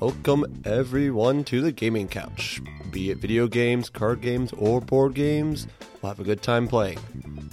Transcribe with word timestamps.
Welcome 0.00 0.62
everyone 0.64 1.44
to 1.44 1.60
the 1.60 1.72
gaming 1.72 2.08
couch. 2.08 2.62
Be 2.90 3.10
it 3.10 3.18
video 3.18 3.46
games, 3.46 3.90
card 3.90 4.22
games, 4.22 4.50
or 4.54 4.80
board 4.80 5.12
games, 5.12 5.66
we'll 6.00 6.08
have 6.08 6.20
a 6.20 6.24
good 6.24 6.40
time 6.40 6.66
playing. 6.66 6.98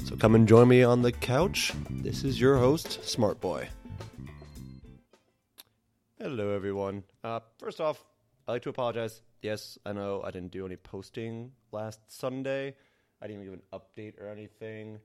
So 0.05 0.15
come 0.15 0.33
and 0.33 0.47
join 0.47 0.69
me 0.69 0.81
on 0.81 1.01
the 1.01 1.11
couch. 1.11 1.73
This 1.89 2.23
is 2.23 2.39
your 2.39 2.57
host, 2.57 3.03
Smart 3.03 3.41
Boy. 3.41 3.67
Hello 6.21 6.51
everyone. 6.51 7.03
Uh, 7.21 7.41
first 7.59 7.81
off, 7.81 8.01
I'd 8.47 8.53
like 8.53 8.61
to 8.61 8.69
apologize. 8.69 9.21
Yes, 9.41 9.77
I 9.85 9.91
know 9.91 10.21
I 10.23 10.31
didn't 10.31 10.53
do 10.53 10.65
any 10.65 10.77
posting 10.77 11.51
last 11.73 11.99
Sunday. 12.07 12.75
I 13.21 13.27
didn't 13.27 13.43
even 13.43 13.59
give 13.59 13.61
an 13.73 13.81
update 13.81 14.21
or 14.21 14.29
anything. 14.29 14.99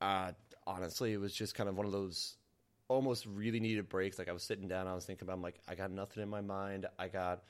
Uh, 0.00 0.32
honestly, 0.66 1.12
it 1.12 1.20
was 1.20 1.34
just 1.34 1.54
kind 1.54 1.68
of 1.68 1.76
one 1.76 1.84
of 1.84 1.92
those 1.92 2.38
almost 2.88 3.26
really 3.26 3.60
needed 3.60 3.88
breaks. 3.88 4.18
Like 4.18 4.28
I 4.28 4.32
was 4.32 4.42
sitting 4.42 4.68
down, 4.68 4.86
I 4.86 4.94
was 4.94 5.04
thinking 5.04 5.26
about, 5.26 5.34
I'm 5.34 5.42
like, 5.42 5.60
I 5.68 5.74
got 5.74 5.90
nothing 5.90 6.22
in 6.22 6.28
my 6.28 6.40
mind. 6.40 6.86
I 6.98 7.08
got 7.08 7.42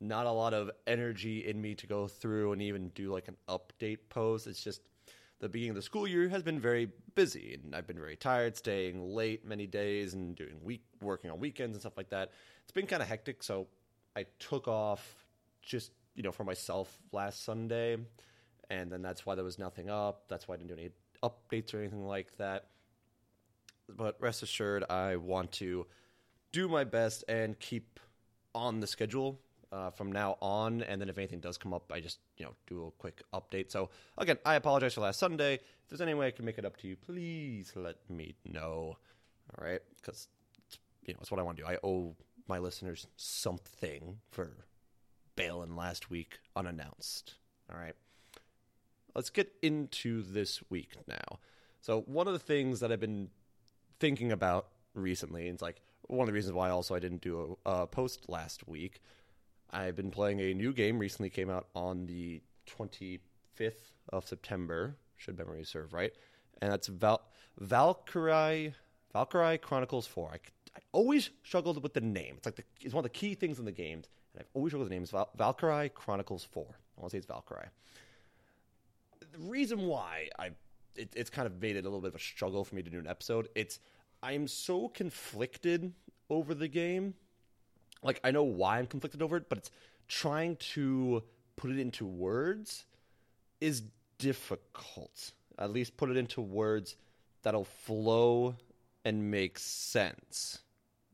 not 0.00 0.26
a 0.26 0.30
lot 0.30 0.54
of 0.54 0.70
energy 0.86 1.46
in 1.46 1.60
me 1.60 1.74
to 1.74 1.86
go 1.86 2.06
through 2.08 2.52
and 2.52 2.62
even 2.62 2.88
do 2.90 3.12
like 3.12 3.28
an 3.28 3.36
update 3.48 3.98
post. 4.08 4.46
It's 4.46 4.62
just 4.62 4.82
the 5.40 5.48
beginning 5.48 5.70
of 5.70 5.76
the 5.76 5.82
school 5.82 6.06
year 6.06 6.28
has 6.28 6.42
been 6.42 6.60
very 6.60 6.90
busy, 7.14 7.58
and 7.62 7.74
I've 7.74 7.86
been 7.86 7.98
very 7.98 8.16
tired, 8.16 8.56
staying 8.56 9.14
late 9.14 9.44
many 9.44 9.66
days 9.66 10.14
and 10.14 10.36
doing 10.36 10.62
week 10.62 10.84
working 11.00 11.30
on 11.30 11.40
weekends 11.40 11.74
and 11.74 11.80
stuff 11.80 11.96
like 11.96 12.10
that. 12.10 12.32
It's 12.62 12.72
been 12.72 12.86
kind 12.86 13.02
of 13.02 13.08
hectic, 13.08 13.42
so 13.42 13.66
I 14.14 14.26
took 14.38 14.68
off 14.68 15.24
just 15.62 15.92
you 16.14 16.22
know 16.22 16.32
for 16.32 16.44
myself 16.44 16.98
last 17.12 17.44
Sunday, 17.44 17.96
and 18.68 18.92
then 18.92 19.02
that's 19.02 19.24
why 19.24 19.34
there 19.34 19.44
was 19.44 19.58
nothing 19.58 19.88
up. 19.88 20.24
That's 20.28 20.46
why 20.46 20.54
I 20.54 20.58
didn't 20.58 20.68
do 20.68 20.80
any 20.80 20.90
updates 21.22 21.74
or 21.74 21.78
anything 21.78 22.06
like 22.06 22.36
that. 22.36 22.66
But 23.96 24.16
rest 24.20 24.42
assured, 24.42 24.84
I 24.90 25.16
want 25.16 25.52
to 25.52 25.86
do 26.52 26.68
my 26.68 26.84
best 26.84 27.24
and 27.28 27.58
keep 27.58 28.00
on 28.54 28.80
the 28.80 28.86
schedule 28.86 29.38
uh, 29.72 29.90
from 29.90 30.12
now 30.12 30.36
on. 30.40 30.82
And 30.82 31.00
then 31.00 31.08
if 31.08 31.18
anything 31.18 31.40
does 31.40 31.58
come 31.58 31.72
up, 31.72 31.90
I 31.92 32.00
just 32.00 32.18
you 32.36 32.44
know 32.44 32.54
do 32.66 32.86
a 32.86 32.90
quick 32.92 33.22
update. 33.32 33.70
So 33.70 33.90
again, 34.18 34.38
I 34.44 34.54
apologize 34.54 34.94
for 34.94 35.02
last 35.02 35.18
Sunday. 35.18 35.54
If 35.54 35.88
there's 35.88 36.00
any 36.00 36.14
way 36.14 36.28
I 36.28 36.30
can 36.30 36.44
make 36.44 36.58
it 36.58 36.64
up 36.64 36.76
to 36.78 36.88
you, 36.88 36.96
please 36.96 37.72
let 37.74 37.96
me 38.08 38.34
know. 38.44 38.96
All 39.58 39.64
right, 39.64 39.80
because 39.96 40.28
you 41.04 41.14
know 41.14 41.18
it's 41.20 41.30
what 41.30 41.40
I 41.40 41.42
want 41.42 41.56
to 41.58 41.62
do. 41.64 41.68
I 41.68 41.78
owe 41.82 42.14
my 42.48 42.58
listeners 42.58 43.06
something 43.16 44.18
for 44.30 44.50
bailing 45.36 45.76
last 45.76 46.10
week 46.10 46.38
unannounced. 46.54 47.34
All 47.72 47.78
right, 47.78 47.94
let's 49.14 49.30
get 49.30 49.52
into 49.62 50.22
this 50.22 50.62
week 50.70 50.94
now. 51.06 51.38
So 51.80 52.02
one 52.02 52.26
of 52.26 52.32
the 52.32 52.38
things 52.38 52.80
that 52.80 52.92
I've 52.92 53.00
been 53.00 53.30
thinking 54.00 54.32
about 54.32 54.68
recently, 54.94 55.46
it's 55.46 55.62
like 55.62 55.80
one 56.08 56.22
of 56.22 56.26
the 56.26 56.32
reasons 56.32 56.54
why 56.54 56.70
also 56.70 56.94
I 56.94 56.98
didn't 56.98 57.20
do 57.20 57.56
a, 57.64 57.70
a 57.70 57.86
post 57.86 58.28
last 58.28 58.66
week. 58.66 59.00
I've 59.70 59.94
been 59.94 60.10
playing 60.10 60.40
a 60.40 60.52
new 60.52 60.72
game. 60.72 60.98
Recently 60.98 61.30
came 61.30 61.48
out 61.48 61.68
on 61.76 62.06
the 62.06 62.42
25th 62.66 63.92
of 64.08 64.26
September, 64.26 64.96
should 65.16 65.38
memory 65.38 65.64
serve 65.64 65.92
right, 65.92 66.12
and 66.60 66.72
that's 66.72 66.88
Val- 66.88 67.22
Valkyrie 67.60 68.74
Valkyrie 69.12 69.58
Chronicles 69.58 70.06
4. 70.06 70.30
I, 70.32 70.34
I 70.76 70.80
always 70.92 71.30
struggled 71.44 71.82
with 71.82 71.94
the 71.94 72.00
name. 72.00 72.34
It's 72.36 72.46
like 72.46 72.56
the, 72.56 72.64
it's 72.80 72.94
one 72.94 73.04
of 73.04 73.12
the 73.12 73.18
key 73.18 73.34
things 73.34 73.58
in 73.58 73.64
the 73.64 73.72
games, 73.72 74.08
and 74.32 74.40
I've 74.40 74.48
always 74.54 74.70
struggled 74.70 74.86
with 74.86 74.90
the 74.90 74.96
name. 74.96 75.06
Val- 75.06 75.30
Valkyrie 75.36 75.90
Chronicles 75.90 76.44
4. 76.44 76.64
I 76.64 77.00
want 77.00 77.10
to 77.10 77.14
say 77.14 77.18
it's 77.18 77.26
Valkyrie. 77.26 77.68
The 79.32 79.38
reason 79.38 79.82
why 79.82 80.28
I 80.38 80.50
it, 80.96 81.12
it's 81.16 81.30
kind 81.30 81.46
of 81.46 81.60
made 81.60 81.76
it 81.76 81.80
a 81.80 81.88
little 81.88 82.00
bit 82.00 82.08
of 82.08 82.14
a 82.14 82.20
struggle 82.20 82.64
for 82.64 82.74
me 82.74 82.82
to 82.82 82.90
do 82.90 82.98
an 82.98 83.06
episode. 83.06 83.48
It's 83.54 83.78
I'm 84.22 84.48
so 84.48 84.88
conflicted 84.88 85.92
over 86.28 86.54
the 86.54 86.68
game. 86.68 87.14
Like 88.02 88.20
I 88.24 88.30
know 88.30 88.42
why 88.42 88.78
I'm 88.78 88.86
conflicted 88.86 89.22
over 89.22 89.36
it, 89.36 89.48
but 89.48 89.58
it's 89.58 89.70
trying 90.08 90.56
to 90.56 91.22
put 91.56 91.70
it 91.70 91.78
into 91.78 92.06
words 92.06 92.84
is 93.60 93.82
difficult. 94.18 95.32
At 95.58 95.72
least 95.72 95.96
put 95.96 96.10
it 96.10 96.16
into 96.16 96.40
words 96.40 96.96
that'll 97.42 97.64
flow 97.64 98.56
and 99.04 99.30
make 99.30 99.58
sense. 99.58 100.60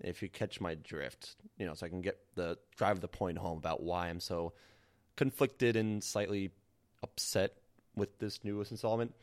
If 0.00 0.22
you 0.22 0.28
catch 0.28 0.60
my 0.60 0.74
drift, 0.74 1.36
you 1.58 1.66
know, 1.66 1.74
so 1.74 1.86
I 1.86 1.88
can 1.88 2.02
get 2.02 2.18
the 2.34 2.58
drive 2.76 3.00
the 3.00 3.08
point 3.08 3.38
home 3.38 3.58
about 3.58 3.82
why 3.82 4.08
I'm 4.08 4.20
so 4.20 4.52
conflicted 5.16 5.76
and 5.76 6.04
slightly 6.04 6.50
upset 7.02 7.54
with 7.96 8.18
this 8.18 8.44
newest 8.44 8.70
installment. 8.70 9.14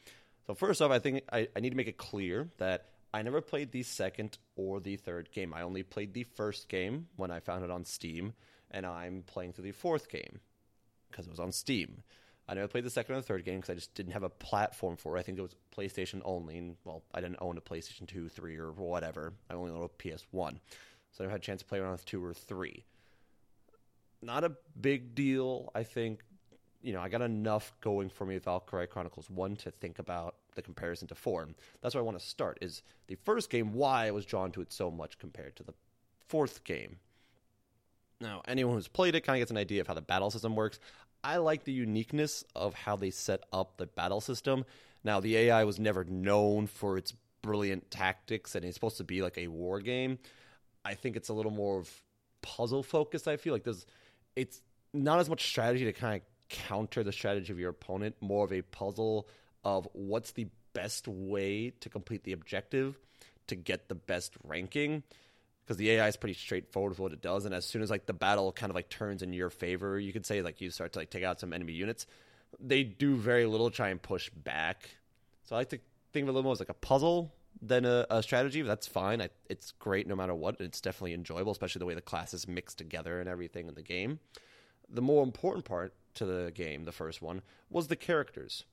So 0.48 0.54
first 0.54 0.82
off, 0.82 0.92
I 0.92 1.00
think 1.00 1.24
I, 1.32 1.48
I 1.56 1.60
need 1.60 1.70
to 1.70 1.78
make 1.78 1.88
it 1.88 1.98
clear 1.98 2.50
that 2.58 2.88
I 3.14 3.22
never 3.22 3.42
played 3.42 3.72
the 3.72 3.84
second 3.84 4.38
or 4.56 4.80
the 4.80 4.98
third 4.98 5.32
game. 5.32 5.54
I 5.54 5.62
only 5.62 5.84
played 5.84 6.14
the 6.14 6.24
first 6.24 6.68
game 6.68 7.08
when 7.16 7.32
I 7.32 7.40
found 7.40 7.64
it 7.64 7.72
on 7.72 7.86
Steam, 7.86 8.34
and 8.72 8.86
I'm 8.86 9.24
playing 9.26 9.54
through 9.54 9.66
the 9.66 9.72
fourth 9.72 10.10
game 10.10 10.40
because 11.10 11.28
it 11.28 11.30
was 11.30 11.40
on 11.40 11.52
Steam. 11.52 12.04
I 12.48 12.56
never 12.56 12.68
played 12.68 12.84
the 12.84 12.90
second 12.90 13.16
or 13.16 13.20
the 13.20 13.28
third 13.28 13.46
game 13.46 13.58
because 13.58 13.70
I 13.70 13.76
just 13.76 13.94
didn't 13.94 14.12
have 14.14 14.24
a 14.24 14.30
platform 14.30 14.98
for 14.98 15.16
it. 15.16 15.20
I 15.20 15.24
think 15.24 15.38
it 15.38 15.42
was 15.42 15.56
PlayStation 15.76 16.22
only. 16.26 16.58
And, 16.58 16.76
well, 16.84 17.04
I 17.14 17.22
didn't 17.22 17.38
own 17.40 17.58
a 17.58 17.62
PlayStation 17.62 18.06
2, 18.06 18.28
3, 18.28 18.58
or 18.58 18.72
whatever. 18.72 19.34
I 19.50 19.54
only 19.54 19.72
owned 19.72 19.86
a 19.86 20.04
PS1. 20.04 20.60
So 21.12 21.20
I 21.20 21.24
never 21.24 21.32
had 21.32 21.40
a 21.40 21.44
chance 21.44 21.62
to 21.62 21.68
play 21.68 21.80
around 21.80 21.94
with 21.94 22.06
2 22.06 22.24
or 22.24 22.34
3. 22.34 22.84
Not 24.22 24.44
a 24.44 24.52
big 24.80 25.16
deal, 25.16 25.72
I 25.74 25.84
think. 25.84 26.22
You 26.84 26.94
know, 26.94 27.02
I 27.02 27.10
got 27.10 27.22
enough 27.22 27.74
going 27.82 28.10
for 28.10 28.26
me 28.26 28.36
with 28.36 28.44
Valkyrie 28.44 28.88
Chronicles 28.88 29.30
1 29.30 29.56
to 29.56 29.72
think 29.72 30.00
about 30.00 30.36
the 30.54 30.62
comparison 30.62 31.08
to 31.08 31.16
4. 31.16 31.44
And 31.44 31.56
that's 31.82 31.96
where 31.96 32.02
I 32.02 32.06
want 32.06 32.20
to 32.20 32.26
start, 32.26 32.58
is 32.62 32.84
the 33.08 33.16
first 33.16 33.50
game, 33.50 33.74
why 33.74 34.08
I 34.08 34.12
was 34.12 34.26
drawn 34.26 34.52
to 34.52 34.62
it 34.62 34.72
so 34.72 34.92
much 34.92 35.18
compared 35.18 35.56
to 35.56 35.64
the 35.64 35.74
fourth 36.28 36.66
game. 36.66 36.98
Now, 38.20 38.42
anyone 38.48 38.76
who's 38.76 38.90
played 38.90 39.16
it 39.16 39.22
kind 39.22 39.38
of 39.38 39.42
gets 39.42 39.52
an 39.52 39.58
idea 39.58 39.82
of 39.82 39.88
how 39.88 39.94
the 39.94 40.02
battle 40.02 40.30
system 40.30 40.56
works. 40.56 40.80
I 41.24 41.38
like 41.38 41.64
the 41.64 41.72
uniqueness 41.72 42.44
of 42.54 42.74
how 42.74 42.98
they 42.98 43.12
set 43.12 43.42
up 43.54 43.78
the 43.78 43.88
battle 43.88 44.20
system. 44.20 44.66
Now, 45.06 45.22
the 45.22 45.38
AI 45.38 45.64
was 45.64 45.80
never 45.80 46.04
known 46.04 46.68
for 46.68 46.98
its 46.98 47.14
brilliant 47.42 47.92
tactics, 47.92 48.56
and 48.56 48.66
it's 48.66 48.76
supposed 48.76 48.98
to 48.98 49.04
be 49.06 49.22
like 49.22 49.38
a 49.38 49.48
war 49.48 49.80
game. 49.80 50.20
I 50.84 50.96
think 50.96 51.16
it's 51.16 51.30
a 51.30 51.34
little 51.34 51.52
more 51.52 51.80
of 51.80 51.90
puzzle 52.42 52.84
focused. 52.84 53.28
I 53.28 53.38
feel 53.38 53.54
like 53.54 53.64
there's, 53.64 53.86
it's 54.36 54.62
not 54.94 55.20
as 55.20 55.30
much 55.30 55.48
strategy 55.48 55.86
to 55.86 55.94
kind 55.94 56.16
of 56.16 56.22
counter 56.54 57.04
the 57.04 57.12
strategy 57.12 57.52
of 57.52 57.60
your 57.60 57.72
opponent, 57.72 58.16
more 58.22 58.46
of 58.46 58.54
a 58.54 58.62
puzzle 58.62 59.28
of 59.66 59.88
what's 59.94 60.32
the 60.32 60.48
best 60.74 61.08
way 61.08 61.72
to 61.82 61.90
complete 61.90 62.24
the 62.24 62.32
objective 62.32 62.98
to 63.48 63.56
get 63.56 63.90
the 63.90 63.96
best 63.96 64.34
ranking 64.44 65.04
because 65.64 65.78
the 65.78 65.92
AI 65.92 66.08
is 66.08 66.18
pretty 66.18 66.34
straightforward 66.34 66.92
with 66.92 67.00
what 67.00 67.14
it 67.14 67.22
does. 67.22 67.46
And 67.46 67.54
as 67.54 67.66
soon 67.66 67.82
as 67.82 67.90
like 67.90 68.06
the 68.06 68.14
battle 68.14 68.52
kind 68.52 68.70
of 68.70 68.76
like 68.76 68.90
turns 68.90 69.22
in 69.22 69.34
your 69.34 69.50
favor, 69.50 70.00
you 70.00 70.12
could 70.12 70.26
say 70.26 70.42
like 70.42 70.62
you 70.62 70.70
start 70.72 70.94
to 70.94 71.00
like 71.00 71.10
take 71.10 71.24
out 71.24 71.40
some 71.40 71.54
enemy 71.54 71.74
units. 71.74 72.06
They 72.60 72.84
do 72.84 73.16
very 73.16 73.46
little 73.46 73.70
try 73.70 73.90
and 73.90 74.02
push 74.02 74.30
back. 74.30 74.90
So 75.46 75.56
I 75.56 75.60
like 75.60 75.70
to 75.70 75.80
think 76.12 76.24
of 76.24 76.30
it 76.30 76.32
a 76.32 76.34
little 76.34 76.44
more 76.44 76.54
as 76.54 76.60
like 76.60 76.70
a 76.70 76.74
puzzle 76.74 77.34
than 77.62 77.86
a, 77.86 78.06
a 78.10 78.22
strategy. 78.22 78.62
That's 78.62 78.88
fine. 78.88 79.22
I, 79.22 79.30
it's 79.50 79.72
great 79.72 80.08
no 80.08 80.16
matter 80.16 80.36
what. 80.36 80.60
It's 80.60 80.82
definitely 80.82 81.14
enjoyable, 81.14 81.52
especially 81.52 81.80
the 81.80 81.86
way 81.86 81.96
the 81.96 82.02
classes 82.02 82.48
mix 82.48 82.76
together 82.76 83.20
and 83.20 83.30
everything 83.30 83.68
in 83.68 83.76
the 83.76 83.82
game. 83.82 84.20
The 84.90 85.02
more 85.02 85.24
important 85.24 85.66
part 85.66 85.94
to 86.16 86.26
the 86.26 86.52
game, 86.54 86.86
the 86.86 86.92
first 86.92 87.22
one, 87.22 87.42
was 87.70 87.88
the 87.88 87.96
characters 87.96 88.66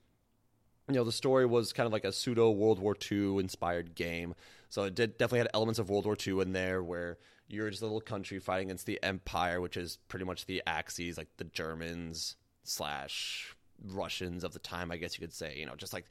you 0.91 0.97
know 0.97 1.05
the 1.05 1.13
story 1.13 1.47
was 1.47 1.73
kind 1.73 1.87
of 1.87 1.93
like 1.93 2.05
a 2.05 2.13
pseudo 2.13 2.51
World 2.51 2.79
War 2.79 2.97
II 3.11 3.39
inspired 3.39 3.95
game, 3.95 4.35
so 4.69 4.85
it 4.85 4.95
did, 4.95 5.19
definitely 5.19 5.41
had 5.41 5.49
elements 5.55 5.79
of 5.79 5.89
World 5.89 6.05
War 6.05 6.17
II 6.27 6.41
in 6.41 6.53
there, 6.53 6.83
where 6.83 7.19
you're 7.49 7.71
just 7.71 7.83
a 7.83 7.87
little 7.87 8.01
country 8.01 8.39
fighting 8.39 8.69
against 8.69 8.87
the 8.87 9.03
Empire, 9.03 9.61
which 9.61 9.77
is 9.77 9.99
pretty 10.09 10.25
much 10.25 10.47
the 10.47 10.63
Axis, 10.67 11.17
like 11.17 11.29
the 11.37 11.45
Germans 11.45 12.37
slash 12.65 13.55
Russians 13.85 14.45
of 14.45 14.53
the 14.53 14.59
time, 14.59 14.91
I 14.91 14.97
guess 14.97 15.17
you 15.17 15.21
could 15.21 15.35
say. 15.35 15.57
You 15.57 15.67
know, 15.67 15.77
just 15.77 15.93
like 15.93 16.07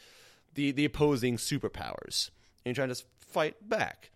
the 0.54 0.72
the 0.72 0.86
opposing 0.86 1.38
superpowers, 1.38 2.30
and 2.66 2.76
you're 2.78 2.86
trying 2.86 2.94
to 2.94 3.04
fight 3.20 3.56
back. 3.68 4.12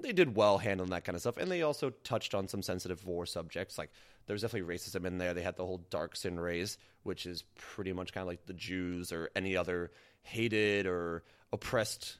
They 0.00 0.12
did 0.12 0.36
well 0.36 0.58
handling 0.58 0.90
that 0.90 1.04
kind 1.04 1.16
of 1.16 1.22
stuff, 1.22 1.36
and 1.36 1.50
they 1.50 1.62
also 1.62 1.90
touched 1.90 2.34
on 2.34 2.48
some 2.48 2.62
sensitive 2.62 3.04
war 3.04 3.26
subjects 3.26 3.78
like 3.78 3.90
there's 4.26 4.42
definitely 4.42 4.74
racism 4.74 5.04
in 5.04 5.18
there. 5.18 5.34
They 5.34 5.42
had 5.42 5.56
the 5.56 5.66
whole 5.66 5.84
Darcsen 5.90 6.40
race, 6.40 6.78
which 7.02 7.26
is 7.26 7.42
pretty 7.56 7.92
much 7.92 8.12
kind 8.12 8.22
of 8.22 8.28
like 8.28 8.46
the 8.46 8.54
Jews 8.54 9.12
or 9.12 9.30
any 9.36 9.56
other 9.56 9.90
hated 10.22 10.86
or 10.86 11.24
oppressed 11.52 12.18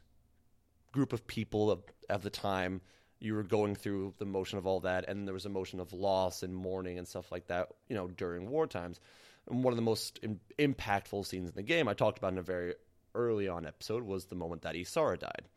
group 0.93 1.13
of 1.13 1.27
people 1.27 1.71
of, 1.71 1.83
of 2.09 2.23
the 2.23 2.31
time. 2.31 2.81
You 3.21 3.35
were 3.35 3.43
going 3.43 3.75
through 3.75 4.15
the 4.19 4.27
motion 4.27 4.59
of 4.59 4.67
all 4.67 4.81
that, 4.81 5.09
and 5.09 5.27
there 5.27 5.33
was 5.33 5.47
a 5.47 5.51
motion 5.51 5.81
of 5.81 5.93
loss 5.93 6.43
and 6.43 6.55
mourning 6.55 6.99
and 6.99 7.09
stuff 7.09 7.33
like 7.33 7.47
that, 7.47 7.69
you 7.89 7.97
know, 7.97 8.09
during 8.09 8.51
war 8.51 8.67
times. 8.67 9.01
And 9.49 9.65
one 9.65 9.73
of 9.73 9.77
the 9.77 9.83
most 9.83 10.19
in, 10.23 10.41
impactful 10.59 11.27
scenes 11.27 11.49
in 11.49 11.55
the 11.55 11.63
game, 11.63 11.89
I 11.89 11.95
talked 11.95 12.19
about 12.19 12.33
in 12.33 12.39
a 12.39 12.43
very 12.43 12.75
early 13.15 13.49
on 13.49 13.67
episode, 13.67 14.03
was 14.03 14.27
the 14.27 14.35
moment 14.35 14.63
that 14.63 14.75
Isara 14.75 15.19
died. 15.19 15.49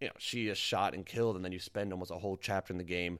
You 0.00 0.08
know, 0.08 0.14
she 0.18 0.48
is 0.48 0.58
shot 0.58 0.94
and 0.94 1.04
killed, 1.04 1.36
and 1.36 1.44
then 1.44 1.52
you 1.52 1.58
spend 1.58 1.92
almost 1.92 2.10
a 2.10 2.18
whole 2.18 2.36
chapter 2.36 2.72
in 2.72 2.78
the 2.78 2.84
game 2.84 3.18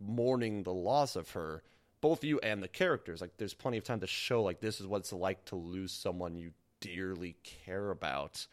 mourning 0.00 0.62
the 0.64 0.72
loss 0.72 1.14
of 1.14 1.30
her 1.30 1.62
both 2.00 2.24
you 2.24 2.40
and 2.40 2.60
the 2.60 2.66
characters 2.66 3.20
like 3.20 3.30
there's 3.36 3.54
plenty 3.54 3.78
of 3.78 3.84
time 3.84 4.00
to 4.00 4.06
show 4.06 4.42
like 4.42 4.58
this 4.58 4.80
is 4.80 4.86
what 4.86 4.98
it's 4.98 5.12
like 5.12 5.44
to 5.44 5.54
lose 5.54 5.92
someone 5.92 6.34
you 6.34 6.50
dearly 6.80 7.36
care 7.44 7.90
about 7.92 8.48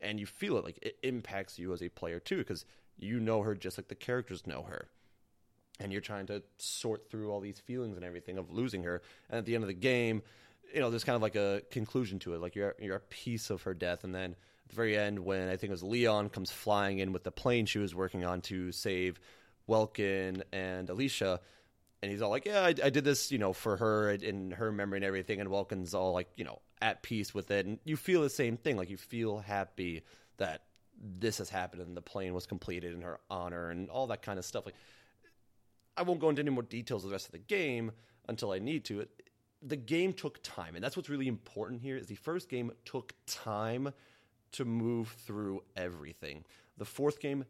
and 0.00 0.18
you 0.18 0.24
feel 0.24 0.56
it 0.56 0.64
like 0.64 0.78
it 0.80 0.96
impacts 1.02 1.58
you 1.58 1.74
as 1.74 1.82
a 1.82 1.90
player 1.90 2.18
too 2.18 2.38
because 2.38 2.64
you 2.98 3.20
know 3.20 3.42
her 3.42 3.54
just 3.54 3.76
like 3.76 3.88
the 3.88 3.94
characters 3.94 4.46
know 4.46 4.62
her 4.62 4.88
and 5.82 5.92
you're 5.92 6.00
trying 6.00 6.26
to 6.26 6.42
sort 6.58 7.10
through 7.10 7.30
all 7.30 7.40
these 7.40 7.58
feelings 7.58 7.96
and 7.96 8.04
everything 8.04 8.38
of 8.38 8.52
losing 8.52 8.84
her. 8.84 9.02
And 9.28 9.38
at 9.38 9.44
the 9.44 9.54
end 9.54 9.64
of 9.64 9.68
the 9.68 9.74
game, 9.74 10.22
you 10.72 10.80
know, 10.80 10.90
there's 10.90 11.04
kind 11.04 11.16
of 11.16 11.22
like 11.22 11.34
a 11.34 11.62
conclusion 11.70 12.18
to 12.20 12.34
it. 12.34 12.40
Like 12.40 12.54
you're 12.54 12.74
you're 12.80 12.96
a 12.96 13.00
piece 13.00 13.50
of 13.50 13.62
her 13.62 13.74
death, 13.74 14.04
and 14.04 14.14
then 14.14 14.36
the 14.72 14.76
very 14.76 14.96
end, 14.96 15.18
when 15.18 15.48
I 15.48 15.56
think 15.56 15.70
it 15.70 15.70
was 15.70 15.82
Leon 15.82 16.30
comes 16.30 16.50
flying 16.50 16.98
in 16.98 17.12
with 17.12 17.24
the 17.24 17.30
plane 17.30 17.66
she 17.66 17.78
was 17.78 17.94
working 17.94 18.24
on 18.24 18.40
to 18.42 18.72
save 18.72 19.20
Welkin 19.66 20.42
and 20.52 20.88
Alicia. 20.90 21.40
And 22.02 22.10
he's 22.10 22.20
all 22.20 22.30
like, 22.30 22.46
"Yeah, 22.46 22.62
I, 22.62 22.74
I 22.82 22.90
did 22.90 23.04
this, 23.04 23.30
you 23.30 23.38
know, 23.38 23.52
for 23.52 23.76
her 23.76 24.10
in 24.10 24.50
her 24.52 24.72
memory 24.72 24.98
and 24.98 25.04
everything." 25.04 25.40
And 25.40 25.50
Welkin's 25.50 25.94
all 25.94 26.12
like, 26.12 26.28
you 26.36 26.44
know, 26.44 26.60
at 26.80 27.02
peace 27.02 27.32
with 27.32 27.50
it, 27.50 27.64
and 27.66 27.78
you 27.84 27.96
feel 27.96 28.22
the 28.22 28.30
same 28.30 28.56
thing. 28.56 28.76
Like 28.76 28.90
you 28.90 28.96
feel 28.96 29.38
happy 29.38 30.02
that 30.38 30.62
this 31.00 31.38
has 31.38 31.48
happened 31.48 31.82
and 31.82 31.96
the 31.96 32.02
plane 32.02 32.34
was 32.34 32.46
completed 32.46 32.94
in 32.94 33.02
her 33.02 33.20
honor 33.30 33.70
and 33.70 33.90
all 33.90 34.06
that 34.08 34.22
kind 34.22 34.38
of 34.38 34.44
stuff. 34.44 34.64
Like, 34.64 34.74
I 35.96 36.02
won't 36.02 36.20
go 36.20 36.28
into 36.28 36.40
any 36.40 36.50
more 36.50 36.62
details 36.62 37.04
of 37.04 37.10
the 37.10 37.14
rest 37.14 37.26
of 37.26 37.32
the 37.32 37.38
game 37.38 37.92
until 38.28 38.52
I 38.52 38.58
need 38.58 38.84
to. 38.86 39.00
It, 39.00 39.10
the 39.62 39.76
game 39.76 40.12
took 40.12 40.42
time, 40.42 40.74
and 40.74 40.82
that's 40.82 40.96
what's 40.96 41.08
really 41.08 41.28
important 41.28 41.82
here. 41.82 41.96
Is 41.96 42.06
the 42.06 42.16
first 42.16 42.48
game 42.48 42.72
took 42.84 43.12
time 43.26 43.92
to 44.52 44.64
move 44.64 45.08
through 45.26 45.62
everything. 45.76 46.44
The 46.78 46.84
fourth 46.84 47.20
game, 47.20 47.44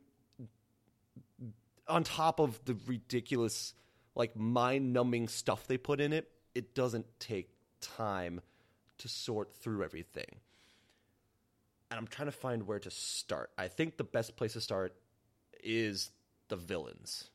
on 1.88 2.04
top 2.04 2.40
of 2.40 2.64
the 2.64 2.76
ridiculous, 2.86 3.74
like 4.14 4.36
mind-numbing 4.36 5.28
stuff 5.28 5.66
they 5.66 5.76
put 5.76 6.00
in 6.00 6.12
it, 6.12 6.30
it 6.54 6.74
doesn't 6.74 7.06
take 7.18 7.50
time 7.80 8.40
to 8.98 9.08
sort 9.08 9.54
through 9.56 9.82
everything. 9.82 10.36
And 11.90 11.98
I'm 11.98 12.06
trying 12.06 12.26
to 12.26 12.32
find 12.32 12.66
where 12.66 12.78
to 12.78 12.90
start. 12.90 13.50
I 13.58 13.68
think 13.68 13.96
the 13.96 14.04
best 14.04 14.36
place 14.36 14.54
to 14.54 14.60
start 14.60 14.94
is 15.62 16.10
the 16.48 16.56
villains. 16.56 17.30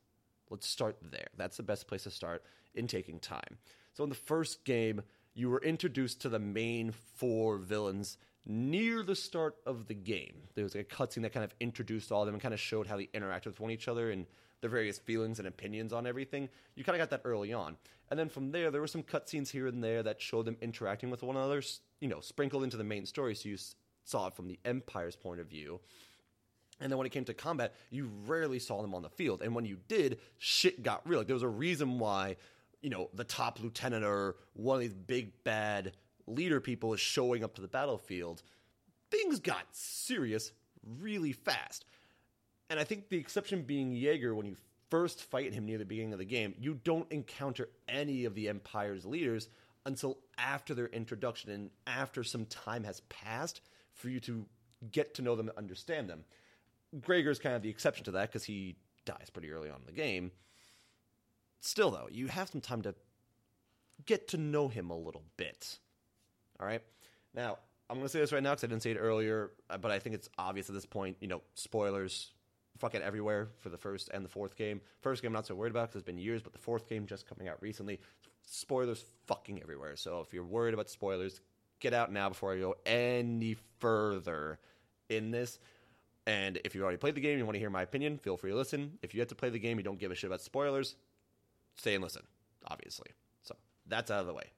Let's 0.50 0.68
start 0.68 0.98
there. 1.12 1.28
That's 1.36 1.58
the 1.58 1.64
best 1.64 1.88
place 1.88 2.04
to 2.04 2.12
start 2.12 2.44
in 2.74 2.88
taking 2.88 3.20
time. 3.20 3.58
So 3.94 4.04
in 4.04 4.10
the 4.10 4.16
first 4.16 4.64
game, 4.64 5.02
you 5.34 5.50
were 5.50 5.62
introduced 5.62 6.22
to 6.22 6.30
the 6.30 6.40
main 6.40 6.94
four 7.16 7.58
villains 7.58 8.18
near 8.48 9.04
the 9.04 9.16
start 9.16 9.58
of 9.66 9.88
the 9.88 9.94
game. 9.94 10.44
There 10.56 10.64
was 10.64 10.76
a 10.76 10.84
cutscene 10.84 11.22
that 11.24 11.34
kind 11.34 11.44
of 11.44 11.54
introduced 11.60 12.12
all 12.12 12.22
of 12.22 12.28
them 12.28 12.36
and 12.36 12.42
kind 12.42 12.54
of 12.54 12.60
showed 12.60 12.88
how 12.88 12.98
they 12.98 13.08
interacted 13.08 13.48
with 13.48 13.60
one 13.60 13.72
each 13.72 13.88
other 13.88 14.10
and 14.10 14.26
their 14.62 14.70
various 14.70 14.98
feelings 14.98 15.40
and 15.40 15.48
opinions 15.48 15.94
on 15.94 16.08
everything. 16.08 16.50
You 16.76 16.84
kind 16.84 17.00
of 17.00 17.02
got 17.02 17.10
that 17.12 17.28
early 17.28 17.54
on. 17.54 17.78
And 18.10 18.18
then 18.18 18.30
from 18.30 18.52
there, 18.52 18.72
there 18.72 18.82
were 18.82 18.88
some 18.88 19.04
cutscenes 19.04 19.50
here 19.50 19.68
and 19.68 19.84
there 19.84 20.02
that 20.04 20.22
showed 20.22 20.46
them 20.46 20.58
interacting 20.62 21.10
with 21.10 21.24
one 21.24 21.36
another, 21.36 21.62
you 22.00 22.08
know, 22.08 22.22
sprinkled 22.22 22.64
into 22.64 22.78
the 22.78 22.84
main 22.84 23.06
story. 23.06 23.36
So 23.36 23.50
you 23.50 23.58
saw 24.06 24.28
it 24.28 24.36
from 24.36 24.48
the 24.48 24.60
Empire's 24.64 25.16
point 25.16 25.42
of 25.42 25.48
view. 25.48 25.82
And 26.80 26.92
then 26.92 26.98
when 26.98 27.08
it 27.08 27.12
came 27.12 27.26
to 27.26 27.34
combat, 27.34 27.76
you 27.90 28.10
rarely 28.26 28.60
saw 28.60 28.82
them 28.82 28.96
on 28.96 29.02
the 29.02 29.10
field. 29.10 29.42
And 29.42 29.54
when 29.54 29.66
you 29.66 29.78
did, 29.88 30.20
shit 30.38 30.84
got 30.84 31.08
real. 31.08 31.20
Like 31.20 31.28
there 31.28 31.36
was 31.36 31.44
a 31.44 31.50
reason 31.50 32.00
why, 32.00 32.38
you 32.82 32.90
know, 32.90 33.10
the 33.14 33.24
top 33.24 33.60
lieutenant 33.62 34.06
or 34.06 34.36
one 34.54 34.76
of 34.76 34.82
these 34.82 34.94
big 34.94 35.44
bad 35.44 35.94
leader 36.28 36.60
people 36.60 36.94
is 36.94 37.00
showing 37.00 37.44
up 37.44 37.56
to 37.56 37.62
the 37.62 37.68
battlefield. 37.68 38.44
Things 39.10 39.40
got 39.40 39.64
serious 39.72 40.52
really 41.00 41.32
fast. 41.32 41.86
And 42.70 42.80
I 42.80 42.84
think 42.84 43.10
the 43.10 43.18
exception 43.18 43.62
being 43.64 43.94
Jaeger, 43.94 44.36
when 44.36 44.46
you 44.46 44.58
first 44.90 45.24
fight 45.24 45.54
him 45.54 45.66
near 45.66 45.78
the 45.78 45.86
beginning 45.86 46.14
of 46.14 46.20
the 46.20 46.26
game, 46.26 46.54
you 46.60 46.80
don't 46.84 47.12
encounter 47.12 47.70
any 47.88 48.26
of 48.26 48.36
the 48.36 48.50
Empire's 48.50 49.06
leaders 49.06 49.50
until 49.86 50.18
after 50.38 50.74
their 50.74 50.88
introduction 50.88 51.50
and 51.52 51.70
after 51.86 52.24
some 52.24 52.46
time 52.46 52.84
has 52.84 53.02
passed 53.02 53.62
for 53.94 54.10
you 54.10 54.20
to 54.20 54.46
get 54.92 55.14
to 55.16 55.22
know 55.22 55.36
them 55.36 55.48
and 55.48 55.58
understand 55.58 56.10
them. 56.10 56.26
Gregor's 57.02 57.40
kind 57.40 57.56
of 57.56 57.62
the 57.62 57.70
exception 57.70 58.06
to 58.06 58.12
that 58.12 58.30
because 58.30 58.44
he 58.44 58.76
dies 59.06 59.30
pretty 59.32 59.52
early 59.52 59.70
on 59.70 59.80
in 59.80 59.86
the 59.86 59.92
game. 59.92 60.32
Still, 61.62 61.92
though, 61.92 62.08
you 62.12 62.28
have 62.28 62.50
some 62.50 62.62
time 62.62 62.82
to 62.84 62.94
get 64.06 64.28
to 64.30 64.38
know 64.38 64.68
him 64.68 64.90
a 64.90 64.98
little 64.98 65.24
bit. 65.38 65.80
All 66.60 66.68
right? 66.68 66.82
Now, 67.34 67.58
I'm 67.90 67.98
going 67.98 68.06
to 68.06 68.10
say 68.10 68.20
this 68.20 68.34
right 68.34 68.44
now 68.44 68.52
because 68.52 68.66
I 68.66 68.68
didn't 68.68 68.84
say 68.84 68.92
it 68.92 68.98
earlier, 68.98 69.52
uh, 69.70 69.78
but 69.78 69.92
I 69.92 70.00
think 70.00 70.16
it's 70.16 70.30
obvious 70.38 70.70
at 70.70 70.76
this 70.76 70.86
point. 70.86 71.18
You 71.22 71.28
know, 71.28 71.42
spoilers 71.56 72.32
fucking 72.78 73.02
everywhere 73.02 73.50
for 73.60 73.70
the 73.70 73.78
first 73.78 74.10
and 74.14 74.24
the 74.24 74.30
fourth 74.30 74.56
game. 74.56 74.82
First 75.02 75.22
game, 75.22 75.30
I'm 75.30 75.34
not 75.34 75.48
so 75.48 75.56
worried 75.56 75.72
about 75.72 75.90
because 75.90 76.00
it's 76.00 76.06
been 76.06 76.18
years, 76.18 76.42
but 76.42 76.54
the 76.54 76.60
fourth 76.60 76.88
game 76.88 77.06
just 77.06 77.28
coming 77.28 77.48
out 77.48 77.62
recently. 77.62 78.00
Spoilers 78.46 79.04
fucking 79.26 79.62
everywhere. 79.62 79.96
So 79.96 80.20
if 80.22 80.34
you're 80.34 80.44
worried 80.44 80.74
about 80.74 80.90
spoilers, 80.90 81.42
get 81.80 81.94
out 81.94 82.12
now 82.12 82.30
before 82.30 82.54
I 82.54 82.60
go 82.60 82.76
any 82.86 83.56
further 83.80 84.60
in 85.10 85.32
this. 85.32 85.60
And 86.26 86.60
if 86.66 86.76
you 86.76 86.84
already 86.84 86.98
played 86.98 87.16
the 87.16 87.22
game, 87.22 87.38
you 87.38 87.46
want 87.46 87.56
to 87.56 87.60
hear 87.60 87.70
my 87.70 87.84
opinion, 87.84 88.18
feel 88.18 88.36
free 88.36 88.52
to 88.52 88.58
listen. 88.58 88.98
If 89.02 89.14
you 89.14 89.22
have 89.22 89.30
to 89.30 89.36
play 89.36 89.50
the 89.50 89.60
game, 89.60 89.78
you 89.78 89.84
don't 89.84 90.00
give 90.00 90.12
a 90.12 90.16
shit 90.16 90.28
about 90.28 90.42
spoilers, 90.42 90.96
stay 91.76 91.96
and 91.96 92.04
listen, 92.04 92.24
obviously. 92.68 93.08
So 93.44 93.56
that's 93.88 94.12
out 94.12 94.22
of 94.22 94.28
the 94.28 94.34
way. 94.34 94.52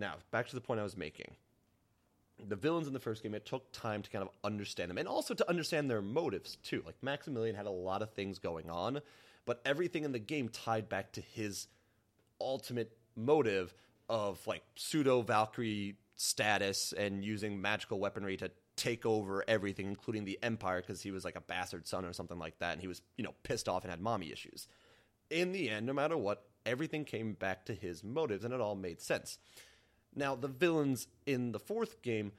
Now, 0.00 0.14
back 0.30 0.48
to 0.48 0.54
the 0.54 0.60
point 0.60 0.80
I 0.80 0.82
was 0.82 0.96
making. 0.96 1.36
The 2.48 2.56
villains 2.56 2.86
in 2.86 2.94
the 2.94 2.98
first 2.98 3.22
game, 3.22 3.34
it 3.34 3.44
took 3.44 3.70
time 3.70 4.00
to 4.02 4.10
kind 4.10 4.22
of 4.22 4.30
understand 4.42 4.90
them 4.90 4.96
and 4.96 5.06
also 5.06 5.34
to 5.34 5.48
understand 5.48 5.90
their 5.90 6.00
motives, 6.00 6.56
too. 6.62 6.82
Like, 6.86 6.96
Maximilian 7.02 7.54
had 7.54 7.66
a 7.66 7.70
lot 7.70 8.00
of 8.00 8.10
things 8.12 8.38
going 8.38 8.70
on, 8.70 9.02
but 9.44 9.60
everything 9.64 10.04
in 10.04 10.12
the 10.12 10.18
game 10.18 10.48
tied 10.48 10.88
back 10.88 11.12
to 11.12 11.20
his 11.20 11.68
ultimate 12.40 12.96
motive 13.14 13.74
of, 14.08 14.44
like, 14.46 14.62
pseudo 14.74 15.20
Valkyrie 15.20 15.96
status 16.16 16.92
and 16.96 17.22
using 17.22 17.60
magical 17.60 18.00
weaponry 18.00 18.38
to 18.38 18.50
take 18.76 19.04
over 19.04 19.44
everything, 19.46 19.86
including 19.86 20.24
the 20.24 20.38
empire, 20.42 20.80
because 20.80 21.02
he 21.02 21.10
was 21.10 21.24
like 21.24 21.36
a 21.36 21.40
bastard 21.42 21.86
son 21.86 22.04
or 22.04 22.14
something 22.14 22.38
like 22.38 22.58
that, 22.60 22.72
and 22.72 22.80
he 22.80 22.88
was 22.88 23.02
you 23.16 23.24
know 23.24 23.34
pissed 23.42 23.68
off 23.68 23.84
and 23.84 23.90
had 23.90 24.00
mommy 24.00 24.32
issues. 24.32 24.66
In 25.28 25.52
the 25.52 25.68
end, 25.68 25.86
no 25.86 25.92
matter 25.92 26.16
what, 26.16 26.44
everything 26.64 27.04
came 27.04 27.34
back 27.34 27.66
to 27.66 27.74
his 27.74 28.02
motives, 28.02 28.44
and 28.44 28.54
it 28.54 28.60
all 28.60 28.74
made 28.74 29.00
sense. 29.00 29.38
Now, 30.14 30.34
the 30.34 30.48
villains 30.48 31.06
in 31.26 31.52
the 31.52 31.58
fourth 31.58 32.02
game, 32.02 32.32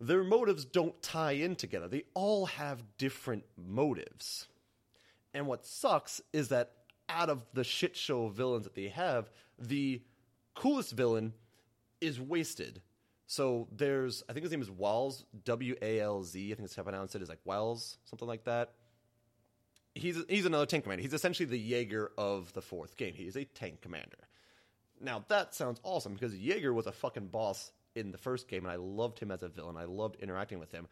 their 0.00 0.24
motives 0.24 0.64
don't 0.64 1.00
tie 1.02 1.32
in 1.32 1.56
together. 1.56 1.88
They 1.88 2.04
all 2.14 2.46
have 2.46 2.82
different 2.98 3.44
motives. 3.56 4.48
And 5.34 5.46
what 5.46 5.64
sucks 5.64 6.20
is 6.32 6.48
that 6.48 6.72
out 7.08 7.30
of 7.30 7.44
the 7.54 7.64
shit 7.64 7.96
show 7.96 8.28
villains 8.28 8.64
that 8.64 8.74
they 8.74 8.88
have, 8.88 9.30
the 9.58 10.02
coolest 10.54 10.92
villain 10.92 11.32
is 12.00 12.20
wasted 12.20 12.82
so 13.32 13.66
there's, 13.74 14.22
I 14.28 14.34
think 14.34 14.42
his 14.42 14.50
name 14.50 14.60
is 14.60 14.70
Walz, 14.70 15.24
W 15.46 15.74
A 15.80 16.00
L 16.00 16.22
Z. 16.22 16.52
I 16.52 16.54
think 16.54 16.66
it's 16.66 16.76
how 16.76 16.82
I 16.82 16.84
pronounce 16.84 17.14
it. 17.14 17.22
Is 17.22 17.30
like 17.30 17.40
Wells, 17.46 17.96
something 18.04 18.28
like 18.28 18.44
that. 18.44 18.72
He's 19.94 20.18
he's 20.28 20.44
another 20.44 20.66
tank 20.66 20.84
commander. 20.84 21.00
He's 21.00 21.14
essentially 21.14 21.46
the 21.46 21.58
Jaeger 21.58 22.12
of 22.18 22.52
the 22.52 22.60
fourth 22.60 22.98
game. 22.98 23.14
He 23.14 23.24
is 23.24 23.36
a 23.38 23.46
tank 23.46 23.80
commander. 23.80 24.18
Now 25.02 25.24
that 25.28 25.54
sounds 25.54 25.80
awesome 25.82 26.14
because 26.14 26.34
Jaeger 26.34 26.72
was 26.72 26.86
a 26.86 26.92
fucking 26.92 27.28
boss 27.28 27.72
in 27.94 28.12
the 28.12 28.18
first 28.18 28.48
game, 28.48 28.64
and 28.64 28.72
I 28.72 28.76
loved 28.76 29.18
him 29.18 29.30
as 29.30 29.42
a 29.42 29.48
villain. 29.48 29.76
I 29.76 29.84
loved 29.84 30.16
interacting 30.16 30.58
with 30.58 30.72
him. 30.72 30.86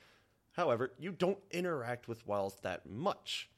However, 0.52 0.93
you 0.99 1.12
don't 1.12 1.38
interact 1.50 2.09
with 2.09 2.26
Wells 2.26 2.57
that 2.62 2.88
much. 2.88 3.49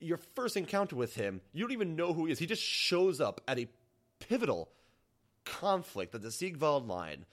Your 0.00 0.18
first 0.34 0.56
encounter 0.56 0.96
with 0.96 1.14
him, 1.14 1.40
you 1.52 1.62
don't 1.62 1.72
even 1.72 1.96
know 1.96 2.12
who 2.12 2.26
he 2.26 2.32
is. 2.32 2.38
He 2.38 2.46
just 2.46 2.62
shows 2.62 3.20
up 3.20 3.40
at 3.48 3.58
a 3.58 3.68
pivotal 4.18 4.70
conflict 5.44 6.14
at 6.14 6.22
the 6.22 6.28
Siegwald 6.28 6.88
line 6.88 7.24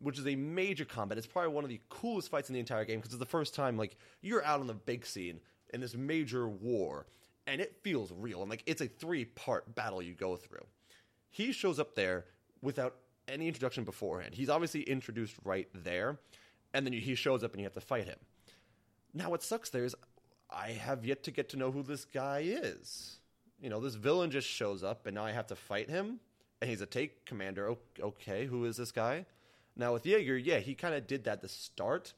which 0.00 0.18
is 0.18 0.26
a 0.26 0.36
major 0.36 0.84
combat. 0.84 1.18
It's 1.18 1.26
probably 1.26 1.52
one 1.52 1.64
of 1.64 1.70
the 1.70 1.80
coolest 1.88 2.30
fights 2.30 2.48
in 2.48 2.54
the 2.54 2.60
entire 2.60 2.84
game 2.84 2.98
because 2.98 3.12
it's 3.12 3.18
the 3.18 3.26
first 3.26 3.54
time 3.54 3.76
like 3.76 3.96
you're 4.20 4.44
out 4.44 4.60
on 4.60 4.66
the 4.66 4.74
big 4.74 5.06
scene 5.06 5.40
in 5.72 5.80
this 5.80 5.94
major 5.94 6.48
war, 6.48 7.06
and 7.46 7.60
it 7.60 7.76
feels 7.82 8.12
real. 8.12 8.42
And 8.42 8.50
like 8.50 8.62
it's 8.66 8.80
a 8.80 8.88
three 8.88 9.24
part 9.24 9.74
battle 9.74 10.02
you 10.02 10.14
go 10.14 10.36
through. 10.36 10.64
He 11.36 11.52
shows 11.52 11.78
up 11.78 11.94
there 11.94 12.24
without 12.62 12.94
any 13.28 13.46
introduction 13.46 13.84
beforehand. 13.84 14.34
He's 14.34 14.48
obviously 14.48 14.80
introduced 14.80 15.34
right 15.44 15.68
there, 15.74 16.18
and 16.72 16.86
then 16.86 16.94
he 16.94 17.14
shows 17.14 17.44
up 17.44 17.52
and 17.52 17.60
you 17.60 17.66
have 17.66 17.74
to 17.74 17.80
fight 17.82 18.06
him. 18.06 18.16
Now, 19.12 19.28
what 19.28 19.42
sucks 19.42 19.68
there 19.68 19.84
is 19.84 19.94
I 20.48 20.70
have 20.70 21.04
yet 21.04 21.24
to 21.24 21.30
get 21.30 21.50
to 21.50 21.58
know 21.58 21.70
who 21.70 21.82
this 21.82 22.06
guy 22.06 22.38
is. 22.46 23.18
You 23.60 23.68
know, 23.68 23.80
this 23.80 23.96
villain 23.96 24.30
just 24.30 24.48
shows 24.48 24.82
up, 24.82 25.04
and 25.04 25.14
now 25.14 25.26
I 25.26 25.32
have 25.32 25.48
to 25.48 25.56
fight 25.56 25.90
him, 25.90 26.20
and 26.62 26.70
he's 26.70 26.80
a 26.80 26.86
take 26.86 27.26
commander. 27.26 27.76
Okay, 28.00 28.46
who 28.46 28.64
is 28.64 28.78
this 28.78 28.90
guy? 28.90 29.26
Now 29.76 29.92
with 29.92 30.06
Jaeger, 30.06 30.38
yeah, 30.38 30.60
he 30.60 30.74
kind 30.74 30.94
of 30.94 31.06
did 31.06 31.24
that 31.24 31.42
to 31.42 31.48
start, 31.48 32.14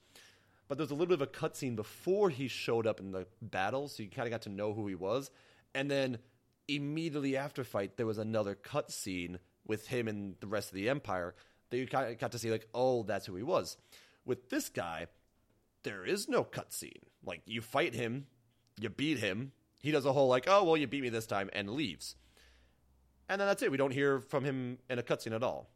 but 0.69 0.79
there's 0.79 0.93
a 0.93 0.95
little 0.95 1.09
bit 1.09 1.21
of 1.21 1.23
a 1.23 1.27
cutscene 1.27 1.75
before 1.75 2.31
he 2.31 2.47
showed 2.47 2.87
up 2.87 3.01
in 3.01 3.11
the 3.11 3.27
battle, 3.43 3.89
so 3.89 4.05
you 4.05 4.11
kind 4.11 4.29
of 4.29 4.31
got 4.31 4.43
to 4.43 4.49
know 4.49 4.73
who 4.73 4.87
he 4.87 4.95
was, 4.95 5.33
and 5.75 5.91
then 5.91 6.19
immediately 6.69 7.37
after 7.37 7.65
fight, 7.65 7.97
there 7.97 8.07
was 8.07 8.19
another 8.19 8.55
cutscene 8.55 9.39
with 9.67 9.89
him 9.89 10.07
and 10.07 10.37
the 10.41 10.47
rest 10.47 10.69
of 10.69 10.75
the 10.75 10.89
Empire 10.89 11.35
that 11.71 11.77
you 11.79 11.87
got 11.87 12.33
to 12.33 12.39
see 12.39 12.51
like, 12.51 12.69
oh, 12.75 13.03
that's 13.03 13.27
who 13.27 13.35
he 13.35 13.43
was. 13.43 13.77
With 14.25 14.51
this 14.51 14.69
guy, 14.69 15.07
there 15.83 16.05
is 16.05 16.29
no 16.29 16.45
cutscene. 16.45 17.03
Like 17.25 17.43
you 17.47 17.61
fight 17.61 17.95
him, 17.95 18.27
you 18.81 18.89
beat 18.91 19.19
him. 19.19 19.53
He 19.81 19.91
does 19.91 20.07
a 20.07 20.13
whole 20.13 20.29
like, 20.29 20.45
oh 20.47 20.65
well, 20.65 20.77
you 20.77 20.87
beat 20.87 21.03
me 21.03 21.09
this 21.09 21.27
time, 21.27 21.51
and 21.53 21.71
leaves. 21.71 22.17
And 23.29 23.41
then 23.41 23.49
that's 23.49 23.63
it. 23.63 23.71
We 23.71 23.77
don't 23.77 23.93
hear 23.93 24.21
from 24.21 24.45
him 24.45 24.79
in 24.89 24.99
a 24.99 25.03
cutscene 25.03 25.35
at 25.35 25.43
all. 25.43 25.71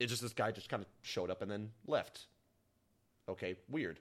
It's 0.00 0.10
just 0.10 0.22
this 0.22 0.32
guy 0.32 0.50
just 0.50 0.68
kind 0.68 0.82
of 0.82 0.88
showed 1.02 1.30
up 1.30 1.42
and 1.42 1.50
then 1.50 1.70
left. 1.86 2.26
Okay, 3.28 3.56
weird. 3.68 4.00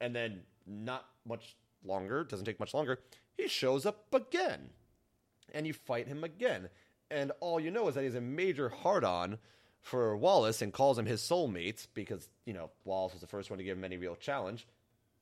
And 0.00 0.14
then 0.14 0.40
not 0.66 1.06
much 1.26 1.56
longer, 1.84 2.24
doesn't 2.24 2.44
take 2.44 2.60
much 2.60 2.74
longer, 2.74 2.98
he 3.36 3.48
shows 3.48 3.86
up 3.86 4.12
again. 4.12 4.70
And 5.54 5.66
you 5.66 5.72
fight 5.72 6.08
him 6.08 6.24
again. 6.24 6.68
And 7.10 7.32
all 7.40 7.58
you 7.58 7.70
know 7.70 7.88
is 7.88 7.94
that 7.94 8.04
he's 8.04 8.14
a 8.14 8.20
major 8.20 8.68
hard 8.68 9.04
on 9.04 9.38
for 9.80 10.16
Wallace 10.16 10.62
and 10.62 10.72
calls 10.72 10.98
him 10.98 11.06
his 11.06 11.20
soulmate 11.20 11.86
because, 11.94 12.28
you 12.44 12.52
know, 12.52 12.70
Wallace 12.84 13.14
was 13.14 13.20
the 13.20 13.26
first 13.26 13.50
one 13.50 13.58
to 13.58 13.64
give 13.64 13.76
him 13.76 13.84
any 13.84 13.96
real 13.96 14.16
challenge. 14.16 14.66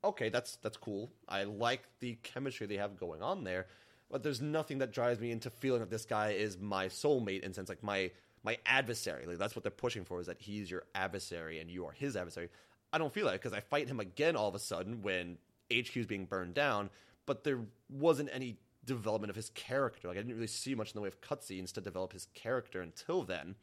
Okay, 0.04 0.28
that's 0.28 0.56
that's 0.56 0.76
cool. 0.76 1.10
I 1.28 1.44
like 1.44 1.82
the 2.00 2.16
chemistry 2.22 2.66
they 2.66 2.76
have 2.76 2.98
going 2.98 3.22
on 3.22 3.42
there, 3.44 3.66
but 4.10 4.22
there's 4.22 4.40
nothing 4.40 4.78
that 4.78 4.92
drives 4.92 5.18
me 5.20 5.30
into 5.32 5.50
feeling 5.50 5.80
that 5.80 5.90
this 5.90 6.04
guy 6.04 6.30
is 6.30 6.56
my 6.58 6.86
soulmate 6.86 7.42
in 7.42 7.52
sense 7.52 7.68
like 7.68 7.82
my 7.82 8.10
my 8.44 8.58
adversary. 8.64 9.26
Like 9.26 9.38
that's 9.38 9.56
what 9.56 9.64
they're 9.64 9.70
pushing 9.72 10.04
for 10.04 10.20
is 10.20 10.26
that 10.26 10.40
he's 10.40 10.70
your 10.70 10.84
adversary 10.94 11.58
and 11.58 11.70
you 11.70 11.84
are 11.86 11.92
his 11.92 12.16
adversary. 12.16 12.48
I 12.92 12.98
don't 12.98 13.12
feel 13.12 13.26
that 13.26 13.32
because 13.32 13.52
I 13.52 13.60
fight 13.60 13.88
him 13.88 14.00
again 14.00 14.36
all 14.36 14.48
of 14.48 14.54
a 14.54 14.60
sudden 14.60 15.02
when 15.02 15.38
HQ 15.72 15.96
is 15.96 16.06
being 16.06 16.24
burned 16.24 16.54
down, 16.54 16.90
but 17.26 17.44
there 17.44 17.60
wasn't 17.90 18.30
any 18.32 18.56
development 18.88 19.30
of 19.30 19.36
his 19.36 19.50
character. 19.50 20.08
Like 20.08 20.16
I 20.16 20.20
didn't 20.20 20.34
really 20.34 20.46
see 20.46 20.74
much 20.74 20.90
in 20.90 20.94
the 20.94 21.00
way 21.00 21.08
of 21.08 21.20
cutscenes 21.20 21.72
to 21.72 21.80
develop 21.80 22.12
his 22.12 22.26
character 22.34 22.80
until 22.80 23.22
then. 23.22 23.54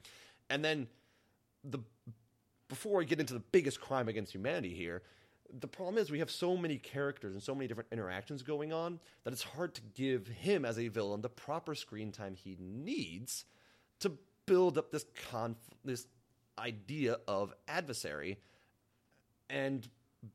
And 0.49 0.63
then 0.63 0.87
the 1.63 1.79
before 2.67 3.01
I 3.01 3.03
get 3.03 3.19
into 3.19 3.33
the 3.33 3.43
biggest 3.51 3.79
crime 3.79 4.07
against 4.07 4.33
humanity 4.33 4.73
here, 4.73 5.03
the 5.59 5.67
problem 5.67 5.97
is 5.97 6.09
we 6.09 6.19
have 6.19 6.31
so 6.31 6.57
many 6.57 6.77
characters 6.77 7.33
and 7.33 7.43
so 7.43 7.53
many 7.53 7.67
different 7.67 7.89
interactions 7.91 8.41
going 8.41 8.73
on 8.73 8.99
that 9.23 9.33
it's 9.33 9.43
hard 9.43 9.75
to 9.75 9.81
give 9.93 10.27
him 10.27 10.65
as 10.65 10.79
a 10.79 10.87
villain 10.87 11.21
the 11.21 11.29
proper 11.29 11.75
screen 11.75 12.11
time 12.11 12.35
he 12.35 12.57
needs 12.59 13.45
to 13.99 14.11
build 14.47 14.77
up 14.77 14.91
this 14.91 15.05
conf- 15.29 15.57
this 15.83 16.07
idea 16.57 17.17
of 17.27 17.53
adversary 17.67 18.39
and 19.49 19.87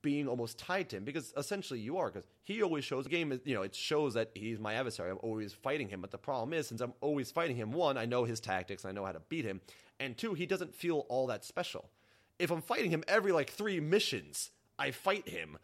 being 0.03 0.29
almost 0.29 0.59
tied 0.59 0.89
to 0.91 0.97
him 0.97 1.05
because 1.05 1.33
essentially 1.37 1.81
you 1.81 1.97
are 1.97 2.11
because 2.11 2.27
he 2.43 2.63
always 2.63 2.85
shows 2.85 3.05
the 3.05 3.11
game 3.11 3.33
is 3.33 3.41
you 3.45 3.55
know 3.55 3.63
it 3.63 3.75
shows 3.75 4.15
that 4.15 4.31
he's 4.35 4.59
my 4.59 4.75
adversary. 4.75 5.11
I'm 5.11 5.19
always 5.23 5.53
fighting 5.53 5.89
him 5.89 6.01
but 6.01 6.11
the 6.11 6.19
problem 6.19 6.53
is 6.53 6.69
since 6.69 6.81
i'm 6.81 6.95
always 7.01 7.31
fighting 7.31 7.57
him 7.57 7.73
one 7.73 7.97
i 7.99 8.05
know 8.05 8.25
his 8.25 8.41
tactics 8.41 8.85
i 8.85 8.93
know 8.93 9.05
how 9.05 9.13
to 9.13 9.21
beat 9.29 9.45
him 9.45 9.61
and 9.99 10.17
two 10.17 10.35
he 10.35 10.47
doesn't 10.47 10.75
feel 10.75 11.07
all 11.09 11.27
that 11.29 11.45
special. 11.45 11.91
If 12.39 12.51
i'm 12.51 12.63
fighting 12.63 12.91
him 12.91 13.05
every 13.09 13.33
like 13.33 13.51
three 13.51 13.81
missions 13.81 14.51
i 14.79 14.91
fight 14.91 15.29
him 15.29 15.59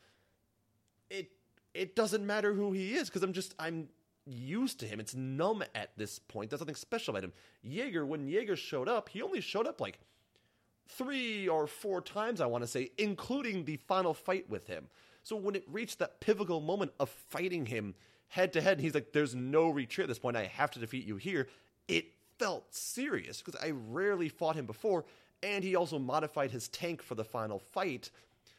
it 1.10 1.30
it 1.74 1.94
doesn't 1.94 2.26
matter 2.26 2.52
who 2.54 2.72
he 2.72 2.94
is 2.94 3.08
because 3.08 3.22
i'm 3.22 3.32
just 3.32 3.54
i'm 3.58 3.88
used 4.26 4.80
to 4.80 4.86
him. 4.86 4.98
It's 4.98 5.14
numb 5.14 5.62
at 5.74 5.96
this 5.96 6.18
point. 6.18 6.50
There's 6.50 6.60
nothing 6.60 6.74
special 6.74 7.12
about 7.12 7.24
him. 7.24 7.32
Jaeger 7.62 8.04
when 8.04 8.26
jaeger 8.26 8.56
showed 8.56 8.88
up 8.88 9.08
he 9.08 9.22
only 9.22 9.40
showed 9.40 9.66
up 9.66 9.80
like 9.80 10.00
three 10.88 11.48
or 11.48 11.66
four 11.66 12.00
times, 12.00 12.40
I 12.40 12.46
want 12.46 12.62
to 12.62 12.68
say, 12.68 12.90
including 12.98 13.64
the 13.64 13.76
final 13.76 14.14
fight 14.14 14.48
with 14.48 14.66
him. 14.66 14.88
So 15.22 15.36
when 15.36 15.54
it 15.56 15.64
reached 15.66 15.98
that 15.98 16.20
pivotal 16.20 16.60
moment 16.60 16.92
of 17.00 17.08
fighting 17.08 17.66
him 17.66 17.94
head 18.28 18.52
to 18.52 18.60
head, 18.60 18.78
and 18.78 18.80
he's 18.80 18.94
like, 18.94 19.12
there's 19.12 19.34
no 19.34 19.68
retreat 19.68 20.04
at 20.04 20.08
this 20.08 20.18
point, 20.18 20.36
I 20.36 20.44
have 20.44 20.70
to 20.72 20.78
defeat 20.78 21.06
you 21.06 21.16
here, 21.16 21.48
it 21.88 22.06
felt 22.38 22.74
serious 22.74 23.42
because 23.42 23.60
I 23.60 23.72
rarely 23.88 24.28
fought 24.28 24.56
him 24.56 24.66
before, 24.66 25.04
and 25.42 25.64
he 25.64 25.76
also 25.76 25.98
modified 25.98 26.50
his 26.50 26.68
tank 26.68 27.02
for 27.02 27.14
the 27.14 27.24
final 27.24 27.58
fight. 27.58 28.10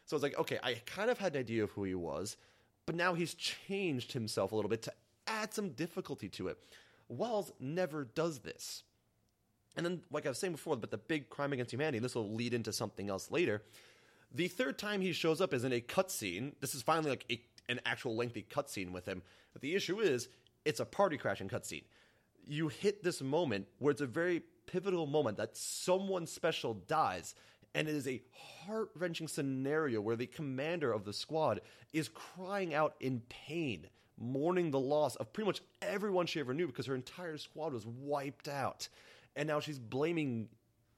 So 0.04 0.16
it's 0.16 0.22
like, 0.22 0.38
okay, 0.38 0.58
I 0.62 0.74
kind 0.86 1.10
of 1.10 1.18
had 1.18 1.34
an 1.34 1.40
idea 1.40 1.64
of 1.64 1.70
who 1.70 1.84
he 1.84 1.94
was, 1.94 2.36
but 2.86 2.94
now 2.94 3.14
he's 3.14 3.34
changed 3.34 4.12
himself 4.12 4.52
a 4.52 4.56
little 4.56 4.70
bit 4.70 4.82
to 4.82 4.92
add 5.26 5.52
some 5.52 5.70
difficulty 5.70 6.28
to 6.30 6.48
it. 6.48 6.58
Wells 7.08 7.52
never 7.60 8.04
does 8.04 8.40
this. 8.40 8.82
And 9.78 9.86
then, 9.86 10.00
like 10.10 10.26
I 10.26 10.30
was 10.30 10.38
saying 10.38 10.54
before, 10.54 10.76
but 10.76 10.90
the 10.90 10.98
big 10.98 11.30
crime 11.30 11.52
against 11.52 11.72
humanity, 11.72 12.00
this 12.00 12.16
will 12.16 12.34
lead 12.34 12.52
into 12.52 12.72
something 12.72 13.08
else 13.08 13.30
later. 13.30 13.62
The 14.34 14.48
third 14.48 14.76
time 14.76 15.00
he 15.00 15.12
shows 15.12 15.40
up 15.40 15.54
is 15.54 15.62
in 15.62 15.72
a 15.72 15.80
cutscene. 15.80 16.52
This 16.60 16.74
is 16.74 16.82
finally 16.82 17.10
like 17.10 17.24
a, 17.30 17.40
an 17.68 17.80
actual 17.86 18.16
lengthy 18.16 18.42
cutscene 18.42 18.90
with 18.90 19.06
him. 19.06 19.22
But 19.52 19.62
the 19.62 19.76
issue 19.76 20.00
is, 20.00 20.28
it's 20.64 20.80
a 20.80 20.84
party 20.84 21.16
crashing 21.16 21.48
cutscene. 21.48 21.84
You 22.44 22.66
hit 22.66 23.04
this 23.04 23.22
moment 23.22 23.68
where 23.78 23.92
it's 23.92 24.00
a 24.00 24.06
very 24.06 24.42
pivotal 24.66 25.06
moment 25.06 25.36
that 25.36 25.56
someone 25.56 26.26
special 26.26 26.74
dies, 26.74 27.36
and 27.72 27.86
it 27.86 27.94
is 27.94 28.08
a 28.08 28.20
heart 28.66 28.90
wrenching 28.96 29.28
scenario 29.28 30.00
where 30.00 30.16
the 30.16 30.26
commander 30.26 30.92
of 30.92 31.04
the 31.04 31.12
squad 31.12 31.60
is 31.92 32.08
crying 32.08 32.74
out 32.74 32.96
in 32.98 33.22
pain, 33.28 33.86
mourning 34.18 34.72
the 34.72 34.80
loss 34.80 35.14
of 35.14 35.32
pretty 35.32 35.46
much 35.46 35.62
everyone 35.82 36.26
she 36.26 36.40
ever 36.40 36.52
knew 36.52 36.66
because 36.66 36.86
her 36.86 36.96
entire 36.96 37.36
squad 37.36 37.72
was 37.72 37.86
wiped 37.86 38.48
out 38.48 38.88
and 39.38 39.46
now 39.46 39.60
she's 39.60 39.78
blaming 39.78 40.48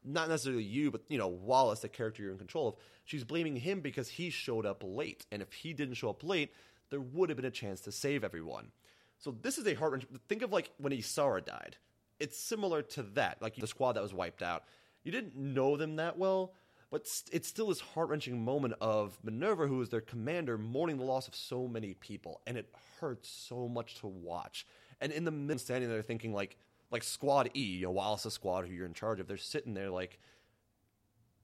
not 0.03 0.31
necessarily 0.31 0.65
you, 0.65 0.91
but 0.91 1.03
you 1.09 1.19
know 1.19 1.29
Wallace, 1.29 1.81
the 1.81 1.89
character 1.89 2.23
you're 2.23 2.33
in 2.33 2.39
control 2.39 2.69
of. 2.69 2.75
She's 3.05 3.23
blaming 3.23 3.55
him 3.55 3.81
because 3.81 4.09
he 4.09 4.31
showed 4.31 4.67
up 4.67 4.83
late, 4.85 5.27
and 5.31 5.43
if 5.43 5.53
he 5.53 5.75
didn't 5.75 5.95
show 5.95 6.11
up 6.11 6.25
late, 6.25 6.55
there 6.89 7.01
would 7.01 7.29
have 7.29 7.37
been 7.37 7.45
a 7.45 7.51
chance 7.51 7.81
to 7.83 7.93
save 7.93 8.25
everyone. 8.25 8.73
So 9.19 9.37
this 9.43 9.59
is 9.59 9.67
a 9.67 9.75
heart 9.75 9.93
wrenching. 9.93 10.19
Think 10.29 10.43
of 10.43 10.53
like 10.53 10.71
when 10.79 10.93
Isara 10.93 11.45
died. 11.45 11.77
It's 12.19 12.39
similar 12.39 12.83
to 12.83 13.03
that, 13.15 13.41
like 13.41 13.57
the 13.57 13.67
squad 13.67 13.93
that 13.93 14.03
was 14.03 14.15
wiped 14.15 14.43
out. 14.43 14.65
You 15.05 15.13
didn't 15.13 15.37
know 15.37 15.77
them 15.77 15.97
that 15.97 16.19
well, 16.19 16.55
but 16.91 17.07
it's 17.31 17.49
still 17.49 17.69
this 17.69 17.81
heart 17.81 18.09
wrenching 18.09 18.43
moment 18.43 18.75
of 18.81 19.19
Minerva, 19.23 19.67
who 19.67 19.81
is 19.83 19.91
their 19.91 20.01
commander, 20.01 20.57
mourning 20.57 20.97
the 20.97 21.05
loss 21.05 21.29
of 21.29 21.35
so 21.35 21.69
many 21.69 21.95
people, 21.95 22.41
and 22.47 22.57
it 22.57 22.73
hurts 23.01 23.29
so 23.29 23.69
much 23.69 23.97
to 24.01 24.07
watch. 24.07 24.67
And 25.01 25.13
in 25.13 25.25
the 25.25 25.31
middle, 25.31 25.59
standing 25.59 25.89
there 25.89 26.03
thinking 26.03 26.33
like, 26.33 26.57
like 26.91 27.03
Squad 27.03 27.51
E, 27.57 27.63
you 27.63 27.87
know, 27.87 27.91
Wallace's 27.91 28.35
squad 28.35 28.67
who 28.67 28.73
you're 28.73 28.87
in 28.87 28.95
charge 28.95 29.21
of, 29.21 29.29
they're 29.29 29.37
sitting 29.37 29.75
there 29.75 29.91
like, 29.91 30.19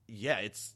yeah, 0.08 0.38
it's 0.38 0.74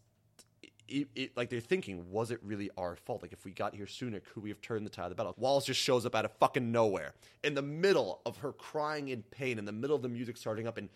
it, 0.89 1.09
it, 1.15 1.37
like 1.37 1.51
they're 1.51 1.61
thinking, 1.61 2.11
was 2.11 2.31
it 2.31 2.41
really 2.43 2.71
our 2.77 2.97
fault? 2.97 3.23
Like 3.23 3.33
if 3.33 3.45
we 3.45 3.53
got 3.53 3.75
here 3.75 3.87
sooner, 3.87 4.21
could 4.21 4.43
we 4.43 4.49
have 4.49 4.61
turned 4.61 4.85
the 4.85 4.91
tide 4.91 5.05
of 5.05 5.11
the 5.11 5.15
battle? 5.15 5.35
Wallace 5.39 5.65
just 5.65 5.81
shows 5.81 6.05
up 6.05 6.15
out 6.15 6.25
of 6.25 6.33
fucking 6.33 6.73
nowhere 6.73 7.13
in 7.45 7.55
the 7.55 7.63
middle 7.63 8.21
of 8.27 8.39
her 8.39 8.53
crying 8.53 9.09
in 9.09 9.23
pain, 9.23 9.59
in 9.59 9.65
the 9.65 9.73
middle 9.73 9.95
of 9.95 10.03
the 10.03 10.09
music 10.09 10.37
starting 10.37 10.67
up 10.67 10.77
and 10.79 10.89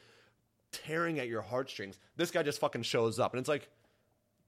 tearing 0.73 1.21
at 1.21 1.29
your 1.29 1.43
heartstrings. 1.43 1.99
This 2.17 2.31
guy 2.31 2.43
just 2.43 2.59
fucking 2.61 2.83
shows 2.83 3.21
up, 3.21 3.33
and 3.33 3.39
it's 3.39 3.49
like, 3.49 3.69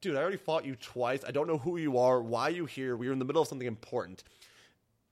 dude, 0.00 0.16
I 0.16 0.20
already 0.20 0.36
fought 0.36 0.64
you 0.64 0.74
twice. 0.76 1.24
I 1.26 1.30
don't 1.30 1.46
know 1.46 1.58
who 1.58 1.76
you 1.76 1.98
are. 1.98 2.20
Why 2.20 2.48
you 2.48 2.66
here? 2.66 2.96
We 2.96 3.08
are 3.08 3.12
in 3.12 3.18
the 3.18 3.24
middle 3.24 3.42
of 3.42 3.48
something 3.48 3.68
important. 3.68 4.24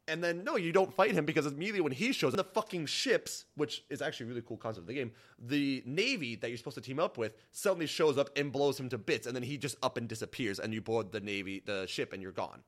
And 0.06 0.22
then 0.22 0.44
no, 0.44 0.56
you 0.56 0.70
don't 0.70 0.92
fight 0.92 1.12
him 1.12 1.24
because 1.24 1.46
immediately 1.46 1.80
when 1.80 1.92
he 1.92 2.12
shows 2.12 2.34
up, 2.34 2.36
the 2.36 2.44
fucking 2.44 2.86
ships, 2.86 3.46
which 3.56 3.84
is 3.88 4.02
actually 4.02 4.26
a 4.26 4.28
really 4.28 4.42
cool 4.42 4.58
concept 4.58 4.82
of 4.82 4.86
the 4.86 4.94
game, 4.94 5.12
the 5.38 5.82
navy 5.86 6.36
that 6.36 6.48
you're 6.48 6.58
supposed 6.58 6.74
to 6.74 6.82
team 6.82 6.98
up 6.98 7.16
with 7.16 7.34
suddenly 7.52 7.86
shows 7.86 8.18
up 8.18 8.28
and 8.36 8.52
blows 8.52 8.78
him 8.78 8.90
to 8.90 8.98
bits, 8.98 9.26
and 9.26 9.34
then 9.34 9.42
he 9.42 9.56
just 9.56 9.76
up 9.82 9.96
and 9.96 10.06
disappears, 10.06 10.58
and 10.58 10.74
you 10.74 10.82
board 10.82 11.10
the 11.10 11.20
navy, 11.20 11.62
the 11.64 11.86
ship, 11.86 12.12
and 12.12 12.22
you're 12.22 12.32
gone. 12.32 12.62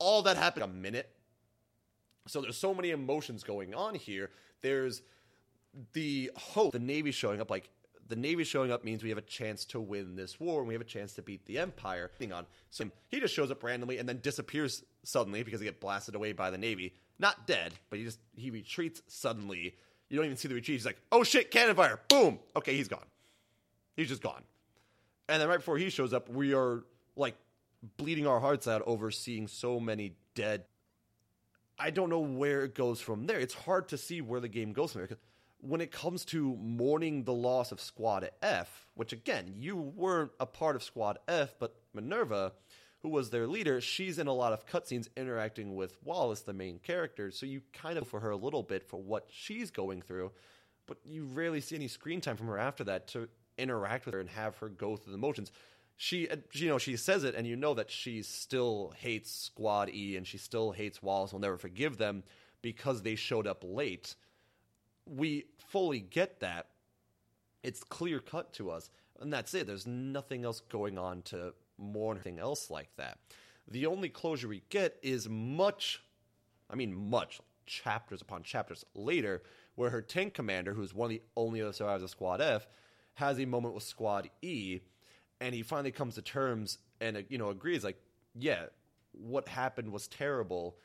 All 0.00 0.22
that 0.22 0.36
happened 0.36 0.64
in 0.64 0.70
a 0.70 0.72
minute. 0.72 1.10
So 2.26 2.40
there's 2.40 2.56
so 2.56 2.74
many 2.74 2.90
emotions 2.90 3.44
going 3.44 3.74
on 3.74 3.94
here. 3.94 4.30
There's 4.60 5.02
the 5.92 6.32
hope, 6.36 6.72
the 6.72 6.80
navy 6.80 7.12
showing 7.12 7.40
up, 7.40 7.48
like 7.50 7.70
the 8.10 8.16
Navy 8.16 8.42
showing 8.44 8.72
up 8.72 8.84
means 8.84 9.02
we 9.02 9.08
have 9.08 9.18
a 9.18 9.22
chance 9.22 9.64
to 9.66 9.80
win 9.80 10.16
this 10.16 10.38
war 10.40 10.58
and 10.58 10.68
we 10.68 10.74
have 10.74 10.80
a 10.80 10.84
chance 10.84 11.14
to 11.14 11.22
beat 11.22 11.46
the 11.46 11.58
Empire. 11.58 12.10
On 12.32 12.44
so 12.68 12.84
he 13.08 13.20
just 13.20 13.32
shows 13.32 13.50
up 13.50 13.62
randomly 13.62 13.98
and 13.98 14.08
then 14.08 14.18
disappears 14.20 14.82
suddenly 15.04 15.44
because 15.44 15.60
he 15.60 15.64
get 15.64 15.80
blasted 15.80 16.16
away 16.16 16.32
by 16.32 16.50
the 16.50 16.58
Navy. 16.58 16.92
Not 17.18 17.46
dead, 17.46 17.72
but 17.88 17.98
he 17.98 18.04
just 18.04 18.18
he 18.36 18.50
retreats 18.50 19.00
suddenly. 19.06 19.74
You 20.08 20.16
don't 20.16 20.26
even 20.26 20.36
see 20.36 20.48
the 20.48 20.56
retreat. 20.56 20.76
He's 20.76 20.84
like, 20.86 21.00
"Oh 21.12 21.22
shit, 21.22 21.52
cannon 21.52 21.76
fire!" 21.76 22.00
Boom. 22.08 22.40
Okay, 22.56 22.76
he's 22.76 22.88
gone. 22.88 23.06
He's 23.96 24.08
just 24.08 24.22
gone. 24.22 24.42
And 25.28 25.40
then 25.40 25.48
right 25.48 25.58
before 25.58 25.78
he 25.78 25.88
shows 25.88 26.12
up, 26.12 26.28
we 26.28 26.52
are 26.52 26.82
like 27.14 27.36
bleeding 27.96 28.26
our 28.26 28.40
hearts 28.40 28.66
out 28.66 28.82
over 28.86 29.12
seeing 29.12 29.46
so 29.46 29.78
many 29.78 30.14
dead. 30.34 30.64
I 31.78 31.90
don't 31.90 32.10
know 32.10 32.20
where 32.20 32.64
it 32.64 32.74
goes 32.74 33.00
from 33.00 33.26
there. 33.26 33.38
It's 33.38 33.54
hard 33.54 33.88
to 33.90 33.96
see 33.96 34.20
where 34.20 34.40
the 34.40 34.48
game 34.48 34.72
goes 34.72 34.92
from 34.92 35.06
there 35.06 35.18
when 35.62 35.80
it 35.80 35.92
comes 35.92 36.24
to 36.26 36.56
mourning 36.56 37.24
the 37.24 37.32
loss 37.32 37.72
of 37.72 37.80
Squad 37.80 38.30
F, 38.42 38.86
which 38.94 39.12
again, 39.12 39.54
you 39.58 39.76
weren't 39.76 40.32
a 40.40 40.46
part 40.46 40.76
of 40.76 40.82
Squad 40.82 41.18
F, 41.28 41.54
but 41.58 41.74
Minerva, 41.94 42.52
who 43.02 43.08
was 43.08 43.30
their 43.30 43.46
leader, 43.46 43.80
she's 43.80 44.18
in 44.18 44.26
a 44.26 44.32
lot 44.32 44.52
of 44.52 44.66
cutscenes 44.66 45.08
interacting 45.16 45.74
with 45.74 45.96
Wallace, 46.04 46.42
the 46.42 46.52
main 46.52 46.78
character, 46.78 47.30
so 47.30 47.46
you 47.46 47.62
kind 47.72 47.98
of 47.98 48.06
for 48.06 48.20
her 48.20 48.30
a 48.30 48.36
little 48.36 48.62
bit 48.62 48.88
for 48.88 49.00
what 49.00 49.26
she's 49.30 49.70
going 49.70 50.02
through, 50.02 50.30
but 50.86 50.98
you 51.04 51.24
rarely 51.24 51.60
see 51.60 51.76
any 51.76 51.88
screen 51.88 52.20
time 52.20 52.36
from 52.36 52.48
her 52.48 52.58
after 52.58 52.84
that 52.84 53.06
to 53.08 53.28
interact 53.58 54.06
with 54.06 54.14
her 54.14 54.20
and 54.20 54.30
have 54.30 54.56
her 54.58 54.68
go 54.68 54.96
through 54.96 55.12
the 55.12 55.18
motions. 55.18 55.52
She, 55.96 56.28
uh, 56.28 56.36
you 56.52 56.68
know, 56.68 56.78
she 56.78 56.96
says 56.96 57.24
it, 57.24 57.34
and 57.34 57.46
you 57.46 57.56
know 57.56 57.74
that 57.74 57.90
she 57.90 58.22
still 58.22 58.94
hates 58.96 59.30
Squad 59.30 59.90
E, 59.90 60.16
and 60.16 60.26
she 60.26 60.38
still 60.38 60.72
hates 60.72 61.02
Wallace. 61.02 61.32
Will 61.32 61.40
never 61.40 61.58
forgive 61.58 61.98
them 61.98 62.22
because 62.62 63.02
they 63.02 63.16
showed 63.16 63.46
up 63.46 63.62
late 63.62 64.14
we 65.14 65.46
fully 65.68 66.00
get 66.00 66.40
that. 66.40 66.68
It's 67.62 67.82
clear 67.82 68.20
cut 68.20 68.52
to 68.54 68.70
us, 68.70 68.90
and 69.20 69.32
that's 69.32 69.52
it. 69.54 69.66
There's 69.66 69.86
nothing 69.86 70.44
else 70.44 70.60
going 70.60 70.98
on 70.98 71.22
to 71.22 71.52
more 71.76 72.12
anything 72.12 72.38
else 72.38 72.70
like 72.70 72.90
that. 72.96 73.18
The 73.68 73.86
only 73.86 74.08
closure 74.08 74.48
we 74.48 74.62
get 74.70 74.96
is 75.02 75.28
much, 75.28 76.02
I 76.70 76.76
mean, 76.76 77.10
much 77.10 77.40
chapters 77.66 78.22
upon 78.22 78.42
chapters 78.42 78.84
later, 78.94 79.42
where 79.74 79.90
her 79.90 80.02
tank 80.02 80.34
commander, 80.34 80.74
who's 80.74 80.94
one 80.94 81.06
of 81.06 81.10
the 81.10 81.22
only 81.36 81.60
other 81.62 81.72
survivors 81.72 82.02
of 82.02 82.10
Squad 82.10 82.40
F, 82.40 82.66
has 83.14 83.38
a 83.38 83.44
moment 83.44 83.74
with 83.74 83.82
Squad 83.82 84.30
E, 84.42 84.80
and 85.40 85.54
he 85.54 85.62
finally 85.62 85.92
comes 85.92 86.14
to 86.14 86.22
terms 86.22 86.78
and 87.00 87.24
you 87.28 87.38
know 87.38 87.50
agrees, 87.50 87.84
like, 87.84 88.00
yeah, 88.34 88.66
what 89.12 89.48
happened 89.48 89.92
was 89.92 90.08
terrible. 90.08 90.76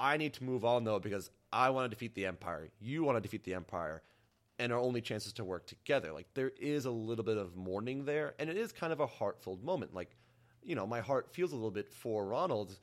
I 0.00 0.16
need 0.16 0.32
to 0.34 0.44
move 0.44 0.64
on 0.64 0.84
though 0.84 0.98
because 0.98 1.30
I 1.52 1.70
want 1.70 1.84
to 1.84 1.94
defeat 1.94 2.14
the 2.14 2.26
Empire. 2.26 2.68
You 2.80 3.04
want 3.04 3.16
to 3.16 3.20
defeat 3.20 3.44
the 3.44 3.54
Empire. 3.54 4.02
And 4.58 4.72
our 4.72 4.78
only 4.78 5.00
chances 5.00 5.32
to 5.34 5.44
work 5.44 5.66
together. 5.66 6.12
Like 6.12 6.26
there 6.34 6.52
is 6.60 6.84
a 6.84 6.90
little 6.90 7.24
bit 7.24 7.36
of 7.36 7.56
mourning 7.56 8.04
there, 8.04 8.34
and 8.38 8.50
it 8.50 8.56
is 8.56 8.72
kind 8.72 8.92
of 8.92 9.00
a 9.00 9.06
heartfelt 9.06 9.62
moment. 9.62 9.94
Like, 9.94 10.16
you 10.62 10.74
know, 10.74 10.86
my 10.86 11.00
heart 11.00 11.32
feels 11.32 11.52
a 11.52 11.56
little 11.56 11.70
bit 11.70 11.92
for 11.92 12.26
Ronald 12.26 12.78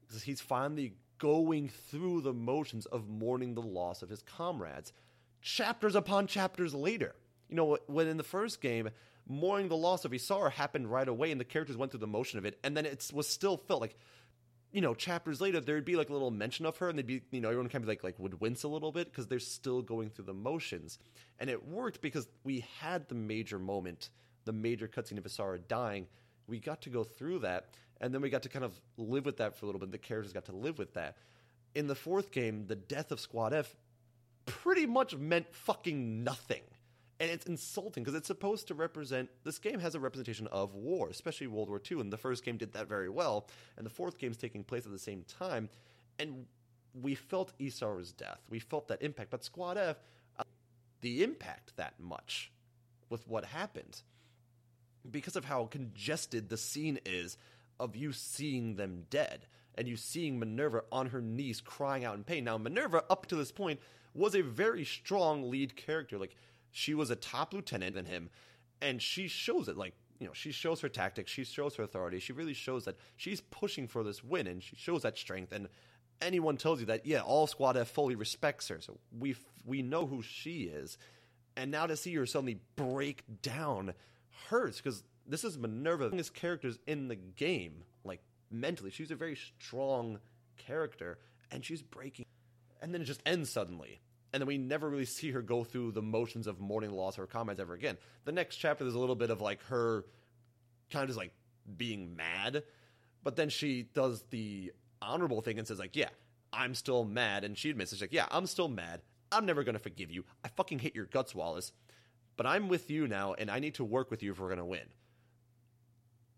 because 0.00 0.22
he's 0.22 0.40
finally 0.40 0.94
going 1.18 1.68
through 1.68 2.22
the 2.22 2.32
motions 2.32 2.86
of 2.86 3.08
mourning 3.08 3.54
the 3.54 3.62
loss 3.62 4.02
of 4.02 4.08
his 4.08 4.22
comrades, 4.22 4.92
chapters 5.40 5.94
upon 5.94 6.26
chapters 6.26 6.74
later. 6.74 7.14
You 7.48 7.56
know, 7.56 7.78
when 7.86 8.08
in 8.08 8.16
the 8.16 8.24
first 8.24 8.60
game, 8.60 8.90
mourning 9.28 9.68
the 9.68 9.76
loss 9.76 10.04
of 10.04 10.10
Isara 10.10 10.50
happened 10.50 10.90
right 10.90 11.06
away, 11.06 11.30
and 11.30 11.40
the 11.40 11.44
characters 11.44 11.76
went 11.76 11.92
through 11.92 12.00
the 12.00 12.06
motion 12.08 12.38
of 12.38 12.44
it, 12.44 12.58
and 12.64 12.76
then 12.76 12.86
it 12.86 13.08
was 13.12 13.28
still 13.28 13.56
felt 13.56 13.80
like 13.80 13.96
you 14.72 14.80
know, 14.80 14.94
chapters 14.94 15.40
later, 15.40 15.60
there'd 15.60 15.84
be 15.84 15.96
like 15.96 16.10
a 16.10 16.12
little 16.12 16.30
mention 16.30 16.64
of 16.66 16.76
her, 16.78 16.88
and 16.88 16.98
they'd 16.98 17.06
be, 17.06 17.22
you 17.30 17.40
know, 17.40 17.48
everyone 17.48 17.68
kind 17.68 17.82
of 17.82 17.88
like 17.88 18.04
like 18.04 18.18
would 18.18 18.40
wince 18.40 18.62
a 18.62 18.68
little 18.68 18.92
bit 18.92 19.10
because 19.10 19.26
they're 19.26 19.38
still 19.38 19.82
going 19.82 20.10
through 20.10 20.26
the 20.26 20.34
motions, 20.34 20.98
and 21.38 21.50
it 21.50 21.66
worked 21.66 22.00
because 22.00 22.28
we 22.44 22.64
had 22.78 23.08
the 23.08 23.14
major 23.14 23.58
moment, 23.58 24.10
the 24.44 24.52
major 24.52 24.86
cutscene 24.86 25.18
of 25.18 25.24
Isara 25.24 25.60
dying. 25.66 26.06
We 26.46 26.58
got 26.58 26.82
to 26.82 26.90
go 26.90 27.04
through 27.04 27.40
that, 27.40 27.70
and 28.00 28.14
then 28.14 28.20
we 28.20 28.30
got 28.30 28.42
to 28.42 28.48
kind 28.48 28.64
of 28.64 28.80
live 28.96 29.24
with 29.26 29.38
that 29.38 29.56
for 29.56 29.64
a 29.64 29.66
little 29.66 29.80
bit. 29.80 29.90
The 29.90 29.98
characters 29.98 30.32
got 30.32 30.46
to 30.46 30.56
live 30.56 30.78
with 30.78 30.94
that. 30.94 31.16
In 31.74 31.86
the 31.86 31.94
fourth 31.94 32.30
game, 32.30 32.66
the 32.66 32.76
death 32.76 33.12
of 33.12 33.20
Squad 33.20 33.52
F 33.52 33.74
pretty 34.46 34.86
much 34.86 35.16
meant 35.16 35.54
fucking 35.54 36.24
nothing 36.24 36.62
and 37.20 37.30
it's 37.30 37.46
insulting 37.46 38.02
because 38.02 38.16
it's 38.16 38.26
supposed 38.26 38.66
to 38.68 38.74
represent 38.74 39.28
this 39.44 39.58
game 39.58 39.78
has 39.78 39.94
a 39.94 40.00
representation 40.00 40.46
of 40.48 40.74
war 40.74 41.08
especially 41.08 41.46
world 41.46 41.68
war 41.68 41.80
ii 41.90 42.00
and 42.00 42.12
the 42.12 42.16
first 42.16 42.44
game 42.44 42.56
did 42.56 42.72
that 42.72 42.88
very 42.88 43.08
well 43.08 43.46
and 43.76 43.86
the 43.86 43.90
fourth 43.90 44.18
game's 44.18 44.36
taking 44.36 44.64
place 44.64 44.86
at 44.86 44.92
the 44.92 44.98
same 44.98 45.24
time 45.38 45.68
and 46.18 46.46
we 47.00 47.14
felt 47.14 47.52
Isara's 47.60 48.12
death 48.12 48.40
we 48.48 48.58
felt 48.58 48.88
that 48.88 49.02
impact 49.02 49.30
but 49.30 49.44
squad 49.44 49.76
f 49.76 49.96
uh, 50.38 50.44
the 51.02 51.22
impact 51.22 51.76
that 51.76 51.94
much 52.00 52.50
with 53.08 53.28
what 53.28 53.44
happened 53.44 54.02
because 55.08 55.36
of 55.36 55.44
how 55.44 55.66
congested 55.66 56.48
the 56.48 56.56
scene 56.56 56.98
is 57.04 57.36
of 57.78 57.96
you 57.96 58.12
seeing 58.12 58.76
them 58.76 59.04
dead 59.10 59.46
and 59.76 59.88
you 59.88 59.96
seeing 59.96 60.38
Minerva 60.38 60.82
on 60.92 61.06
her 61.08 61.22
knees 61.22 61.60
crying 61.60 62.04
out 62.04 62.16
in 62.16 62.24
pain. 62.24 62.44
Now, 62.44 62.58
Minerva, 62.58 63.04
up 63.08 63.26
to 63.26 63.36
this 63.36 63.52
point, 63.52 63.80
was 64.14 64.34
a 64.34 64.42
very 64.42 64.84
strong 64.84 65.50
lead 65.50 65.76
character. 65.76 66.18
Like, 66.18 66.36
she 66.72 66.94
was 66.94 67.10
a 67.10 67.16
top 67.16 67.52
lieutenant 67.52 67.94
than 67.94 68.06
him, 68.06 68.30
and 68.80 69.00
she 69.00 69.28
shows 69.28 69.68
it. 69.68 69.76
Like 69.76 69.94
you 70.18 70.26
know, 70.26 70.32
she 70.34 70.52
shows 70.52 70.80
her 70.82 70.88
tactics, 70.88 71.30
she 71.30 71.44
shows 71.44 71.76
her 71.76 71.82
authority. 71.82 72.20
She 72.20 72.32
really 72.32 72.52
shows 72.54 72.84
that 72.84 72.96
she's 73.16 73.40
pushing 73.40 73.88
for 73.88 74.04
this 74.04 74.22
win, 74.22 74.46
and 74.46 74.62
she 74.62 74.76
shows 74.76 75.02
that 75.02 75.16
strength. 75.16 75.52
And 75.52 75.68
anyone 76.20 76.58
tells 76.58 76.80
you 76.80 76.86
that, 76.86 77.06
yeah, 77.06 77.20
all 77.20 77.46
Squad 77.46 77.76
F 77.76 77.88
fully 77.88 78.14
respects 78.14 78.68
her, 78.68 78.80
so 78.80 78.98
we 79.18 79.34
we 79.64 79.82
know 79.82 80.06
who 80.06 80.22
she 80.22 80.64
is. 80.64 80.98
And 81.56 81.70
now 81.70 81.86
to 81.86 81.96
see 81.96 82.14
her 82.14 82.26
suddenly 82.26 82.60
break 82.76 83.24
down 83.42 83.94
hurts 84.48 84.76
because 84.76 85.02
this 85.26 85.44
is 85.44 85.58
Minerva, 85.58 86.10
the 86.10 86.22
characters 86.34 86.78
in 86.86 87.08
the 87.08 87.16
game. 87.16 87.84
Like 88.04 88.20
mentally, 88.50 88.90
she's 88.90 89.10
a 89.10 89.16
very 89.16 89.36
strong 89.36 90.18
character, 90.58 91.18
and 91.50 91.64
she's 91.64 91.82
breaking. 91.82 92.26
And 92.82 92.94
then 92.94 93.02
it 93.02 93.04
just 93.04 93.22
ends 93.26 93.50
suddenly 93.50 94.00
and 94.32 94.40
then 94.40 94.46
we 94.46 94.58
never 94.58 94.88
really 94.88 95.04
see 95.04 95.30
her 95.32 95.42
go 95.42 95.64
through 95.64 95.92
the 95.92 96.02
motions 96.02 96.46
of 96.46 96.60
mourning 96.60 96.90
the 96.90 96.96
loss 96.96 97.14
of 97.14 97.18
her 97.18 97.26
comrades 97.26 97.60
ever 97.60 97.74
again. 97.74 97.96
The 98.24 98.32
next 98.32 98.56
chapter, 98.56 98.84
there's 98.84 98.94
a 98.94 98.98
little 98.98 99.16
bit 99.16 99.30
of 99.30 99.40
like 99.40 99.62
her 99.64 100.04
kind 100.90 101.02
of 101.02 101.08
just 101.08 101.18
like 101.18 101.32
being 101.76 102.16
mad, 102.16 102.62
but 103.22 103.36
then 103.36 103.48
she 103.48 103.82
does 103.82 104.22
the 104.30 104.72
honorable 105.02 105.40
thing 105.40 105.58
and 105.58 105.66
says 105.66 105.78
like, 105.78 105.96
"Yeah, 105.96 106.10
I'm 106.52 106.74
still 106.74 107.04
mad," 107.04 107.44
and 107.44 107.56
she 107.56 107.70
admits 107.70 107.92
it's 107.92 108.00
like, 108.00 108.12
"Yeah, 108.12 108.26
I'm 108.30 108.46
still 108.46 108.68
mad. 108.68 109.02
I'm 109.32 109.46
never 109.46 109.64
gonna 109.64 109.78
forgive 109.78 110.10
you. 110.10 110.24
I 110.44 110.48
fucking 110.48 110.80
hate 110.80 110.94
your 110.94 111.06
guts, 111.06 111.34
Wallace, 111.34 111.72
but 112.36 112.46
I'm 112.46 112.68
with 112.68 112.90
you 112.90 113.06
now, 113.06 113.34
and 113.34 113.50
I 113.50 113.58
need 113.58 113.74
to 113.76 113.84
work 113.84 114.10
with 114.10 114.22
you 114.22 114.32
if 114.32 114.40
we're 114.40 114.48
gonna 114.48 114.64
win." 114.64 114.92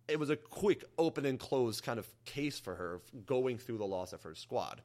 It 0.09 0.19
was 0.19 0.31
a 0.31 0.37
quick 0.37 0.85
open 0.99 1.25
and 1.25 1.38
close 1.38 1.81
kind 1.81 1.99
of 1.99 2.09
case 2.25 2.59
for 2.59 2.75
her 2.75 3.01
going 3.25 3.59
through 3.59 3.79
the 3.79 3.87
loss 3.87 4.12
of 4.12 4.23
her 4.23 4.35
squad. 4.35 4.83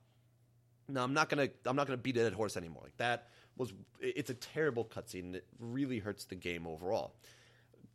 Now 0.90 1.04
I'm 1.04 1.14
not 1.14 1.30
gonna 1.30 1.50
I'm 1.66 1.76
not 1.76 1.88
gonna 1.88 1.98
beat 1.98 2.18
a 2.18 2.24
dead 2.24 2.34
horse 2.34 2.58
anymore. 2.58 2.84
Like 2.84 2.98
that 2.98 3.30
was 3.58 3.74
it's 4.00 4.30
a 4.30 4.36
terrible 4.36 4.86
cutscene 4.86 5.36
it 5.36 5.46
really 5.60 6.00
hurts 6.00 6.26
the 6.26 6.36
game 6.36 6.68
overall. 6.68 7.16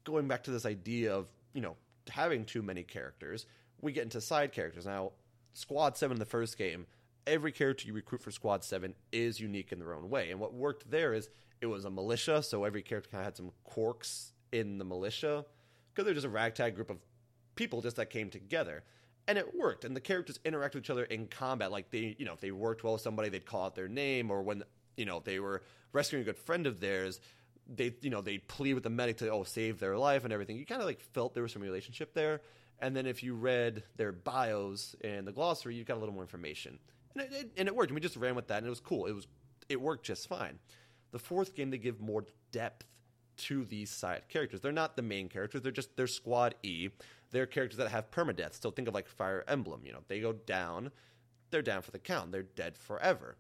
Going 0.05 0.29
back 0.29 0.43
to 0.45 0.51
this 0.51 0.67
idea 0.67 1.15
of 1.15 1.29
you 1.55 1.61
know 1.61 1.77
having 2.09 2.45
too 2.45 2.63
many 2.63 2.83
characters, 2.83 3.47
we 3.81 3.93
get 3.93 4.05
into 4.05 4.21
side 4.21 4.53
characters 4.53 4.87
now. 4.87 5.13
Squad 5.55 5.97
Seven 5.97 6.17
in 6.17 6.19
the 6.19 6.25
first 6.25 6.57
game, 6.57 6.87
every 7.27 7.53
character 7.53 7.87
you 7.87 7.93
recruit 7.93 8.23
for 8.23 8.31
Squad 8.31 8.65
Seven 8.65 8.95
is 9.13 9.39
unique 9.39 9.71
in 9.71 9.79
their 9.79 9.95
own 9.95 10.09
way, 10.09 10.31
and 10.31 10.41
what 10.41 10.55
worked 10.55 10.91
there 10.91 11.13
is 11.13 11.29
it 11.61 11.67
was 11.67 11.85
a 11.85 11.91
militia, 11.91 12.43
so 12.43 12.65
every 12.65 12.83
character 12.83 13.11
kind 13.11 13.21
of 13.21 13.27
had 13.27 13.37
some 13.37 13.53
quirks 13.65 14.33
in 14.51 14.79
the 14.79 14.85
militia 14.85 15.45
because 15.93 16.05
they're 16.05 16.15
just 16.15 16.27
a 16.27 16.31
ragtag 16.31 16.75
group 16.75 16.91
of 16.91 16.99
people 17.55 17.81
just 17.83 17.97
that 17.97 18.11
came 18.11 18.31
together 18.31 18.83
and 19.29 19.39
it 19.39 19.57
worked 19.57 19.85
and 19.85 19.95
the 19.95 20.01
characters 20.01 20.41
interact 20.45 20.75
with 20.75 20.85
each 20.85 20.91
other 20.91 21.05
in 21.05 21.27
combat. 21.27 21.71
Like 21.71 21.91
they 21.91 22.17
you 22.19 22.25
know 22.25 22.33
if 22.33 22.41
they 22.41 22.51
worked 22.51 22.85
well 22.85 22.95
with 22.95 23.03
somebody 23.03 23.29
they'd 23.29 23.47
call 23.47 23.67
out 23.67 23.75
their 23.75 23.89
name 23.89 24.31
or 24.31 24.43
when 24.43 24.63
you 24.97 25.05
know 25.05 25.21
they 25.21 25.39
were 25.39 25.63
rescuing 25.93 26.23
a 26.23 26.25
good 26.25 26.39
friend 26.39 26.67
of 26.67 26.81
theirs 26.81 27.21
they 27.69 27.95
you 28.01 28.11
know 28.11 28.21
they'd 28.21 28.47
plead 28.49 28.75
with 28.75 28.83
the 28.83 28.91
medic 28.91 29.19
to 29.19 29.31
oh 29.31 29.45
save 29.45 29.79
their 29.79 29.97
life 29.97 30.25
and 30.25 30.33
everything. 30.33 30.57
You 30.57 30.67
kind 30.67 30.81
of 30.81 30.87
like 30.87 31.01
felt 31.01 31.35
there 31.35 31.43
was 31.43 31.53
some 31.53 31.63
relationship 31.63 32.15
there. 32.15 32.41
And 32.81 32.97
then 32.97 33.07
if 33.07 33.23
you 33.23 33.35
read 33.35 33.85
their 33.97 34.11
bios 34.11 34.97
and 35.03 35.27
the 35.27 35.33
glossary 35.33 35.77
you 35.77 35.85
got 35.85 35.97
a 35.97 36.01
little 36.01 36.15
more 36.15 36.25
information. 36.25 36.79
And 37.15 37.25
it, 37.25 37.33
it, 37.33 37.51
and 37.57 37.69
it 37.69 37.75
worked 37.75 37.91
and 37.91 37.95
we 37.95 38.01
just 38.01 38.17
ran 38.17 38.35
with 38.35 38.49
that 38.49 38.59
and 38.59 38.67
it 38.67 38.71
was 38.71 38.81
cool. 38.81 39.07
It 39.07 39.13
was 39.13 39.27
it 39.69 39.81
worked 39.81 40.05
just 40.05 40.29
fine. 40.29 40.59
The 41.13 41.19
fourth 41.19 41.55
game 41.55 41.71
they 41.71 41.79
give 41.79 42.01
more 42.01 42.25
depth 42.51 42.85
to 43.37 43.65
these 43.65 43.91
side 43.91 44.23
characters. 44.29 44.61
They're 44.61 44.73
not 44.73 44.97
the 44.97 45.03
main 45.03 45.29
characters 45.29 45.63
they're 45.63 45.73
just 45.73 45.97
they're 45.97 46.07
squad 46.07 46.55
e 46.63 46.89
they're 47.33 47.47
characters 47.47 47.79
that 47.79 47.89
have 47.89 48.11
permadeath. 48.11 48.61
So 48.61 48.71
think 48.71 48.89
of 48.89 48.95
like 48.95 49.09
Fire 49.09 49.45
Emblem. 49.49 49.83
You 49.85 49.93
know, 49.93 50.03
they 50.07 50.21
go 50.21 50.33
down, 50.33 50.93
they're 51.51 51.63
down 51.63 51.83
for 51.83 51.91
the 51.91 51.99
count. 51.99 52.31
They're 52.31 52.43
dead 52.43 52.77
forever. 52.77 53.37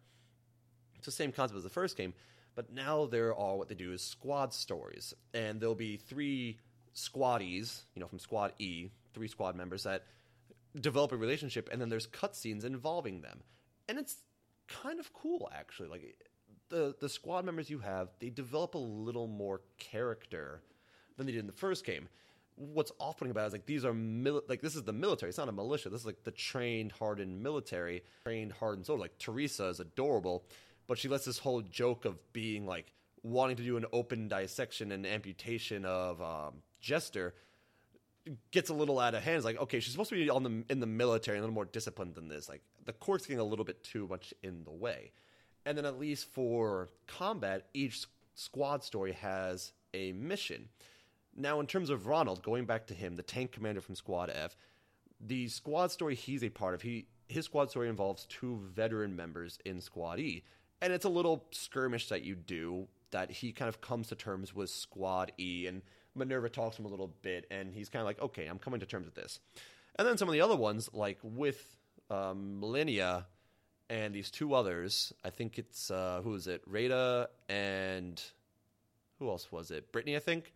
It's 0.96 1.07
the 1.07 1.12
same 1.12 1.33
concept 1.33 1.59
as 1.59 1.64
the 1.64 1.70
first 1.70 1.96
game, 1.96 2.14
but 2.55 2.72
now 2.72 3.07
they're 3.07 3.35
all 3.35 3.59
what 3.59 3.68
they 3.68 3.74
do 3.74 3.92
is 3.92 4.02
squad 4.02 4.55
stories, 4.55 5.14
and 5.35 5.61
there'll 5.61 5.74
be 5.74 5.96
three 5.96 6.59
squaddies, 6.94 7.83
you 7.94 8.00
know, 8.00 8.07
from 8.07 8.18
Squad 8.18 8.52
E, 8.59 8.88
three 9.12 9.28
squad 9.28 9.57
members 9.57 9.83
that 9.83 10.05
develop 10.81 11.12
a 11.12 11.16
relationship, 11.16 11.68
and 11.72 11.81
then 11.81 11.88
there's 11.88 12.07
cutscenes 12.07 12.64
involving 12.64 13.20
them, 13.20 13.42
and 13.88 13.98
it's 13.98 14.18
kind 14.68 15.00
of 15.00 15.12
cool 15.12 15.50
actually. 15.52 15.88
Like 15.88 16.16
the 16.68 16.94
the 17.00 17.09
squad 17.09 17.44
members 17.44 17.68
you 17.68 17.81
have, 17.81 18.11
they 18.20 18.31
develop 18.31 18.74
a 18.74 18.78
little 18.78 19.26
more 19.26 19.62
character 19.78 20.62
than 21.16 21.26
they 21.26 21.33
did 21.33 21.40
in 21.40 21.46
the 21.46 21.52
first 21.52 21.85
game 21.85 22.09
what's 22.57 22.93
off-putting 22.99 23.31
about 23.31 23.45
it 23.45 23.47
is 23.49 23.53
like 23.53 23.67
these 23.67 23.85
are 23.85 23.93
mili- 23.93 24.49
like 24.49 24.61
this 24.61 24.77
is 24.77 24.83
the 24.83 24.93
military. 24.93 25.31
It's 25.31 25.38
not 25.38 25.49
a 25.49 25.53
militia. 25.53 25.88
This 25.88 26.01
is 26.01 26.07
like 26.07 26.25
the 26.25 26.31
trained, 26.31 26.93
hardened 26.93 27.43
military, 27.43 28.03
trained, 28.25 28.53
hardened 28.53 28.87
soldier. 28.87 29.03
Like 29.03 29.19
Teresa 29.19 29.67
is 29.67 29.81
adorable, 29.81 30.45
but 30.87 30.99
she 30.99 31.09
lets 31.09 31.25
this 31.25 31.38
whole 31.38 31.62
joke 31.62 32.05
of 32.05 32.33
being 32.33 32.67
like 32.67 32.93
wanting 33.23 33.57
to 33.57 33.62
do 33.62 33.77
an 33.77 33.87
open 33.93 34.29
dissection 34.29 34.93
and 34.93 35.07
amputation 35.07 35.85
of 35.85 36.21
um, 36.21 36.55
Jester 36.81 37.35
gets 38.51 38.71
a 38.71 38.75
little 38.75 38.99
out 38.99 39.15
of 39.15 39.23
hand. 39.23 39.37
It's 39.37 39.45
like 39.45 39.61
okay, 39.61 39.81
she's 39.81 39.93
supposed 39.93 40.11
to 40.11 40.17
be 40.17 40.31
on 40.31 40.43
the 40.43 40.65
in 40.69 40.81
the 40.81 40.87
military, 40.87 41.38
a 41.38 41.41
little 41.41 41.55
more 41.55 41.65
disciplined 41.65 42.15
than 42.15 42.29
this. 42.29 42.49
Like 42.49 42.62
the 42.85 42.93
court's 42.93 43.27
getting 43.27 43.41
a 43.41 43.45
little 43.45 43.65
bit 43.65 43.83
too 43.83 44.07
much 44.09 44.35
in 44.43 44.65
the 44.65 44.71
way. 44.73 45.12
And 45.65 45.79
then 45.79 45.85
at 45.85 45.99
least 45.99 46.27
for 46.33 46.88
combat, 47.07 47.67
each 47.73 48.07
squad 48.35 48.83
story 48.83 49.12
has 49.12 49.73
a 49.95 50.12
mission. 50.12 50.69
Now, 51.37 51.61
in 51.61 51.66
terms 51.66 51.90
of 51.90 52.07
Ronald, 52.07 52.42
going 52.42 52.66
back 52.66 52.87
to 52.88 52.95
him, 52.95 53.16
the 53.16 53.23
tank 53.23 53.53
commander 53.53 53.81
from 53.81 53.95
Squad 53.95 54.31
F, 54.31 54.57
the 55.21 55.49
squad 55.49 55.90
story 55.90 56.14
he's 56.14 56.45
a 56.45 56.51
part 56.51 56.75
of, 56.75 56.83
he 56.83 57.07
his 57.29 57.47
squad 57.47 57.71
story 57.71 57.88
involves 57.88 58.27
two 58.27 58.61
veteran 58.75 59.16
members 59.16 59.59
in 59.64 59.81
Squad 59.81 60.18
E, 60.21 60.42
and 60.83 60.92
it's 60.92 61.05
a 61.05 61.09
little 61.09 61.47
skirmish 61.51 62.09
that 62.09 62.23
you 62.23 62.35
do 62.35 62.87
that 63.11 63.31
he 63.31 63.53
kind 63.53 63.68
of 63.68 63.81
comes 63.81 64.09
to 64.09 64.14
terms 64.14 64.55
with 64.55 64.68
Squad 64.68 65.33
E, 65.38 65.66
and 65.66 65.83
Minerva 66.14 66.49
talks 66.49 66.77
to 66.77 66.83
him 66.83 66.87
a 66.87 66.90
little 66.90 67.14
bit, 67.23 67.47
and 67.51 67.73
he's 67.73 67.88
kind 67.88 68.01
of 68.01 68.07
like, 68.07 68.21
okay, 68.21 68.47
I'm 68.47 68.59
coming 68.59 68.81
to 68.81 68.87
terms 68.87 69.07
with 69.07 69.14
this. 69.14 69.38
And 69.97 70.07
then 70.07 70.18
some 70.18 70.29
of 70.29 70.33
the 70.33 70.40
other 70.40 70.57
ones, 70.57 70.90
like 70.92 71.18
with 71.23 71.77
um, 72.11 72.59
Malenia 72.61 73.25
and 73.88 74.14
these 74.14 74.31
two 74.31 74.55
others, 74.55 75.12
I 75.25 75.31
think 75.31 75.59
it's 75.59 75.90
uh, 75.90 76.21
who 76.23 76.35
is 76.35 76.47
it, 76.47 76.62
Rada 76.66 77.29
and 77.49 78.21
who 79.18 79.29
else 79.29 79.53
was 79.53 79.71
it, 79.71 79.92
Brittany, 79.92 80.16
I 80.16 80.21
think 80.21 80.53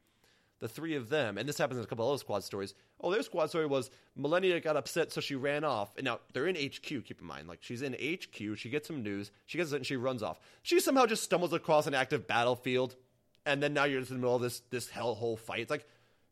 the 0.59 0.69
three 0.69 0.95
of 0.95 1.09
them, 1.09 1.37
and 1.37 1.49
this 1.49 1.59
happens 1.59 1.79
in 1.79 1.85
a 1.85 1.87
couple 1.87 2.09
other 2.09 2.19
squad 2.19 2.42
stories. 2.42 2.75
Oh, 3.01 3.11
their 3.11 3.23
squad 3.23 3.51
story 3.51 3.66
was 3.66 3.90
Millennia 4.14 4.59
got 4.61 4.77
upset, 4.77 5.12
so 5.12 5.21
she 5.21 5.35
ran 5.35 5.64
off. 5.64 5.95
And 5.97 6.05
now 6.05 6.21
they're 6.33 6.47
in 6.47 6.57
HQ. 6.57 6.83
Keep 6.83 7.21
in 7.21 7.27
mind, 7.27 7.49
like 7.49 7.59
she's 7.61 7.83
in 7.83 7.92
HQ. 7.92 8.57
She 8.57 8.71
gets 8.71 8.88
some 8.88 9.03
news. 9.03 9.31
She 9.45 9.59
gets 9.59 9.73
it, 9.73 9.77
and 9.77 9.87
she 9.87 9.97
runs 9.97 10.23
off. 10.23 10.40
She 10.62 10.81
somehow 10.81 11.07
just 11.07 11.23
stumbles 11.23 11.53
across 11.53 11.87
an 11.87 11.95
active 11.95 12.27
battlefield, 12.27 12.97
and 13.45 13.62
then 13.62 13.75
now 13.75 13.85
you're 13.85 14.01
just 14.01 14.11
in 14.11 14.16
the 14.16 14.21
middle 14.21 14.37
of 14.37 14.42
this 14.42 14.61
this 14.71 14.88
hellhole 14.88 15.38
fight. 15.38 15.61
It's 15.61 15.71
like 15.71 15.87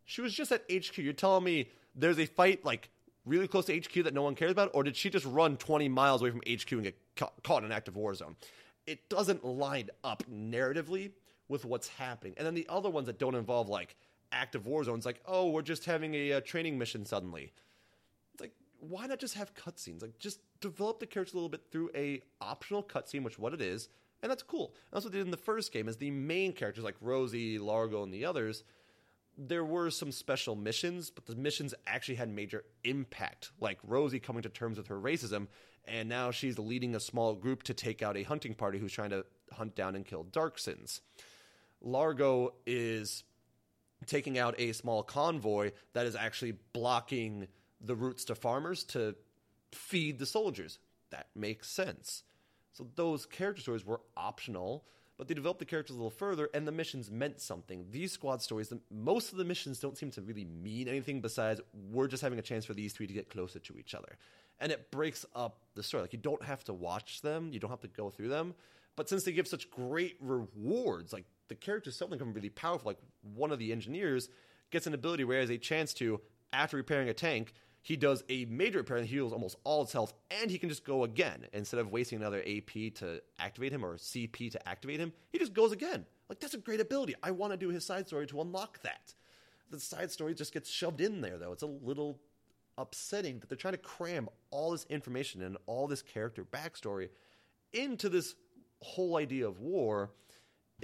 she 0.04 0.22
was 0.22 0.32
just 0.32 0.52
at 0.52 0.62
HQ. 0.72 0.96
You're 0.98 1.12
telling 1.12 1.44
me 1.44 1.68
there's 1.94 2.18
a 2.18 2.26
fight 2.26 2.64
like 2.64 2.90
really 3.26 3.48
close 3.48 3.66
to 3.66 3.78
HQ 3.78 4.04
that 4.04 4.14
no 4.14 4.22
one 4.22 4.34
cares 4.34 4.52
about, 4.52 4.70
or 4.74 4.82
did 4.82 4.96
she 4.96 5.10
just 5.10 5.26
run 5.26 5.56
20 5.56 5.88
miles 5.88 6.20
away 6.20 6.30
from 6.30 6.40
HQ 6.40 6.72
and 6.72 6.84
get 6.84 6.98
ca- 7.16 7.30
caught 7.42 7.62
in 7.62 7.66
an 7.66 7.72
active 7.72 7.96
war 7.96 8.14
zone? 8.14 8.37
It 8.87 9.08
doesn't 9.08 9.44
line 9.44 9.88
up 10.02 10.22
narratively 10.30 11.12
with 11.48 11.64
what's 11.64 11.88
happening. 11.88 12.34
And 12.37 12.46
then 12.46 12.54
the 12.54 12.66
other 12.68 12.90
ones 12.90 13.06
that 13.06 13.18
don't 13.18 13.34
involve 13.34 13.68
like 13.68 13.96
active 14.34 14.66
war 14.66 14.84
zones, 14.84 15.06
like 15.06 15.20
oh, 15.26 15.50
we're 15.50 15.62
just 15.62 15.84
having 15.84 16.14
a, 16.14 16.34
uh 16.34 16.40
training 16.40 16.78
mission 16.78 17.04
suddenly. 17.04 17.52
It's 18.32 18.40
like 18.40 18.52
why 18.80 19.06
not 19.06 19.18
just 19.18 19.34
have 19.34 19.54
cutscenes? 19.54 20.02
Like 20.02 20.18
just 20.18 20.40
develop 20.60 21.00
the 21.00 21.06
characters 21.06 21.34
a 21.34 21.36
little 21.36 21.48
bit 21.48 21.62
through 21.70 21.90
a 21.94 22.22
optional 22.40 22.82
cutscene, 22.82 23.22
which 23.22 23.38
what 23.38 23.54
it 23.54 23.62
is, 23.62 23.88
and 24.22 24.30
that's 24.30 24.42
cool. 24.42 24.74
And 24.74 24.96
that's 24.96 25.04
what 25.04 25.12
they 25.12 25.18
did 25.18 25.26
in 25.26 25.30
the 25.30 25.36
first 25.36 25.72
game. 25.72 25.88
Is 25.88 25.96
the 25.96 26.10
main 26.10 26.52
characters 26.52 26.84
like 26.84 26.96
Rosie, 27.00 27.58
Largo, 27.58 28.02
and 28.02 28.12
the 28.12 28.24
others 28.24 28.64
there 29.36 29.64
were 29.64 29.90
some 29.90 30.12
special 30.12 30.54
missions, 30.54 31.10
but 31.10 31.26
the 31.26 31.34
missions 31.34 31.74
actually 31.86 32.14
had 32.14 32.28
major 32.28 32.64
impact, 32.84 33.50
like 33.60 33.78
Rosie 33.82 34.20
coming 34.20 34.42
to 34.42 34.48
terms 34.48 34.78
with 34.78 34.88
her 34.88 35.00
racism, 35.00 35.48
and 35.86 36.08
now 36.08 36.30
she's 36.30 36.58
leading 36.58 36.94
a 36.94 37.00
small 37.00 37.34
group 37.34 37.62
to 37.64 37.74
take 37.74 38.02
out 38.02 38.16
a 38.16 38.22
hunting 38.22 38.54
party 38.54 38.78
who's 38.78 38.92
trying 38.92 39.10
to 39.10 39.24
hunt 39.52 39.74
down 39.74 39.94
and 39.94 40.06
kill 40.06 40.24
Darcsens. 40.24 41.00
Largo 41.80 42.54
is 42.66 43.24
taking 44.06 44.38
out 44.38 44.54
a 44.58 44.72
small 44.72 45.02
convoy 45.02 45.72
that 45.92 46.06
is 46.06 46.16
actually 46.16 46.54
blocking 46.72 47.48
the 47.80 47.94
routes 47.94 48.24
to 48.26 48.34
farmers 48.34 48.84
to 48.84 49.14
feed 49.72 50.18
the 50.18 50.26
soldiers. 50.26 50.78
That 51.10 51.28
makes 51.34 51.68
sense. 51.68 52.22
So 52.72 52.86
those 52.96 53.26
character 53.26 53.62
stories 53.62 53.84
were 53.84 54.00
optional 54.16 54.84
but 55.16 55.28
they 55.28 55.34
developed 55.34 55.60
the 55.60 55.64
characters 55.64 55.94
a 55.94 55.98
little 55.98 56.10
further, 56.10 56.48
and 56.54 56.66
the 56.66 56.72
missions 56.72 57.10
meant 57.10 57.40
something. 57.40 57.86
These 57.90 58.12
squad 58.12 58.42
stories, 58.42 58.68
the, 58.68 58.80
most 58.90 59.30
of 59.30 59.38
the 59.38 59.44
missions 59.44 59.78
don't 59.78 59.96
seem 59.96 60.10
to 60.12 60.22
really 60.22 60.44
mean 60.44 60.88
anything 60.88 61.20
besides 61.20 61.60
we're 61.92 62.08
just 62.08 62.22
having 62.22 62.38
a 62.38 62.42
chance 62.42 62.64
for 62.64 62.74
these 62.74 62.92
three 62.92 63.06
to 63.06 63.12
get 63.12 63.30
closer 63.30 63.60
to 63.60 63.78
each 63.78 63.94
other. 63.94 64.16
And 64.58 64.72
it 64.72 64.90
breaks 64.90 65.24
up 65.34 65.58
the 65.74 65.82
story. 65.82 66.02
Like, 66.02 66.12
you 66.12 66.18
don't 66.18 66.42
have 66.42 66.64
to 66.64 66.72
watch 66.72 67.22
them, 67.22 67.50
you 67.52 67.60
don't 67.60 67.70
have 67.70 67.80
to 67.82 67.88
go 67.88 68.10
through 68.10 68.28
them. 68.28 68.54
But 68.96 69.08
since 69.08 69.24
they 69.24 69.32
give 69.32 69.46
such 69.46 69.70
great 69.70 70.16
rewards, 70.20 71.12
like, 71.12 71.26
the 71.48 71.54
characters 71.54 71.96
suddenly 71.96 72.18
become 72.18 72.33
really 72.33 72.48
powerful. 72.48 72.88
Like, 72.88 72.98
one 73.35 73.52
of 73.52 73.59
the 73.59 73.72
engineers 73.72 74.28
gets 74.70 74.87
an 74.87 74.94
ability 74.94 75.24
where 75.24 75.38
he 75.38 75.42
has 75.42 75.50
a 75.50 75.59
chance 75.59 75.92
to, 75.94 76.20
after 76.52 76.76
repairing 76.76 77.09
a 77.09 77.14
tank, 77.14 77.52
he 77.85 77.96
does 77.96 78.24
a 78.30 78.46
major 78.46 78.78
repair 78.78 78.96
and 78.96 79.07
heals 79.07 79.33
almost 79.33 79.57
all 79.62 79.83
its 79.83 79.92
health, 79.92 80.14
and 80.30 80.50
he 80.50 80.59
can 80.59 80.70
just 80.70 80.87
go 80.87 81.04
again 81.04 81.46
instead 81.52 81.78
of 81.78 81.92
wasting 81.92 82.18
another 82.18 82.40
AP 82.40 82.94
to 82.94 83.20
activate 83.38 83.72
him 83.72 83.85
or 83.85 83.96
CP 83.96 84.50
to 84.52 84.68
activate 84.68 84.98
him. 84.98 85.12
He 85.30 85.38
just 85.38 85.52
goes 85.52 85.70
again. 85.70 86.07
Like 86.28 86.40
that's 86.40 86.54
a 86.54 86.59
great 86.59 86.80
ability. 86.80 87.14
I 87.22 87.30
want 87.30 87.52
to 87.52 87.59
do 87.59 87.68
his 87.68 87.85
side 87.85 88.07
story 88.07 88.26
to 88.28 88.40
unlock 88.40 88.80
that. 88.83 89.12
The 89.70 89.78
side 89.78 90.11
story 90.11 90.35
just 90.35 90.54
gets 90.54 90.70
shoved 90.70 91.02
in 91.02 91.20
there 91.20 91.37
though. 91.37 91.52
It's 91.52 91.62
a 91.62 91.66
little 91.66 92.20
upsetting 92.78 93.38
that 93.40 93.50
they're 93.50 93.59
trying 93.59 93.74
to 93.74 93.78
cram 93.78 94.28
all 94.50 94.70
this 94.70 94.87
information 94.88 95.42
and 95.42 95.59
all 95.66 95.87
this 95.87 96.00
character 96.00 96.42
backstory 96.44 97.11
into 97.74 98.09
this 98.09 98.35
whole 98.80 99.16
idea 99.16 99.46
of 99.46 99.61
war. 99.61 100.11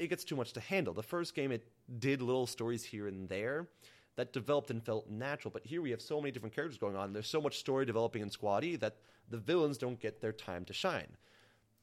It 0.01 0.09
gets 0.09 0.25
too 0.25 0.37
much 0.37 0.55
to 0.55 0.61
handle. 0.61 0.95
The 0.95 1.03
first 1.03 1.35
game 1.35 1.53
it 1.53 1.69
did 1.99 2.23
little 2.23 2.47
stories 2.47 2.83
here 2.83 3.07
and 3.07 3.29
there 3.29 3.69
that 4.17 4.33
developed 4.33 4.71
and 4.71 4.83
felt 4.83 5.11
natural. 5.11 5.51
But 5.53 5.67
here 5.67 5.83
we 5.83 5.91
have 5.91 6.01
so 6.01 6.21
many 6.21 6.33
different 6.33 6.55
characters 6.55 6.79
going 6.79 6.97
on. 6.97 7.13
There's 7.13 7.29
so 7.29 7.41
much 7.41 7.59
story 7.59 7.85
developing 7.85 8.23
in 8.23 8.31
Squad 8.31 8.65
E 8.65 8.77
that 8.77 8.97
the 9.29 9.37
villains 9.37 9.77
don't 9.77 10.01
get 10.01 10.23
their 10.23 10.33
time 10.33 10.65
to 10.65 10.73
shine. 10.73 11.17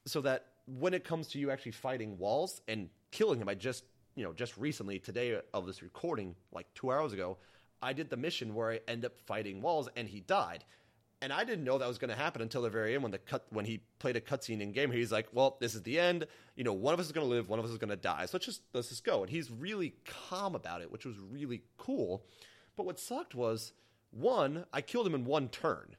So 0.04 0.20
that 0.22 0.46
when 0.66 0.94
it 0.94 1.04
comes 1.04 1.28
to 1.28 1.38
you 1.38 1.52
actually 1.52 1.72
fighting 1.72 2.18
Walz 2.18 2.60
and 2.66 2.90
killing 3.12 3.40
him, 3.40 3.48
I 3.48 3.54
just 3.54 3.84
you 4.16 4.24
know 4.24 4.32
just 4.32 4.58
recently 4.58 4.98
today 4.98 5.40
of 5.54 5.66
this 5.66 5.80
recording, 5.80 6.34
like 6.50 6.66
two 6.74 6.90
hours 6.90 7.12
ago, 7.12 7.38
I 7.80 7.92
did 7.92 8.10
the 8.10 8.16
mission 8.16 8.52
where 8.52 8.72
I 8.72 8.80
end 8.88 9.04
up 9.04 9.16
fighting 9.26 9.62
Walz 9.62 9.88
and 9.96 10.08
he 10.08 10.20
died 10.20 10.64
and 11.20 11.32
I 11.32 11.44
didn't 11.44 11.64
know 11.64 11.78
that 11.78 11.88
was 11.88 11.98
going 11.98 12.10
to 12.10 12.16
happen 12.16 12.42
until 12.42 12.62
the 12.62 12.70
very 12.70 12.94
end 12.94 13.02
when 13.02 13.12
the 13.12 13.18
cut 13.18 13.46
when 13.50 13.64
he 13.64 13.80
played 13.98 14.16
a 14.16 14.20
cutscene 14.20 14.60
in 14.60 14.72
game. 14.72 14.90
He's 14.90 15.10
like, 15.10 15.28
"Well, 15.32 15.56
this 15.60 15.74
is 15.74 15.82
the 15.82 15.98
end. 15.98 16.26
You 16.54 16.64
know, 16.64 16.72
one 16.72 16.94
of 16.94 17.00
us 17.00 17.06
is 17.06 17.12
going 17.12 17.26
to 17.26 17.30
live, 17.30 17.48
one 17.48 17.58
of 17.58 17.64
us 17.64 17.70
is 17.70 17.78
going 17.78 17.90
to 17.90 17.96
die. 17.96 18.26
So 18.26 18.36
let's 18.36 18.46
just 18.46 18.62
let's 18.72 18.88
just 18.88 19.04
go." 19.04 19.22
And 19.22 19.30
he's 19.30 19.50
really 19.50 19.94
calm 20.04 20.54
about 20.54 20.80
it, 20.80 20.92
which 20.92 21.04
was 21.04 21.16
really 21.18 21.62
cool. 21.76 22.24
But 22.76 22.86
what 22.86 23.00
sucked 23.00 23.34
was 23.34 23.72
one, 24.10 24.64
I 24.72 24.80
killed 24.80 25.06
him 25.06 25.14
in 25.14 25.24
one 25.24 25.48
turn 25.48 25.96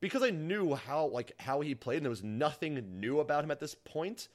because 0.00 0.22
I 0.22 0.30
knew 0.30 0.74
how 0.74 1.06
like 1.06 1.32
how 1.38 1.60
he 1.60 1.74
played, 1.74 1.98
and 1.98 2.04
there 2.04 2.10
was 2.10 2.22
nothing 2.24 3.00
new 3.00 3.20
about 3.20 3.44
him 3.44 3.50
at 3.50 3.60
this 3.60 3.74
point. 3.74 4.28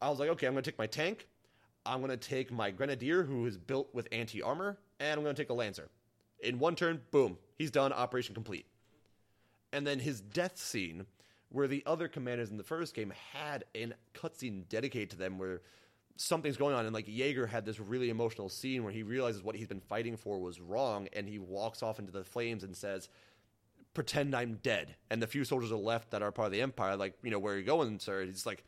I 0.00 0.10
was 0.10 0.18
like, 0.18 0.30
okay, 0.30 0.48
I'm 0.48 0.54
going 0.54 0.64
to 0.64 0.70
take 0.70 0.78
my 0.78 0.88
tank. 0.88 1.28
I'm 1.86 1.98
going 2.00 2.10
to 2.10 2.16
take 2.16 2.50
my 2.50 2.70
grenadier, 2.70 3.22
who 3.22 3.46
is 3.46 3.56
built 3.56 3.94
with 3.94 4.08
anti 4.10 4.42
armor, 4.42 4.78
and 4.98 5.18
I'm 5.18 5.22
going 5.22 5.34
to 5.34 5.40
take 5.40 5.50
a 5.50 5.54
lancer. 5.54 5.88
In 6.40 6.58
one 6.58 6.74
turn, 6.74 7.00
boom, 7.12 7.38
he's 7.56 7.70
done. 7.70 7.92
Operation 7.92 8.34
complete 8.34 8.66
and 9.72 9.86
then 9.86 9.98
his 9.98 10.20
death 10.20 10.58
scene, 10.58 11.06
where 11.48 11.68
the 11.68 11.82
other 11.86 12.08
commanders 12.08 12.50
in 12.50 12.56
the 12.56 12.64
first 12.64 12.94
game 12.94 13.12
had 13.32 13.64
a 13.74 13.92
cutscene 14.14 14.68
dedicated 14.68 15.10
to 15.10 15.16
them, 15.16 15.38
where 15.38 15.62
something's 16.16 16.56
going 16.56 16.74
on, 16.74 16.84
and 16.84 16.94
like 16.94 17.08
Jaeger 17.08 17.46
had 17.46 17.64
this 17.64 17.80
really 17.80 18.10
emotional 18.10 18.48
scene 18.48 18.84
where 18.84 18.92
he 18.92 19.02
realizes 19.02 19.42
what 19.42 19.56
he's 19.56 19.66
been 19.66 19.80
fighting 19.80 20.16
for 20.16 20.38
was 20.38 20.60
wrong, 20.60 21.08
and 21.14 21.28
he 21.28 21.38
walks 21.38 21.82
off 21.82 21.98
into 21.98 22.12
the 22.12 22.24
flames 22.24 22.64
and 22.64 22.76
says, 22.76 23.08
"Pretend 23.94 24.34
I'm 24.34 24.56
dead." 24.62 24.96
And 25.10 25.22
the 25.22 25.26
few 25.26 25.44
soldiers 25.44 25.72
are 25.72 25.76
left 25.76 26.10
that 26.10 26.22
are 26.22 26.32
part 26.32 26.46
of 26.46 26.52
the 26.52 26.62
Empire, 26.62 26.96
like, 26.96 27.14
you 27.22 27.30
know, 27.30 27.38
where 27.38 27.54
are 27.54 27.58
you 27.58 27.64
going, 27.64 27.98
sir? 27.98 28.24
He's 28.24 28.46
like, 28.46 28.64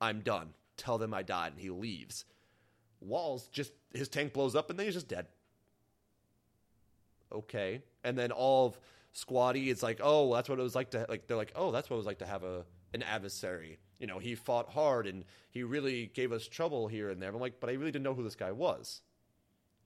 "I'm 0.00 0.20
done. 0.20 0.54
Tell 0.76 0.98
them 0.98 1.14
I 1.14 1.22
died," 1.22 1.52
and 1.52 1.60
he 1.60 1.70
leaves. 1.70 2.24
Walz 3.00 3.48
just 3.48 3.72
his 3.92 4.08
tank 4.08 4.32
blows 4.32 4.54
up, 4.54 4.70
and 4.70 4.78
then 4.78 4.86
he's 4.86 4.94
just 4.94 5.08
dead. 5.08 5.26
Okay, 7.32 7.82
and 8.02 8.18
then 8.18 8.32
all 8.32 8.66
of 8.66 8.80
Squad 9.12 9.56
E, 9.56 9.70
it's 9.70 9.82
like, 9.82 10.00
oh, 10.02 10.32
that's 10.34 10.48
what 10.48 10.58
it 10.58 10.62
was 10.62 10.74
like 10.74 10.90
to 10.90 11.06
like. 11.08 11.26
They're 11.26 11.36
like, 11.36 11.52
oh, 11.56 11.72
that's 11.72 11.90
what 11.90 11.96
it 11.96 11.98
was 11.98 12.06
like 12.06 12.18
to 12.18 12.26
have 12.26 12.44
a 12.44 12.64
an 12.94 13.02
adversary. 13.02 13.78
You 13.98 14.06
know, 14.06 14.18
he 14.18 14.34
fought 14.34 14.70
hard 14.70 15.06
and 15.06 15.24
he 15.50 15.62
really 15.62 16.10
gave 16.14 16.32
us 16.32 16.46
trouble 16.46 16.88
here 16.88 17.10
and 17.10 17.20
there. 17.20 17.30
I'm 17.30 17.40
like, 17.40 17.60
but 17.60 17.70
I 17.70 17.74
really 17.74 17.92
didn't 17.92 18.04
know 18.04 18.14
who 18.14 18.24
this 18.24 18.34
guy 18.34 18.52
was 18.52 19.02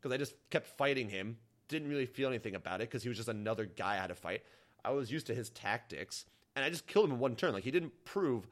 because 0.00 0.12
I 0.12 0.18
just 0.18 0.34
kept 0.50 0.66
fighting 0.66 1.08
him. 1.08 1.38
Didn't 1.68 1.88
really 1.88 2.06
feel 2.06 2.28
anything 2.28 2.54
about 2.54 2.80
it 2.80 2.90
because 2.90 3.02
he 3.02 3.08
was 3.08 3.16
just 3.16 3.28
another 3.28 3.64
guy 3.64 3.94
I 3.94 3.96
had 3.96 4.08
to 4.08 4.14
fight. 4.14 4.42
I 4.84 4.90
was 4.90 5.10
used 5.10 5.26
to 5.28 5.34
his 5.34 5.50
tactics 5.50 6.26
and 6.54 6.64
I 6.64 6.70
just 6.70 6.86
killed 6.86 7.06
him 7.06 7.12
in 7.12 7.18
one 7.18 7.36
turn. 7.36 7.52
Like 7.52 7.64
he 7.64 7.70
didn't 7.70 8.04
prove 8.04 8.46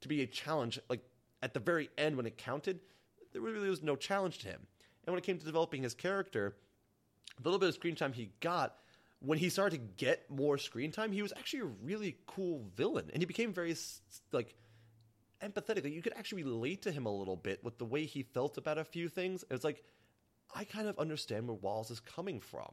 to 0.00 0.08
be 0.08 0.22
a 0.22 0.26
challenge. 0.26 0.78
Like 0.88 1.00
at 1.42 1.54
the 1.54 1.60
very 1.60 1.90
end 1.98 2.16
when 2.16 2.26
it 2.26 2.38
counted, 2.38 2.80
there 3.32 3.42
really 3.42 3.68
was 3.68 3.82
no 3.82 3.96
challenge 3.96 4.38
to 4.38 4.48
him. 4.48 4.60
And 5.06 5.12
when 5.12 5.18
it 5.18 5.24
came 5.24 5.38
to 5.38 5.44
developing 5.44 5.82
his 5.82 5.94
character, 5.94 6.56
the 7.40 7.48
little 7.48 7.58
bit 7.58 7.68
of 7.68 7.74
screen 7.74 7.94
time 7.94 8.12
he 8.12 8.30
got 8.40 8.76
when 9.20 9.38
he 9.38 9.48
started 9.48 9.76
to 9.76 10.04
get 10.04 10.30
more 10.30 10.58
screen 10.58 10.92
time, 10.92 11.12
he 11.12 11.22
was 11.22 11.32
actually 11.36 11.60
a 11.60 11.72
really 11.82 12.16
cool 12.26 12.64
villain, 12.74 13.10
and 13.12 13.22
he 13.22 13.26
became 13.26 13.52
very 13.52 13.76
like 14.32 14.54
empathetic. 15.42 15.84
Like, 15.84 15.92
you 15.92 16.02
could 16.02 16.14
actually 16.16 16.42
relate 16.42 16.82
to 16.82 16.92
him 16.92 17.06
a 17.06 17.16
little 17.16 17.36
bit 17.36 17.62
with 17.64 17.78
the 17.78 17.84
way 17.84 18.04
he 18.04 18.22
felt 18.22 18.58
about 18.58 18.78
a 18.78 18.84
few 18.84 19.08
things. 19.08 19.44
It's 19.50 19.64
like 19.64 19.82
I 20.54 20.64
kind 20.64 20.88
of 20.88 20.98
understand 20.98 21.46
where 21.46 21.56
Walz 21.56 21.90
is 21.90 22.00
coming 22.00 22.40
from, 22.40 22.70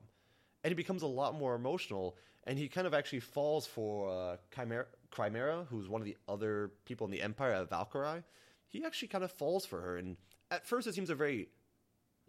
and 0.63 0.71
he 0.71 0.75
becomes 0.75 1.01
a 1.01 1.07
lot 1.07 1.35
more 1.35 1.55
emotional. 1.55 2.17
And 2.45 2.57
he 2.57 2.67
kind 2.69 2.87
of 2.87 2.95
actually 2.95 3.19
falls 3.19 3.67
for 3.67 4.09
uh, 4.09 4.37
Chimera, 4.55 4.87
Chimera, 5.15 5.67
who's 5.69 5.87
one 5.87 6.01
of 6.01 6.05
the 6.05 6.17
other 6.27 6.71
people 6.85 7.05
in 7.05 7.11
the 7.11 7.21
Empire, 7.21 7.53
of 7.53 7.69
Valkyrie. 7.69 8.23
He 8.67 8.83
actually 8.83 9.09
kind 9.09 9.23
of 9.23 9.31
falls 9.31 9.63
for 9.63 9.79
her, 9.79 9.97
and 9.97 10.17
at 10.49 10.65
first 10.65 10.87
it 10.87 10.95
seems 10.95 11.11
a 11.11 11.15
very 11.15 11.49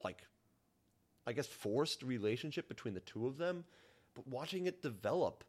like 0.04 0.26
I 1.26 1.32
guess 1.32 1.46
forced 1.46 2.02
relationship 2.02 2.68
between 2.68 2.94
the 2.94 3.00
two 3.00 3.26
of 3.26 3.38
them 3.38 3.64
but 4.14 4.26
watching 4.26 4.66
it 4.66 4.82
develop, 4.82 5.44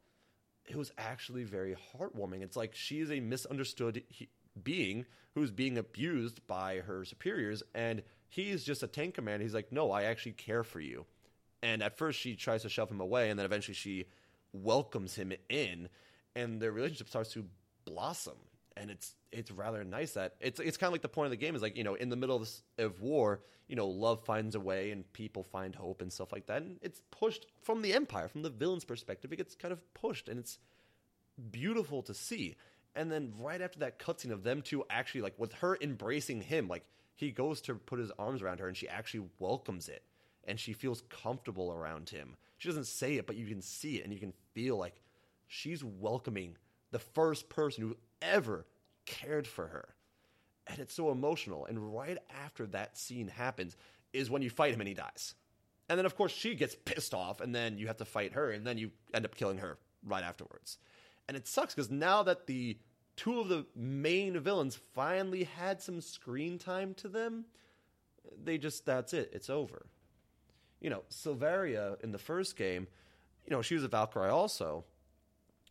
it 0.66 0.76
was 0.76 0.92
actually 0.98 1.44
very 1.44 1.76
heartwarming. 1.94 2.42
It's 2.42 2.56
like 2.56 2.76
she 2.76 3.00
is 3.00 3.12
a 3.12 3.20
misunderstood 3.20 4.04
he- 4.10 4.30
being 4.64 5.06
who's 5.36 5.52
being 5.52 5.78
abused 5.78 6.46
by 6.48 6.78
her 6.78 7.04
superiors, 7.04 7.64
and 7.74 8.04
he's 8.30 8.64
just 8.64 8.84
a 8.84 8.88
tank 8.88 9.16
commander. 9.16 9.44
He's 9.44 9.54
like, 9.54 9.72
no, 9.72 9.92
I 9.92 10.04
actually 10.04 10.34
care 10.34 10.64
for 10.64 10.80
you. 10.80 11.06
And 11.62 11.82
at 11.82 11.98
first, 11.98 12.20
she 12.20 12.36
tries 12.36 12.62
to 12.64 12.70
shove 12.70 12.92
him 12.92 13.02
away, 13.02 13.30
and 13.30 13.40
then 13.40 13.46
eventually 13.46 13.74
she 13.74 14.06
welcomes 14.52 15.16
him 15.16 15.34
in, 15.50 15.90
and 16.36 16.62
their 16.62 16.72
relationship 16.72 17.10
starts 17.10 17.34
to 17.34 17.46
blossom. 17.86 18.38
And 18.84 18.92
it's 18.92 19.16
it's 19.32 19.50
rather 19.50 19.82
nice 19.86 20.12
that 20.12 20.36
it's 20.42 20.60
it's 20.60 20.76
kind 20.76 20.90
of 20.90 20.92
like 20.92 21.02
the 21.02 21.08
point 21.08 21.28
of 21.28 21.32
the 21.32 21.38
game 21.38 21.56
is 21.56 21.62
like 21.62 21.78
you 21.78 21.86
know 21.86 21.96
in 21.96 22.10
the 22.10 22.18
middle 22.18 22.36
of, 22.36 22.42
this, 22.42 22.64
of 22.78 23.00
war 23.00 23.40
you 23.70 23.78
know 23.78 23.88
love 23.88 24.26
finds 24.26 24.56
a 24.56 24.60
way 24.60 24.92
and 24.92 25.12
people 25.14 25.42
find 25.42 25.74
hope 25.74 26.02
and 26.02 26.12
stuff 26.12 26.34
like 26.34 26.48
that. 26.48 26.62
And 26.64 26.80
it's 26.82 27.00
pushed 27.10 27.46
from 27.62 27.82
the 27.82 27.94
empire 27.94 28.28
from 28.28 28.42
the 28.42 28.50
villain's 28.50 28.84
perspective 28.84 29.32
it 29.32 29.38
gets 29.38 29.56
kind 29.56 29.72
of 29.72 29.82
pushed 29.94 30.28
and 30.28 30.38
it's 30.38 30.60
beautiful 31.50 32.02
to 32.04 32.14
see. 32.14 32.58
And 32.94 33.10
then 33.10 33.32
right 33.40 33.62
after 33.62 33.80
that 33.80 34.00
cutscene 34.00 34.32
of 34.32 34.44
them 34.44 34.62
two 34.62 34.84
actually 34.90 35.22
like 35.22 35.40
with 35.40 35.54
her 35.54 35.78
embracing 35.80 36.42
him 36.42 36.68
like 36.68 36.84
he 37.16 37.32
goes 37.32 37.62
to 37.62 37.76
put 37.76 38.00
his 38.00 38.12
arms 38.20 38.42
around 38.42 38.60
her 38.60 38.68
and 38.68 38.76
she 38.76 38.90
actually 38.90 39.30
welcomes 39.40 39.88
it 39.88 40.04
and 40.44 40.60
she 40.60 40.74
feels 40.74 41.04
comfortable 41.10 41.72
around 41.72 42.10
him. 42.10 42.36
She 42.58 42.68
doesn't 42.68 42.88
say 42.88 43.16
it 43.16 43.28
but 43.28 43.38
you 43.38 43.46
can 43.46 43.62
see 43.62 43.96
it 44.00 44.04
and 44.04 44.14
you 44.14 44.20
can 44.20 44.34
feel 44.54 44.76
like 44.76 45.02
she's 45.48 45.86
welcoming 45.86 46.58
the 46.92 47.00
first 47.00 47.48
person 47.48 47.84
who 47.84 47.96
ever 48.22 48.66
cared 49.06 49.48
for 49.48 49.68
her. 49.68 49.96
And 50.68 50.80
it's 50.80 50.94
so 50.94 51.12
emotional. 51.12 51.66
And 51.66 51.94
right 51.94 52.18
after 52.44 52.66
that 52.68 52.98
scene 52.98 53.28
happens 53.28 53.76
is 54.14 54.30
when 54.30 54.42
you 54.42 54.50
fight 54.50 54.74
him 54.74 54.82
and 54.82 54.88
he 54.88 54.94
dies. 54.94 55.36
And 55.90 55.98
then, 55.98 56.06
of 56.06 56.16
course, 56.16 56.32
she 56.32 56.56
gets 56.56 56.76
pissed 56.86 57.14
off, 57.14 57.42
and 57.42 57.54
then 57.54 57.78
you 57.78 57.88
have 57.88 57.98
to 57.98 58.06
fight 58.06 58.34
her, 58.34 58.52
and 58.52 58.66
then 58.66 58.78
you 58.78 58.92
end 59.14 59.26
up 59.26 59.36
killing 59.36 59.58
her 59.58 59.78
right 60.06 60.24
afterwards. 60.24 60.78
And 61.28 61.36
it 61.36 61.48
sucks 61.48 61.76
because 61.76 61.92
now 61.92 62.24
that 62.24 62.48
the 62.48 62.78
two 63.16 63.40
of 63.40 63.50
the 63.50 63.66
main 63.76 64.40
villains 64.40 64.80
finally 64.94 65.44
had 65.44 65.82
some 65.82 66.02
screen 66.02 66.58
time 66.58 66.94
to 66.96 67.08
them, 67.08 67.46
they 68.42 68.58
just 68.58 68.86
that's 68.86 69.14
it. 69.14 69.32
It's 69.34 69.50
over. 69.50 69.86
You 70.80 70.90
know, 70.90 71.04
Selvaria 71.10 72.02
in 72.04 72.12
the 72.12 72.18
first 72.18 72.58
game, 72.58 72.88
you 73.46 73.52
know, 73.52 73.62
she 73.62 73.76
was 73.76 73.84
a 73.84 73.88
Valkyrie 73.88 74.30
also, 74.30 74.86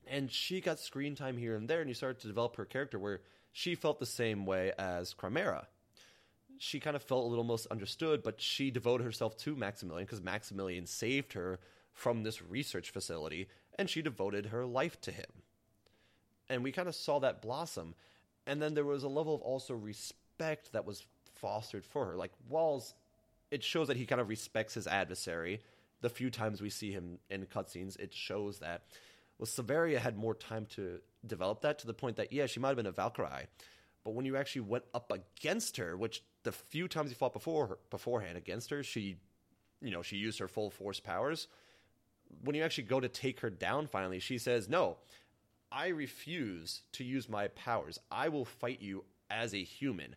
and 0.08 0.30
she 0.30 0.60
got 0.60 0.78
screen 0.78 1.14
time 1.14 1.36
here 1.36 1.56
and 1.56 1.68
there, 1.68 1.80
and 1.80 1.88
you 1.88 1.94
started 1.94 2.20
to 2.20 2.28
develop 2.28 2.56
her 2.56 2.64
character 2.64 2.98
where 2.98 3.20
she 3.52 3.74
felt 3.74 3.98
the 3.98 4.06
same 4.06 4.46
way 4.46 4.72
as 4.78 5.14
Chimera. 5.20 5.68
She 6.58 6.80
kind 6.80 6.96
of 6.96 7.02
felt 7.02 7.24
a 7.24 7.28
little 7.28 7.44
misunderstood, 7.44 8.22
but 8.22 8.40
she 8.40 8.70
devoted 8.70 9.04
herself 9.04 9.36
to 9.38 9.56
Maximilian 9.56 10.06
because 10.06 10.22
Maximilian 10.22 10.86
saved 10.86 11.32
her 11.32 11.58
from 11.92 12.22
this 12.22 12.40
research 12.42 12.90
facility, 12.90 13.48
and 13.78 13.90
she 13.90 14.02
devoted 14.02 14.46
her 14.46 14.64
life 14.64 15.00
to 15.02 15.12
him. 15.12 15.26
And 16.48 16.62
we 16.62 16.72
kind 16.72 16.88
of 16.88 16.94
saw 16.94 17.18
that 17.20 17.42
blossom. 17.42 17.94
And 18.46 18.60
then 18.60 18.74
there 18.74 18.84
was 18.84 19.04
a 19.04 19.08
level 19.08 19.34
of 19.34 19.42
also 19.42 19.74
respect 19.74 20.72
that 20.72 20.86
was 20.86 21.04
fostered 21.34 21.84
for 21.84 22.06
her. 22.06 22.16
Like 22.16 22.32
Walz, 22.48 22.94
it 23.50 23.62
shows 23.62 23.88
that 23.88 23.96
he 23.96 24.06
kind 24.06 24.20
of 24.20 24.28
respects 24.28 24.74
his 24.74 24.86
adversary. 24.86 25.60
The 26.00 26.10
few 26.10 26.30
times 26.30 26.60
we 26.60 26.70
see 26.70 26.90
him 26.90 27.18
in 27.30 27.46
cutscenes, 27.46 27.98
it 27.98 28.12
shows 28.12 28.58
that. 28.58 28.82
Well, 29.42 29.48
Selvaria 29.48 29.98
had 29.98 30.16
more 30.16 30.36
time 30.36 30.66
to 30.76 31.00
develop 31.26 31.62
that 31.62 31.80
to 31.80 31.88
the 31.88 31.92
point 31.92 32.14
that, 32.14 32.32
yeah, 32.32 32.46
she 32.46 32.60
might 32.60 32.68
have 32.68 32.76
been 32.76 32.86
a 32.86 32.92
Valkyrie. 32.92 33.48
But 34.04 34.14
when 34.14 34.24
you 34.24 34.36
actually 34.36 34.60
went 34.60 34.84
up 34.94 35.10
against 35.10 35.78
her, 35.78 35.96
which 35.96 36.22
the 36.44 36.52
few 36.52 36.86
times 36.86 37.10
you 37.10 37.16
fought 37.16 37.32
before 37.32 37.66
her, 37.66 37.78
beforehand 37.90 38.38
against 38.38 38.70
her, 38.70 38.84
she, 38.84 39.16
you 39.80 39.90
know, 39.90 40.00
she 40.00 40.14
used 40.14 40.38
her 40.38 40.46
full 40.46 40.70
force 40.70 41.00
powers. 41.00 41.48
When 42.44 42.54
you 42.54 42.62
actually 42.62 42.84
go 42.84 43.00
to 43.00 43.08
take 43.08 43.40
her 43.40 43.50
down, 43.50 43.88
finally, 43.88 44.20
she 44.20 44.38
says, 44.38 44.68
"No, 44.68 44.98
I 45.72 45.88
refuse 45.88 46.82
to 46.92 47.02
use 47.02 47.28
my 47.28 47.48
powers. 47.48 47.98
I 48.12 48.28
will 48.28 48.44
fight 48.44 48.80
you 48.80 49.04
as 49.28 49.54
a 49.54 49.64
human," 49.64 50.14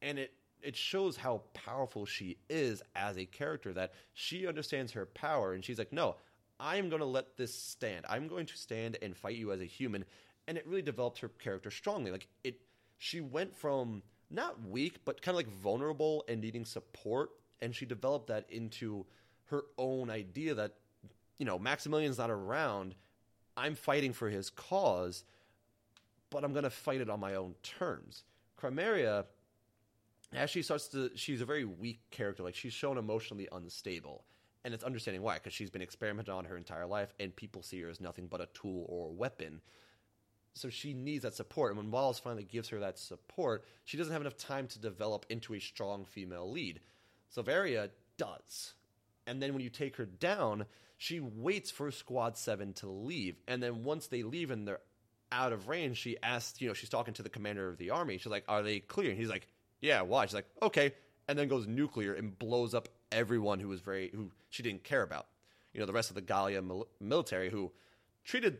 and 0.00 0.20
it 0.20 0.34
it 0.62 0.76
shows 0.76 1.16
how 1.16 1.42
powerful 1.52 2.06
she 2.06 2.38
is 2.48 2.80
as 2.94 3.18
a 3.18 3.26
character. 3.26 3.72
That 3.72 3.92
she 4.14 4.46
understands 4.46 4.92
her 4.92 5.04
power, 5.04 5.52
and 5.52 5.64
she's 5.64 5.78
like, 5.80 5.92
"No, 5.92 6.14
I 6.60 6.76
am 6.76 6.88
going 6.88 7.00
to 7.00 7.06
let 7.06 7.36
this 7.36 7.54
stand. 7.54 8.04
I'm 8.08 8.28
going 8.28 8.46
to 8.46 8.56
stand 8.56 8.98
and 9.00 9.16
fight 9.16 9.36
you 9.36 9.52
as 9.52 9.60
a 9.60 9.66
human." 9.66 10.04
And 10.46 10.56
it 10.56 10.66
really 10.66 10.82
developed 10.82 11.18
her 11.20 11.28
character 11.28 11.70
strongly. 11.70 12.10
Like 12.10 12.28
it, 12.42 12.60
she 12.96 13.20
went 13.20 13.54
from 13.54 14.02
not 14.30 14.66
weak, 14.66 15.04
but 15.04 15.22
kind 15.22 15.34
of 15.34 15.36
like 15.36 15.60
vulnerable 15.60 16.24
and 16.28 16.40
needing 16.40 16.64
support. 16.64 17.30
And 17.60 17.74
she 17.74 17.86
developed 17.86 18.28
that 18.28 18.46
into 18.50 19.06
her 19.46 19.64
own 19.76 20.10
idea 20.10 20.54
that, 20.54 20.74
you 21.38 21.46
know, 21.46 21.58
Maximilian's 21.58 22.18
not 22.18 22.30
around. 22.30 22.94
I'm 23.56 23.74
fighting 23.74 24.12
for 24.12 24.28
his 24.28 24.50
cause, 24.50 25.24
but 26.30 26.44
I'm 26.44 26.52
going 26.52 26.64
to 26.64 26.70
fight 26.70 27.00
it 27.00 27.10
on 27.10 27.20
my 27.20 27.34
own 27.34 27.54
terms. 27.62 28.24
Chimera, 28.60 29.24
as 30.32 30.50
she 30.50 30.62
starts 30.62 30.88
to, 30.88 31.10
she's 31.14 31.40
a 31.40 31.46
very 31.46 31.64
weak 31.64 32.00
character. 32.10 32.42
Like 32.42 32.54
she's 32.54 32.72
shown 32.72 32.98
emotionally 32.98 33.48
unstable. 33.50 34.24
And 34.64 34.74
it's 34.74 34.84
understanding 34.84 35.22
why, 35.22 35.34
because 35.34 35.52
she's 35.52 35.70
been 35.70 35.82
experimented 35.82 36.30
on 36.30 36.44
her 36.44 36.56
entire 36.56 36.86
life, 36.86 37.14
and 37.20 37.34
people 37.34 37.62
see 37.62 37.80
her 37.80 37.88
as 37.88 38.00
nothing 38.00 38.26
but 38.26 38.40
a 38.40 38.48
tool 38.54 38.84
or 38.88 39.08
a 39.08 39.12
weapon 39.12 39.60
so 40.58 40.68
she 40.68 40.92
needs 40.92 41.22
that 41.22 41.34
support. 41.34 41.70
And 41.70 41.78
when 41.78 41.90
Wallace 41.90 42.18
finally 42.18 42.44
gives 42.44 42.68
her 42.70 42.80
that 42.80 42.98
support, 42.98 43.64
she 43.84 43.96
doesn't 43.96 44.12
have 44.12 44.22
enough 44.22 44.36
time 44.36 44.66
to 44.68 44.78
develop 44.78 45.24
into 45.28 45.54
a 45.54 45.60
strong 45.60 46.04
female 46.04 46.50
lead. 46.50 46.80
Selvaria 47.34 47.90
does. 48.16 48.74
And 49.26 49.40
then 49.40 49.52
when 49.52 49.62
you 49.62 49.70
take 49.70 49.96
her 49.96 50.06
down, 50.06 50.66
she 50.96 51.20
waits 51.20 51.70
for 51.70 51.90
Squad 51.90 52.36
7 52.36 52.72
to 52.74 52.88
leave. 52.88 53.36
And 53.46 53.62
then 53.62 53.84
once 53.84 54.08
they 54.08 54.22
leave 54.22 54.50
and 54.50 54.66
they're 54.66 54.80
out 55.30 55.52
of 55.52 55.68
range, 55.68 55.98
she 55.98 56.16
asks, 56.22 56.60
you 56.60 56.68
know, 56.68 56.74
she's 56.74 56.88
talking 56.88 57.14
to 57.14 57.22
the 57.22 57.28
commander 57.28 57.68
of 57.68 57.78
the 57.78 57.90
army. 57.90 58.18
She's 58.18 58.26
like, 58.26 58.44
Are 58.48 58.62
they 58.62 58.80
clear? 58.80 59.10
And 59.10 59.18
he's 59.18 59.28
like, 59.28 59.46
Yeah, 59.80 60.02
why? 60.02 60.26
She's 60.26 60.34
like, 60.34 60.48
Okay. 60.62 60.92
And 61.28 61.38
then 61.38 61.46
goes 61.48 61.66
nuclear 61.66 62.14
and 62.14 62.36
blows 62.36 62.74
up 62.74 62.88
everyone 63.12 63.60
who 63.60 63.68
was 63.68 63.80
very, 63.80 64.10
who 64.14 64.30
she 64.50 64.62
didn't 64.62 64.84
care 64.84 65.02
about. 65.02 65.26
You 65.72 65.80
know, 65.80 65.86
the 65.86 65.92
rest 65.92 66.10
of 66.10 66.14
the 66.14 66.22
Gallia 66.22 66.62
mil- 66.62 66.88
military 67.00 67.50
who 67.50 67.72
treated 68.24 68.58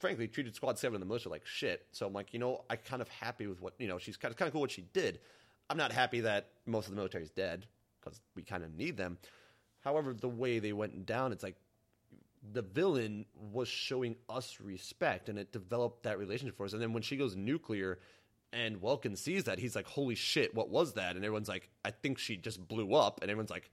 frankly 0.00 0.26
treated 0.26 0.54
Squad 0.54 0.78
Seven 0.78 0.96
and 0.96 1.02
the 1.02 1.06
militia 1.06 1.28
like 1.28 1.46
shit. 1.46 1.86
So 1.92 2.06
I'm 2.06 2.12
like, 2.12 2.32
you 2.32 2.38
know, 2.38 2.64
I 2.68 2.76
kind 2.76 3.02
of 3.02 3.08
happy 3.08 3.46
with 3.46 3.60
what 3.60 3.74
you 3.78 3.86
know. 3.86 3.98
She's 3.98 4.16
kind 4.16 4.32
of 4.32 4.38
kind 4.38 4.48
of 4.48 4.52
cool 4.52 4.62
what 4.62 4.70
she 4.70 4.82
did. 4.92 5.20
I'm 5.68 5.76
not 5.76 5.92
happy 5.92 6.20
that 6.20 6.48
most 6.66 6.86
of 6.86 6.90
the 6.92 6.96
military 6.96 7.22
is 7.22 7.30
dead 7.30 7.66
because 8.00 8.20
we 8.34 8.42
kind 8.42 8.64
of 8.64 8.74
need 8.74 8.96
them. 8.96 9.18
However, 9.84 10.12
the 10.14 10.28
way 10.28 10.58
they 10.58 10.72
went 10.72 11.06
down, 11.06 11.32
it's 11.32 11.42
like 11.42 11.56
the 12.52 12.62
villain 12.62 13.26
was 13.52 13.68
showing 13.68 14.16
us 14.28 14.58
respect, 14.60 15.28
and 15.28 15.38
it 15.38 15.52
developed 15.52 16.04
that 16.04 16.18
relationship 16.18 16.56
for 16.56 16.64
us. 16.64 16.72
And 16.72 16.82
then 16.82 16.92
when 16.92 17.02
she 17.02 17.16
goes 17.16 17.36
nuclear, 17.36 17.98
and 18.52 18.82
Welkin 18.82 19.16
sees 19.16 19.44
that, 19.44 19.58
he's 19.58 19.76
like, 19.76 19.86
"Holy 19.86 20.14
shit, 20.14 20.54
what 20.54 20.70
was 20.70 20.94
that?" 20.94 21.14
And 21.14 21.24
everyone's 21.24 21.48
like, 21.48 21.68
"I 21.84 21.90
think 21.90 22.18
she 22.18 22.36
just 22.36 22.66
blew 22.66 22.94
up," 22.94 23.20
and 23.22 23.30
everyone's 23.30 23.50
like, 23.50 23.70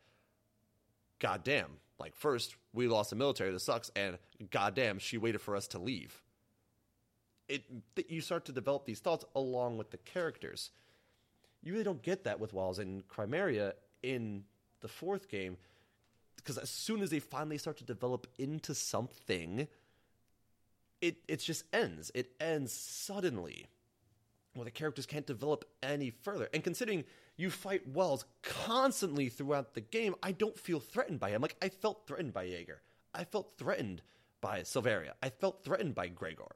"God 1.20 1.44
damn." 1.44 1.80
Like, 2.00 2.16
first, 2.16 2.56
we 2.74 2.88
lost 2.88 3.10
the 3.10 3.16
military, 3.16 3.52
this 3.52 3.64
sucks, 3.64 3.92
and 3.96 4.20
goddamn, 4.52 5.00
she 5.00 5.18
waited 5.18 5.42
for 5.42 5.56
us 5.56 5.68
to 5.70 5.80
leave. 5.80 6.22
It 7.48 7.64
you 8.10 8.22
start 8.22 8.46
to 8.46 8.52
develop 8.52 8.86
these 8.86 9.00
thoughts 9.00 9.26
along 9.36 9.78
with 9.78 9.92
the 9.92 9.98
characters. 9.98 10.72
You 11.64 11.72
really 11.74 11.84
don't 11.84 12.02
get 12.02 12.26
that 12.26 12.40
with 12.40 12.54
Walz 12.54 12.78
and 12.78 13.04
Chimera 13.16 13.74
in 14.04 14.44
the 14.82 14.88
fourth 14.88 15.28
game, 15.28 15.58
because 16.36 16.58
as 16.58 16.70
soon 16.70 17.02
as 17.02 17.10
they 17.10 17.20
finally 17.20 17.58
start 17.58 17.78
to 17.78 17.84
develop 17.84 18.28
into 18.38 18.76
something, 18.76 19.68
it 21.02 21.18
it 21.28 21.38
just 21.38 21.64
ends. 21.74 22.12
It 22.14 22.34
ends 22.40 22.74
suddenly. 22.74 23.68
Well, 24.56 24.66
the 24.66 24.72
characters 24.72 25.06
can't 25.06 25.26
develop 25.26 25.66
any 25.82 26.10
further. 26.10 26.50
And 26.54 26.64
considering 26.64 27.06
you 27.38 27.52
fight 27.52 27.88
Wells 27.88 28.26
constantly 28.42 29.30
throughout 29.30 29.76
the 29.76 29.82
game, 29.82 30.16
I 30.24 30.32
don't 30.32 30.58
feel 30.58 30.80
threatened 30.80 31.20
by 31.20 31.30
him. 31.30 31.42
Like, 31.42 31.56
I 31.62 31.70
felt 31.70 32.08
threatened 32.08 32.34
by 32.34 32.44
Jaeger. 32.44 32.82
I 33.14 33.24
felt 33.24 33.54
threatened 33.58 34.02
by 34.42 34.62
Selvaria. 34.62 35.12
I 35.22 35.30
felt 35.30 35.64
threatened 35.64 35.96
by 35.96 36.08
Gregor. 36.08 36.56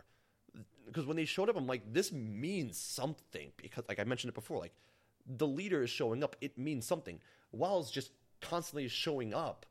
Because 0.85 1.05
when 1.05 1.17
they 1.17 1.25
showed 1.25 1.49
up, 1.49 1.55
I'm 1.55 1.67
like, 1.67 1.93
this 1.93 2.11
means 2.11 2.77
something. 2.77 3.51
Because, 3.57 3.83
like 3.87 3.99
I 3.99 4.03
mentioned 4.03 4.29
it 4.29 4.35
before, 4.35 4.57
like, 4.57 4.73
the 5.25 5.47
leader 5.47 5.83
is 5.83 5.89
showing 5.89 6.23
up. 6.23 6.35
It 6.41 6.57
means 6.57 6.85
something. 6.85 7.19
Wells 7.51 7.91
just 7.91 8.11
constantly 8.41 8.87
showing 8.87 9.33
up. 9.33 9.67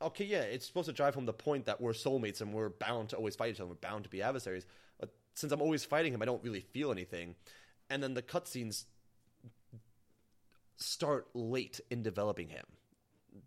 Okay, 0.00 0.24
yeah, 0.24 0.42
it's 0.42 0.66
supposed 0.66 0.86
to 0.86 0.92
drive 0.92 1.14
home 1.14 1.26
the 1.26 1.32
point 1.32 1.66
that 1.66 1.80
we're 1.80 1.92
soulmates 1.92 2.40
and 2.40 2.52
we're 2.52 2.68
bound 2.68 3.08
to 3.08 3.16
always 3.16 3.34
fight 3.34 3.54
each 3.54 3.60
other. 3.60 3.70
We're 3.70 3.76
bound 3.76 4.04
to 4.04 4.10
be 4.10 4.22
adversaries. 4.22 4.66
But 5.00 5.10
since 5.34 5.52
I'm 5.52 5.62
always 5.62 5.84
fighting 5.84 6.14
him, 6.14 6.22
I 6.22 6.26
don't 6.26 6.42
really 6.44 6.60
feel 6.60 6.92
anything. 6.92 7.34
And 7.90 8.02
then 8.02 8.14
the 8.14 8.22
cutscenes 8.22 8.84
start 10.76 11.28
late 11.34 11.80
in 11.90 12.02
developing 12.02 12.48
him. 12.48 12.64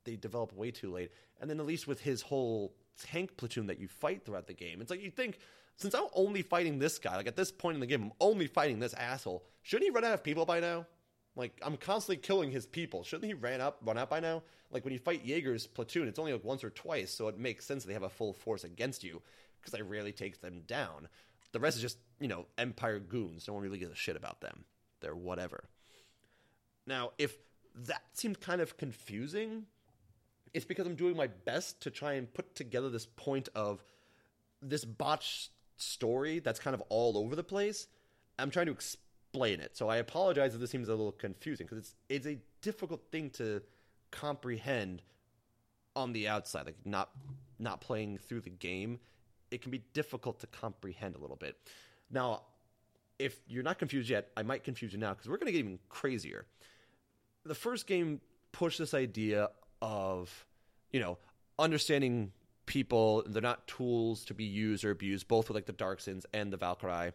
They 0.03 0.15
develop 0.15 0.53
way 0.53 0.71
too 0.71 0.91
late. 0.91 1.11
And 1.39 1.49
then 1.49 1.59
at 1.59 1.65
least 1.65 1.87
with 1.87 2.01
his 2.01 2.21
whole 2.21 2.73
tank 3.01 3.37
platoon 3.37 3.67
that 3.67 3.79
you 3.79 3.87
fight 3.87 4.25
throughout 4.25 4.47
the 4.47 4.53
game, 4.53 4.81
it's 4.81 4.91
like 4.91 5.01
you 5.01 5.11
think 5.11 5.39
since 5.77 5.95
I'm 5.95 6.07
only 6.13 6.41
fighting 6.41 6.77
this 6.77 6.99
guy, 6.99 7.15
like 7.15 7.27
at 7.27 7.37
this 7.37 7.51
point 7.51 7.75
in 7.75 7.79
the 7.79 7.87
game, 7.87 8.03
I'm 8.03 8.11
only 8.19 8.47
fighting 8.47 8.79
this 8.79 8.93
asshole. 8.93 9.45
Shouldn't 9.61 9.89
he 9.89 9.95
run 9.95 10.03
out 10.03 10.13
of 10.13 10.23
people 10.23 10.45
by 10.45 10.59
now? 10.59 10.85
Like 11.35 11.57
I'm 11.61 11.77
constantly 11.77 12.17
killing 12.17 12.51
his 12.51 12.65
people. 12.65 13.03
Shouldn't 13.03 13.27
he 13.27 13.33
ran 13.33 13.61
up 13.61 13.79
run 13.83 13.97
out 13.97 14.09
by 14.09 14.19
now? 14.19 14.43
Like 14.71 14.83
when 14.83 14.93
you 14.93 14.99
fight 14.99 15.25
Jaeger's 15.25 15.67
platoon, 15.67 16.07
it's 16.07 16.19
only 16.19 16.33
like 16.33 16.43
once 16.43 16.63
or 16.63 16.69
twice, 16.69 17.11
so 17.11 17.27
it 17.29 17.39
makes 17.39 17.65
sense 17.65 17.83
they 17.83 17.93
have 17.93 18.03
a 18.03 18.09
full 18.09 18.33
force 18.33 18.63
against 18.63 19.03
you 19.03 19.21
because 19.59 19.73
I 19.73 19.81
rarely 19.81 20.11
take 20.11 20.41
them 20.41 20.61
down. 20.67 21.07
The 21.51 21.59
rest 21.59 21.77
is 21.77 21.81
just 21.81 21.97
you 22.19 22.27
know 22.27 22.45
Empire 22.57 22.99
goons. 22.99 23.47
No 23.47 23.53
one 23.53 23.63
really 23.63 23.79
gives 23.79 23.93
a 23.93 23.95
shit 23.95 24.17
about 24.17 24.41
them. 24.41 24.65
They're 24.99 25.15
whatever. 25.15 25.63
Now, 26.89 27.11
if 27.19 27.37
that 27.85 28.01
seemed 28.13 28.41
kind 28.41 28.61
of 28.61 28.75
confusing, 28.75 29.67
it's 30.55 30.65
because 30.65 30.87
I'm 30.87 30.95
doing 30.95 31.15
my 31.15 31.27
best 31.27 31.81
to 31.81 31.91
try 31.91 32.13
and 32.13 32.33
put 32.33 32.55
together 32.55 32.89
this 32.89 33.05
point 33.05 33.47
of 33.53 33.83
this 34.59 34.83
botched 34.83 35.51
story 35.77 36.39
that's 36.39 36.59
kind 36.59 36.73
of 36.73 36.81
all 36.89 37.15
over 37.15 37.35
the 37.35 37.43
place. 37.43 37.87
I'm 38.39 38.49
trying 38.49 38.65
to 38.65 38.71
explain 38.71 39.59
it. 39.59 39.77
So 39.77 39.87
I 39.87 39.97
apologize 39.97 40.55
if 40.55 40.59
this 40.59 40.71
seems 40.71 40.87
a 40.87 40.91
little 40.91 41.11
confusing 41.11 41.67
because 41.67 41.77
it's 41.77 41.95
it's 42.09 42.25
a 42.25 42.39
difficult 42.63 43.01
thing 43.11 43.29
to 43.31 43.61
comprehend 44.09 45.03
on 45.95 46.11
the 46.11 46.27
outside, 46.27 46.65
like 46.65 46.85
not 46.85 47.11
not 47.59 47.81
playing 47.81 48.17
through 48.17 48.41
the 48.41 48.49
game. 48.49 48.99
It 49.51 49.61
can 49.61 49.69
be 49.69 49.83
difficult 49.93 50.39
to 50.39 50.47
comprehend 50.47 51.15
a 51.15 51.19
little 51.19 51.35
bit. 51.35 51.55
Now, 52.09 52.41
if 53.19 53.41
you're 53.47 53.63
not 53.63 53.77
confused 53.77 54.09
yet, 54.09 54.29
I 54.35 54.41
might 54.41 54.63
confuse 54.63 54.91
you 54.91 54.97
now 54.99 55.13
because 55.13 55.29
we're 55.29 55.37
going 55.37 55.47
to 55.47 55.51
get 55.51 55.59
even 55.59 55.79
crazier 55.89 56.45
the 57.45 57.55
first 57.55 57.87
game 57.87 58.21
pushed 58.51 58.79
this 58.79 58.93
idea 58.93 59.49
of, 59.81 60.45
you 60.91 60.99
know, 60.99 61.17
understanding 61.57 62.31
people. 62.65 63.23
They're 63.27 63.41
not 63.41 63.67
tools 63.67 64.25
to 64.25 64.33
be 64.33 64.45
used 64.45 64.83
or 64.85 64.91
abused, 64.91 65.27
both 65.27 65.47
with 65.47 65.55
like 65.55 65.65
the 65.65 65.73
Darcsens 65.73 66.25
and 66.33 66.51
the 66.51 66.57
Valkyrie 66.57 67.11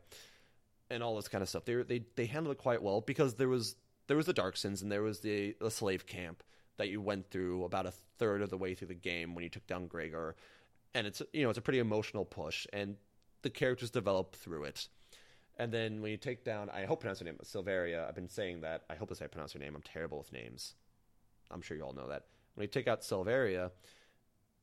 and 0.90 1.02
all 1.02 1.16
this 1.16 1.28
kind 1.28 1.42
of 1.42 1.48
stuff. 1.48 1.64
They 1.64 1.76
they 1.82 2.04
they 2.16 2.26
handled 2.26 2.56
it 2.56 2.58
quite 2.58 2.82
well 2.82 3.00
because 3.00 3.34
there 3.34 3.48
was 3.48 3.76
there 4.06 4.16
was 4.16 4.26
the 4.26 4.34
Darcsens 4.34 4.82
and 4.82 4.90
there 4.90 5.02
was 5.02 5.20
the, 5.20 5.56
the 5.60 5.70
slave 5.70 6.06
camp 6.06 6.42
that 6.76 6.88
you 6.88 7.00
went 7.00 7.30
through 7.30 7.64
about 7.64 7.86
a 7.86 7.92
third 8.18 8.42
of 8.42 8.50
the 8.50 8.58
way 8.58 8.74
through 8.74 8.88
the 8.88 8.94
game 8.94 9.34
when 9.34 9.44
you 9.44 9.50
took 9.50 9.66
down 9.66 9.86
Gregor. 9.86 10.36
and 10.94 11.06
it's 11.06 11.22
you 11.32 11.42
know 11.42 11.50
it's 11.50 11.58
a 11.58 11.62
pretty 11.62 11.78
emotional 11.78 12.24
push, 12.24 12.66
and 12.72 12.96
the 13.42 13.50
characters 13.50 13.90
develop 13.90 14.34
through 14.36 14.64
it. 14.64 14.88
And 15.56 15.72
then 15.72 16.02
when 16.02 16.10
you 16.10 16.16
take 16.16 16.44
down, 16.44 16.68
I 16.70 16.84
hope 16.84 16.98
I 16.98 17.02
pronounce 17.02 17.20
her 17.20 17.24
name 17.24 17.38
Selvaria. 17.44 18.08
I've 18.08 18.14
been 18.14 18.28
saying 18.28 18.62
that. 18.62 18.82
I 18.90 18.94
hope 18.94 19.08
that's 19.08 19.20
how 19.20 19.26
I 19.26 19.28
pronounce 19.28 19.52
her 19.52 19.58
name. 19.58 19.74
I'm 19.76 19.82
terrible 19.82 20.18
with 20.18 20.32
names. 20.32 20.74
I'm 21.50 21.62
sure 21.62 21.76
you 21.76 21.84
all 21.84 21.92
know 21.92 22.08
that. 22.08 22.24
When 22.54 22.64
you 22.64 22.68
take 22.68 22.88
out 22.88 23.02
Selvaria, 23.02 23.70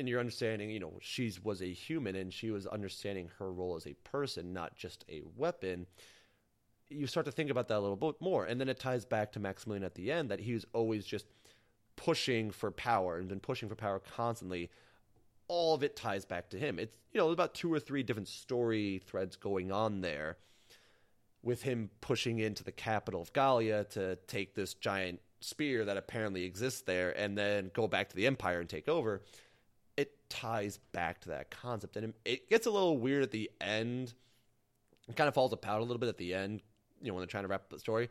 and 0.01 0.09
you're 0.09 0.19
understanding, 0.19 0.71
you 0.71 0.79
know, 0.79 0.93
she 0.99 1.31
was 1.43 1.61
a 1.61 1.71
human 1.71 2.15
and 2.15 2.33
she 2.33 2.49
was 2.49 2.65
understanding 2.65 3.29
her 3.37 3.53
role 3.53 3.75
as 3.75 3.85
a 3.85 3.93
person, 4.03 4.51
not 4.51 4.75
just 4.75 5.05
a 5.07 5.21
weapon. 5.37 5.85
You 6.89 7.05
start 7.05 7.27
to 7.27 7.31
think 7.31 7.51
about 7.51 7.67
that 7.67 7.77
a 7.77 7.79
little 7.79 7.95
bit 7.95 8.15
more, 8.19 8.45
and 8.45 8.59
then 8.59 8.67
it 8.67 8.79
ties 8.79 9.05
back 9.05 9.31
to 9.33 9.39
Maximilian 9.39 9.83
at 9.83 9.93
the 9.93 10.11
end 10.11 10.29
that 10.29 10.39
he 10.39 10.53
was 10.53 10.65
always 10.73 11.05
just 11.05 11.27
pushing 11.95 12.49
for 12.49 12.71
power 12.71 13.17
and 13.17 13.27
been 13.27 13.39
pushing 13.39 13.69
for 13.69 13.75
power 13.75 13.99
constantly. 13.99 14.71
All 15.47 15.75
of 15.75 15.83
it 15.83 15.95
ties 15.95 16.25
back 16.25 16.49
to 16.49 16.57
him. 16.57 16.79
It's 16.79 16.97
you 17.13 17.19
know 17.19 17.29
about 17.29 17.53
two 17.53 17.71
or 17.71 17.79
three 17.79 18.01
different 18.01 18.27
story 18.27 19.03
threads 19.05 19.35
going 19.35 19.71
on 19.71 20.01
there, 20.01 20.37
with 21.43 21.63
him 21.63 21.89
pushing 22.01 22.39
into 22.39 22.63
the 22.63 22.71
capital 22.71 23.21
of 23.21 23.33
Gallia 23.33 23.83
to 23.85 24.15
take 24.27 24.53
this 24.53 24.73
giant 24.73 25.19
spear 25.39 25.85
that 25.85 25.97
apparently 25.97 26.43
exists 26.43 26.81
there, 26.81 27.11
and 27.17 27.37
then 27.37 27.71
go 27.73 27.87
back 27.87 28.09
to 28.09 28.15
the 28.15 28.27
Empire 28.27 28.59
and 28.59 28.69
take 28.69 28.87
over. 28.87 29.21
It 29.97 30.13
ties 30.29 30.77
back 30.91 31.21
to 31.21 31.29
that 31.29 31.49
concept, 31.49 31.97
and 31.97 32.13
it 32.25 32.49
gets 32.49 32.67
a 32.67 32.71
little 32.71 32.97
weird 32.97 33.23
at 33.23 33.31
the 33.31 33.49
end. 33.59 34.13
It 35.09 35.15
kind 35.15 35.27
of 35.27 35.33
falls 35.33 35.51
apart 35.51 35.81
a 35.81 35.83
little 35.83 35.99
bit 35.99 36.09
at 36.09 36.17
the 36.17 36.33
end, 36.33 36.61
you 37.01 37.07
know, 37.07 37.15
when 37.15 37.21
they're 37.21 37.27
trying 37.27 37.43
to 37.43 37.47
wrap 37.47 37.61
up 37.61 37.69
the 37.69 37.79
story. 37.79 38.09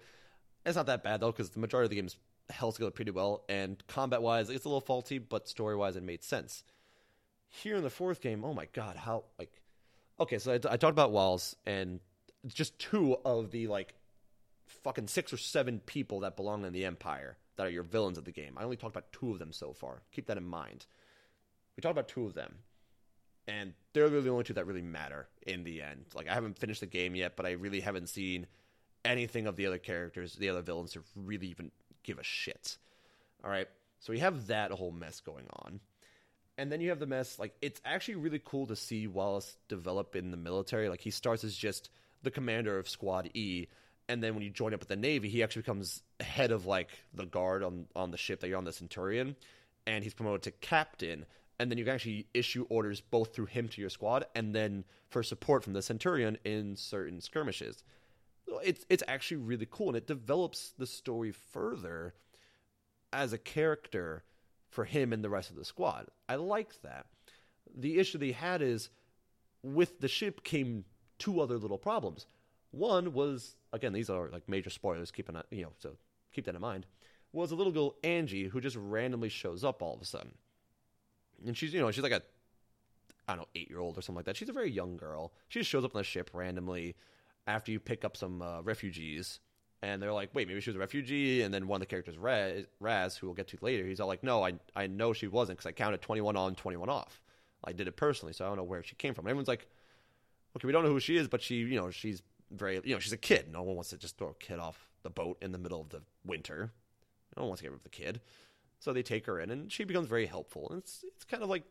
It's 0.67 0.77
not 0.77 0.87
that 0.87 1.03
bad 1.05 1.21
though, 1.21 1.31
because 1.31 1.51
the 1.51 1.61
majority 1.61 1.87
of 1.87 1.91
the 1.91 1.97
game's 1.97 2.17
held 2.51 2.75
together 2.75 2.91
pretty 2.91 3.13
well, 3.13 3.45
and 3.49 3.83
combat 3.87 4.23
wise, 4.23 4.51
it's 4.51 4.65
a 4.65 4.69
little 4.69 4.81
faulty, 4.81 5.19
but 5.19 5.49
story 5.49 5.77
wise, 5.77 5.97
it 5.97 6.03
made 6.03 6.25
sense. 6.25 6.65
Here 7.49 7.77
in 7.77 7.83
the 7.83 7.91
fourth 7.91 8.21
game, 8.21 8.45
oh 8.45 8.55
my 8.55 8.67
god, 8.73 8.97
how 8.97 9.25
like 9.39 9.61
okay, 10.19 10.39
so 10.39 10.53
I, 10.53 10.55
I 10.57 10.77
talked 10.77 10.91
about 10.91 11.13
Walz 11.13 11.57
and 11.65 12.01
just 12.47 12.79
two 12.79 13.17
of 13.25 13.51
the 13.51 13.67
like 13.67 13.95
fucking 14.67 15.09
six 15.09 15.33
or 15.33 15.37
seven 15.37 15.81
people 15.81 16.21
that 16.21 16.37
belong 16.37 16.65
in 16.65 16.73
the 16.73 16.85
Empire 16.85 17.37
that 17.57 17.67
are 17.67 17.71
your 17.71 17.83
villains 17.83 18.19
of 18.19 18.25
the 18.25 18.33
game. 18.33 18.57
I 18.57 18.65
only 18.65 18.77
talked 18.77 18.95
about 18.97 19.13
two 19.13 19.33
of 19.33 19.39
them 19.39 19.53
so 19.53 19.73
far. 19.73 20.03
Keep 20.13 20.27
that 20.27 20.39
in 20.39 20.47
mind. 20.47 20.87
We 21.77 21.83
talked 21.83 21.93
about 21.93 22.09
two 22.09 22.27
of 22.27 22.35
them, 22.35 22.57
and 23.47 23.75
they're 23.93 24.09
really 24.09 24.23
the 24.23 24.31
only 24.31 24.45
two 24.45 24.55
that 24.55 24.67
really 24.67 24.83
matter 24.83 25.29
in 25.47 25.65
the 25.65 25.83
end. 25.83 26.07
Like 26.15 26.29
I 26.29 26.35
haven't 26.35 26.59
finished 26.59 26.81
the 26.81 26.87
game 26.87 27.15
yet, 27.15 27.37
but 27.37 27.47
I 27.47 27.53
really 27.53 27.81
haven't 27.81 28.09
seen 28.09 28.47
anything 29.05 29.47
of 29.47 29.57
the 29.57 29.67
other 29.67 29.79
characters, 29.79 30.35
the 30.35 30.49
other 30.49 30.63
villains, 30.63 30.93
to 30.93 31.03
really 31.15 31.49
even 31.49 31.71
give 32.03 32.19
a 32.19 32.25
shit. 32.25 32.79
All 33.45 33.51
right, 33.51 33.69
so 33.99 34.13
we 34.13 34.19
have 34.19 34.49
that 34.49 34.71
whole 34.71 34.93
mess 34.93 35.21
going 35.21 35.47
on, 35.65 35.81
and 36.59 36.71
then 36.71 36.81
you 36.81 36.91
have 36.91 36.99
the 36.99 37.07
mess. 37.07 37.39
Like 37.39 37.55
it's 37.61 37.81
actually 37.85 38.17
really 38.17 38.41
cool 38.43 38.67
to 38.67 38.77
see 38.77 39.07
Wallace 39.07 39.57
develop 39.69 40.17
in 40.17 40.31
the 40.31 40.37
military. 40.37 40.89
Like 40.89 41.01
he 41.01 41.11
starts 41.11 41.45
as 41.45 41.57
just 41.57 41.91
the 42.23 42.31
commander 42.31 42.79
of 42.79 42.89
Squad 42.89 43.31
E, 43.35 43.67
and 44.09 44.23
then 44.23 44.35
when 44.35 44.43
you 44.43 44.51
join 44.51 44.75
up 44.75 44.81
with 44.81 44.89
the 44.89 44.97
Navy, 44.97 45.29
he 45.29 45.43
actually 45.43 45.63
becomes 45.63 46.03
head 46.21 46.51
of 46.51 46.67
like 46.67 46.91
the 47.15 47.27
guard 47.27 47.63
on 47.63 47.87
on 47.95 48.11
the 48.11 48.17
ship 48.17 48.41
that 48.41 48.49
you're 48.49 48.59
on, 48.59 48.65
the 48.65 48.73
Centurion, 48.73 49.37
and 49.87 50.05
he's 50.05 50.15
promoted 50.15 50.43
to 50.43 50.51
captain. 50.51 51.27
And 51.59 51.71
then 51.71 51.77
you 51.77 51.85
can 51.85 51.95
actually 51.95 52.27
issue 52.33 52.67
orders 52.71 53.03
both 53.03 53.35
through 53.35 53.47
him 53.47 53.69
to 53.69 53.81
your 53.83 53.91
squad, 53.91 54.25
and 54.35 54.55
then 54.55 54.85
for 55.11 55.23
support 55.23 55.63
from 55.63 55.75
the 55.75 55.83
Centurion 55.83 56.39
in 56.45 56.77
certain 56.77 57.21
skirmishes 57.21 57.85
it's 58.63 58.85
it's 58.89 59.03
actually 59.07 59.39
really 59.39 59.67
cool 59.71 59.89
and 59.89 59.97
it 59.97 60.07
develops 60.07 60.73
the 60.79 60.87
story 60.87 61.33
further 61.33 62.15
as 63.13 63.33
a 63.33 63.39
character 63.39 64.25
for 64.69 64.85
him 64.85 65.13
and 65.13 65.25
the 65.25 65.31
rest 65.31 65.51
of 65.51 65.57
the 65.57 65.65
squad. 65.65 66.07
I 66.29 66.37
like 66.37 66.81
that. 66.83 67.07
The 67.75 67.99
issue 67.99 68.19
they 68.19 68.33
had 68.33 68.63
is 68.63 68.89
with 69.63 70.01
the 70.01 70.09
ship 70.09 70.45
came 70.45 70.85
two 71.21 71.41
other 71.41 71.57
little 71.57 71.79
problems. 71.79 72.27
One 72.73 73.13
was 73.13 73.55
again 73.73 73.93
these 73.93 74.11
are 74.11 74.29
like 74.29 74.49
major 74.49 74.71
spoilers. 74.71 75.13
Keep 75.13 75.29
an 75.29 75.43
you 75.51 75.63
know 75.63 75.73
so 75.79 75.97
keep 76.33 76.47
that 76.47 76.55
in 76.57 76.61
mind. 76.61 76.87
Was 77.33 77.53
a 77.53 77.55
little 77.55 77.73
girl 77.73 77.95
Angie 78.03 78.49
who 78.49 78.61
just 78.61 78.77
randomly 78.77 79.29
shows 79.29 79.63
up 79.63 79.83
all 79.83 79.95
of 79.95 80.03
a 80.03 80.05
sudden, 80.05 80.33
and 81.47 81.57
she's 81.57 81.73
you 81.73 81.81
know 81.81 81.93
she's 81.93 82.03
like 82.03 82.13
a 82.13 82.23
I 83.29 83.35
don't 83.35 83.43
know 83.43 83.49
eight 83.55 83.71
year 83.71 83.79
old 83.79 83.97
or 83.97 84.03
something 84.03 84.17
like 84.17 84.25
that. 84.25 84.37
She's 84.37 84.49
a 84.49 84.53
very 84.53 84.71
young 84.71 84.97
girl. 84.97 85.33
She 85.49 85.61
just 85.61 85.71
shows 85.71 85.85
up 85.85 85.95
on 85.95 86.01
the 86.01 86.05
ship 86.05 86.31
randomly 86.33 86.97
after 87.47 87.71
you 87.71 87.79
pick 87.79 88.05
up 88.05 88.17
some 88.17 88.43
uh, 88.43 88.63
refugees 88.63 89.39
and 89.83 90.03
they're 90.03 90.13
like, 90.13 90.31
wait, 90.35 90.47
maybe 90.47 90.61
she 90.61 90.71
was 90.71 90.77
a 90.77 90.81
refugee. 90.81 91.43
And 91.43 91.53
then 91.55 91.67
one 91.67 91.77
of 91.77 91.81
the 91.81 91.87
characters, 91.87 92.19
Raz, 92.19 92.67
Raz 92.81 93.17
who 93.17 93.27
we'll 93.27 93.35
get 93.35 93.49
to 93.49 93.59
later, 93.63 93.87
he's 93.87 94.01
all 94.01 94.09
like, 94.09 94.23
no, 94.23 94.45
I, 94.45 94.55
I 94.77 94.87
know 94.87 95.13
she 95.13 95.27
wasn't 95.27 95.59
because 95.59 95.69
I 95.69 95.73
counted 95.73 96.03
21 96.03 96.37
on, 96.37 96.55
21 96.55 96.89
off. 96.89 97.23
I 97.65 97.73
did 97.73 97.89
it 97.89 97.97
personally, 97.97 98.33
so 98.33 98.45
I 98.45 98.49
don't 98.49 98.57
know 98.57 98.65
where 98.65 98.83
she 98.83 98.95
came 98.95 99.15
from. 99.15 99.25
And 99.27 99.31
everyone's 99.31 99.49
like, 99.49 99.69
okay, 100.57 100.67
we 100.67 100.73
don't 100.73 100.85
know 100.85 100.91
who 100.91 101.01
she 101.01 101.17
is, 101.17 101.29
but 101.29 101.43
she, 101.43 101.57
you 101.57 101.81
know, 101.81 101.91
she's 101.91 102.23
very, 102.51 102.81
you 102.85 102.95
know, 102.95 102.99
she's 102.99 103.13
a 103.13 103.19
kid. 103.19 103.47
No 103.51 103.63
one 103.63 103.77
wants 103.77 103.91
to 103.91 103.97
just 103.97 104.19
throw 104.19 104.29
a 104.29 104.35
kid 104.35 104.59
off 104.59 104.89
the 105.03 105.11
boat 105.11 105.39
in 105.41 105.53
the 105.53 105.59
middle 105.59 105.81
of 105.81 105.91
the 105.91 106.03
winter. 106.25 106.73
No 107.37 107.43
one 107.43 107.51
wants 107.51 107.61
to 107.61 107.65
get 107.65 107.73
rid 107.73 107.79
of 107.79 107.85
the 107.85 107.91
kid. 107.91 108.21
So 108.79 108.93
they 108.93 109.03
take 109.03 109.27
her 109.27 109.39
in, 109.39 109.51
and 109.51 109.71
she 109.71 109.85
becomes 109.85 110.09
very 110.09 110.27
helpful. 110.27 110.69
And 110.71 110.79
it's, 110.79 111.05
it's 111.07 111.25
kind 111.25 111.43
of 111.43 111.49
like 111.49 111.65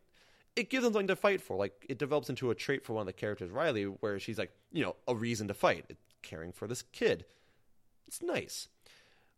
it 0.55 0.69
gives 0.69 0.83
them 0.83 0.93
something 0.93 1.07
to 1.07 1.15
fight 1.15 1.41
for. 1.41 1.57
Like 1.57 1.85
it 1.89 1.97
develops 1.97 2.29
into 2.29 2.51
a 2.51 2.55
trait 2.55 2.85
for 2.85 2.93
one 2.93 3.01
of 3.01 3.07
the 3.07 3.13
characters, 3.13 3.51
Riley, 3.51 3.83
where 3.83 4.19
she's 4.19 4.37
like, 4.37 4.51
you 4.71 4.83
know, 4.83 4.95
a 5.07 5.15
reason 5.15 5.47
to 5.47 5.53
fight. 5.53 5.97
Caring 6.21 6.51
for 6.51 6.67
this 6.67 6.81
kid. 6.81 7.25
It's 8.07 8.21
nice. 8.21 8.67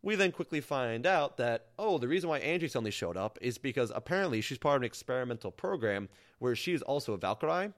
We 0.02 0.16
then 0.16 0.32
quickly 0.32 0.60
find 0.60 1.06
out 1.06 1.36
that, 1.36 1.66
oh, 1.78 1.98
the 1.98 2.08
reason 2.08 2.28
why 2.28 2.38
Angie 2.38 2.66
suddenly 2.66 2.90
showed 2.90 3.16
up 3.16 3.38
is 3.40 3.56
because 3.56 3.92
apparently 3.94 4.40
she's 4.40 4.58
part 4.58 4.76
of 4.76 4.82
an 4.82 4.86
experimental 4.86 5.52
program 5.52 6.08
where 6.40 6.56
she's 6.56 6.82
also 6.82 7.12
a 7.12 7.18
Valkyrie, 7.18 7.72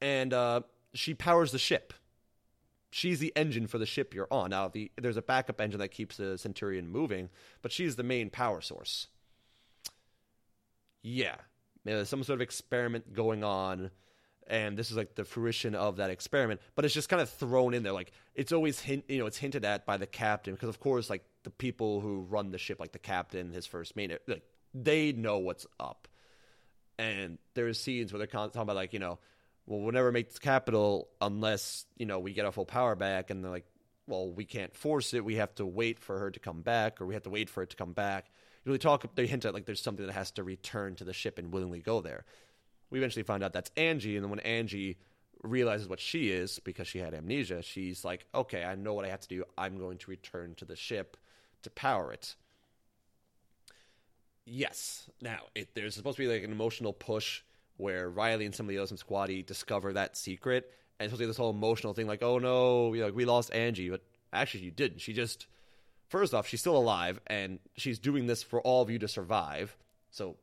and 0.00 0.32
uh, 0.32 0.62
she 0.94 1.14
powers 1.14 1.52
the 1.52 1.58
ship. 1.58 1.92
She's 2.90 3.18
the 3.18 3.32
engine 3.36 3.66
for 3.66 3.78
the 3.78 3.86
ship 3.86 4.14
you're 4.14 4.28
on. 4.30 4.50
Now, 4.50 4.68
the, 4.68 4.90
there's 4.96 5.18
a 5.18 5.22
backup 5.22 5.60
engine 5.60 5.80
that 5.80 5.88
keeps 5.88 6.16
the 6.16 6.38
Centurion 6.38 6.88
moving, 6.88 7.28
but 7.60 7.70
she's 7.70 7.96
the 7.96 8.02
main 8.02 8.30
power 8.30 8.60
source. 8.62 9.08
Yeah, 11.02 11.36
there's 11.84 12.08
some 12.08 12.22
sort 12.22 12.38
of 12.38 12.42
experiment 12.42 13.12
going 13.12 13.44
on 13.44 13.90
and 14.48 14.78
this 14.78 14.90
is 14.90 14.96
like 14.96 15.14
the 15.14 15.24
fruition 15.24 15.74
of 15.74 15.96
that 15.96 16.10
experiment 16.10 16.60
but 16.74 16.84
it's 16.84 16.94
just 16.94 17.08
kind 17.08 17.20
of 17.22 17.28
thrown 17.28 17.74
in 17.74 17.82
there 17.82 17.92
like 17.92 18.10
it's 18.34 18.52
always 18.52 18.80
hint 18.80 19.04
you 19.08 19.18
know 19.18 19.26
it's 19.26 19.36
hinted 19.36 19.64
at 19.64 19.86
by 19.86 19.96
the 19.96 20.06
captain 20.06 20.54
because 20.54 20.68
of 20.68 20.80
course 20.80 21.10
like 21.10 21.22
the 21.44 21.50
people 21.50 22.00
who 22.00 22.22
run 22.22 22.50
the 22.50 22.58
ship 22.58 22.80
like 22.80 22.92
the 22.92 22.98
captain 22.98 23.52
his 23.52 23.66
first 23.66 23.94
mate 23.94 24.12
like 24.26 24.42
they 24.74 25.12
know 25.12 25.38
what's 25.38 25.66
up 25.78 26.08
and 26.98 27.38
there's 27.54 27.78
scenes 27.78 28.12
where 28.12 28.18
they're 28.18 28.26
talking 28.26 28.60
about 28.60 28.74
like 28.76 28.92
you 28.92 28.98
know 28.98 29.18
well 29.68 29.80
we'll 29.80 29.92
never 29.92 30.12
make 30.12 30.32
the 30.34 30.40
capital 30.40 31.08
unless 31.20 31.86
you 31.98 32.06
know 32.06 32.18
we 32.18 32.34
get 32.34 32.46
our 32.46 32.52
full 32.52 32.66
power 32.66 32.96
back 32.96 33.30
and 33.30 33.44
they're 33.44 33.52
like 33.52 33.66
well 34.08 34.30
we 34.32 34.44
can't 34.44 34.74
force 34.76 35.14
it 35.14 35.24
we 35.24 35.36
have 35.36 35.54
to 35.54 35.66
wait 35.66 36.00
for 36.00 36.18
her 36.18 36.32
to 36.32 36.40
come 36.40 36.62
back 36.62 37.00
or 37.00 37.06
we 37.06 37.14
have 37.14 37.22
to 37.24 37.30
wait 37.30 37.50
for 37.50 37.62
it 37.62 37.70
to 37.70 37.76
come 37.76 37.92
back 37.94 38.26
You 38.64 38.70
really 38.70 38.80
talk. 38.80 39.04
They 39.14 39.26
hint 39.28 39.44
at 39.46 39.54
like 39.54 39.66
there's 39.66 39.82
something 39.82 40.06
that 40.06 40.12
has 40.14 40.32
to 40.32 40.44
return 40.44 40.96
to 40.96 41.04
the 41.04 41.14
ship 41.14 41.38
and 41.38 41.52
willingly 41.52 41.80
go 41.80 42.00
there. 42.00 42.24
We 42.90 42.98
eventually 42.98 43.22
find 43.24 43.44
out 43.44 43.52
that's 43.52 43.70
Angie, 43.76 44.16
and 44.16 44.24
then 44.24 44.30
when 44.30 44.40
Angie 44.40 44.98
realizes 45.42 45.88
what 45.88 46.00
she 46.00 46.30
is 46.30 46.58
because 46.60 46.88
she 46.88 46.98
had 46.98 47.14
amnesia, 47.14 47.62
she's 47.62 48.04
like, 48.04 48.26
"Okay, 48.34 48.64
I 48.64 48.74
know 48.76 48.94
what 48.94 49.04
I 49.06 49.10
have 49.10 49.20
to 49.20 49.28
do. 49.28 49.44
I'm 49.58 49.78
going 49.78 49.98
to 49.98 50.10
return 50.10 50.54
to 50.56 50.66
the 50.66 50.76
ship 50.76 51.16
to 51.62 51.70
power 51.70 52.12
it." 52.12 52.36
Yes. 54.46 55.10
Now, 55.20 55.40
it, 55.54 55.74
there's 55.74 55.94
supposed 55.94 56.16
to 56.16 56.22
be 56.22 56.28
like 56.32 56.42
an 56.42 56.52
emotional 56.52 56.92
push 56.92 57.42
where 57.78 58.10
Riley 58.10 58.44
and 58.44 58.54
some 58.54 58.66
of 58.66 58.68
the 58.68 58.78
others 58.78 58.90
in 58.90 58.98
Squaddy 58.98 59.44
discover 59.44 59.94
that 59.94 60.16
secret, 60.16 60.70
and 61.00 61.06
it's 61.06 61.10
supposed 61.10 61.20
to 61.20 61.24
be 61.24 61.26
this 61.26 61.36
whole 61.38 61.50
emotional 61.50 61.94
thing, 61.94 62.06
like, 62.06 62.22
"Oh 62.22 62.38
no, 62.38 62.88
we, 62.88 63.02
like, 63.02 63.14
we 63.14 63.24
lost 63.24 63.52
Angie," 63.54 63.88
but 63.88 64.02
actually, 64.32 64.64
you 64.64 64.70
didn't. 64.70 65.00
She 65.00 65.12
just 65.12 65.46
first 66.08 66.34
off, 66.34 66.48
she's 66.48 66.60
still 66.60 66.76
alive 66.76 67.20
and 67.26 67.58
she's 67.76 67.98
doing 67.98 68.26
this 68.26 68.42
for 68.42 68.60
all 68.62 68.82
of 68.82 68.90
you 68.90 68.98
to 68.98 69.08
survive. 69.08 69.76
So 70.10 70.36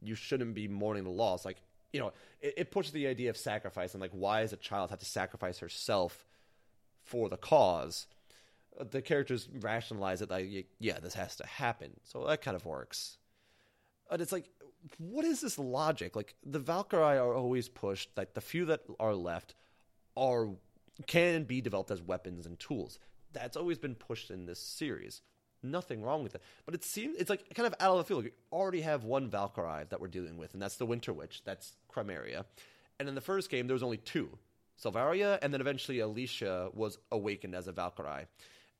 you 0.00 0.14
shouldn't 0.14 0.54
be 0.54 0.68
mourning 0.68 1.04
the 1.04 1.10
loss. 1.10 1.44
Like, 1.44 1.58
you 1.92 2.00
know, 2.00 2.12
it, 2.40 2.54
it 2.56 2.70
pushes 2.70 2.92
the 2.92 3.06
idea 3.06 3.30
of 3.30 3.36
sacrifice 3.36 3.94
and 3.94 4.00
like, 4.00 4.10
why 4.12 4.40
does 4.40 4.52
a 4.52 4.56
child 4.56 4.90
have 4.90 4.98
to 4.98 5.04
sacrifice 5.04 5.58
herself 5.58 6.26
for 7.04 7.28
the 7.28 7.36
cause? 7.36 8.06
Uh, 8.78 8.84
the 8.90 9.02
characters 9.02 9.48
rationalize 9.60 10.22
it 10.22 10.30
like, 10.30 10.66
yeah, 10.78 10.98
this 10.98 11.14
has 11.14 11.36
to 11.36 11.46
happen. 11.46 11.92
So 12.04 12.26
that 12.26 12.42
kind 12.42 12.56
of 12.56 12.64
works. 12.64 13.18
But 14.10 14.20
it's 14.20 14.32
like, 14.32 14.50
what 14.98 15.24
is 15.24 15.40
this 15.40 15.58
logic? 15.58 16.16
Like, 16.16 16.34
the 16.44 16.58
Valkyrie 16.58 17.18
are 17.18 17.34
always 17.34 17.68
pushed, 17.68 18.10
like, 18.16 18.34
the 18.34 18.40
few 18.40 18.64
that 18.66 18.82
are 18.98 19.14
left 19.14 19.54
are 20.16 20.50
can 21.06 21.44
be 21.44 21.60
developed 21.60 21.90
as 21.90 22.02
weapons 22.02 22.44
and 22.44 22.58
tools 22.60 22.98
that's 23.32 23.56
always 23.56 23.78
been 23.78 23.94
pushed 23.94 24.30
in 24.30 24.46
this 24.46 24.60
series. 24.60 25.22
Nothing 25.62 26.02
wrong 26.02 26.24
with 26.24 26.34
it, 26.34 26.42
but 26.66 26.74
it 26.74 26.84
seems 26.84 27.16
it's 27.18 27.30
like 27.30 27.54
kind 27.54 27.68
of 27.68 27.74
out 27.78 27.92
of 27.92 27.98
the 27.98 28.04
field. 28.04 28.24
We 28.24 28.32
already 28.52 28.80
have 28.80 29.04
one 29.04 29.30
Valkyrie 29.30 29.84
that 29.90 30.00
we're 30.00 30.08
dealing 30.08 30.36
with, 30.36 30.54
and 30.54 30.62
that's 30.62 30.76
the 30.76 30.86
Winter 30.86 31.12
Witch. 31.12 31.42
That's 31.44 31.76
Chimera. 31.94 32.44
And 32.98 33.08
in 33.08 33.14
the 33.14 33.20
first 33.20 33.48
game, 33.48 33.68
there 33.68 33.74
was 33.74 33.82
only 33.82 33.98
two, 33.98 34.38
Selvaria, 34.82 35.38
and 35.40 35.54
then 35.54 35.60
eventually 35.60 36.00
Alicia 36.00 36.70
was 36.74 36.98
awakened 37.12 37.54
as 37.54 37.68
a 37.68 37.72
Valkyrie, 37.72 38.26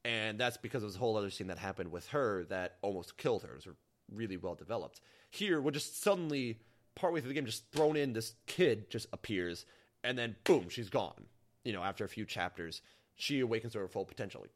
and 0.04 0.40
that's 0.40 0.56
because 0.56 0.82
of 0.82 0.88
this 0.88 0.96
whole 0.96 1.16
other 1.16 1.30
scene 1.30 1.46
that 1.46 1.58
happened 1.58 1.92
with 1.92 2.08
her 2.08 2.44
that 2.46 2.78
almost 2.82 3.16
killed 3.16 3.44
her. 3.44 3.52
It 3.52 3.66
was 3.66 3.76
really 4.14 4.36
well 4.36 4.54
developed. 4.54 5.00
Here, 5.30 5.60
we're 5.60 5.70
just 5.70 6.02
suddenly 6.02 6.58
partway 6.94 7.20
through 7.20 7.28
the 7.28 7.34
game, 7.34 7.46
just 7.46 7.70
thrown 7.72 7.96
in, 7.96 8.12
this 8.12 8.34
kid 8.46 8.90
just 8.90 9.06
appears, 9.12 9.64
and 10.04 10.18
then 10.18 10.36
boom, 10.44 10.68
she's 10.68 10.90
gone. 10.90 11.26
You 11.64 11.72
know, 11.72 11.82
after 11.82 12.04
a 12.04 12.08
few 12.08 12.24
chapters, 12.24 12.82
she 13.14 13.40
awakens 13.40 13.72
to 13.74 13.78
her 13.78 13.88
full 13.88 14.04
potential. 14.04 14.46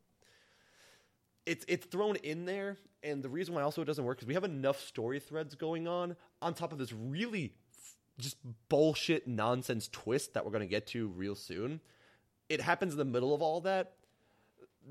It's 1.45 1.65
it's 1.69 1.87
thrown 1.87 2.17
in 2.17 2.45
there, 2.45 2.77
and 3.03 3.23
the 3.23 3.29
reason 3.29 3.55
why 3.55 3.63
also 3.63 3.83
it 3.83 3.85
doesn't 3.85 4.05
work 4.05 4.21
is 4.21 4.27
we 4.27 4.35
have 4.35 4.45
enough 4.45 4.81
story 4.81 5.21
threads 5.21 5.55
going 5.55 5.87
on 5.87 6.17
on 6.43 6.55
top 6.55 6.73
of 6.73 6.79
this 6.79 6.93
really 6.93 7.55
just 8.19 8.37
bullshit 8.69 9.29
nonsense 9.29 9.89
twist 9.93 10.35
that 10.35 10.45
we're 10.45 10.51
going 10.51 10.63
to 10.63 10.67
get 10.67 10.87
to 10.89 11.09
real 11.09 11.35
soon. 11.35 11.81
It 12.49 12.61
happens 12.61 12.93
in 12.93 12.99
the 12.99 13.05
middle 13.05 13.35
of 13.35 13.43
all 13.43 13.61
that. 13.63 13.96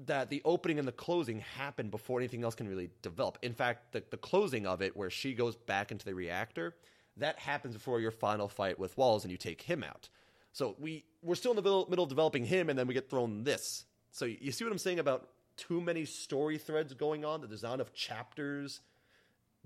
That 0.07 0.29
the 0.29 0.41
opening 0.43 0.77
and 0.77 0.87
the 0.87 0.91
closing 0.91 1.39
happen 1.39 1.89
before 1.89 2.19
anything 2.19 2.43
else 2.43 2.55
can 2.55 2.67
really 2.67 2.89
develop. 3.01 3.37
In 3.41 3.53
fact, 3.53 3.93
the, 3.93 4.03
the 4.09 4.17
closing 4.17 4.67
of 4.67 4.81
it, 4.81 4.95
where 4.95 5.09
she 5.09 5.33
goes 5.33 5.55
back 5.55 5.91
into 5.91 6.05
the 6.05 6.13
reactor, 6.13 6.75
that 7.17 7.39
happens 7.39 7.75
before 7.75 8.01
your 8.01 8.11
final 8.11 8.49
fight 8.49 8.77
with 8.77 8.97
Walz 8.97 9.23
and 9.23 9.31
you 9.31 9.37
take 9.37 9.61
him 9.61 9.83
out. 9.83 10.09
So 10.51 10.75
we 10.79 11.05
we're 11.21 11.35
still 11.35 11.51
in 11.51 11.55
the 11.55 11.61
middle, 11.61 11.85
middle 11.89 12.03
of 12.03 12.09
developing 12.09 12.45
him, 12.45 12.69
and 12.69 12.77
then 12.77 12.87
we 12.87 12.93
get 12.93 13.09
thrown 13.09 13.43
this. 13.43 13.85
So 14.11 14.25
you 14.25 14.51
see 14.51 14.63
what 14.63 14.71
I'm 14.71 14.77
saying 14.77 14.99
about 14.99 15.29
too 15.57 15.81
many 15.81 16.05
story 16.05 16.57
threads 16.57 16.93
going 16.93 17.25
on? 17.25 17.41
That 17.41 17.47
there's 17.47 17.63
not 17.63 17.75
enough 17.75 17.93
chapters 17.93 18.81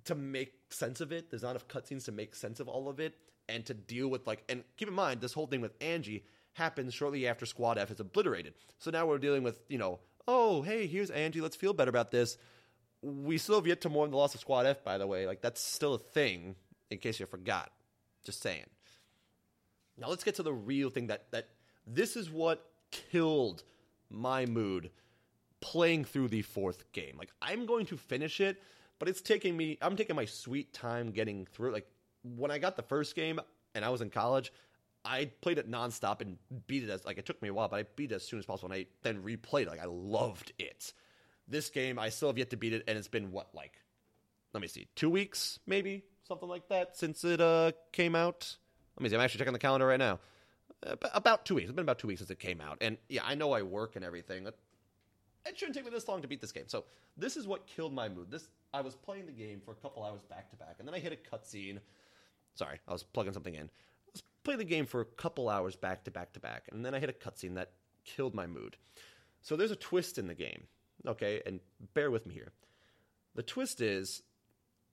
to 0.05 0.15
make 0.15 0.53
sense 0.69 1.01
of 1.01 1.11
it. 1.11 1.29
There's 1.29 1.43
not 1.43 1.51
enough 1.51 1.67
cutscenes 1.67 2.05
to 2.05 2.11
make 2.11 2.35
sense 2.35 2.59
of 2.59 2.67
all 2.67 2.89
of 2.89 2.99
it, 2.99 3.15
and 3.47 3.65
to 3.65 3.73
deal 3.73 4.07
with 4.07 4.25
like. 4.25 4.43
And 4.49 4.63
keep 4.77 4.87
in 4.87 4.93
mind, 4.93 5.21
this 5.21 5.33
whole 5.33 5.47
thing 5.47 5.61
with 5.61 5.73
Angie 5.81 6.23
happens 6.53 6.93
shortly 6.93 7.27
after 7.27 7.45
Squad 7.45 7.77
F 7.77 7.91
is 7.91 7.99
obliterated. 7.99 8.53
So 8.79 8.89
now 8.91 9.05
we're 9.05 9.19
dealing 9.19 9.43
with 9.43 9.59
you 9.69 9.77
know, 9.77 9.99
oh 10.29 10.61
hey, 10.61 10.85
here's 10.85 11.09
Angie. 11.09 11.41
Let's 11.41 11.55
feel 11.55 11.73
better 11.73 11.89
about 11.89 12.11
this. 12.11 12.37
We 13.01 13.37
still 13.37 13.55
have 13.55 13.65
yet 13.65 13.81
to 13.81 13.89
mourn 13.89 14.11
the 14.11 14.17
loss 14.17 14.35
of 14.35 14.41
Squad 14.41 14.67
F, 14.67 14.83
by 14.83 14.97
the 14.97 15.07
way. 15.07 15.25
Like 15.25 15.41
that's 15.41 15.59
still 15.59 15.95
a 15.95 15.99
thing 15.99 16.55
in 16.91 16.99
case 16.99 17.19
you 17.19 17.25
forgot. 17.25 17.71
Just 18.23 18.41
saying. 18.41 18.65
Now 19.97 20.07
let's 20.07 20.23
get 20.23 20.35
to 20.35 20.43
the 20.43 20.53
real 20.53 20.89
thing 20.91 21.07
that 21.07 21.31
that 21.31 21.49
this 21.87 22.15
is 22.15 22.29
what 22.29 22.63
killed 22.91 23.63
my 24.09 24.45
mood 24.45 24.91
playing 25.61 26.05
through 26.05 26.27
the 26.27 26.43
fourth 26.43 26.91
game. 26.91 27.15
Like 27.17 27.31
I'm 27.41 27.65
going 27.65 27.87
to 27.87 27.97
finish 27.97 28.39
it, 28.39 28.61
but 28.99 29.09
it's 29.09 29.21
taking 29.21 29.57
me 29.57 29.79
I'm 29.81 29.95
taking 29.95 30.15
my 30.15 30.25
sweet 30.25 30.73
time 30.73 31.09
getting 31.09 31.47
through. 31.47 31.71
Like 31.71 31.87
when 32.23 32.51
I 32.51 32.59
got 32.59 32.75
the 32.75 32.83
first 32.83 33.15
game 33.15 33.39
and 33.73 33.83
I 33.83 33.89
was 33.89 34.01
in 34.01 34.11
college, 34.11 34.53
I 35.09 35.25
played 35.41 35.57
it 35.57 35.69
nonstop 35.69 36.21
and 36.21 36.37
beat 36.67 36.83
it 36.83 36.89
as 36.89 37.03
like 37.03 37.17
it 37.17 37.25
took 37.25 37.41
me 37.41 37.49
a 37.49 37.53
while, 37.53 37.67
but 37.67 37.79
I 37.79 37.83
beat 37.95 38.11
it 38.11 38.15
as 38.15 38.27
soon 38.27 38.39
as 38.39 38.45
possible 38.45 38.71
and 38.71 38.81
I 38.81 38.85
then 39.01 39.23
replayed. 39.23 39.67
Like 39.67 39.81
I 39.81 39.85
loved 39.85 40.53
it. 40.59 40.93
This 41.47 41.69
game 41.69 41.97
I 41.97 42.09
still 42.09 42.29
have 42.29 42.37
yet 42.37 42.51
to 42.51 42.57
beat 42.57 42.73
it 42.73 42.83
and 42.87 42.97
it's 42.97 43.07
been 43.07 43.31
what 43.31 43.53
like 43.55 43.81
let 44.53 44.61
me 44.61 44.67
see, 44.67 44.87
two 44.95 45.09
weeks 45.09 45.59
maybe 45.65 46.03
something 46.27 46.47
like 46.47 46.69
that 46.69 46.95
since 46.95 47.23
it 47.23 47.41
uh, 47.41 47.71
came 47.91 48.15
out. 48.15 48.55
Let 48.95 49.03
me 49.03 49.09
see. 49.09 49.15
I'm 49.15 49.21
actually 49.21 49.39
checking 49.39 49.53
the 49.53 49.59
calendar 49.59 49.87
right 49.87 49.99
now. 49.99 50.19
About 51.13 51.45
two 51.45 51.55
weeks. 51.55 51.67
It's 51.67 51.75
been 51.75 51.83
about 51.83 51.99
two 51.99 52.07
weeks 52.07 52.19
since 52.19 52.29
it 52.29 52.39
came 52.39 52.61
out, 52.61 52.77
and 52.79 52.97
yeah, 53.09 53.21
I 53.25 53.35
know 53.35 53.51
I 53.51 53.63
work 53.63 53.97
and 53.97 54.05
everything. 54.05 54.47
It 54.47 55.57
shouldn't 55.57 55.75
take 55.75 55.83
me 55.83 55.91
this 55.91 56.07
long 56.07 56.21
to 56.21 56.27
beat 56.27 56.39
this 56.39 56.53
game. 56.53 56.65
So 56.67 56.85
this 57.17 57.35
is 57.35 57.47
what 57.47 57.67
killed 57.67 57.93
my 57.93 58.07
mood. 58.07 58.31
This 58.31 58.47
I 58.73 58.81
was 58.81 58.95
playing 58.95 59.25
the 59.25 59.33
game 59.33 59.61
for 59.63 59.71
a 59.71 59.75
couple 59.75 60.03
hours 60.03 60.21
back 60.23 60.49
to 60.51 60.55
back, 60.55 60.75
and 60.79 60.87
then 60.87 60.95
I 60.95 60.99
hit 60.99 61.11
a 61.11 61.35
cutscene. 61.35 61.79
Sorry, 62.55 62.79
I 62.87 62.93
was 62.93 63.03
plugging 63.03 63.33
something 63.33 63.55
in. 63.55 63.69
Playing 64.49 64.57
the 64.57 64.65
game 64.65 64.87
for 64.87 65.01
a 65.01 65.05
couple 65.05 65.47
hours 65.47 65.75
back 65.75 66.03
to 66.05 66.09
back 66.09 66.33
to 66.33 66.39
back, 66.39 66.69
and 66.71 66.83
then 66.83 66.95
I 66.95 66.99
hit 66.99 67.07
a 67.07 67.13
cutscene 67.13 67.53
that 67.53 67.73
killed 68.03 68.33
my 68.33 68.47
mood. 68.47 68.77
So 69.43 69.55
there's 69.55 69.69
a 69.69 69.75
twist 69.75 70.17
in 70.17 70.25
the 70.25 70.33
game, 70.33 70.63
okay, 71.05 71.43
and 71.45 71.59
bear 71.93 72.09
with 72.09 72.25
me 72.25 72.33
here. 72.33 72.51
The 73.35 73.43
twist 73.43 73.79
is 73.79 74.23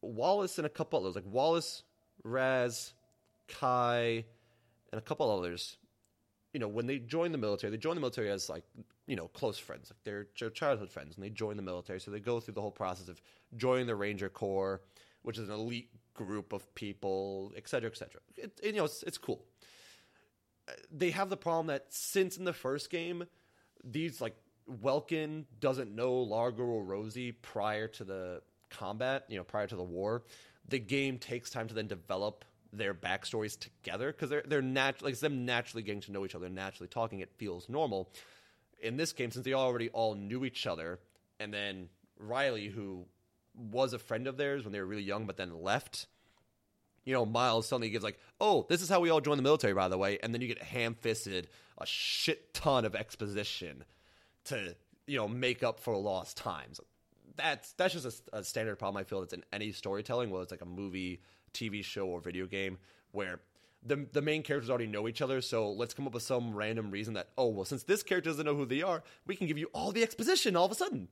Wallace 0.03 0.59
and 0.59 0.67
a 0.67 0.69
couple 0.69 1.01
others, 1.01 1.15
like 1.15 1.25
Wallace, 1.25 1.85
Raz, 2.23 2.93
Kai, 3.49 4.27
and 4.93 4.99
a 4.99 5.01
couple 5.01 5.31
others. 5.31 5.79
You 6.53 6.61
know, 6.61 6.69
when 6.69 6.87
they 6.87 6.99
join 6.99 7.33
the 7.33 7.39
military, 7.39 7.71
they 7.71 7.79
join 7.79 7.95
the 7.95 8.03
military 8.03 8.31
as 8.31 8.51
like 8.51 8.65
you 9.07 9.17
know 9.17 9.29
close 9.29 9.57
friends, 9.57 9.91
like 9.91 10.05
they're, 10.05 10.51
childhood 10.51 10.91
friends, 10.91 11.15
and 11.15 11.25
they 11.25 11.31
join 11.31 11.57
the 11.57 11.63
military. 11.63 11.99
So 11.99 12.11
they 12.11 12.21
go 12.21 12.41
through 12.41 12.53
the 12.53 12.61
whole 12.61 12.71
process 12.71 13.09
of 13.09 13.23
joining 13.57 13.87
the 13.87 13.97
Ranger 13.97 14.29
Corps, 14.29 14.83
which 15.23 15.39
is 15.39 15.49
an 15.49 15.55
elite 15.55 15.89
group 16.17 16.53
of 16.53 16.75
people, 16.75 17.53
etc., 17.57 17.69
cetera, 17.69 17.91
et 17.91 17.97
cetera. 17.97 18.21
It, 18.37 18.61
you 18.65 18.79
know, 18.79 18.85
it's, 18.85 19.03
it's 19.03 19.19
cool. 19.19 19.45
They 20.91 21.11
have 21.11 21.31
the 21.31 21.37
problem 21.37 21.69
that 21.69 21.87
since 21.91 22.37
in 22.37 22.45
the 22.45 22.53
first 22.53 22.91
game, 22.91 23.27
these 23.85 24.21
like 24.21 24.37
Welkin 24.67 25.47
doesn't 25.61 25.95
know 25.95 26.15
Largo 26.15 26.65
or 26.65 26.83
Rosie 26.83 27.33
prior 27.33 27.87
to 27.89 28.05
the 28.05 28.43
combat, 28.71 29.25
you 29.29 29.37
know, 29.37 29.45
prior 29.45 29.67
to 29.67 29.77
the 29.77 29.85
war, 29.85 30.25
the 30.69 30.79
game 30.79 31.19
takes 31.19 31.51
time 31.51 31.69
to 31.69 31.75
then 31.75 31.87
develop 31.87 32.45
their 32.73 32.95
backstories 32.95 33.59
together 33.59 34.13
because 34.13 34.29
they're 34.29 34.43
they're 34.47 34.63
naturally 34.63 35.13
like 35.13 35.21
them 35.21 35.45
naturally 35.45 35.83
getting 35.83 36.01
to 36.03 36.13
know 36.13 36.25
each 36.25 36.35
other, 36.35 36.49
naturally 36.49 36.89
talking. 36.89 37.21
It 37.21 37.31
feels 37.37 37.69
normal. 37.69 38.11
In 38.81 38.97
this 38.97 39.13
game, 39.13 39.31
since 39.31 39.45
they 39.45 39.55
already 39.55 39.89
all 39.91 40.15
knew 40.15 40.45
each 40.45 40.67
other, 40.67 40.99
and 41.41 41.55
then 41.55 41.89
Riley, 42.19 42.69
who 42.69 43.07
was 43.57 43.93
a 43.93 43.99
friend 43.99 44.27
of 44.27 44.37
theirs 44.37 44.65
when 44.65 44.73
they 44.73 44.81
were 44.81 44.87
really 44.87 45.03
young, 45.03 45.27
but 45.27 45.37
then 45.37 45.63
left. 45.63 46.07
You 47.05 47.15
know, 47.15 47.25
Miles 47.25 47.69
suddenly 47.69 47.91
gives 47.91 48.05
like, 48.05 48.19
"Oh, 48.41 48.67
this 48.69 48.83
is 48.83 48.89
how 48.89 49.01
we 49.01 49.11
all 49.11 49.21
joined 49.21 49.39
the 49.39 49.45
military, 49.45 49.75
by 49.75 49.89
the 49.89 49.99
way," 49.99 50.19
and 50.23 50.35
then 50.35 50.41
you 50.41 50.49
get 50.49 50.63
ham-fisted 50.63 51.49
a 51.79 51.87
shit 51.87 52.53
ton 52.55 52.85
of 52.85 52.95
exposition 52.95 53.85
to 54.45 54.75
you 55.07 55.17
know 55.17 55.29
make 55.29 55.63
up 55.63 55.79
for 55.79 55.97
lost 55.97 56.37
times 56.37 56.81
that's 57.37 57.73
that's 57.73 57.95
just 57.95 58.29
a, 58.33 58.39
a, 58.39 58.45
standard 58.45 58.79
problem 58.79 59.01
I 59.01 59.05
feel 59.05 59.21
that's 59.21 59.33
in 59.33 59.45
any 59.53 59.73
storytelling, 59.73 60.31
whether 60.31 60.43
it's 60.43 60.51
like 60.51 60.63
a 60.63 60.67
movie, 60.67 61.21
TV 61.55 61.85
show, 61.85 62.07
or 62.07 62.21
video 62.21 62.47
game, 62.47 62.79
where 63.13 63.41
the 63.85 64.07
the 64.13 64.23
main 64.23 64.43
characters 64.43 64.71
already 64.71 64.87
know 64.87 65.07
each 65.09 65.23
other. 65.23 65.41
So 65.41 65.71
let's 65.71 65.95
come 65.95 66.07
up 66.07 66.15
with 66.15 66.23
some 66.23 66.55
random 66.55 66.91
reason 66.91 67.15
that 67.15 67.29
oh 67.39 67.49
well, 67.49 67.65
since 67.65 67.85
this 67.85 68.03
character 68.03 68.31
doesn't 68.31 68.47
know 68.47 68.57
who 68.57 68.67
they 68.67 68.83
are, 68.83 69.03
we 69.27 69.37
can 69.37 69.47
give 69.47 69.59
you 69.59 69.69
all 69.73 69.93
the 69.93 70.03
exposition 70.03 70.57
all 70.57 70.65
of 70.65 70.73
a 70.73 70.77
sudden. 70.77 71.09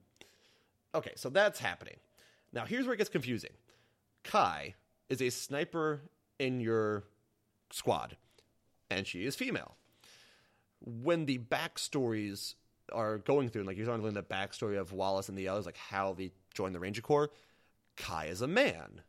Okay, 0.94 1.12
so 1.16 1.28
that's 1.28 1.58
happening. 1.58 1.96
Now 2.54 2.64
here's 2.64 2.86
where 2.86 2.94
it 2.94 2.98
gets 2.98 3.10
confusing. 3.10 3.50
Kai 4.22 4.74
is 5.08 5.20
a 5.20 5.30
sniper 5.30 6.02
in 6.38 6.60
your 6.60 7.04
squad, 7.70 8.16
and 8.90 9.06
she 9.06 9.26
is 9.26 9.36
female. 9.36 9.76
When 10.80 11.26
the 11.26 11.38
backstories 11.38 12.54
are 12.92 13.18
going 13.18 13.48
through, 13.48 13.64
like 13.64 13.76
you're 13.76 13.86
starting 13.86 14.02
to 14.02 14.04
learn 14.04 14.14
the 14.14 14.22
backstory 14.22 14.78
of 14.78 14.92
Wallace 14.92 15.28
and 15.28 15.36
the 15.36 15.48
others, 15.48 15.66
like 15.66 15.76
how 15.76 16.14
they 16.14 16.30
joined 16.54 16.74
the 16.74 16.80
Ranger 16.80 17.02
Corps. 17.02 17.30
Kai 17.96 18.26
is 18.26 18.40
a 18.40 18.48
man, 18.48 19.02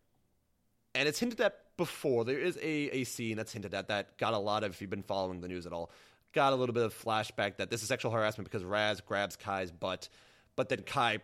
and 0.93 1.07
it's 1.07 1.19
hinted 1.19 1.41
at 1.41 1.61
before. 1.75 2.23
There 2.23 2.37
is 2.37 2.57
a 2.57 2.89
a 2.91 3.03
scene 3.03 3.37
that's 3.37 3.51
hinted 3.51 3.73
at 3.73 3.87
that 3.87 4.17
got 4.17 4.33
a 4.33 4.37
lot 4.37 4.63
of. 4.63 4.71
If 4.71 4.81
you've 4.81 4.89
been 4.89 5.03
following 5.03 5.41
the 5.41 5.47
news 5.47 5.65
at 5.65 5.73
all, 5.73 5.91
got 6.33 6.53
a 6.53 6.55
little 6.55 6.73
bit 6.73 6.83
of 6.83 6.93
flashback 6.93 7.57
that 7.57 7.69
this 7.69 7.81
is 7.81 7.87
sexual 7.87 8.11
harassment 8.11 8.49
because 8.49 8.63
Raz 8.63 9.01
grabs 9.01 9.35
Kai's 9.35 9.71
butt, 9.71 10.09
but 10.55 10.69
then 10.69 10.83
Kai 10.83 11.19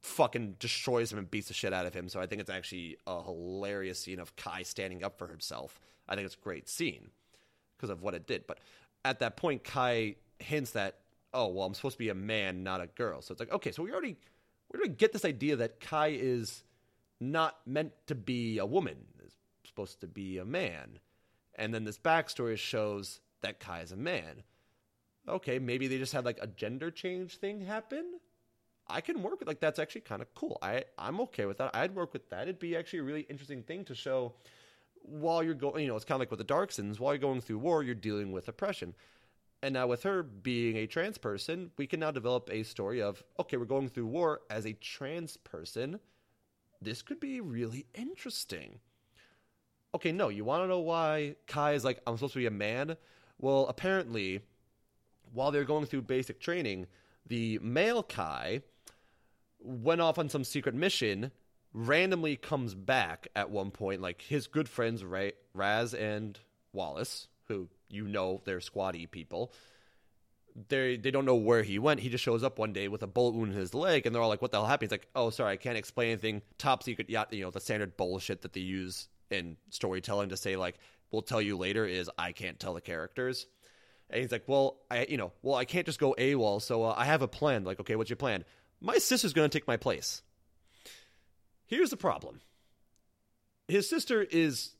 fucking 0.00 0.56
destroys 0.58 1.12
him 1.12 1.18
and 1.18 1.30
beats 1.30 1.48
the 1.48 1.54
shit 1.54 1.72
out 1.72 1.86
of 1.86 1.94
him. 1.94 2.08
So 2.08 2.20
I 2.20 2.26
think 2.26 2.40
it's 2.40 2.50
actually 2.50 2.96
a 3.06 3.22
hilarious 3.22 3.98
scene 3.98 4.20
of 4.20 4.36
Kai 4.36 4.62
standing 4.62 5.02
up 5.02 5.18
for 5.18 5.26
himself. 5.26 5.80
I 6.08 6.14
think 6.14 6.26
it's 6.26 6.36
a 6.36 6.44
great 6.44 6.68
scene 6.68 7.10
because 7.76 7.90
of 7.90 8.02
what 8.02 8.14
it 8.14 8.26
did. 8.26 8.46
But 8.46 8.58
at 9.04 9.18
that 9.18 9.36
point, 9.36 9.64
Kai 9.64 10.16
hints 10.38 10.72
that 10.72 10.98
oh 11.34 11.48
well 11.48 11.66
i'm 11.66 11.74
supposed 11.74 11.94
to 11.94 11.98
be 11.98 12.08
a 12.08 12.14
man 12.14 12.62
not 12.62 12.80
a 12.80 12.86
girl 12.86 13.20
so 13.20 13.32
it's 13.32 13.40
like 13.40 13.52
okay 13.52 13.70
so 13.70 13.82
we 13.82 13.92
already 13.92 14.16
we 14.72 14.78
already 14.78 14.94
get 14.94 15.12
this 15.12 15.24
idea 15.24 15.56
that 15.56 15.80
kai 15.80 16.08
is 16.08 16.64
not 17.20 17.58
meant 17.66 17.92
to 18.06 18.14
be 18.14 18.58
a 18.58 18.66
woman 18.66 18.96
is 19.24 19.32
supposed 19.64 20.00
to 20.00 20.06
be 20.06 20.38
a 20.38 20.44
man 20.44 20.98
and 21.54 21.72
then 21.72 21.84
this 21.84 21.98
backstory 21.98 22.56
shows 22.56 23.20
that 23.42 23.60
kai 23.60 23.80
is 23.80 23.92
a 23.92 23.96
man 23.96 24.42
okay 25.28 25.58
maybe 25.58 25.86
they 25.86 25.98
just 25.98 26.12
had 26.12 26.24
like 26.24 26.38
a 26.40 26.46
gender 26.46 26.90
change 26.90 27.36
thing 27.36 27.60
happen 27.60 28.04
i 28.88 29.00
can 29.00 29.22
work 29.22 29.38
with 29.38 29.48
like 29.48 29.60
that's 29.60 29.78
actually 29.78 30.00
kind 30.00 30.22
of 30.22 30.34
cool 30.34 30.58
i 30.62 30.84
i'm 30.98 31.20
okay 31.20 31.46
with 31.46 31.58
that 31.58 31.74
i'd 31.74 31.94
work 31.94 32.12
with 32.12 32.28
that 32.30 32.42
it'd 32.42 32.58
be 32.58 32.76
actually 32.76 32.98
a 32.98 33.02
really 33.02 33.22
interesting 33.28 33.62
thing 33.62 33.84
to 33.84 33.94
show 33.94 34.34
while 35.02 35.42
you're 35.42 35.54
going 35.54 35.82
you 35.82 35.88
know 35.88 35.96
it's 35.96 36.04
kind 36.04 36.16
of 36.16 36.20
like 36.20 36.30
with 36.30 36.38
the 36.38 36.44
Darcsens 36.44 36.98
while 36.98 37.12
you're 37.12 37.18
going 37.18 37.40
through 37.40 37.58
war 37.58 37.82
you're 37.82 37.94
dealing 37.94 38.32
with 38.32 38.48
oppression 38.48 38.94
and 39.62 39.72
now, 39.72 39.86
with 39.86 40.02
her 40.02 40.22
being 40.22 40.76
a 40.76 40.86
trans 40.86 41.18
person, 41.18 41.70
we 41.76 41.86
can 41.86 42.00
now 42.00 42.10
develop 42.10 42.50
a 42.52 42.62
story 42.62 43.00
of 43.00 43.22
okay, 43.40 43.56
we're 43.56 43.64
going 43.64 43.88
through 43.88 44.06
war 44.06 44.42
as 44.50 44.66
a 44.66 44.74
trans 44.74 45.36
person. 45.38 45.98
This 46.80 47.02
could 47.02 47.20
be 47.20 47.40
really 47.40 47.86
interesting. 47.94 48.80
Okay, 49.94 50.12
no, 50.12 50.28
you 50.28 50.44
want 50.44 50.62
to 50.62 50.68
know 50.68 50.80
why 50.80 51.36
Kai 51.46 51.72
is 51.72 51.84
like, 51.84 52.00
I'm 52.06 52.16
supposed 52.16 52.34
to 52.34 52.38
be 52.38 52.46
a 52.46 52.50
man? 52.50 52.96
Well, 53.40 53.66
apparently, 53.68 54.42
while 55.32 55.50
they're 55.50 55.64
going 55.64 55.86
through 55.86 56.02
basic 56.02 56.38
training, 56.38 56.86
the 57.26 57.58
male 57.62 58.02
Kai 58.02 58.62
went 59.66 60.00
off 60.00 60.18
on 60.18 60.28
some 60.28 60.44
secret 60.44 60.74
mission, 60.74 61.32
randomly 61.72 62.36
comes 62.36 62.74
back 62.74 63.28
at 63.36 63.50
one 63.50 63.70
point, 63.70 64.00
like 64.00 64.22
his 64.22 64.46
good 64.46 64.68
friends 64.68 65.04
Ray, 65.04 65.32
Raz 65.54 65.94
and 65.94 66.38
Wallace, 66.72 67.28
who 67.48 67.68
you 67.88 68.06
know 68.06 68.42
they're 68.44 68.60
squatty 68.60 69.06
people. 69.06 69.52
They 70.68 70.96
they 70.96 71.10
don't 71.10 71.26
know 71.26 71.34
where 71.34 71.62
he 71.62 71.78
went. 71.78 72.00
He 72.00 72.08
just 72.08 72.24
shows 72.24 72.42
up 72.42 72.58
one 72.58 72.72
day 72.72 72.88
with 72.88 73.02
a 73.02 73.06
bullet 73.06 73.34
wound 73.34 73.52
in 73.52 73.58
his 73.58 73.74
leg, 73.74 74.06
and 74.06 74.14
they're 74.14 74.22
all 74.22 74.28
like, 74.28 74.40
"What 74.40 74.52
the 74.52 74.58
hell 74.58 74.66
happened?" 74.66 74.90
He's 74.90 74.98
like, 74.98 75.08
"Oh, 75.14 75.28
sorry, 75.30 75.52
I 75.52 75.56
can't 75.56 75.76
explain 75.76 76.12
anything. 76.12 76.42
Top 76.56 76.82
secret, 76.82 77.10
yeah, 77.10 77.24
you 77.30 77.42
know 77.42 77.50
the 77.50 77.60
standard 77.60 77.96
bullshit 77.96 78.42
that 78.42 78.54
they 78.54 78.60
use 78.60 79.08
in 79.30 79.56
storytelling 79.70 80.28
to 80.28 80.36
say 80.36 80.56
like 80.56 80.76
we'll 81.10 81.22
tell 81.22 81.42
you 81.42 81.56
later 81.56 81.86
is 81.86 82.10
I 82.18 82.32
can't 82.32 82.58
tell 82.58 82.74
the 82.74 82.80
characters. 82.80 83.46
And 84.10 84.20
he's 84.20 84.30
like, 84.32 84.44
well, 84.46 84.78
I 84.90 85.06
you 85.08 85.16
know, 85.16 85.32
well 85.42 85.56
I 85.56 85.64
can't 85.64 85.86
just 85.86 85.98
go 85.98 86.14
AWOL, 86.18 86.62
so 86.62 86.84
uh, 86.84 86.94
I 86.96 87.04
have 87.04 87.22
a 87.22 87.28
plan. 87.28 87.64
Like, 87.64 87.80
okay, 87.80 87.96
what's 87.96 88.10
your 88.10 88.16
plan? 88.16 88.44
My 88.80 88.98
sister's 88.98 89.32
going 89.32 89.48
to 89.48 89.58
take 89.58 89.66
my 89.66 89.76
place. 89.76 90.22
Here's 91.66 91.90
the 91.90 91.96
problem. 91.96 92.40
His 93.68 93.88
sister 93.88 94.22
is 94.22 94.76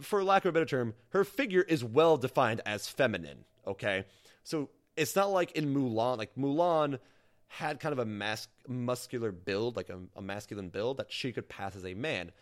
for 0.00 0.24
lack 0.24 0.44
of 0.44 0.50
a 0.50 0.52
better 0.52 0.66
term, 0.66 0.94
her 1.10 1.24
figure 1.24 1.62
is 1.62 1.84
well 1.84 2.16
defined 2.16 2.60
as 2.66 2.88
feminine, 2.88 3.44
okay? 3.66 4.04
So 4.42 4.70
it's 4.96 5.14
not 5.14 5.30
like 5.30 5.52
in 5.52 5.74
Mulan, 5.74 6.18
like 6.18 6.34
Mulan 6.36 6.98
had 7.48 7.80
kind 7.80 7.92
of 7.92 7.98
a 7.98 8.04
mas- 8.04 8.48
muscular 8.66 9.30
build, 9.30 9.76
like 9.76 9.88
a, 9.88 10.00
a 10.16 10.22
masculine 10.22 10.68
build 10.68 10.96
that 10.96 11.12
she 11.12 11.32
could 11.32 11.48
pass 11.48 11.76
as 11.76 11.84
a 11.84 11.94
man. 11.94 12.32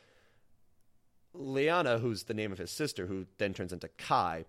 Liana, 1.35 1.99
who's 1.99 2.25
the 2.25 2.35
name 2.35 2.53
of 2.53 2.59
his 2.59 2.71
sister, 2.71 3.07
who 3.07 3.27
then 3.39 3.55
turns 3.55 3.73
into 3.73 3.89
Kai, 3.89 4.45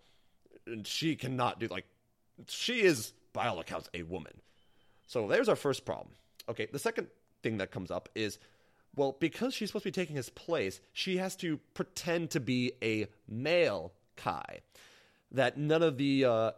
she 0.84 1.16
cannot 1.16 1.60
do 1.60 1.68
like 1.68 1.86
she 2.48 2.82
is 2.82 3.14
by 3.34 3.48
all 3.48 3.60
accounts 3.60 3.90
a 3.94 4.04
woman. 4.04 4.42
So 5.08 5.28
there's 5.28 5.50
our 5.50 5.56
first 5.56 5.86
problem. 5.86 6.16
Okay, 6.50 6.68
the 6.72 6.80
second 6.80 7.08
thing 7.42 7.58
that 7.58 7.72
comes 7.72 7.92
up 7.92 8.10
is 8.16 8.40
well, 8.96 9.18
because 9.20 9.54
she's 9.54 9.70
supposed 9.70 9.84
to 9.84 9.88
be 9.88 9.92
taking 9.92 10.16
his 10.16 10.30
place, 10.30 10.80
she 10.92 11.18
has 11.18 11.36
to 11.38 11.58
pretend 11.74 12.32
to 12.32 12.40
be 12.40 12.74
a 12.84 13.08
male 13.28 13.92
Kai. 14.16 14.60
That 15.32 15.58
none 15.58 15.82
of 15.82 15.98
the 15.98 16.26
uh, 16.26 16.52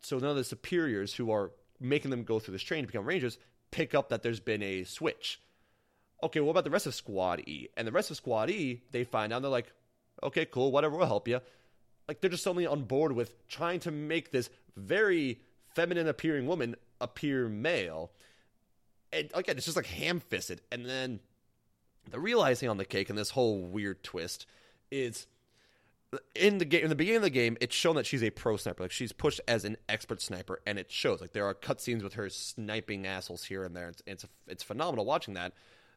so 0.00 0.18
none 0.18 0.30
of 0.30 0.36
the 0.36 0.44
superiors 0.44 1.14
who 1.14 1.30
are 1.30 1.50
making 1.78 2.10
them 2.10 2.24
go 2.24 2.38
through 2.38 2.52
this 2.52 2.62
training 2.62 2.84
to 2.84 2.92
become 2.92 3.04
rangers 3.04 3.36
pick 3.70 3.94
up 3.94 4.10
that 4.10 4.22
there's 4.22 4.40
been 4.40 4.62
a 4.62 4.84
switch. 4.84 5.40
Okay, 6.22 6.38
what 6.38 6.52
about 6.52 6.64
the 6.64 6.70
rest 6.70 6.86
of 6.86 6.94
Squad 6.94 7.40
E? 7.40 7.68
And 7.76 7.88
the 7.88 7.92
rest 7.92 8.10
of 8.10 8.16
Squad 8.16 8.50
E, 8.50 8.82
they 8.92 9.02
find 9.02 9.32
out 9.32 9.42
they're 9.42 9.50
like, 9.50 9.72
okay, 10.22 10.44
cool, 10.44 10.70
whatever, 10.70 10.96
we'll 10.96 11.06
help 11.06 11.26
you. 11.26 11.40
Like 12.06 12.20
they're 12.20 12.30
just 12.30 12.44
suddenly 12.44 12.66
on 12.66 12.84
board 12.84 13.12
with 13.12 13.48
trying 13.48 13.80
to 13.80 13.90
make 13.90 14.30
this 14.30 14.48
very 14.76 15.40
feminine 15.74 16.06
appearing 16.06 16.46
woman 16.46 16.76
appear 17.00 17.48
male. 17.48 18.12
And 19.12 19.30
again, 19.34 19.56
it's 19.56 19.66
just 19.66 19.76
like 19.76 19.86
ham 19.86 20.20
fisted. 20.20 20.60
And 20.70 20.86
then 20.86 21.20
the 22.10 22.18
realizing 22.18 22.68
on 22.68 22.76
the 22.76 22.84
cake 22.84 23.10
and 23.10 23.18
this 23.18 23.30
whole 23.30 23.60
weird 23.60 24.02
twist 24.02 24.46
is 24.90 25.26
in 26.34 26.58
the 26.58 26.64
game 26.64 26.82
in 26.82 26.90
the 26.90 26.94
beginning 26.94 27.16
of 27.16 27.22
the 27.22 27.30
game 27.30 27.56
it's 27.60 27.74
shown 27.74 27.96
that 27.96 28.06
she's 28.06 28.22
a 28.22 28.30
pro 28.30 28.56
sniper. 28.56 28.84
Like 28.84 28.92
she's 28.92 29.12
pushed 29.12 29.40
as 29.48 29.64
an 29.64 29.76
expert 29.88 30.20
sniper 30.20 30.60
and 30.66 30.78
it 30.78 30.90
shows. 30.90 31.20
Like 31.20 31.32
there 31.32 31.46
are 31.46 31.54
cutscenes 31.54 32.02
with 32.02 32.14
her 32.14 32.28
sniping 32.28 33.06
assholes 33.06 33.44
here 33.44 33.64
and 33.64 33.74
there. 33.74 33.88
It's 33.88 34.02
it's, 34.06 34.26
it's 34.46 34.62
phenomenal 34.62 35.04
watching 35.04 35.34
that. 35.34 35.52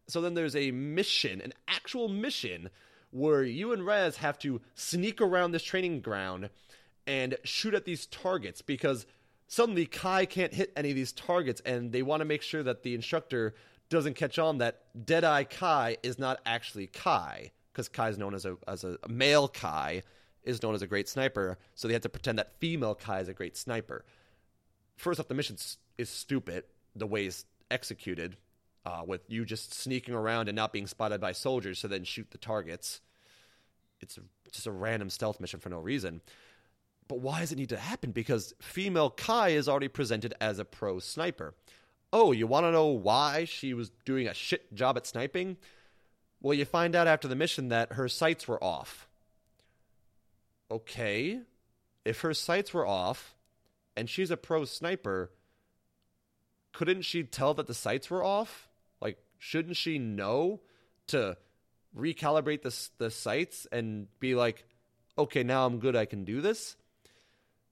So 0.08 0.22
then 0.22 0.34
there's 0.34 0.56
a 0.56 0.72
mission 0.72 1.42
an 1.42 1.54
actual 1.68 2.08
mission 2.08 2.70
where 3.12 3.44
you 3.44 3.74
and 3.74 3.86
Raz 3.86 4.18
have 4.18 4.38
to 4.40 4.62
sneak 4.74 5.22
around 5.22 5.52
this 5.52 5.64
training 5.64 6.02
ground 6.02 6.50
and 7.08 7.38
shoot 7.44 7.74
at 7.74 7.86
these 7.86 8.06
targets 8.08 8.62
because 8.62 9.06
suddenly 9.48 9.86
Kai 9.86 10.26
can't 10.26 10.54
hit 10.54 10.72
any 10.76 10.90
of 10.90 10.96
these 10.96 11.12
targets 11.12 11.62
and 11.66 11.92
they 11.92 12.02
want 12.02 12.22
to 12.22 12.26
make 12.26 12.42
sure 12.42 12.64
that 12.64 12.84
the 12.84 12.96
instructor 12.96 13.54
doesn't 13.90 14.16
catch 14.16 14.40
on 14.40 14.58
that 14.58 14.84
Deadeye 15.06 15.44
Kai 15.44 15.98
is 16.04 16.18
not 16.18 16.40
actually 16.46 16.88
Kai 16.88 17.52
because 17.72 17.90
Kai 17.90 18.10
is 18.10 18.18
known 18.18 18.34
as 18.34 18.46
a 18.46 18.58
as 18.68 18.84
a, 18.84 18.98
male 19.08 19.48
Kai 19.48 20.04
is 20.44 20.62
known 20.62 20.76
as 20.76 20.82
a 20.82 20.88
great 20.88 21.10
sniper, 21.10 21.58
so 21.74 21.88
they 21.88 21.94
have 21.94 22.04
to 22.04 22.10
pretend 22.10 22.38
that 22.38 22.60
female 22.60 22.96
Kai 22.96 23.20
is 23.20 23.28
a 23.28 23.34
great 23.34 23.58
sniper. 23.58 24.06
First 24.96 25.20
off, 25.20 25.28
the 25.28 25.34
mission 25.34 25.58
is 25.98 26.10
stupid 26.10 26.64
the 26.96 27.08
way 27.08 27.26
it's 27.26 27.46
executed, 27.70 28.38
uh, 28.86 29.02
with 29.06 29.22
you 29.28 29.44
just 29.44 29.74
sneaking 29.74 30.14
around 30.14 30.48
and 30.48 30.56
not 30.56 30.72
being 30.72 30.88
spotted 30.88 31.20
by 31.20 31.32
soldiers, 31.32 31.80
so 31.80 31.88
then 31.88 32.04
shoot 32.04 32.30
the 32.32 32.38
targets. 32.38 33.02
It's 34.00 34.20
just 34.52 34.68
a 34.68 34.72
random 34.72 35.10
stealth 35.10 35.40
mission 35.40 35.60
for 35.60 35.70
no 35.70 35.80
reason. 35.80 36.22
But 37.08 37.20
why 37.20 37.42
does 37.42 37.52
it 37.52 37.58
need 37.58 37.70
to 37.70 37.78
happen? 37.78 38.12
Because 38.12 38.54
female 38.60 39.10
Kai 39.10 39.50
is 39.50 39.70
already 39.70 39.88
presented 39.88 40.34
as 40.42 40.58
a 40.60 40.66
pro 40.66 41.00
sniper. 41.00 41.54
Oh, 42.12 42.32
you 42.32 42.48
want 42.48 42.66
to 42.66 42.72
know 42.72 42.88
why 42.88 43.46
she 43.46 43.74
was 43.74 43.92
doing 44.06 44.28
a 44.28 44.34
shit 44.34 44.74
job 44.74 44.98
at 44.98 45.06
sniping? 45.06 45.58
Well, 46.42 46.54
you 46.54 46.66
find 46.66 46.96
out 46.96 47.08
after 47.08 47.28
the 47.28 47.36
mission 47.36 47.70
that 47.70 47.94
her 47.94 48.08
sights 48.08 48.48
were 48.48 48.64
off. 48.64 49.08
Okay. 50.72 51.42
If 52.04 52.22
her 52.22 52.34
sights 52.34 52.74
were 52.74 52.88
off 52.88 53.36
and 53.96 54.10
she's 54.10 54.32
a 54.32 54.38
pro 54.38 54.66
sniper, 54.66 55.32
couldn't 56.74 57.04
she 57.04 57.24
tell 57.24 57.54
that 57.56 57.68
the 57.68 57.74
sights 57.74 58.10
were 58.10 58.24
off? 58.24 58.70
Like, 59.02 59.18
shouldn't 59.38 59.78
she 59.78 59.98
know 60.00 60.62
to 61.08 61.38
recalibrate 61.98 62.62
the, 62.62 62.76
the 62.98 63.10
sights 63.10 63.68
and 63.72 64.08
be 64.20 64.36
like, 64.36 64.66
okay, 65.18 65.44
now 65.44 65.66
I'm 65.66 65.80
good, 65.80 65.96
I 65.96 66.06
can 66.06 66.26
do 66.26 66.42
this? 66.42 66.76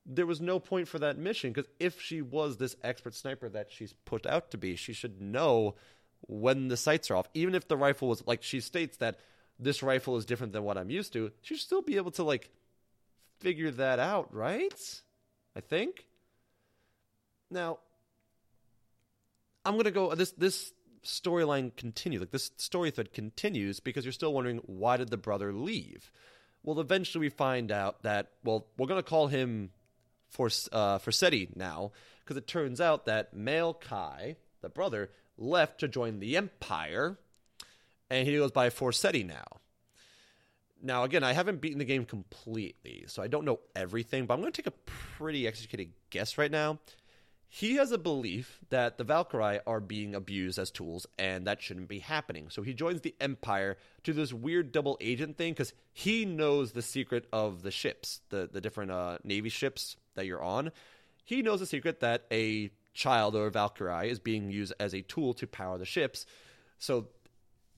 There 0.05 0.25
was 0.25 0.41
no 0.41 0.59
point 0.59 0.87
for 0.87 0.99
that 0.99 1.17
mission 1.17 1.51
because 1.51 1.69
if 1.79 2.01
she 2.01 2.21
was 2.21 2.57
this 2.57 2.75
expert 2.83 3.15
sniper 3.15 3.49
that 3.49 3.71
she's 3.71 3.93
put 4.05 4.25
out 4.25 4.51
to 4.51 4.57
be, 4.57 4.75
she 4.75 4.93
should 4.93 5.21
know 5.21 5.75
when 6.21 6.67
the 6.67 6.77
sights 6.77 7.09
are 7.09 7.15
off. 7.15 7.29
Even 7.33 7.55
if 7.55 7.67
the 7.67 7.77
rifle 7.77 8.07
was 8.07 8.25
like 8.27 8.43
she 8.43 8.59
states 8.59 8.97
that 8.97 9.17
this 9.59 9.83
rifle 9.83 10.17
is 10.17 10.25
different 10.25 10.53
than 10.53 10.63
what 10.63 10.77
I'm 10.77 10.89
used 10.89 11.13
to, 11.13 11.31
she 11.41 11.55
should 11.55 11.63
still 11.63 11.81
be 11.81 11.97
able 11.97 12.11
to 12.11 12.23
like 12.23 12.49
figure 13.39 13.71
that 13.71 13.99
out, 13.99 14.33
right? 14.33 15.01
I 15.55 15.61
think. 15.61 16.07
Now, 17.49 17.79
I'm 19.63 19.77
gonna 19.77 19.91
go. 19.91 20.13
This 20.15 20.31
this 20.31 20.73
storyline 21.05 21.75
continues. 21.75 22.21
Like 22.21 22.31
this 22.31 22.51
story 22.57 22.91
thread 22.91 23.13
continues 23.13 23.79
because 23.79 24.05
you're 24.05 24.11
still 24.11 24.33
wondering 24.33 24.61
why 24.65 24.97
did 24.97 25.09
the 25.09 25.17
brother 25.17 25.53
leave. 25.53 26.11
Well, 26.63 26.79
eventually 26.79 27.21
we 27.21 27.29
find 27.29 27.71
out 27.71 28.03
that 28.03 28.31
well, 28.43 28.67
we're 28.77 28.87
gonna 28.87 29.03
call 29.03 29.27
him 29.27 29.69
for 30.33 30.47
uh, 30.71 30.97
Forseti 30.97 31.55
now, 31.55 31.91
because 32.19 32.37
it 32.37 32.47
turns 32.47 32.81
out 32.81 33.05
that 33.05 33.35
male 33.35 33.73
Kai, 33.73 34.35
the 34.61 34.69
brother, 34.69 35.11
left 35.37 35.79
to 35.81 35.87
join 35.87 36.19
the 36.19 36.35
Empire, 36.35 37.19
and 38.09 38.27
he 38.27 38.35
goes 38.35 38.51
by 38.51 38.69
Forseti 38.69 39.25
now. 39.25 39.45
Now, 40.81 41.03
again, 41.03 41.23
I 41.23 41.33
haven't 41.33 41.61
beaten 41.61 41.77
the 41.77 41.85
game 41.85 42.03
completely, 42.03 43.05
so 43.07 43.21
I 43.21 43.27
don't 43.27 43.45
know 43.45 43.59
everything, 43.75 44.25
but 44.25 44.33
I'm 44.33 44.41
going 44.41 44.51
to 44.51 44.61
take 44.61 44.67
a 44.67 44.77
pretty 45.17 45.47
executed 45.47 45.91
guess 46.09 46.37
right 46.37 46.51
now. 46.51 46.79
He 47.55 47.75
has 47.75 47.91
a 47.91 47.99
belief 47.99 48.59
that 48.69 48.97
the 48.97 49.03
Valkyrie 49.03 49.59
are 49.67 49.79
being 49.79 50.15
abused 50.15 50.57
as 50.57 50.71
tools, 50.71 51.05
and 51.19 51.45
that 51.45 51.61
shouldn't 51.61 51.87
be 51.87 51.99
happening. 51.99 52.49
So 52.49 52.63
he 52.63 52.73
joins 52.73 53.01
the 53.01 53.13
Empire 53.21 53.77
to 54.05 54.11
this 54.11 54.33
weird 54.33 54.71
double 54.71 54.97
agent 54.99 55.37
thing 55.37 55.53
because 55.53 55.71
he 55.91 56.25
knows 56.25 56.71
the 56.71 56.81
secret 56.81 57.27
of 57.31 57.61
the 57.61 57.69
ships, 57.69 58.21
the, 58.29 58.49
the 58.51 58.59
different 58.59 58.89
uh, 58.89 59.19
Navy 59.23 59.49
ships 59.49 59.97
that 60.15 60.25
you're 60.25 60.41
on, 60.41 60.71
he 61.23 61.43
knows 61.43 61.59
the 61.59 61.67
secret 61.67 61.99
that 61.99 62.25
a 62.31 62.71
child 62.95 63.35
or 63.35 63.45
a 63.45 63.51
Valkyrie 63.51 64.09
is 64.09 64.17
being 64.17 64.49
used 64.49 64.73
as 64.79 64.95
a 64.95 65.03
tool 65.03 65.35
to 65.35 65.45
power 65.45 65.77
the 65.77 65.85
ships. 65.85 66.25
So, 66.79 67.09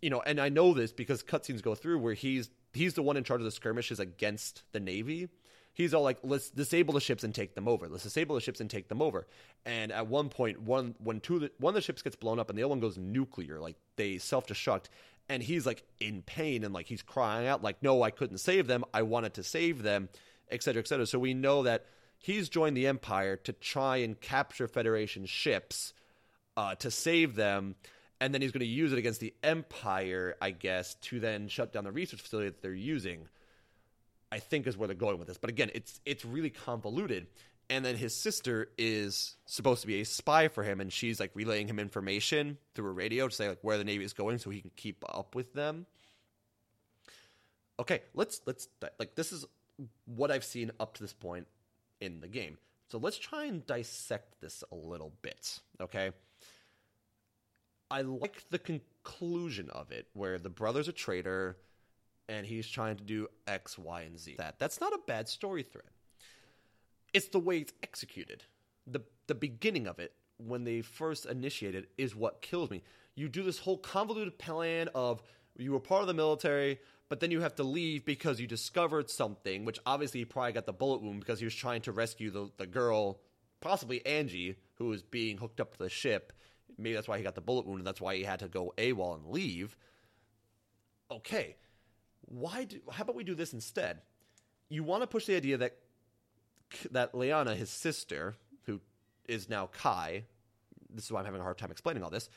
you 0.02 0.10
know, 0.10 0.22
and 0.22 0.40
I 0.40 0.48
know 0.48 0.74
this 0.74 0.94
because 0.94 1.22
cutscenes 1.22 1.62
go 1.62 1.76
through 1.76 2.00
where 2.00 2.14
he's 2.14 2.50
he's 2.74 2.94
the 2.94 3.04
one 3.04 3.18
in 3.18 3.26
charge 3.26 3.42
of 3.42 3.46
the 3.46 3.52
skirmishes 3.52 4.00
against 4.00 4.64
the 4.72 4.80
Navy. 4.80 5.28
He's 5.76 5.94
all 5.94 6.04
like, 6.04 6.20
let's 6.24 6.50
disable 6.50 6.94
the 6.94 7.02
ships 7.02 7.26
and 7.26 7.36
take 7.36 7.54
them 7.54 7.68
over. 7.68 7.90
Let's 7.90 8.04
disable 8.04 8.36
the 8.36 8.42
ships 8.42 8.62
and 8.62 8.70
take 8.70 8.88
them 8.88 9.02
over. 9.02 9.28
And 9.66 9.92
at 9.92 10.08
one 10.08 10.30
point, 10.30 10.62
one 10.62 10.96
when 11.04 11.20
two 11.20 11.38
the, 11.38 11.52
one 11.60 11.72
of 11.72 11.76
the 11.76 11.82
ships 11.82 12.02
gets 12.02 12.16
blown 12.16 12.40
up 12.40 12.50
and 12.50 12.58
the 12.58 12.64
other 12.64 12.70
one 12.70 12.80
goes 12.80 12.98
nuclear, 12.98 13.60
like 13.60 13.76
they 13.98 14.18
self 14.18 14.48
destruct, 14.48 14.86
and 15.28 15.44
he's 15.44 15.66
like 15.66 15.84
in 16.00 16.22
pain 16.22 16.64
and 16.64 16.74
like 16.74 16.88
he's 16.88 17.02
crying 17.02 17.48
out, 17.48 17.62
like, 17.62 17.84
no, 17.84 18.02
I 18.02 18.10
couldn't 18.10 18.38
save 18.38 18.68
them. 18.68 18.86
I 18.94 19.02
wanted 19.02 19.34
to 19.34 19.44
save 19.44 19.84
them, 19.84 20.08
et 20.50 20.64
cetera, 20.64 20.80
et 20.80 20.88
cetera. 20.88 21.06
So 21.06 21.20
we 21.20 21.34
know 21.34 21.64
that 21.64 21.86
he's 22.18 22.48
joined 22.48 22.78
the 22.78 22.88
Empire 22.88 23.36
to 23.36 23.52
try 23.52 23.98
and 23.98 24.20
capture 24.20 24.70
Federation 24.70 25.26
ships 25.26 25.94
uh, 26.56 26.76
to 26.76 26.90
save 26.90 27.36
them, 27.36 27.76
and 28.22 28.34
then 28.34 28.42
he's 28.42 28.54
going 28.54 28.62
to 28.62 28.66
use 28.66 28.94
it 28.94 28.98
against 28.98 29.20
the 29.20 29.34
Empire, 29.44 30.38
I 30.42 30.52
guess, 30.52 30.96
to 30.96 31.20
then 31.20 31.50
shut 31.50 31.74
down 31.74 31.84
the 31.84 31.92
research 31.92 32.22
facility 32.22 32.48
that 32.50 32.62
they're 32.62 32.74
using. 32.74 33.28
I 34.32 34.40
think 34.40 34.68
is 34.68 34.78
where 34.78 34.88
they're 34.88 34.96
going 34.96 35.18
with 35.18 35.28
this. 35.28 35.38
But 35.38 35.50
again, 35.50 35.72
it's 35.74 36.00
it's 36.06 36.26
really 36.26 36.50
convoluted. 36.50 37.28
And 37.68 37.84
then 37.84 37.96
his 37.96 38.14
sister 38.14 38.70
is 38.78 39.38
supposed 39.48 39.82
to 39.82 39.88
be 39.88 40.02
a 40.02 40.06
spy 40.06 40.50
for 40.50 40.64
him, 40.64 40.80
and 40.80 40.94
she's 40.94 41.20
like 41.20 41.32
relaying 41.34 41.68
him 41.68 41.80
information 41.80 42.60
through 42.76 42.90
a 42.90 42.94
radio 42.94 43.28
to 43.28 43.34
say 43.34 43.50
like 43.50 43.58
where 43.62 43.78
the 43.80 43.84
Navy 43.84 44.04
is 44.04 44.14
going, 44.14 44.38
so 44.38 44.52
he 44.52 44.62
can 44.62 44.72
keep 44.76 45.04
up 45.10 45.34
with 45.34 45.54
them. 45.54 45.88
Okay, 47.80 48.02
let's 48.14 48.42
let's 48.46 48.68
like 49.00 49.16
this 49.16 49.32
is 49.32 49.46
what 50.06 50.32
I've 50.32 50.44
seen 50.44 50.72
up 50.80 50.94
to 50.96 51.04
this 51.04 51.14
point 51.14 51.48
in 52.00 52.20
the 52.22 52.28
game. 52.28 52.58
So 52.90 53.00
let's 53.00 53.18
try 53.18 53.46
and 53.46 53.66
dissect 53.66 54.40
this 54.42 54.64
a 54.72 54.76
little 54.76 55.12
bit, 55.22 55.60
okay? 55.82 56.12
I 57.90 58.02
like 58.02 58.46
the 58.50 58.60
conclusion 58.60 59.70
of 59.72 59.92
it 59.92 60.08
where 60.14 60.38
the 60.38 60.50
brother's 60.50 60.88
a 60.88 60.92
traitor 60.92 61.58
and 62.30 62.46
he's 62.46 62.68
trying 62.68 62.98
to 62.98 63.04
do 63.04 63.28
X, 63.48 63.78
Y, 63.78 64.02
and 64.02 64.20
Z. 64.20 64.36
That 64.38 64.60
that's 64.60 64.82
not 64.82 64.94
a 64.94 65.00
bad 65.06 65.28
story 65.28 65.64
thread. 65.64 65.90
It's 67.14 67.28
the 67.30 67.40
way 67.40 67.60
it's 67.60 67.74
executed. 67.84 68.44
The 68.88 69.02
the 69.28 69.36
beginning 69.36 69.88
of 69.88 70.00
it, 70.00 70.14
when 70.38 70.64
they 70.64 70.82
first 70.82 71.26
initiate 71.26 71.76
it, 71.76 71.90
is 71.98 72.16
what 72.16 72.42
kills 72.42 72.70
me. 72.70 72.84
You 73.16 73.30
do 73.30 73.44
this 73.44 73.60
whole 73.60 73.78
convoluted 73.78 74.38
plan 74.38 74.90
of 74.94 75.24
you 75.58 75.72
were 75.72 75.80
part 75.80 76.02
of 76.02 76.08
the 76.08 76.14
military, 76.14 76.80
but 77.08 77.20
then 77.20 77.32
you 77.32 77.42
have 77.42 77.56
to 77.56 77.64
leave 77.64 78.06
because 78.06 78.40
you 78.40 78.48
discovered 78.48 79.10
something, 79.10 79.64
which 79.64 79.80
obviously 79.86 80.22
he 80.22 80.26
probably 80.26 80.52
got 80.52 80.66
the 80.66 80.74
bullet 80.74 81.02
wound 81.02 81.20
because 81.20 81.40
he 81.40 81.46
was 81.46 81.56
trying 81.56 81.82
to 81.84 81.92
rescue 81.92 82.30
the, 82.30 82.50
the 82.58 82.68
girl, 82.68 83.22
possibly 83.62 84.06
Angie, 84.06 84.56
who 84.76 84.86
was 84.86 85.02
being 85.02 85.38
hooked 85.38 85.62
up 85.62 85.74
to 85.74 85.84
the 85.84 85.90
ship. 85.90 86.34
Maybe 86.78 86.94
that's 86.94 87.08
why 87.08 87.18
he 87.18 87.24
got 87.24 87.36
the 87.36 87.42
bullet 87.42 87.66
wound, 87.66 87.80
and 87.80 87.88
that's 87.88 88.02
why 88.02 88.16
he 88.16 88.24
had 88.24 88.40
to 88.40 88.48
go 88.48 88.74
AWOL 88.78 89.16
and 89.16 89.28
leave. 89.28 89.78
Okay, 91.10 91.56
why 92.26 92.66
do? 92.66 92.80
How 92.92 93.04
about 93.04 93.16
we 93.16 93.24
do 93.24 93.36
this 93.36 93.54
instead? 93.54 94.02
You 94.70 94.84
want 94.84 95.04
to 95.04 95.08
push 95.08 95.26
the 95.26 95.36
idea 95.36 95.58
that 95.58 95.78
that 96.92 97.16
Liana, 97.16 97.56
his 97.56 97.70
sister, 97.70 98.36
who 98.66 98.82
is 99.28 99.50
now 99.50 99.68
Kai, 99.68 100.26
this 100.94 101.06
is 101.06 101.12
why 101.12 101.20
I'm 101.20 101.26
having 101.26 101.42
a 101.42 101.44
hard 101.44 101.58
time 101.58 101.72
explaining 101.72 102.04
all 102.04 102.10
this, 102.10 102.30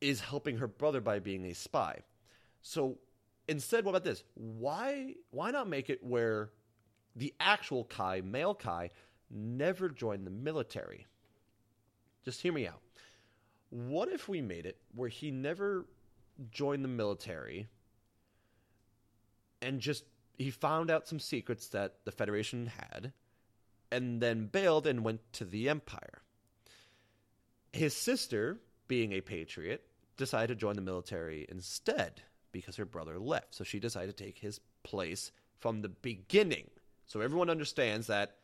is 0.00 0.20
helping 0.20 0.58
her 0.58 0.68
brother 0.68 1.00
by 1.00 1.18
being 1.18 1.44
a 1.46 1.54
spy. 1.54 2.02
So 2.62 2.98
instead, 3.48 3.84
what 3.84 3.90
about 3.90 4.04
this? 4.04 4.22
Why 4.34 5.14
why 5.30 5.50
not 5.50 5.68
make 5.68 5.90
it 5.90 6.02
where 6.02 6.50
the 7.16 7.34
actual 7.40 7.84
Kai, 7.84 8.20
male 8.24 8.54
Kai, 8.54 8.90
never 9.30 9.88
joined 9.88 10.26
the 10.26 10.30
military? 10.30 11.06
Just 12.24 12.40
hear 12.40 12.52
me 12.52 12.66
out. 12.66 12.80
What 13.70 14.08
if 14.08 14.28
we 14.28 14.40
made 14.40 14.66
it 14.66 14.78
where 14.94 15.08
he 15.08 15.30
never 15.30 15.86
joined 16.50 16.84
the 16.84 16.88
military 16.88 17.68
and 19.62 19.80
just 19.80 20.04
he 20.36 20.50
found 20.50 20.90
out 20.90 21.08
some 21.08 21.18
secrets 21.18 21.68
that 21.68 21.96
the 22.04 22.12
Federation 22.12 22.66
had 22.66 23.12
and 23.90 24.20
then 24.20 24.46
bailed 24.46 24.86
and 24.86 25.04
went 25.04 25.20
to 25.34 25.44
the 25.44 25.68
Empire? 25.68 26.22
His 27.72 27.94
sister, 27.94 28.58
being 28.86 29.12
a 29.12 29.20
patriot, 29.20 29.84
decided 30.16 30.48
to 30.48 30.60
join 30.60 30.76
the 30.76 30.82
military 30.82 31.46
instead 31.48 32.22
because 32.52 32.76
her 32.76 32.84
brother 32.84 33.18
left. 33.18 33.54
So 33.54 33.64
she 33.64 33.78
decided 33.78 34.16
to 34.16 34.24
take 34.24 34.38
his 34.38 34.60
place 34.82 35.32
from 35.58 35.82
the 35.82 35.88
beginning. 35.88 36.70
So 37.06 37.20
everyone 37.20 37.50
understands 37.50 38.06
that 38.06 38.36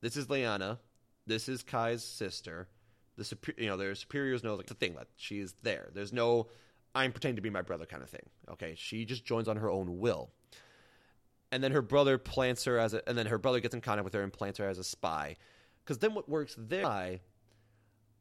this 0.00 0.16
is 0.16 0.28
Liana, 0.28 0.78
this 1.26 1.48
is 1.48 1.62
Kai's 1.62 2.02
sister. 2.02 2.68
The 3.16 3.24
super, 3.24 3.52
you 3.56 3.66
know, 3.66 3.76
their 3.76 3.94
superiors 3.94 4.42
know 4.42 4.54
like 4.54 4.66
the 4.66 4.74
thing 4.74 4.94
that 4.94 5.06
she's 5.16 5.54
there. 5.62 5.88
There's 5.94 6.12
no 6.12 6.48
I'm 6.94 7.12
pretending 7.12 7.36
to 7.36 7.42
be 7.42 7.50
my 7.50 7.62
brother 7.62 7.86
kind 7.86 8.02
of 8.02 8.10
thing. 8.10 8.28
Okay, 8.50 8.74
she 8.76 9.04
just 9.04 9.24
joins 9.24 9.48
on 9.48 9.56
her 9.56 9.70
own 9.70 9.98
will. 9.98 10.30
And 11.54 11.62
then 11.62 11.70
her 11.70 11.82
brother 11.82 12.18
plants 12.18 12.64
her 12.64 12.80
as 12.80 12.94
a, 12.94 13.08
and 13.08 13.16
then 13.16 13.26
her 13.26 13.38
brother 13.38 13.60
gets 13.60 13.76
in 13.76 13.80
contact 13.80 14.02
with 14.02 14.14
her 14.14 14.24
and 14.24 14.32
plants 14.32 14.58
her 14.58 14.68
as 14.68 14.80
a 14.80 14.82
spy. 14.82 15.36
Because 15.84 15.98
then 15.98 16.12
what 16.12 16.28
works 16.28 16.56
there 16.58 17.20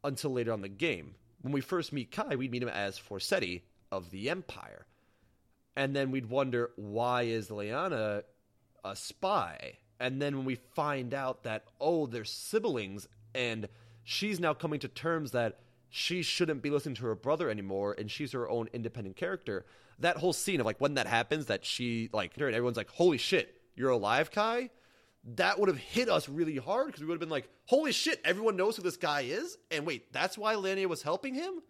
until 0.03 0.33
later 0.33 0.53
on 0.53 0.61
the 0.61 0.69
game. 0.69 1.15
When 1.41 1.51
we 1.51 1.59
first 1.59 1.91
meet 1.91 2.11
Kai, 2.11 2.35
we'd 2.35 2.51
meet 2.51 2.61
him 2.61 2.69
as 2.69 2.99
Forseti 2.99 3.63
of 3.91 4.11
the 4.11 4.29
Empire. 4.29 4.85
And 5.75 5.95
then 5.95 6.11
we'd 6.11 6.27
wonder 6.27 6.73
why 6.75 7.23
is 7.23 7.49
Liana 7.49 8.21
a 8.85 8.95
spy? 8.95 9.79
And 9.99 10.21
then 10.21 10.37
when 10.37 10.45
we 10.45 10.59
find 10.75 11.15
out 11.15 11.41
that 11.41 11.63
oh, 11.81 12.05
they're 12.05 12.25
siblings 12.25 13.07
and 13.33 13.67
she's 14.03 14.39
now 14.39 14.53
coming 14.53 14.79
to 14.81 14.87
terms 14.87 15.31
that 15.31 15.57
she 15.89 16.21
shouldn't 16.21 16.61
be 16.61 16.69
listening 16.69 16.95
to 16.97 17.07
her 17.07 17.15
brother 17.15 17.49
anymore 17.49 17.95
and 17.97 18.11
she's 18.11 18.33
her 18.33 18.47
own 18.47 18.69
independent 18.73 19.17
character. 19.17 19.65
That 19.99 20.17
whole 20.17 20.33
scene 20.33 20.59
of 20.59 20.65
like 20.65 20.79
when 20.79 20.95
that 20.95 21.07
happens 21.07 21.47
that 21.47 21.65
she 21.65 22.09
like 22.13 22.37
everyone's 22.37 22.77
like, 22.77 22.89
"Holy 22.89 23.17
shit, 23.17 23.55
you're 23.75 23.89
alive, 23.89 24.31
Kai?" 24.31 24.69
that 25.23 25.59
would 25.59 25.69
have 25.69 25.77
hit 25.77 26.09
us 26.09 26.27
really 26.27 26.57
hard 26.57 26.87
because 26.87 27.01
we 27.01 27.07
would 27.07 27.13
have 27.13 27.19
been 27.19 27.29
like, 27.29 27.49
holy 27.65 27.91
shit, 27.91 28.19
everyone 28.25 28.57
knows 28.57 28.75
who 28.75 28.83
this 28.83 28.97
guy 28.97 29.21
is. 29.21 29.57
And 29.71 29.85
wait, 29.85 30.11
that's 30.11 30.37
why 30.37 30.55
Lania 30.55 30.87
was 30.87 31.01
helping 31.01 31.33
him? 31.33 31.61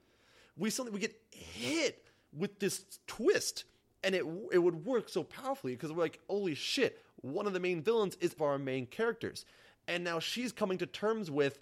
We 0.58 0.70
suddenly 0.70 0.94
we 0.94 1.00
get 1.00 1.16
hit 1.32 2.04
with 2.36 2.60
this 2.60 2.86
twist. 3.08 3.66
And 4.04 4.16
it 4.16 4.26
it 4.52 4.58
would 4.58 4.86
work 4.86 5.08
so 5.08 5.24
powerfully 5.24 5.74
because 5.74 5.92
we're 5.92 6.02
like, 6.02 6.20
holy 6.28 6.56
shit, 6.56 7.02
one 7.22 7.48
of 7.48 7.54
the 7.54 7.60
main 7.60 7.82
villains 7.82 8.18
is 8.20 8.36
our 8.42 8.58
main 8.58 8.86
characters. 8.86 9.46
And 9.88 10.04
now 10.04 10.20
she's 10.20 10.52
coming 10.52 10.78
to 10.80 10.86
terms 10.86 11.30
with 11.30 11.60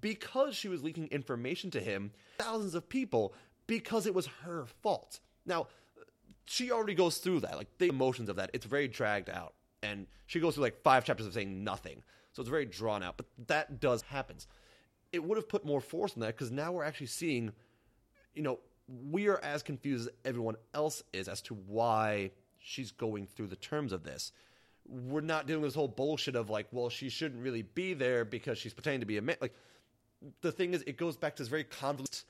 because 0.00 0.56
she 0.56 0.68
was 0.68 0.82
leaking 0.82 1.08
information 1.08 1.70
to 1.72 1.80
him, 1.80 2.10
thousands 2.38 2.74
of 2.74 2.88
people, 2.88 3.34
because 3.66 4.06
it 4.06 4.14
was 4.14 4.26
her 4.44 4.66
fault. 4.82 5.20
Now, 5.46 5.66
she 6.46 6.70
already 6.70 6.94
goes 6.94 7.18
through 7.18 7.40
that, 7.40 7.56
like 7.56 7.68
the 7.78 7.88
emotions 7.88 8.28
of 8.28 8.36
that. 8.36 8.50
It's 8.52 8.66
very 8.66 8.88
dragged 8.88 9.30
out 9.30 9.54
and 9.84 10.06
she 10.26 10.40
goes 10.40 10.54
through 10.54 10.64
like 10.64 10.82
five 10.82 11.04
chapters 11.04 11.26
of 11.26 11.34
saying 11.34 11.62
nothing. 11.62 12.02
So 12.32 12.40
it's 12.40 12.50
very 12.50 12.64
drawn 12.64 13.02
out, 13.02 13.16
but 13.16 13.26
that 13.46 13.80
does 13.80 14.02
happens. 14.02 14.46
It 15.12 15.22
would 15.22 15.36
have 15.36 15.48
put 15.48 15.64
more 15.64 15.80
force 15.80 16.14
on 16.14 16.20
that 16.20 16.28
because 16.28 16.50
now 16.50 16.72
we're 16.72 16.84
actually 16.84 17.06
seeing, 17.06 17.52
you 18.34 18.42
know, 18.42 18.58
we 19.10 19.28
are 19.28 19.38
as 19.42 19.62
confused 19.62 20.08
as 20.08 20.14
everyone 20.24 20.56
else 20.74 21.02
is 21.12 21.28
as 21.28 21.40
to 21.42 21.54
why 21.54 22.32
she's 22.58 22.90
going 22.90 23.26
through 23.26 23.46
the 23.46 23.56
terms 23.56 23.92
of 23.92 24.02
this. 24.02 24.32
We're 24.86 25.20
not 25.20 25.46
dealing 25.46 25.62
with 25.62 25.70
this 25.70 25.76
whole 25.76 25.88
bullshit 25.88 26.34
of 26.34 26.50
like, 26.50 26.66
well, 26.72 26.88
she 26.88 27.08
shouldn't 27.08 27.42
really 27.42 27.62
be 27.62 27.94
there 27.94 28.24
because 28.24 28.58
she's 28.58 28.74
pretending 28.74 29.00
to 29.00 29.06
be 29.06 29.16
a 29.16 29.22
man. 29.22 29.36
Like, 29.40 29.54
the 30.40 30.52
thing 30.52 30.74
is, 30.74 30.82
it 30.86 30.96
goes 30.96 31.16
back 31.16 31.36
to 31.36 31.42
this 31.42 31.48
very 31.48 31.64
convoluted 31.64 32.22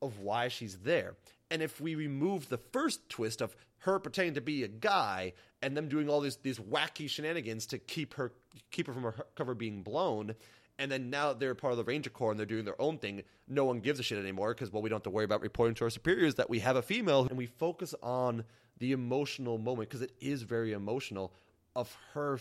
of 0.00 0.18
why 0.18 0.48
she's 0.48 0.78
there. 0.78 1.14
And 1.52 1.60
if 1.60 1.82
we 1.82 1.94
remove 1.94 2.48
the 2.48 2.56
first 2.56 3.10
twist 3.10 3.42
of 3.42 3.54
her 3.80 3.98
pretending 3.98 4.32
to 4.34 4.40
be 4.40 4.64
a 4.64 4.68
guy 4.68 5.34
and 5.60 5.76
them 5.76 5.86
doing 5.86 6.08
all 6.08 6.22
these 6.22 6.36
these 6.36 6.58
wacky 6.58 7.10
shenanigans 7.10 7.66
to 7.66 7.78
keep 7.78 8.14
her 8.14 8.32
keep 8.70 8.86
her 8.86 8.94
from 8.94 9.02
her 9.02 9.26
cover 9.34 9.54
being 9.54 9.82
blown, 9.82 10.34
and 10.78 10.90
then 10.90 11.10
now 11.10 11.34
they're 11.34 11.54
part 11.54 11.72
of 11.72 11.76
the 11.76 11.84
Ranger 11.84 12.08
Corps 12.08 12.30
and 12.30 12.40
they're 12.40 12.46
doing 12.46 12.64
their 12.64 12.80
own 12.80 12.96
thing. 12.96 13.22
No 13.46 13.66
one 13.66 13.80
gives 13.80 14.00
a 14.00 14.02
shit 14.02 14.18
anymore 14.18 14.54
because 14.54 14.72
well, 14.72 14.80
we 14.80 14.88
don't 14.88 14.96
have 14.96 15.02
to 15.02 15.10
worry 15.10 15.26
about 15.26 15.42
reporting 15.42 15.74
to 15.74 15.84
our 15.84 15.90
superiors 15.90 16.36
that 16.36 16.48
we 16.48 16.60
have 16.60 16.76
a 16.76 16.82
female, 16.82 17.26
and 17.28 17.36
we 17.36 17.44
focus 17.44 17.94
on 18.02 18.44
the 18.78 18.92
emotional 18.92 19.58
moment 19.58 19.90
because 19.90 20.00
it 20.00 20.12
is 20.22 20.42
very 20.44 20.72
emotional 20.72 21.34
of 21.76 21.94
her 22.14 22.40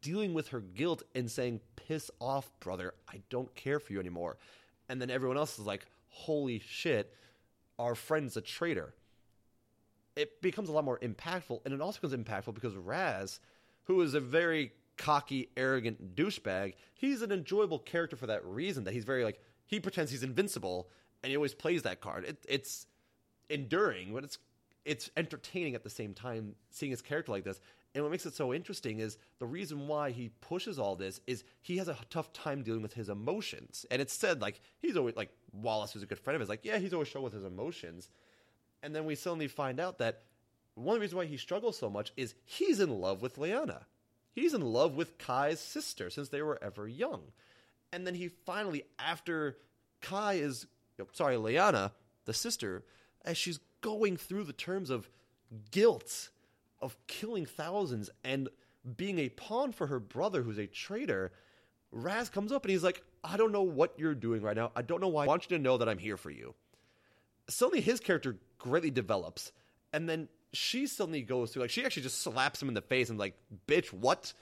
dealing 0.00 0.34
with 0.34 0.48
her 0.48 0.60
guilt 0.60 1.04
and 1.14 1.30
saying, 1.30 1.60
"Piss 1.76 2.10
off, 2.20 2.50
brother! 2.58 2.94
I 3.08 3.22
don't 3.30 3.54
care 3.54 3.78
for 3.78 3.92
you 3.92 4.00
anymore," 4.00 4.38
and 4.88 5.00
then 5.00 5.08
everyone 5.08 5.36
else 5.36 5.56
is 5.56 5.66
like, 5.66 5.86
"Holy 6.08 6.58
shit, 6.58 7.14
our 7.78 7.94
friend's 7.94 8.36
a 8.36 8.40
traitor." 8.40 8.94
it 10.18 10.42
becomes 10.42 10.68
a 10.68 10.72
lot 10.72 10.84
more 10.84 10.98
impactful, 10.98 11.60
and 11.64 11.72
it 11.72 11.80
also 11.80 12.00
becomes 12.00 12.24
impactful 12.24 12.52
because 12.52 12.74
Raz, 12.74 13.38
who 13.84 14.00
is 14.02 14.14
a 14.14 14.20
very 14.20 14.72
cocky, 14.96 15.48
arrogant 15.56 16.16
douchebag, 16.16 16.74
he's 16.92 17.22
an 17.22 17.30
enjoyable 17.30 17.78
character 17.78 18.16
for 18.16 18.26
that 18.26 18.44
reason. 18.44 18.82
That 18.84 18.94
he's 18.94 19.04
very 19.04 19.22
like 19.22 19.40
he 19.66 19.78
pretends 19.78 20.10
he's 20.10 20.24
invincible, 20.24 20.88
and 21.22 21.30
he 21.30 21.36
always 21.36 21.54
plays 21.54 21.82
that 21.82 22.00
card. 22.00 22.24
It, 22.24 22.44
it's 22.48 22.86
enduring, 23.48 24.12
but 24.12 24.24
it's 24.24 24.38
it's 24.88 25.10
entertaining 25.18 25.74
at 25.74 25.84
the 25.84 25.90
same 25.90 26.14
time 26.14 26.54
seeing 26.70 26.90
his 26.90 27.02
character 27.02 27.30
like 27.30 27.44
this. 27.44 27.60
And 27.94 28.02
what 28.02 28.10
makes 28.10 28.24
it 28.24 28.34
so 28.34 28.54
interesting 28.54 29.00
is 29.00 29.18
the 29.38 29.46
reason 29.46 29.86
why 29.86 30.12
he 30.12 30.30
pushes 30.40 30.78
all 30.78 30.96
this 30.96 31.20
is 31.26 31.44
he 31.60 31.76
has 31.76 31.88
a 31.88 31.96
tough 32.08 32.32
time 32.32 32.62
dealing 32.62 32.80
with 32.80 32.94
his 32.94 33.10
emotions. 33.10 33.84
And 33.90 34.00
it's 34.00 34.14
said 34.14 34.40
like 34.40 34.62
he's 34.80 34.96
always 34.96 35.14
like 35.14 35.30
Wallace, 35.52 35.92
who's 35.92 36.02
a 36.02 36.06
good 36.06 36.18
friend 36.18 36.36
of 36.36 36.40
his, 36.40 36.48
like 36.48 36.64
yeah, 36.64 36.78
he's 36.78 36.94
always 36.94 37.08
struggled 37.08 37.34
with 37.34 37.42
his 37.42 37.52
emotions. 37.52 38.08
And 38.82 38.94
then 38.94 39.04
we 39.04 39.14
suddenly 39.14 39.46
find 39.46 39.78
out 39.78 39.98
that 39.98 40.22
one 40.74 41.00
reasons 41.00 41.16
why 41.16 41.26
he 41.26 41.36
struggles 41.36 41.76
so 41.76 41.90
much 41.90 42.12
is 42.16 42.34
he's 42.46 42.80
in 42.80 43.00
love 43.00 43.20
with 43.20 43.36
Liana. 43.36 43.86
He's 44.32 44.54
in 44.54 44.62
love 44.62 44.94
with 44.94 45.18
Kai's 45.18 45.60
sister 45.60 46.08
since 46.08 46.30
they 46.30 46.40
were 46.40 46.58
ever 46.62 46.88
young. 46.88 47.32
And 47.92 48.06
then 48.06 48.14
he 48.14 48.28
finally, 48.28 48.84
after 48.98 49.58
Kai 50.00 50.34
is, 50.34 50.66
oh, 50.98 51.08
sorry, 51.12 51.36
Liana, 51.36 51.92
the 52.24 52.32
sister, 52.32 52.84
as 53.24 53.36
she's 53.36 53.58
going 53.80 54.16
through 54.16 54.44
the 54.44 54.52
terms 54.52 54.90
of 54.90 55.08
guilt 55.70 56.30
of 56.80 56.96
killing 57.06 57.46
thousands 57.46 58.10
and 58.24 58.48
being 58.96 59.18
a 59.18 59.28
pawn 59.30 59.72
for 59.72 59.86
her 59.88 59.98
brother 59.98 60.42
who's 60.42 60.58
a 60.58 60.66
traitor, 60.66 61.32
Raz 61.90 62.28
comes 62.28 62.52
up 62.52 62.64
and 62.64 62.70
he's 62.70 62.84
like, 62.84 63.02
I 63.24 63.36
don't 63.36 63.52
know 63.52 63.62
what 63.62 63.94
you're 63.98 64.14
doing 64.14 64.42
right 64.42 64.56
now. 64.56 64.70
I 64.76 64.82
don't 64.82 65.00
know 65.00 65.08
why. 65.08 65.24
I 65.24 65.26
want 65.26 65.50
you 65.50 65.56
to 65.56 65.62
know 65.62 65.78
that 65.78 65.88
I'm 65.88 65.98
here 65.98 66.16
for 66.16 66.30
you. 66.30 66.54
Suddenly 67.48 67.80
his 67.80 68.00
character 68.00 68.36
greatly 68.58 68.90
develops. 68.90 69.52
And 69.92 70.08
then 70.08 70.28
she 70.52 70.86
suddenly 70.86 71.22
goes 71.22 71.50
through, 71.50 71.62
like, 71.62 71.70
she 71.70 71.84
actually 71.84 72.02
just 72.02 72.22
slaps 72.22 72.62
him 72.62 72.68
in 72.68 72.74
the 72.74 72.82
face 72.82 73.10
and, 73.10 73.18
like, 73.18 73.34
bitch, 73.66 73.92
what? 73.92 74.32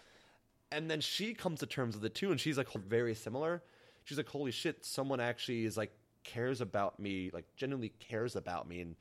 And 0.70 0.90
then 0.90 1.00
she 1.00 1.32
comes 1.32 1.60
to 1.60 1.66
terms 1.66 1.94
with 1.94 2.02
the 2.02 2.08
two 2.08 2.32
and 2.32 2.40
she's 2.40 2.58
like 2.58 2.70
very 2.72 3.14
similar. 3.14 3.62
She's 4.04 4.18
like, 4.18 4.28
holy 4.28 4.50
shit, 4.50 4.84
someone 4.84 5.20
actually 5.20 5.64
is 5.64 5.76
like 5.76 5.92
cares 6.24 6.60
about 6.60 6.98
me, 6.98 7.30
like 7.32 7.44
genuinely 7.56 7.92
cares 8.00 8.36
about 8.36 8.68
me. 8.68 8.80
And, 8.80 8.96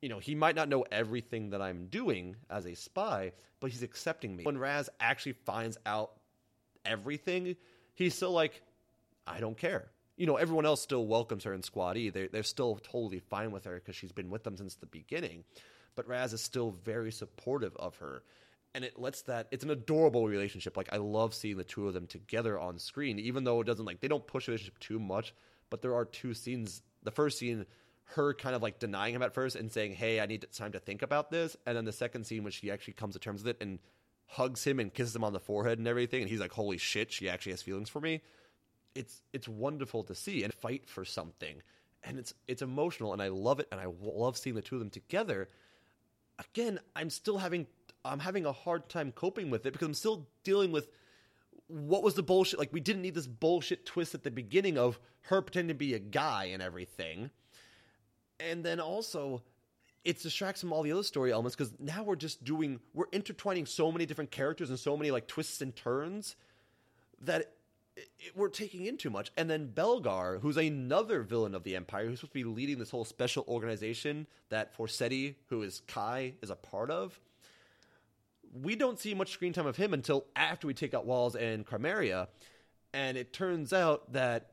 you 0.00 0.08
know, 0.08 0.18
he 0.18 0.34
might 0.34 0.54
not 0.54 0.68
know 0.68 0.84
everything 0.90 1.50
that 1.50 1.62
I'm 1.62 1.86
doing 1.86 2.36
as 2.48 2.66
a 2.66 2.74
spy, 2.74 3.32
but 3.60 3.70
he's 3.70 3.82
accepting 3.82 4.36
me. 4.36 4.44
When 4.44 4.58
Raz 4.58 4.88
actually 5.00 5.32
finds 5.44 5.76
out 5.84 6.12
everything, 6.84 7.56
he's 7.94 8.14
still 8.14 8.32
like, 8.32 8.62
I 9.26 9.40
don't 9.40 9.56
care 9.56 9.90
you 10.18 10.26
know, 10.26 10.36
everyone 10.36 10.66
else 10.66 10.82
still 10.82 11.06
welcomes 11.06 11.44
her 11.44 11.54
in 11.54 11.62
Squad 11.62 11.96
E. 11.96 12.10
They're, 12.10 12.28
they're 12.28 12.42
still 12.42 12.76
totally 12.82 13.20
fine 13.20 13.52
with 13.52 13.64
her 13.64 13.76
because 13.76 13.94
she's 13.94 14.12
been 14.12 14.30
with 14.30 14.42
them 14.42 14.56
since 14.56 14.74
the 14.74 14.86
beginning. 14.86 15.44
But 15.94 16.08
Raz 16.08 16.32
is 16.32 16.42
still 16.42 16.72
very 16.84 17.12
supportive 17.12 17.74
of 17.76 17.96
her. 17.98 18.24
And 18.74 18.84
it 18.84 18.98
lets 18.98 19.22
that, 19.22 19.46
it's 19.50 19.64
an 19.64 19.70
adorable 19.70 20.28
relationship. 20.28 20.76
Like, 20.76 20.92
I 20.92 20.96
love 20.96 21.34
seeing 21.34 21.56
the 21.56 21.64
two 21.64 21.86
of 21.86 21.94
them 21.94 22.06
together 22.06 22.58
on 22.58 22.78
screen, 22.78 23.18
even 23.18 23.44
though 23.44 23.60
it 23.60 23.66
doesn't, 23.66 23.84
like, 23.84 24.00
they 24.00 24.08
don't 24.08 24.26
push 24.26 24.46
the 24.46 24.52
relationship 24.52 24.78
too 24.80 24.98
much. 24.98 25.32
But 25.70 25.82
there 25.82 25.94
are 25.94 26.04
two 26.04 26.34
scenes. 26.34 26.82
The 27.04 27.10
first 27.10 27.38
scene, 27.38 27.64
her 28.12 28.32
kind 28.34 28.56
of 28.56 28.62
like 28.62 28.78
denying 28.78 29.14
him 29.14 29.22
at 29.22 29.34
first 29.34 29.56
and 29.56 29.70
saying, 29.70 29.94
"Hey, 29.94 30.20
I 30.20 30.26
need 30.26 30.46
time 30.52 30.72
to 30.72 30.78
think 30.78 31.02
about 31.02 31.30
this," 31.30 31.56
and 31.66 31.76
then 31.76 31.84
the 31.84 31.92
second 31.92 32.24
scene 32.24 32.42
when 32.42 32.52
she 32.52 32.70
actually 32.70 32.94
comes 32.94 33.14
to 33.14 33.18
terms 33.18 33.42
with 33.42 33.56
it 33.56 33.62
and 33.62 33.78
hugs 34.26 34.64
him 34.64 34.78
and 34.78 34.92
kisses 34.92 35.16
him 35.16 35.24
on 35.24 35.32
the 35.32 35.40
forehead 35.40 35.78
and 35.78 35.88
everything, 35.88 36.22
and 36.22 36.30
he's 36.30 36.40
like, 36.40 36.52
"Holy 36.52 36.78
shit, 36.78 37.12
she 37.12 37.28
actually 37.28 37.52
has 37.52 37.62
feelings 37.62 37.88
for 37.88 38.00
me." 38.00 38.22
It's 38.94 39.22
it's 39.32 39.48
wonderful 39.48 40.04
to 40.04 40.14
see 40.14 40.42
and 40.42 40.52
fight 40.54 40.88
for 40.88 41.04
something, 41.04 41.62
and 42.02 42.18
it's 42.18 42.34
it's 42.46 42.62
emotional, 42.62 43.12
and 43.12 43.20
I 43.20 43.28
love 43.28 43.60
it, 43.60 43.68
and 43.70 43.80
I 43.80 43.86
love 44.00 44.38
seeing 44.38 44.56
the 44.56 44.62
two 44.62 44.76
of 44.76 44.80
them 44.80 44.90
together. 44.90 45.48
Again, 46.38 46.80
I'm 46.96 47.10
still 47.10 47.38
having 47.38 47.66
I'm 48.04 48.20
having 48.20 48.46
a 48.46 48.52
hard 48.52 48.88
time 48.88 49.12
coping 49.12 49.50
with 49.50 49.66
it 49.66 49.72
because 49.72 49.86
I'm 49.86 49.94
still 49.94 50.28
dealing 50.44 50.72
with 50.72 50.88
what 51.66 52.02
was 52.02 52.14
the 52.14 52.22
bullshit? 52.22 52.58
Like 52.58 52.72
we 52.72 52.80
didn't 52.80 53.02
need 53.02 53.14
this 53.14 53.26
bullshit 53.26 53.84
twist 53.84 54.14
at 54.14 54.24
the 54.24 54.30
beginning 54.30 54.78
of 54.78 54.98
her 55.22 55.42
pretending 55.42 55.74
to 55.74 55.78
be 55.78 55.94
a 55.94 55.98
guy 55.98 56.46
and 56.46 56.62
everything, 56.62 57.30
and 58.40 58.64
then 58.64 58.80
also 58.80 59.42
it 60.04 60.22
distracts 60.22 60.60
from 60.60 60.72
all 60.72 60.82
the 60.82 60.92
other 60.92 61.02
story 61.02 61.32
elements 61.32 61.56
because 61.56 61.72
now 61.78 62.02
we're 62.02 62.16
just 62.16 62.44
doing 62.44 62.80
we're 62.94 63.06
intertwining 63.12 63.66
so 63.66 63.92
many 63.92 64.06
different 64.06 64.30
characters 64.30 64.70
and 64.70 64.78
so 64.78 64.96
many 64.96 65.10
like 65.10 65.26
twists 65.26 65.60
and 65.60 65.74
turns 65.74 66.36
that 67.22 67.52
it, 67.96 68.08
it, 68.18 68.36
we're 68.36 68.48
taking 68.48 68.86
in 68.86 68.96
too 68.96 69.10
much. 69.10 69.32
And 69.36 69.50
then 69.50 69.72
Belgar, 69.74 70.40
who's 70.40 70.56
another 70.56 71.22
villain 71.22 71.54
of 71.54 71.64
the 71.64 71.76
Empire, 71.76 72.06
who's 72.06 72.20
supposed 72.20 72.32
to 72.32 72.38
be 72.38 72.44
leading 72.44 72.78
this 72.78 72.90
whole 72.90 73.04
special 73.04 73.44
organization 73.48 74.26
that 74.50 74.76
Forseti, 74.76 75.34
who 75.48 75.62
is 75.62 75.82
Kai, 75.86 76.34
is 76.42 76.50
a 76.50 76.56
part 76.56 76.90
of. 76.90 77.18
We 78.62 78.76
don't 78.76 78.98
see 78.98 79.14
much 79.14 79.32
screen 79.32 79.52
time 79.52 79.66
of 79.66 79.76
him 79.76 79.92
until 79.92 80.24
after 80.34 80.66
we 80.66 80.74
take 80.74 80.94
out 80.94 81.04
Walz 81.04 81.34
and 81.36 81.66
Crymaria, 81.66 82.28
and 82.94 83.18
it 83.18 83.32
turns 83.32 83.72
out 83.72 84.12
that, 84.14 84.52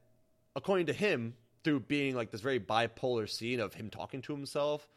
according 0.56 0.88
to 0.88 0.94
him, 0.94 1.36
through 1.66 1.82
being 1.82 2.16
like 2.16 2.30
this 2.30 2.42
very 2.42 2.60
bipolar 2.60 3.28
scene 3.28 3.60
of 3.60 3.74
him 3.74 3.90
talking 3.90 4.22
to 4.22 4.34
himself 4.34 4.88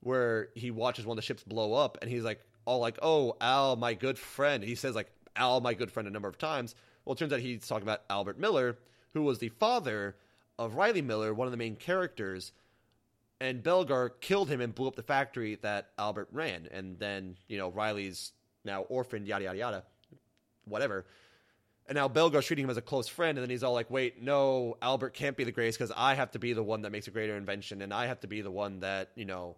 where 0.00 0.50
he 0.54 0.70
watches 0.70 1.06
one 1.06 1.16
of 1.16 1.22
the 1.22 1.26
ships 1.26 1.42
blow 1.42 1.72
up 1.72 1.96
and 2.02 2.10
he's 2.10 2.22
like 2.22 2.40
all 2.66 2.78
like 2.78 2.98
oh 3.02 3.34
al 3.40 3.74
my 3.74 3.94
good 3.94 4.18
friend. 4.18 4.62
He 4.62 4.74
says 4.76 4.94
like 4.94 5.10
al 5.34 5.60
my 5.60 5.72
good 5.72 5.90
friend 5.90 6.06
a 6.06 6.12
number 6.12 6.28
of 6.28 6.36
times. 6.36 6.74
Well 7.04 7.14
it 7.14 7.18
turns 7.18 7.32
out 7.32 7.40
he's 7.40 7.66
talking 7.66 7.82
about 7.82 8.02
albert 8.10 8.38
miller 8.38 8.76
who 9.14 9.22
was 9.22 9.38
the 9.38 9.48
father 9.48 10.16
of 10.58 10.74
riley 10.74 11.00
miller 11.02 11.32
one 11.32 11.46
of 11.46 11.50
the 11.50 11.56
main 11.56 11.76
characters 11.76 12.52
and 13.40 13.62
belgar 13.62 14.10
killed 14.20 14.50
him 14.50 14.60
and 14.60 14.74
blew 14.74 14.86
up 14.86 14.96
the 14.96 15.02
factory 15.02 15.56
that 15.62 15.92
albert 15.98 16.28
ran. 16.30 16.68
And 16.70 16.98
then 16.98 17.36
you 17.48 17.56
know 17.56 17.70
riley's 17.70 18.32
now 18.66 18.82
orphaned 18.82 19.26
yada 19.26 19.44
yada 19.44 19.58
yada. 19.58 19.84
Whatever 20.66 21.06
and 21.88 21.96
now 21.96 22.06
Belgar's 22.06 22.46
treating 22.46 22.64
him 22.64 22.70
as 22.70 22.76
a 22.76 22.82
close 22.82 23.08
friend, 23.08 23.38
and 23.38 23.42
then 23.42 23.50
he's 23.50 23.62
all 23.62 23.72
like, 23.72 23.90
"Wait, 23.90 24.22
no, 24.22 24.76
Albert 24.82 25.14
can't 25.14 25.36
be 25.36 25.44
the 25.44 25.52
greatest 25.52 25.78
because 25.78 25.92
I 25.96 26.14
have 26.14 26.30
to 26.32 26.38
be 26.38 26.52
the 26.52 26.62
one 26.62 26.82
that 26.82 26.92
makes 26.92 27.08
a 27.08 27.10
greater 27.10 27.36
invention, 27.36 27.80
and 27.82 27.92
I 27.92 28.06
have 28.06 28.20
to 28.20 28.26
be 28.26 28.42
the 28.42 28.50
one 28.50 28.80
that 28.80 29.10
you 29.14 29.24
know 29.24 29.56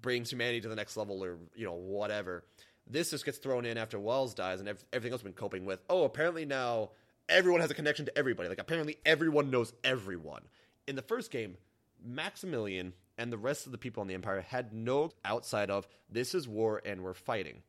brings 0.00 0.30
humanity 0.30 0.60
to 0.60 0.68
the 0.68 0.76
next 0.76 0.96
level, 0.96 1.22
or 1.24 1.36
you 1.54 1.66
know 1.66 1.74
whatever." 1.74 2.44
This 2.86 3.10
just 3.10 3.24
gets 3.24 3.38
thrown 3.38 3.64
in 3.64 3.78
after 3.78 3.98
Walz 3.98 4.34
dies, 4.34 4.60
and 4.60 4.68
everything 4.92 5.12
else 5.12 5.22
been 5.22 5.32
coping 5.32 5.64
with. 5.64 5.80
Oh, 5.90 6.04
apparently 6.04 6.44
now 6.44 6.90
everyone 7.28 7.60
has 7.60 7.70
a 7.70 7.74
connection 7.74 8.06
to 8.06 8.16
everybody. 8.16 8.48
Like 8.48 8.60
apparently 8.60 8.98
everyone 9.04 9.50
knows 9.50 9.72
everyone. 9.82 10.42
In 10.86 10.96
the 10.96 11.02
first 11.02 11.30
game, 11.30 11.56
Maximilian 12.04 12.92
and 13.16 13.32
the 13.32 13.38
rest 13.38 13.66
of 13.66 13.72
the 13.72 13.78
people 13.78 14.02
on 14.02 14.06
the 14.06 14.14
Empire 14.14 14.42
had 14.42 14.72
no 14.72 15.10
outside 15.24 15.70
of 15.70 15.88
this 16.10 16.34
is 16.34 16.46
war 16.46 16.82
and 16.84 17.02
we're 17.02 17.14
fighting 17.14 17.62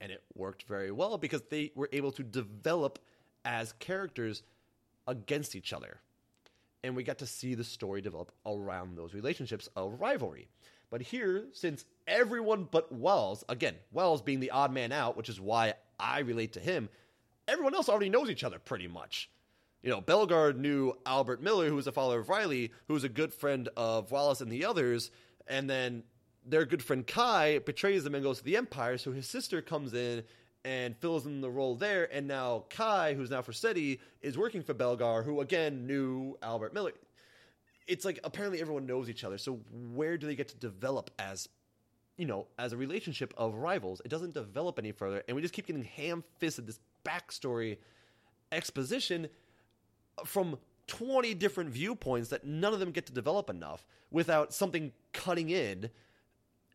and 0.00 0.10
it 0.10 0.22
worked 0.34 0.64
very 0.64 0.90
well 0.90 1.18
because 1.18 1.42
they 1.50 1.72
were 1.74 1.88
able 1.92 2.12
to 2.12 2.22
develop 2.22 2.98
as 3.44 3.72
characters 3.74 4.42
against 5.06 5.54
each 5.54 5.72
other. 5.72 6.00
And 6.82 6.96
we 6.96 7.02
got 7.02 7.18
to 7.18 7.26
see 7.26 7.54
the 7.54 7.64
story 7.64 8.00
develop 8.00 8.32
around 8.46 8.96
those 8.96 9.12
relationships 9.12 9.68
of 9.76 10.00
rivalry. 10.00 10.48
But 10.90 11.02
here, 11.02 11.44
since 11.52 11.84
everyone 12.06 12.66
but 12.70 12.90
Walz, 12.90 13.44
again, 13.48 13.74
Walz 13.92 14.22
being 14.22 14.40
the 14.40 14.50
odd 14.50 14.72
man 14.72 14.90
out, 14.90 15.16
which 15.16 15.28
is 15.28 15.40
why 15.40 15.74
I 15.98 16.20
relate 16.20 16.54
to 16.54 16.60
him, 16.60 16.88
everyone 17.46 17.74
else 17.74 17.88
already 17.88 18.08
knows 18.08 18.30
each 18.30 18.44
other 18.44 18.58
pretty 18.58 18.88
much. 18.88 19.30
You 19.82 19.90
know, 19.90 20.00
Belgar 20.00 20.56
knew 20.56 20.94
Albert 21.06 21.42
Miller, 21.42 21.68
who 21.68 21.76
was 21.76 21.86
a 21.86 21.92
follower 21.92 22.20
of 22.20 22.28
Riley, 22.28 22.72
who 22.88 22.94
was 22.94 23.04
a 23.04 23.08
good 23.08 23.32
friend 23.32 23.68
of 23.76 24.10
Wallace 24.10 24.40
and 24.40 24.50
the 24.50 24.64
others, 24.64 25.10
and 25.46 25.70
then 25.70 26.02
their 26.44 26.64
good 26.64 26.82
friend 26.82 27.06
Kai 27.06 27.58
betrays 27.58 28.04
them 28.04 28.14
and 28.14 28.24
goes 28.24 28.38
to 28.38 28.44
the 28.44 28.56
Empire. 28.56 28.98
So 28.98 29.12
his 29.12 29.26
sister 29.26 29.60
comes 29.60 29.94
in 29.94 30.24
and 30.64 30.96
fills 30.96 31.26
in 31.26 31.40
the 31.40 31.50
role 31.50 31.74
there. 31.74 32.08
And 32.12 32.26
now 32.26 32.64
Kai, 32.70 33.14
who's 33.14 33.30
now 33.30 33.42
Forseti, 33.42 33.98
is 34.22 34.36
working 34.36 34.62
for 34.62 34.74
Belgar, 34.74 35.24
who 35.24 35.40
again 35.40 35.86
knew 35.86 36.38
Albert 36.42 36.74
Miller. 36.74 36.92
It's 37.86 38.04
like 38.04 38.20
apparently 38.24 38.60
everyone 38.60 38.86
knows 38.86 39.08
each 39.08 39.24
other. 39.24 39.38
So 39.38 39.60
where 39.94 40.16
do 40.16 40.26
they 40.26 40.34
get 40.34 40.48
to 40.48 40.56
develop 40.56 41.10
as, 41.18 41.48
you 42.16 42.26
know, 42.26 42.46
as 42.58 42.72
a 42.72 42.76
relationship 42.76 43.34
of 43.36 43.54
rivals? 43.54 44.00
It 44.04 44.08
doesn't 44.08 44.34
develop 44.34 44.78
any 44.78 44.92
further, 44.92 45.22
and 45.26 45.34
we 45.34 45.42
just 45.42 45.54
keep 45.54 45.66
getting 45.66 45.84
ham-fisted 45.84 46.66
this 46.66 46.78
backstory 47.04 47.78
exposition 48.52 49.28
from 50.24 50.58
20 50.86 51.34
different 51.34 51.70
viewpoints 51.70 52.28
that 52.28 52.44
none 52.44 52.72
of 52.74 52.80
them 52.80 52.90
get 52.90 53.06
to 53.06 53.12
develop 53.12 53.48
enough 53.48 53.86
without 54.10 54.52
something 54.52 54.92
cutting 55.12 55.50
in 55.50 55.88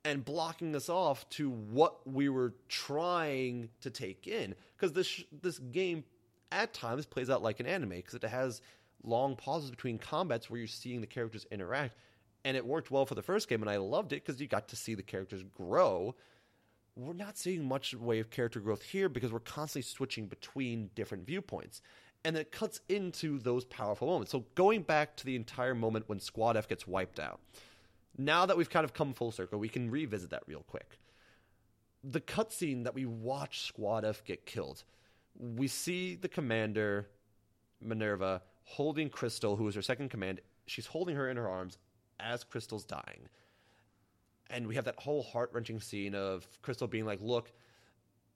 and 0.05 0.23
blocking 0.23 0.75
us 0.75 0.87
off 0.87 1.27
to 1.31 1.49
what 1.49 2.07
we 2.07 2.29
were 2.29 2.53
trying 2.69 3.69
to 3.81 3.89
take 3.89 4.27
in. 4.27 4.55
Because 4.77 4.93
this 4.93 5.23
this 5.41 5.57
game 5.57 6.03
at 6.51 6.73
times 6.73 7.05
plays 7.05 7.29
out 7.29 7.41
like 7.41 7.59
an 7.59 7.65
anime 7.65 7.89
because 7.89 8.13
it 8.13 8.23
has 8.23 8.61
long 9.03 9.35
pauses 9.35 9.71
between 9.71 9.97
combats 9.97 10.49
where 10.49 10.59
you're 10.59 10.67
seeing 10.67 11.01
the 11.01 11.07
characters 11.07 11.45
interact. 11.51 11.95
And 12.45 12.55
it 12.55 12.65
worked 12.65 12.91
well 12.91 13.07
for 13.07 13.15
the 13.15 13.23
first 13.23 13.49
game 13.49 13.61
and 13.61 13.69
I 13.69 13.77
loved 13.77 14.13
it 14.13 14.23
because 14.23 14.39
you 14.39 14.47
got 14.47 14.67
to 14.69 14.75
see 14.75 14.93
the 14.93 15.03
characters 15.03 15.43
grow. 15.57 16.15
We're 16.95 17.13
not 17.13 17.37
seeing 17.37 17.67
much 17.67 17.93
way 17.93 18.19
of 18.19 18.29
character 18.29 18.59
growth 18.59 18.83
here 18.83 19.09
because 19.09 19.33
we're 19.33 19.39
constantly 19.39 19.81
switching 19.81 20.27
between 20.27 20.91
different 20.95 21.25
viewpoints. 21.25 21.81
And 22.23 22.37
it 22.37 22.51
cuts 22.51 22.79
into 22.89 23.39
those 23.39 23.65
powerful 23.65 24.07
moments. 24.07 24.31
So 24.31 24.45
going 24.55 24.83
back 24.83 25.15
to 25.17 25.25
the 25.25 25.35
entire 25.35 25.75
moment 25.75 26.07
when 26.07 26.19
squad 26.19 26.55
f 26.55 26.67
gets 26.67 26.87
wiped 26.87 27.19
out 27.19 27.39
now 28.17 28.45
that 28.45 28.57
we've 28.57 28.69
kind 28.69 28.83
of 28.83 28.93
come 28.93 29.13
full 29.13 29.31
circle, 29.31 29.59
we 29.59 29.69
can 29.69 29.89
revisit 29.89 30.29
that 30.29 30.43
real 30.47 30.63
quick. 30.67 30.99
The 32.03 32.21
cutscene 32.21 32.83
that 32.83 32.93
we 32.93 33.05
watch 33.05 33.61
Squad 33.61 34.05
F 34.05 34.23
get 34.23 34.45
killed, 34.45 34.83
we 35.37 35.67
see 35.67 36.15
the 36.15 36.27
commander, 36.27 37.07
Minerva, 37.81 38.41
holding 38.63 39.09
Crystal, 39.09 39.55
who 39.55 39.67
is 39.67 39.75
her 39.75 39.81
second 39.81 40.09
command. 40.09 40.41
She's 40.67 40.85
holding 40.85 41.15
her 41.15 41.29
in 41.29 41.37
her 41.37 41.49
arms 41.49 41.77
as 42.19 42.43
Crystal's 42.43 42.85
dying. 42.85 43.27
And 44.49 44.67
we 44.67 44.75
have 44.75 44.85
that 44.85 44.99
whole 44.99 45.23
heart 45.23 45.49
wrenching 45.53 45.79
scene 45.79 46.15
of 46.15 46.47
Crystal 46.61 46.87
being 46.87 47.05
like, 47.05 47.19
Look, 47.21 47.51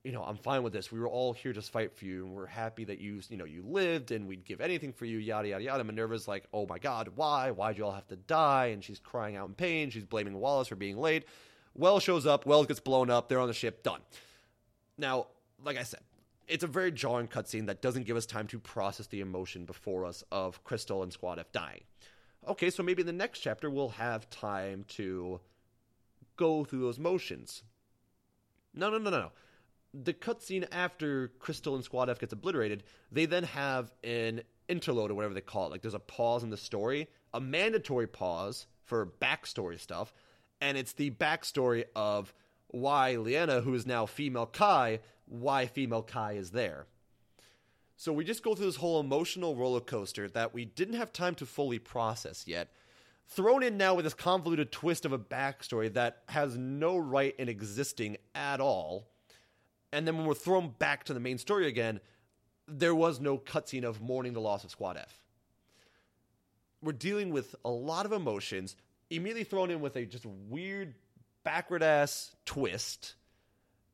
you 0.03 0.13
know, 0.13 0.23
I'm 0.23 0.37
fine 0.37 0.63
with 0.63 0.71
this. 0.71 0.91
We 0.91 0.99
were 0.99 1.09
all 1.09 1.33
here 1.33 1.51
to 1.51 1.61
fight 1.61 1.93
for 1.93 2.05
you, 2.05 2.25
and 2.25 2.33
we're 2.33 2.45
happy 2.45 2.85
that 2.85 2.99
you, 2.99 3.21
you 3.29 3.37
know, 3.37 3.45
you 3.45 3.63
lived, 3.63 4.11
and 4.11 4.27
we'd 4.27 4.45
give 4.45 4.61
anything 4.61 4.93
for 4.93 5.05
you. 5.05 5.17
Yada 5.17 5.49
yada 5.49 5.63
yada. 5.63 5.83
Minerva's 5.83 6.27
like, 6.27 6.45
oh 6.53 6.65
my 6.65 6.79
god, 6.79 7.09
why? 7.15 7.51
Why'd 7.51 7.77
you 7.77 7.85
all 7.85 7.91
have 7.91 8.07
to 8.07 8.15
die? 8.15 8.67
And 8.67 8.83
she's 8.83 8.99
crying 8.99 9.35
out 9.35 9.49
in 9.49 9.55
pain. 9.55 9.89
She's 9.89 10.05
blaming 10.05 10.39
Wallace 10.39 10.69
for 10.69 10.75
being 10.75 10.97
late. 10.97 11.25
Wells 11.75 12.03
shows 12.03 12.25
up. 12.25 12.45
Wells 12.45 12.67
gets 12.67 12.79
blown 12.79 13.09
up. 13.09 13.27
They're 13.27 13.39
on 13.39 13.47
the 13.47 13.53
ship. 13.53 13.83
Done. 13.83 13.99
Now, 14.97 15.27
like 15.63 15.77
I 15.77 15.83
said, 15.83 16.01
it's 16.47 16.63
a 16.63 16.67
very 16.67 16.91
jarring 16.91 17.27
cutscene 17.27 17.65
that 17.67 17.81
doesn't 17.81 18.05
give 18.05 18.17
us 18.17 18.25
time 18.25 18.47
to 18.47 18.59
process 18.59 19.07
the 19.07 19.19
emotion 19.19 19.65
before 19.65 20.05
us 20.05 20.23
of 20.31 20.63
Crystal 20.63 21.03
and 21.03 21.11
Squad 21.11 21.39
F 21.39 21.51
dying. 21.51 21.83
Okay, 22.47 22.69
so 22.69 22.83
maybe 22.83 23.01
in 23.01 23.05
the 23.05 23.13
next 23.13 23.39
chapter 23.39 23.69
we'll 23.69 23.89
have 23.89 24.29
time 24.29 24.85
to 24.87 25.41
go 26.37 26.63
through 26.63 26.79
those 26.79 26.97
motions. 26.97 27.63
No, 28.73 28.89
no, 28.89 28.97
no, 28.97 29.09
no, 29.09 29.19
no 29.19 29.31
the 29.93 30.13
cutscene 30.13 30.67
after 30.71 31.29
Crystal 31.39 31.75
and 31.75 31.83
Squad 31.83 32.09
F 32.09 32.19
gets 32.19 32.33
obliterated, 32.33 32.83
they 33.11 33.25
then 33.25 33.43
have 33.43 33.91
an 34.03 34.41
interlude 34.67 35.11
or 35.11 35.15
whatever 35.15 35.33
they 35.33 35.41
call 35.41 35.67
it. 35.67 35.71
Like 35.71 35.81
there's 35.81 35.93
a 35.93 35.99
pause 35.99 36.43
in 36.43 36.49
the 36.49 36.57
story, 36.57 37.07
a 37.33 37.39
mandatory 37.39 38.07
pause 38.07 38.67
for 38.85 39.13
backstory 39.21 39.79
stuff, 39.79 40.13
and 40.61 40.77
it's 40.77 40.93
the 40.93 41.11
backstory 41.11 41.85
of 41.95 42.33
why 42.67 43.15
Liena, 43.15 43.61
who 43.61 43.73
is 43.73 43.87
now 43.87 44.05
female 44.05 44.45
Kai, 44.45 44.99
why 45.25 45.65
female 45.65 46.03
Kai 46.03 46.33
is 46.33 46.51
there. 46.51 46.85
So 47.95 48.13
we 48.13 48.23
just 48.23 48.43
go 48.43 48.55
through 48.55 48.67
this 48.67 48.77
whole 48.77 48.99
emotional 48.99 49.55
roller 49.55 49.81
coaster 49.81 50.29
that 50.29 50.53
we 50.53 50.65
didn't 50.65 50.95
have 50.95 51.11
time 51.11 51.35
to 51.35 51.45
fully 51.45 51.79
process 51.79 52.45
yet. 52.47 52.71
Thrown 53.27 53.61
in 53.61 53.77
now 53.77 53.93
with 53.93 54.05
this 54.05 54.13
convoluted 54.13 54.71
twist 54.71 55.05
of 55.05 55.11
a 55.11 55.19
backstory 55.19 55.93
that 55.93 56.23
has 56.29 56.57
no 56.57 56.97
right 56.97 57.35
in 57.37 57.49
existing 57.49 58.17
at 58.33 58.61
all 58.61 59.09
and 59.91 60.07
then 60.07 60.17
when 60.17 60.25
we're 60.25 60.33
thrown 60.33 60.73
back 60.79 61.03
to 61.05 61.13
the 61.13 61.19
main 61.19 61.37
story 61.37 61.67
again, 61.67 61.99
there 62.67 62.95
was 62.95 63.19
no 63.19 63.37
cutscene 63.37 63.83
of 63.83 64.01
mourning 64.01 64.33
the 64.33 64.41
loss 64.41 64.63
of 64.63 64.71
Squad 64.71 64.97
F. 64.97 65.21
We're 66.81 66.91
dealing 66.93 67.31
with 67.31 67.55
a 67.65 67.69
lot 67.69 68.05
of 68.05 68.11
emotions, 68.11 68.75
immediately 69.09 69.43
thrown 69.43 69.71
in 69.71 69.81
with 69.81 69.95
a 69.95 70.05
just 70.05 70.25
weird 70.25 70.93
backward 71.43 71.83
ass 71.83 72.35
twist, 72.45 73.15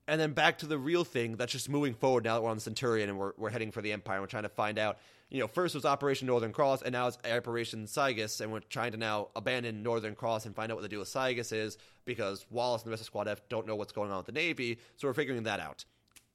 and 0.08 0.22
then 0.22 0.34
back 0.34 0.60
to 0.60 0.68
the 0.68 0.78
real 0.78 1.04
thing 1.04 1.36
that's 1.36 1.52
just 1.52 1.70
moving 1.70 1.94
forward 1.94 2.24
now 2.24 2.36
that 2.36 2.44
we're 2.44 2.50
on 2.50 2.58
the 2.58 2.62
Centurion 2.62 3.10
and 3.10 3.18
we're, 3.18 3.34
we're 3.38 3.50
heading 3.50 3.72
for 3.72 3.82
the 3.82 3.92
Empire. 3.92 4.18
And 4.18 4.24
we're 4.24 4.28
trying 4.28 4.44
to 4.44 4.50
find 4.50 4.78
out, 4.78 5.00
you 5.30 5.40
know, 5.40 5.48
first 5.48 5.74
was 5.74 5.86
Operation 5.86 6.28
Northern 6.28 6.52
Cross, 6.52 6.84
and 6.84 6.94
now 6.94 7.08
it's 7.08 7.18
Operation 7.30 7.88
Cygnus, 7.88 8.40
and 8.42 8.52
we're 8.52 8.60
trying 8.60 8.92
to 8.92 8.98
now 8.98 9.30
abandon 9.36 9.82
Northern 9.82 10.14
Cross 10.14 10.46
and 10.46 10.56
find 10.56 10.72
out 10.72 10.76
what 10.76 10.84
the 10.84 10.90
deal 10.90 11.00
with 11.00 11.08
Cygnus 11.08 11.52
is 11.52 11.78
because 12.06 12.46
Wallace 12.52 12.84
and 12.84 12.88
the 12.88 12.92
rest 12.92 13.02
of 13.02 13.08
Squad 13.08 13.28
F 13.28 13.42
don't 13.50 13.66
know 13.66 13.76
what's 13.76 13.94
going 13.94 14.12
on 14.12 14.18
with 14.18 14.28
the 14.28 14.32
Navy, 14.32 14.80
so 14.96 15.08
we're 15.08 15.14
figuring 15.14 15.44
that 15.44 15.60
out. 15.60 15.86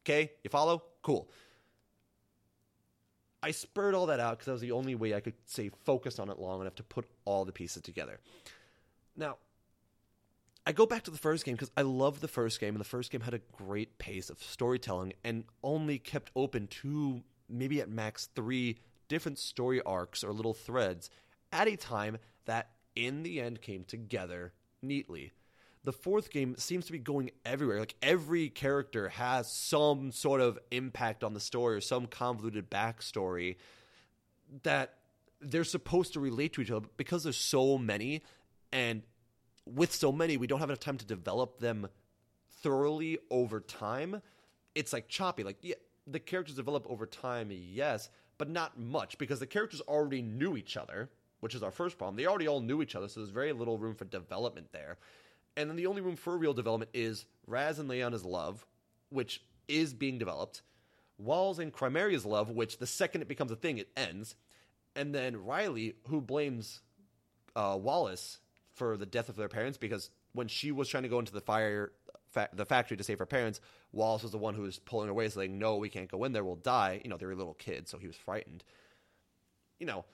Okay, 0.04 0.32
you 0.42 0.50
follow? 0.50 0.82
Cool. 1.02 1.28
I 3.42 3.52
spurred 3.52 3.94
all 3.94 4.06
that 4.06 4.20
out 4.20 4.32
because 4.32 4.46
that 4.46 4.52
was 4.52 4.60
the 4.60 4.72
only 4.72 4.94
way 4.94 5.14
I 5.14 5.20
could 5.20 5.34
say 5.46 5.70
focus 5.84 6.18
on 6.18 6.28
it 6.28 6.38
long 6.38 6.60
enough 6.60 6.74
to 6.74 6.82
put 6.82 7.06
all 7.24 7.44
the 7.44 7.52
pieces 7.52 7.82
together. 7.82 8.18
Now, 9.16 9.36
I 10.70 10.72
go 10.72 10.86
back 10.86 11.02
to 11.02 11.10
the 11.10 11.18
first 11.18 11.44
game 11.44 11.56
because 11.56 11.72
I 11.76 11.82
love 11.82 12.20
the 12.20 12.28
first 12.28 12.60
game, 12.60 12.76
and 12.76 12.80
the 12.80 12.84
first 12.84 13.10
game 13.10 13.22
had 13.22 13.34
a 13.34 13.40
great 13.50 13.98
pace 13.98 14.30
of 14.30 14.40
storytelling 14.40 15.14
and 15.24 15.42
only 15.64 15.98
kept 15.98 16.30
open 16.36 16.68
two, 16.68 17.24
maybe 17.48 17.80
at 17.80 17.90
max 17.90 18.28
three 18.36 18.78
different 19.08 19.40
story 19.40 19.82
arcs 19.82 20.22
or 20.22 20.32
little 20.32 20.54
threads 20.54 21.10
at 21.50 21.66
a 21.66 21.74
time 21.74 22.18
that 22.44 22.68
in 22.94 23.24
the 23.24 23.40
end 23.40 23.60
came 23.60 23.82
together 23.82 24.52
neatly. 24.80 25.32
The 25.82 25.92
fourth 25.92 26.30
game 26.30 26.54
seems 26.56 26.86
to 26.86 26.92
be 26.92 27.00
going 27.00 27.32
everywhere. 27.44 27.80
Like 27.80 27.96
every 28.00 28.48
character 28.48 29.08
has 29.08 29.50
some 29.50 30.12
sort 30.12 30.40
of 30.40 30.56
impact 30.70 31.24
on 31.24 31.34
the 31.34 31.40
story 31.40 31.74
or 31.74 31.80
some 31.80 32.06
convoluted 32.06 32.70
backstory 32.70 33.56
that 34.62 34.94
they're 35.40 35.64
supposed 35.64 36.12
to 36.12 36.20
relate 36.20 36.52
to 36.52 36.60
each 36.60 36.70
other. 36.70 36.82
But 36.82 36.96
because 36.96 37.24
there's 37.24 37.36
so 37.36 37.76
many 37.76 38.22
and 38.70 39.02
with 39.66 39.92
so 39.92 40.12
many, 40.12 40.36
we 40.36 40.46
don't 40.46 40.60
have 40.60 40.70
enough 40.70 40.80
time 40.80 40.98
to 40.98 41.06
develop 41.06 41.58
them 41.58 41.88
thoroughly 42.62 43.18
over 43.30 43.60
time. 43.60 44.22
It's 44.74 44.92
like 44.92 45.08
choppy. 45.08 45.44
Like, 45.44 45.58
yeah, 45.62 45.74
the 46.06 46.20
characters 46.20 46.56
develop 46.56 46.86
over 46.88 47.06
time, 47.06 47.50
yes, 47.52 48.10
but 48.38 48.48
not 48.48 48.78
much 48.78 49.18
because 49.18 49.40
the 49.40 49.46
characters 49.46 49.80
already 49.82 50.22
knew 50.22 50.56
each 50.56 50.76
other, 50.76 51.10
which 51.40 51.54
is 51.54 51.62
our 51.62 51.70
first 51.70 51.98
problem. 51.98 52.16
They 52.16 52.26
already 52.26 52.48
all 52.48 52.60
knew 52.60 52.82
each 52.82 52.94
other, 52.94 53.08
so 53.08 53.20
there's 53.20 53.30
very 53.30 53.52
little 53.52 53.78
room 53.78 53.94
for 53.94 54.04
development 54.04 54.68
there. 54.72 54.98
And 55.56 55.68
then 55.68 55.76
the 55.76 55.86
only 55.86 56.00
room 56.00 56.16
for 56.16 56.36
real 56.36 56.54
development 56.54 56.90
is 56.94 57.26
Raz 57.46 57.78
and 57.78 57.88
Lyanna's 57.88 58.24
love, 58.24 58.66
which 59.10 59.42
is 59.68 59.92
being 59.92 60.18
developed, 60.18 60.62
Walz 61.18 61.58
and 61.58 61.72
Crymaria's 61.72 62.24
love, 62.24 62.50
which 62.50 62.78
the 62.78 62.86
second 62.86 63.22
it 63.22 63.28
becomes 63.28 63.50
a 63.50 63.56
thing, 63.56 63.78
it 63.78 63.90
ends, 63.96 64.34
and 64.96 65.14
then 65.14 65.44
Riley, 65.44 65.94
who 66.08 66.20
blames 66.20 66.80
uh, 67.54 67.76
Wallace 67.80 68.38
for 68.80 68.96
the 68.96 69.04
death 69.04 69.28
of 69.28 69.36
their 69.36 69.46
parents 69.48 69.76
because 69.76 70.08
when 70.32 70.48
she 70.48 70.72
was 70.72 70.88
trying 70.88 71.02
to 71.02 71.08
go 71.10 71.18
into 71.18 71.34
the 71.34 71.40
fire 71.42 71.92
fa- 72.30 72.48
the 72.54 72.64
factory 72.64 72.96
to 72.96 73.04
save 73.04 73.18
her 73.18 73.26
parents, 73.26 73.60
Wallace 73.92 74.22
was 74.22 74.32
the 74.32 74.38
one 74.38 74.54
who 74.54 74.62
was 74.62 74.78
pulling 74.78 75.08
her 75.08 75.10
away, 75.10 75.28
saying, 75.28 75.58
"No, 75.58 75.76
we 75.76 75.90
can't 75.90 76.10
go 76.10 76.24
in 76.24 76.32
there. 76.32 76.42
We'll 76.42 76.56
die." 76.56 77.02
You 77.04 77.10
know, 77.10 77.18
they 77.18 77.26
were 77.26 77.34
little 77.34 77.52
kids, 77.52 77.90
so 77.90 77.98
he 77.98 78.06
was 78.06 78.16
frightened. 78.16 78.64
You 79.78 79.86
know, 79.86 80.06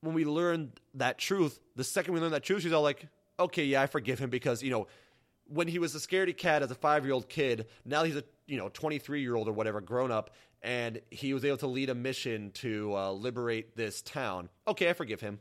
when 0.00 0.12
we 0.12 0.24
learned 0.24 0.80
that 0.94 1.18
truth, 1.18 1.60
the 1.76 1.84
second 1.84 2.14
we 2.14 2.20
learned 2.20 2.34
that 2.34 2.42
truth, 2.42 2.62
she's 2.62 2.72
all 2.72 2.82
like, 2.82 3.06
"Okay, 3.38 3.64
yeah, 3.64 3.80
I 3.80 3.86
forgive 3.86 4.18
him 4.18 4.30
because 4.30 4.62
you 4.62 4.70
know." 4.70 4.88
When 5.52 5.66
he 5.66 5.80
was 5.80 5.96
a 5.96 5.98
scaredy 5.98 6.36
cat 6.36 6.62
as 6.62 6.70
a 6.70 6.76
five 6.76 7.04
year 7.04 7.12
old 7.12 7.28
kid, 7.28 7.66
now 7.84 8.04
he's 8.04 8.14
a 8.14 8.22
you 8.46 8.56
know 8.56 8.68
twenty 8.68 8.98
three 8.98 9.20
year 9.20 9.34
old 9.34 9.48
or 9.48 9.52
whatever 9.52 9.80
grown 9.80 10.12
up, 10.12 10.30
and 10.62 11.00
he 11.10 11.34
was 11.34 11.44
able 11.44 11.56
to 11.56 11.66
lead 11.66 11.90
a 11.90 11.94
mission 11.94 12.52
to 12.52 12.94
uh, 12.94 13.10
liberate 13.10 13.76
this 13.76 14.00
town. 14.00 14.48
Okay, 14.68 14.88
I 14.88 14.92
forgive 14.92 15.20
him. 15.20 15.40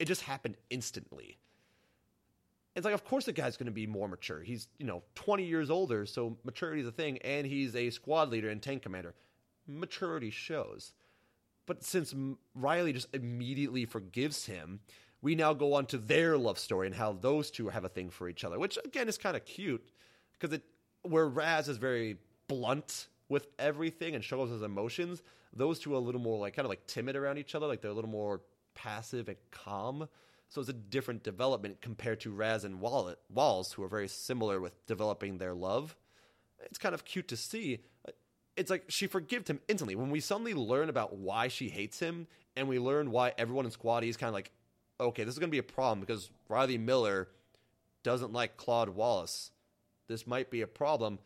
It 0.00 0.06
just 0.06 0.22
happened 0.22 0.56
instantly 0.68 1.38
it's 2.76 2.84
like, 2.84 2.94
of 2.94 3.04
course, 3.04 3.24
the 3.24 3.32
guy's 3.32 3.56
going 3.56 3.66
to 3.66 3.72
be 3.72 3.86
more 3.86 4.06
mature. 4.06 4.42
He's, 4.42 4.68
you 4.78 4.86
know, 4.86 5.02
20 5.14 5.44
years 5.44 5.70
older, 5.70 6.04
so 6.06 6.36
maturity 6.44 6.82
is 6.82 6.86
a 6.86 6.92
thing, 6.92 7.18
and 7.18 7.46
he's 7.46 7.74
a 7.74 7.90
squad 7.90 8.30
leader 8.30 8.50
and 8.50 8.62
tank 8.62 8.82
commander. 8.82 9.14
Maturity 9.66 10.30
shows. 10.30 10.92
But 11.66 11.82
since 11.82 12.14
Riley 12.54 12.92
just 12.92 13.08
immediately 13.14 13.86
forgives 13.86 14.46
him, 14.46 14.80
we 15.22 15.34
now 15.34 15.54
go 15.54 15.72
on 15.72 15.86
to 15.86 15.98
their 15.98 16.36
love 16.36 16.58
story 16.58 16.86
and 16.86 16.94
how 16.94 17.14
those 17.14 17.50
two 17.50 17.68
have 17.68 17.84
a 17.84 17.88
thing 17.88 18.10
for 18.10 18.28
each 18.28 18.44
other, 18.44 18.58
which 18.58 18.78
again 18.84 19.08
is 19.08 19.18
kind 19.18 19.36
of 19.36 19.44
cute 19.44 19.84
because 20.32 20.54
it 20.54 20.62
where 21.02 21.26
Raz 21.26 21.68
is 21.68 21.78
very 21.78 22.18
blunt 22.46 23.08
with 23.28 23.46
everything 23.58 24.14
and 24.14 24.22
shows 24.22 24.50
his 24.50 24.62
emotions, 24.62 25.22
those 25.52 25.78
two 25.78 25.92
are 25.94 25.96
a 25.96 26.00
little 26.00 26.20
more 26.20 26.38
like 26.38 26.54
kind 26.54 26.66
of 26.66 26.70
like 26.70 26.86
timid 26.86 27.16
around 27.16 27.38
each 27.38 27.54
other, 27.54 27.66
like 27.66 27.80
they're 27.80 27.90
a 27.90 27.94
little 27.94 28.10
more 28.10 28.42
passive 28.74 29.28
and 29.28 29.36
calm. 29.50 30.08
So 30.48 30.60
it's 30.60 30.70
a 30.70 30.74
different 30.74 31.22
development 31.22 31.80
compared 31.80 32.20
to 32.20 32.30
Raz 32.30 32.64
and 32.64 32.80
Wallet, 32.80 33.18
Walls, 33.28 33.72
who 33.72 33.82
are 33.82 33.88
very 33.88 34.08
similar 34.08 34.60
with 34.60 34.86
developing 34.86 35.38
their 35.38 35.54
love. 35.54 35.96
It's 36.64 36.78
kind 36.78 36.94
of 36.94 37.04
cute 37.04 37.28
to 37.28 37.36
see. 37.36 37.80
It's 38.56 38.70
like 38.70 38.84
she 38.88 39.06
forgives 39.06 39.50
him 39.50 39.60
instantly. 39.68 39.96
When 39.96 40.10
we 40.10 40.20
suddenly 40.20 40.54
learn 40.54 40.88
about 40.88 41.16
why 41.16 41.48
she 41.48 41.68
hates 41.68 41.98
him, 41.98 42.26
and 42.56 42.68
we 42.68 42.78
learn 42.78 43.10
why 43.10 43.34
everyone 43.36 43.66
in 43.66 43.70
Squad 43.70 44.02
is 44.02 44.16
kind 44.16 44.28
of 44.28 44.34
like, 44.34 44.50
okay, 44.98 45.24
this 45.24 45.34
is 45.34 45.38
going 45.38 45.50
to 45.50 45.54
be 45.54 45.58
a 45.58 45.62
problem 45.62 46.00
because 46.00 46.30
Riley 46.48 46.78
Miller 46.78 47.28
doesn't 48.02 48.32
like 48.32 48.56
Claude 48.56 48.88
Wallace. 48.88 49.50
This 50.08 50.26
might 50.26 50.50
be 50.50 50.62
a 50.62 50.66
problem. 50.66 51.18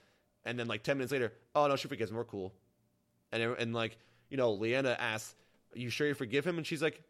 And 0.44 0.58
then 0.58 0.66
like 0.66 0.82
ten 0.82 0.96
minutes 0.96 1.12
later, 1.12 1.32
oh 1.54 1.68
no, 1.68 1.76
she 1.76 1.86
forgives 1.86 2.10
him. 2.10 2.16
We're 2.16 2.24
cool. 2.24 2.52
And 3.30 3.42
and 3.42 3.74
like 3.74 3.98
you 4.30 4.36
know, 4.36 4.52
Leanna 4.52 4.96
asks, 4.98 5.34
Are 5.74 5.78
"You 5.78 5.90
sure 5.90 6.08
you 6.08 6.14
forgive 6.14 6.46
him?" 6.46 6.56
And 6.56 6.66
she's 6.66 6.82
like, 6.82 7.02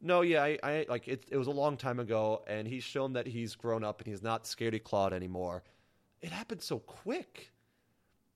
no, 0.00 0.22
yeah, 0.22 0.42
I, 0.42 0.58
I 0.62 0.86
like 0.88 1.08
it. 1.08 1.24
It 1.30 1.36
was 1.36 1.46
a 1.46 1.52
long 1.52 1.76
time 1.76 2.00
ago, 2.00 2.42
and 2.46 2.66
he's 2.66 2.84
shown 2.84 3.12
that 3.14 3.26
he's 3.26 3.54
grown 3.54 3.84
up 3.84 4.00
and 4.00 4.08
he's 4.08 4.22
not 4.22 4.44
scaredy 4.44 4.82
Claude 4.82 5.12
anymore. 5.12 5.62
It 6.22 6.32
happened 6.32 6.62
so 6.62 6.78
quick. 6.78 7.52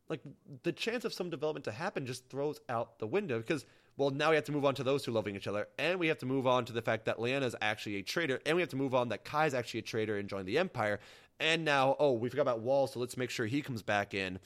Like 0.09 0.21
the 0.63 0.73
chance 0.73 1.05
of 1.05 1.15
some 1.15 1.31
development 1.31 1.65
to 1.65 1.73
happen 1.73 2.05
just 2.05 2.29
throws 2.29 2.61
out 2.69 2.99
the 2.99 3.07
window 3.07 3.39
because 3.39 3.65
well 3.97 4.11
now 4.11 4.29
we 4.29 4.35
have 4.37 4.45
to 4.45 4.53
move 4.53 4.67
on 4.67 4.75
to 4.75 4.83
those 4.83 5.03
two 5.03 5.13
loving 5.13 5.37
each 5.37 5.47
other, 5.47 5.69
and 5.79 5.99
we 5.99 6.09
have 6.09 6.19
to 6.19 6.27
move 6.27 6.47
on 6.47 6.67
to 6.67 6.73
the 6.75 6.83
fact 6.83 7.07
that 7.07 7.19
Lyanna 7.19 7.45
is 7.45 7.57
actually 7.63 7.97
a 7.97 8.03
traitor, 8.03 8.41
and 8.45 8.57
we 8.57 8.63
have 8.63 8.69
to 8.71 8.77
move 8.77 8.95
on 8.95 9.09
that 9.09 9.25
Kai's 9.25 9.55
actually 9.55 9.81
a 9.81 9.85
traitor 9.85 10.19
and 10.19 10.29
joined 10.29 10.47
the 10.47 10.59
Empire, 10.59 11.01
and 11.41 11.65
now 11.65 11.97
oh 11.99 12.13
we 12.13 12.29
forgot 12.29 12.43
about 12.43 12.61
Wall, 12.61 12.87
so 12.87 13.01
let's 13.01 13.17
make 13.17 13.31
sure 13.31 13.47
he 13.47 13.63
comes 13.63 13.83
back 13.83 14.13
in. 14.13 14.39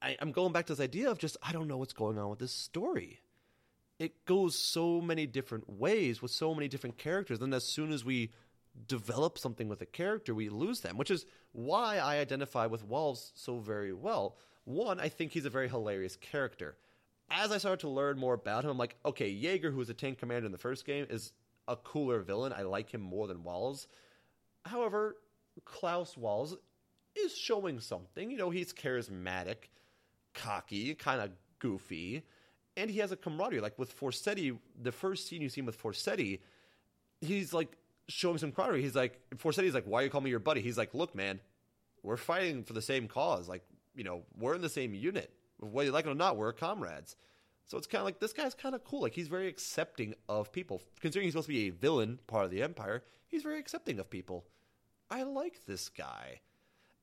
I, 0.00 0.16
I'm 0.20 0.32
going 0.32 0.52
back 0.52 0.66
to 0.66 0.72
this 0.72 0.82
idea 0.82 1.10
of 1.10 1.18
just 1.18 1.36
I 1.42 1.52
don't 1.52 1.68
know 1.68 1.76
what's 1.76 1.92
going 1.92 2.18
on 2.18 2.30
with 2.30 2.38
this 2.38 2.52
story 2.52 3.20
it 4.02 4.24
goes 4.24 4.58
so 4.58 5.00
many 5.00 5.26
different 5.26 5.70
ways 5.70 6.20
with 6.20 6.32
so 6.32 6.52
many 6.54 6.66
different 6.66 6.98
characters. 6.98 7.40
And 7.40 7.54
as 7.54 7.64
soon 7.64 7.92
as 7.92 8.04
we 8.04 8.32
develop 8.88 9.38
something 9.38 9.68
with 9.68 9.80
a 9.80 9.86
character, 9.86 10.34
we 10.34 10.48
lose 10.48 10.80
them, 10.80 10.96
which 10.96 11.10
is 11.10 11.24
why 11.52 11.98
I 11.98 12.18
identify 12.18 12.66
with 12.66 12.84
Walz 12.84 13.30
so 13.36 13.58
very 13.58 13.92
well. 13.92 14.36
One, 14.64 14.98
I 14.98 15.08
think 15.08 15.30
he's 15.30 15.44
a 15.44 15.50
very 15.50 15.68
hilarious 15.68 16.16
character. 16.16 16.76
As 17.30 17.52
I 17.52 17.58
started 17.58 17.80
to 17.80 17.88
learn 17.88 18.18
more 18.18 18.34
about 18.34 18.64
him, 18.64 18.70
I'm 18.70 18.78
like, 18.78 18.96
okay, 19.04 19.28
Jaeger, 19.28 19.70
who 19.70 19.78
was 19.78 19.88
a 19.88 19.94
tank 19.94 20.18
commander 20.18 20.46
in 20.46 20.52
the 20.52 20.58
first 20.58 20.84
game, 20.84 21.06
is 21.08 21.32
a 21.68 21.76
cooler 21.76 22.22
villain. 22.22 22.52
I 22.52 22.62
like 22.62 22.92
him 22.92 23.02
more 23.02 23.28
than 23.28 23.44
Walz. 23.44 23.86
However, 24.64 25.16
Klaus 25.64 26.16
Walz 26.16 26.56
is 27.14 27.36
showing 27.36 27.78
something. 27.78 28.32
You 28.32 28.36
know, 28.36 28.50
he's 28.50 28.72
charismatic, 28.72 29.68
cocky, 30.34 30.92
kind 30.96 31.20
of 31.20 31.30
goofy 31.60 32.24
and 32.76 32.90
he 32.90 32.98
has 33.00 33.12
a 33.12 33.16
camaraderie. 33.16 33.60
Like 33.60 33.78
with 33.78 33.98
Forseti, 33.98 34.56
the 34.80 34.92
first 34.92 35.28
scene 35.28 35.42
you 35.42 35.48
see 35.48 35.60
him 35.60 35.66
with 35.66 35.80
Forseti, 35.80 36.40
he's 37.20 37.52
like 37.52 37.76
showing 38.08 38.38
some 38.38 38.52
camaraderie. 38.52 38.82
He's 38.82 38.94
like, 38.94 39.20
Forseti's 39.36 39.74
like, 39.74 39.84
why 39.84 40.02
you 40.02 40.10
call 40.10 40.20
me 40.20 40.30
your 40.30 40.38
buddy? 40.38 40.60
He's 40.60 40.78
like, 40.78 40.94
look, 40.94 41.14
man, 41.14 41.40
we're 42.02 42.16
fighting 42.16 42.64
for 42.64 42.72
the 42.72 42.82
same 42.82 43.08
cause. 43.08 43.48
Like, 43.48 43.62
you 43.94 44.04
know, 44.04 44.22
we're 44.38 44.54
in 44.54 44.62
the 44.62 44.68
same 44.68 44.94
unit. 44.94 45.32
Whether 45.60 45.86
you 45.86 45.92
like 45.92 46.06
it 46.06 46.10
or 46.10 46.14
not, 46.14 46.36
we're 46.36 46.52
comrades. 46.52 47.16
So 47.66 47.78
it's 47.78 47.86
kind 47.86 48.00
of 48.00 48.04
like 48.04 48.20
this 48.20 48.32
guy's 48.32 48.54
kind 48.54 48.74
of 48.74 48.84
cool. 48.84 49.02
Like 49.02 49.14
he's 49.14 49.28
very 49.28 49.48
accepting 49.48 50.14
of 50.28 50.52
people. 50.52 50.82
Considering 51.00 51.26
he's 51.26 51.34
supposed 51.34 51.46
to 51.46 51.54
be 51.54 51.68
a 51.68 51.70
villain, 51.70 52.18
part 52.26 52.44
of 52.44 52.50
the 52.50 52.62
Empire, 52.62 53.02
he's 53.28 53.42
very 53.42 53.58
accepting 53.58 53.98
of 53.98 54.10
people. 54.10 54.44
I 55.10 55.22
like 55.22 55.64
this 55.66 55.88
guy. 55.88 56.40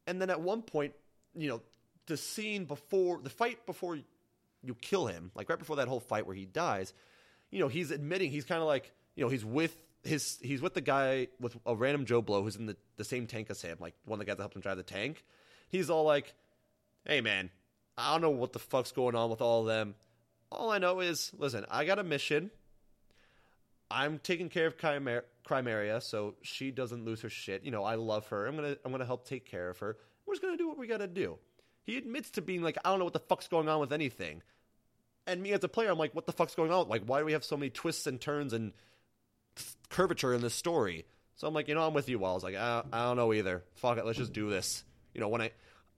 And 0.06 0.22
then 0.22 0.30
at 0.30 0.42
one 0.42 0.62
point, 0.62 0.94
you 1.36 1.48
know, 1.48 1.62
the 2.08 2.18
scene 2.18 2.66
before 2.66 3.20
the 3.24 3.30
fight 3.30 3.66
before 3.66 4.00
you 4.64 4.76
kill 4.76 5.08
him, 5.08 5.32
like 5.36 5.50
right 5.50 5.60
before 5.60 5.78
that 5.78 5.88
whole 5.88 6.00
fight 6.00 6.26
where 6.26 6.36
he 6.36 6.46
dies, 6.46 6.94
you 7.52 7.60
know, 7.60 7.68
he's 7.68 7.92
admitting 7.92 8.32
he's 8.32 8.46
kind 8.46 8.62
of 8.62 8.68
like, 8.68 8.92
you 9.16 9.24
know, 9.24 9.30
he's 9.30 9.46
with 9.46 9.76
his 10.04 10.38
he's 10.42 10.62
with 10.62 10.74
the 10.74 10.82
guy 10.82 11.28
with 11.40 11.58
a 11.66 11.76
random 11.76 12.06
Joe 12.06 12.22
Blow 12.22 12.44
who's 12.44 12.56
in 12.56 12.66
the, 12.66 12.78
the 12.98 13.04
same 13.04 13.28
tank 13.28 13.50
as 13.50 13.62
him, 13.62 13.78
like 13.80 13.96
one 14.06 14.20
of 14.20 14.26
the 14.26 14.30
guys 14.30 14.38
that 14.38 14.44
helped 14.44 14.56
him 14.56 14.62
drive 14.62 14.78
the 14.78 14.84
tank. 14.84 15.24
He's 15.70 15.90
all 15.90 16.04
like, 16.04 16.34
"Hey 17.06 17.22
man, 17.22 17.50
I 17.98 18.12
don't 18.14 18.22
know 18.22 18.30
what 18.30 18.54
the 18.54 18.60
fuck's 18.60 18.92
going 18.92 19.16
on 19.16 19.30
with 19.30 19.42
all 19.42 19.62
of 19.62 19.68
them. 19.68 19.96
All 20.52 20.72
I 20.72 20.78
know 20.80 21.00
is, 21.00 21.32
listen, 21.38 21.66
I 21.70 21.86
got 21.86 22.00
a 22.00 22.04
mission. 22.04 22.50
I'm 23.92 24.20
taking 24.20 24.50
care 24.50 24.68
of 24.68 24.78
Chimer- 24.78 25.24
Crymaria, 25.48 26.02
so 26.02 26.36
she 26.42 26.72
doesn't 26.72 27.06
lose 27.06 27.22
her 27.22 27.30
shit. 27.30 27.64
You 27.64 27.72
know, 27.72 27.84
I 27.84 27.96
love 27.96 28.28
her. 28.28 28.46
I'm 28.46 28.56
gonna 28.56 28.78
I'm 28.86 28.92
gonna 28.92 29.06
help 29.06 29.28
take 29.28 29.46
care 29.46 29.70
of 29.70 29.80
her. 29.80 29.98
We're 30.26 30.36
just 30.36 30.44
gonna 30.44 30.58
do 30.58 30.68
what 30.68 30.78
we 30.78 30.88
gotta 30.88 31.08
do. 31.08 31.38
He 31.90 31.98
admits 31.98 32.30
to 32.32 32.44
being 32.44 32.62
like, 32.62 32.78
I 32.86 32.90
don't 32.90 33.00
know 33.00 33.06
what 33.06 33.14
the 33.14 33.20
fuck's 33.20 33.48
going 33.48 33.68
on 33.68 33.80
with 33.80 33.92
anything. 33.92 34.44
And 35.26 35.42
me 35.42 35.54
as 35.54 35.64
a 35.64 35.68
player, 35.68 35.90
I'm 35.90 35.98
like, 35.98 36.14
what 36.14 36.28
the 36.28 36.32
fuck's 36.32 36.54
going 36.54 36.72
on? 36.72 36.88
Like, 36.88 37.02
why 37.08 37.18
do 37.18 37.26
we 37.26 37.32
have 37.32 37.44
so 37.44 37.58
many 37.58 37.72
twists 37.72 38.06
and 38.06 38.22
turns 38.22 38.54
and 38.54 38.74
curvature 39.90 40.36
in 40.36 40.42
this 40.42 40.54
story? 40.54 41.06
So 41.38 41.48
I'm 41.48 41.54
like, 41.56 41.68
you 41.68 41.74
know, 41.74 41.88
I'm 41.88 41.96
with 41.96 42.08
you, 42.08 42.20
Walz. 42.20 42.44
Like, 42.44 42.56
I, 42.56 42.84
I 42.94 43.06
don't 43.06 43.18
know 43.18 43.34
either. 43.34 43.64
Fuck 43.78 43.98
it, 43.98 44.06
let's 44.06 44.20
just 44.20 44.34
do 44.34 44.52
this. 44.52 44.84
You 45.16 45.22
know, 45.22 45.30
when 45.30 45.42
I, 45.42 45.52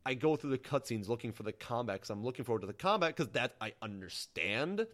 I 0.05 0.13
go 0.13 0.37
through 0.37 0.51
the 0.51 0.57
cutscenes 0.57 1.09
looking 1.09 1.33
for 1.33 1.43
the 1.43 1.51
combat 1.51 1.95
because 1.97 2.09
I'm 2.09 2.23
looking 2.23 2.45
forward 2.45 2.61
to 2.61 2.67
the 2.67 2.73
combat 2.73 3.13
because 3.13 3.33
that 3.33 3.55
I 3.59 3.73
understand. 3.81 4.87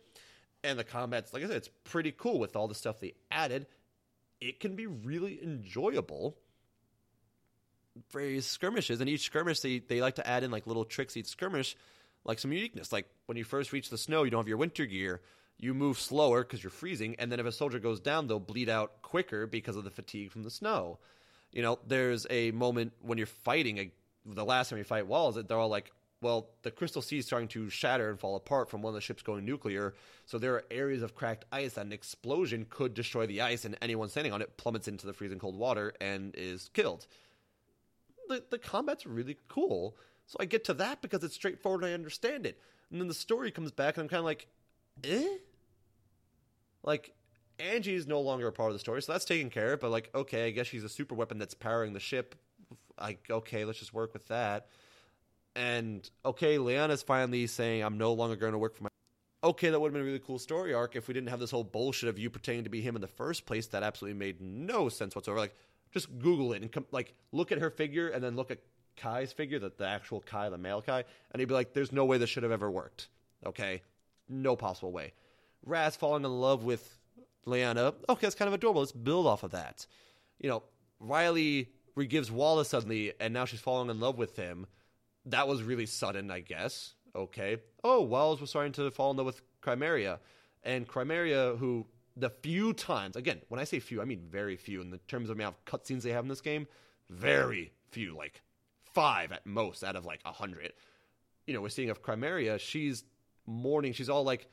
And 0.64 0.80
the 0.80 0.84
combat's, 0.84 1.32
like 1.32 1.44
I 1.44 1.48
said, 1.48 1.58
it's 1.58 1.70
pretty 1.84 2.12
cool 2.12 2.40
with 2.40 2.56
all 2.56 2.68
the 2.68 2.74
stuff 2.74 3.00
they 3.00 3.14
added. 3.30 3.68
It 4.42 4.60
can 4.60 4.76
be 4.76 4.88
really 4.88 5.40
enjoyable 5.44 6.40
for 8.10 8.42
skirmishes. 8.42 9.02
And 9.02 9.10
each 9.10 9.26
skirmish, 9.26 9.60
they, 9.60 9.80
they 9.80 10.02
like 10.02 10.16
to 10.16 10.28
add 10.28 10.44
in 10.44 10.52
like 10.52 10.68
little 10.68 10.86
tricks 10.86 11.18
each 11.18 11.28
skirmish, 11.28 11.76
like 12.26 12.40
some 12.40 12.52
uniqueness. 12.52 12.92
Like 12.92 13.08
when 13.26 13.38
you 13.38 13.44
first 13.44 13.72
reach 13.74 13.90
the 13.90 13.98
snow, 13.98 14.24
you 14.24 14.32
don't 14.32 14.42
have 14.42 14.48
your 14.48 14.58
winter 14.58 14.86
gear. 14.86 15.22
You 15.60 15.74
move 15.74 16.00
slower 16.00 16.44
because 16.44 16.64
you're 16.64 16.72
freezing. 16.72 17.16
And 17.18 17.32
then 17.32 17.40
if 17.40 17.46
a 17.46 17.52
soldier 17.52 17.80
goes 17.80 18.00
down, 18.00 18.28
they'll 18.28 18.40
bleed 18.40 18.70
out 18.70 19.02
quicker 19.02 19.48
because 19.48 19.76
of 19.76 19.84
the 19.84 19.90
fatigue 19.90 20.32
from 20.32 20.44
the 20.44 20.52
snow. 20.52 21.00
You 21.52 21.64
know, 21.64 21.80
there's 21.88 22.28
a 22.30 22.52
moment 22.52 22.94
when 23.02 23.18
you're 23.18 23.28
fighting 23.28 23.78
a 23.80 23.92
the 24.28 24.46
last 24.46 24.70
time 24.70 24.78
you 24.78 24.84
fight 24.84 25.08
Walz, 25.08 25.36
that 25.36 25.48
they're 25.48 25.58
all 25.58 25.70
like, 25.70 25.92
well, 26.22 26.50
the 26.64 26.72
crystal 26.72 27.02
sea 27.02 27.20
is 27.20 27.26
starting 27.26 27.48
to 27.50 27.70
shatter 27.70 28.10
and 28.10 28.20
fall 28.20 28.36
apart 28.36 28.70
from 28.70 28.82
one 28.82 28.92
of 28.92 28.96
the 28.96 29.02
ships 29.02 29.22
going 29.22 29.46
nuclear. 29.46 29.94
So 30.26 30.38
there 30.38 30.56
are 30.56 30.66
areas 30.72 31.04
of 31.04 31.16
cracked 31.16 31.46
ice 31.52 31.74
that 31.74 31.86
an 31.86 31.94
explosion 31.94 32.66
could 32.70 32.94
destroy 32.94 33.28
the 33.28 33.42
ice, 33.42 33.66
and 33.66 33.78
anyone 33.82 34.10
standing 34.10 34.34
on 34.34 34.42
it 34.42 34.58
plummets 34.58 34.88
into 34.88 35.06
the 35.06 35.14
freezing 35.14 35.40
cold 35.40 35.56
water 35.56 35.94
and 36.02 36.34
is 36.36 36.70
killed. 36.74 37.06
The 38.28 38.44
the 38.50 38.58
combat's 38.58 39.06
really 39.06 39.38
cool. 39.48 39.98
So 40.26 40.38
I 40.40 40.46
get 40.46 40.66
to 40.66 40.74
that 40.76 41.02
because 41.02 41.24
it's 41.24 41.36
straightforward 41.36 41.84
and 41.84 41.92
I 41.92 41.94
understand 41.94 42.46
it. 42.46 42.60
And 42.92 43.00
then 43.00 43.08
the 43.08 43.14
story 43.14 43.52
comes 43.52 43.72
back 43.72 43.96
and 43.96 44.04
I'm 44.04 44.10
kind 44.10 44.20
of 44.20 44.26
like, 44.26 44.48
eh? 45.04 45.26
Like, 46.84 47.14
Angie 47.60 47.96
is 47.96 48.08
no 48.08 48.20
longer 48.20 48.48
a 48.48 48.52
part 48.52 48.70
of 48.70 48.74
the 48.76 48.80
story, 48.80 49.02
so 49.02 49.14
that's 49.14 49.26
taken 49.26 49.50
care 49.50 49.74
of. 49.74 49.80
But 49.80 49.92
like, 49.92 50.10
okay, 50.14 50.48
I 50.48 50.52
guess 50.52 50.68
she's 50.68 50.84
a 50.84 50.90
super 50.90 51.16
weapon 51.16 51.38
that's 51.38 51.54
powering 51.54 51.94
the 51.94 52.00
ship 52.00 52.36
like 53.00 53.30
okay, 53.30 53.66
let's 53.66 53.80
just 53.80 53.94
work 53.94 54.14
with 54.14 54.28
that. 54.28 54.68
And 55.56 56.10
okay, 56.26 56.58
Leona's 56.58 57.04
finally 57.04 57.48
saying 57.48 57.84
I'm 57.84 57.98
no 57.98 58.14
longer 58.14 58.36
going 58.36 58.54
to 58.54 58.58
work 58.58 58.76
for 58.76 58.84
my. 58.84 58.90
Okay, 59.44 59.70
that 59.70 59.80
would 59.80 59.90
have 59.90 59.94
been 59.94 60.02
a 60.02 60.06
really 60.06 60.20
cool 60.20 60.40
story 60.40 60.74
arc 60.74 60.96
if 60.96 61.08
we 61.08 61.14
didn't 61.14 61.30
have 61.30 61.40
this 61.40 61.52
whole 61.52 61.64
bullshit 61.64 62.10
of 62.10 62.18
you 62.18 62.30
pretending 62.30 62.64
to 62.64 62.70
be 62.70 62.82
him 62.82 62.96
in 62.96 63.02
the 63.02 63.08
first 63.08 63.46
place. 63.46 63.68
That 63.68 63.84
absolutely 63.84 64.18
made 64.18 64.42
no 64.42 64.90
sense 64.90 65.16
whatsoever. 65.16 65.40
Like, 65.40 65.56
just 65.94 66.20
Google 66.20 66.54
it 66.54 66.62
and 66.62 66.86
like 66.92 67.14
look 67.32 67.52
at 67.52 67.60
her 67.60 67.70
figure 67.70 68.10
and 68.10 68.24
then 68.24 68.36
look 68.36 68.52
at 68.52 68.60
Kai's 68.98 69.32
figure, 69.32 69.60
the, 69.60 69.72
the 69.78 69.88
actual 69.88 70.22
Kai, 70.22 70.50
the 70.50 70.58
male 70.58 70.82
Kai, 70.82 71.04
and 71.32 71.40
he'd 71.40 71.48
be 71.48 71.54
like, 71.54 71.74
"There's 71.74 71.92
no 71.92 72.06
way 72.06 72.18
this 72.18 72.30
should 72.30 72.44
have 72.44 72.52
ever 72.52 72.70
worked." 72.70 73.10
Okay, 73.46 73.82
no 74.28 74.56
possible 74.56 74.92
way. 74.92 75.14
Raz 75.66 75.96
falling 75.96 76.26
in 76.26 76.32
love 76.32 76.64
with 76.64 76.98
Leona. 77.46 77.94
Okay, 78.10 78.22
that's 78.22 78.36
kind 78.36 78.48
of 78.48 78.54
adorable. 78.54 78.82
Let's 78.82 78.92
build 78.92 79.28
off 79.28 79.44
of 79.44 79.52
that. 79.52 79.86
You 80.40 80.50
know, 80.50 80.64
Riley 81.00 81.70
where 81.98 82.04
he 82.04 82.08
gives 82.08 82.30
Wallace 82.32 82.70
suddenly, 82.70 83.14
and 83.20 83.34
now 83.34 83.46
she's 83.46 83.60
falling 83.60 83.90
in 83.90 84.00
love 84.00 84.20
with 84.20 84.36
him. 84.36 84.68
That 85.26 85.48
was 85.48 85.64
really 85.64 85.88
sudden, 85.88 86.30
I 86.30 86.42
guess. 86.42 86.94
Okay. 87.16 87.58
Oh, 87.84 88.04
Wallace 88.04 88.40
was 88.40 88.52
starting 88.52 88.74
to 88.74 88.92
fall 88.92 89.10
in 89.10 89.18
love 89.18 89.26
with 89.26 89.42
Crymaria. 89.64 90.20
And 90.62 90.88
Crymaria, 90.88 91.58
who 91.58 91.88
the 92.20 92.30
few 92.30 92.74
times, 92.74 93.16
again, 93.16 93.42
when 93.48 93.60
I 93.60 93.64
say 93.64 93.80
few, 93.80 94.02
I 94.02 94.06
mean 94.06 94.24
very 94.30 94.58
few 94.58 94.82
in 94.82 94.90
the 94.90 94.98
terms 95.08 95.30
of 95.30 95.38
amount 95.38 95.56
of 95.56 95.66
cutscenes 95.66 96.02
they 96.02 96.12
have 96.12 96.26
in 96.26 96.30
this 96.30 96.42
game, 96.42 96.68
very 97.10 97.72
few, 97.92 98.16
like 98.16 98.42
five 98.94 99.32
at 99.32 99.46
most 99.46 99.84
out 99.84 99.96
of 99.96 100.06
like 100.06 100.22
a 100.26 100.32
hundred. 100.32 100.74
You 101.46 101.54
know, 101.54 101.62
we're 101.62 101.70
seeing 101.70 101.90
of 101.90 102.02
Crymaria, 102.02 102.60
she's 102.60 103.04
mourning, 103.46 103.94
she's 103.94 104.10
all 104.10 104.24
like, 104.24 104.48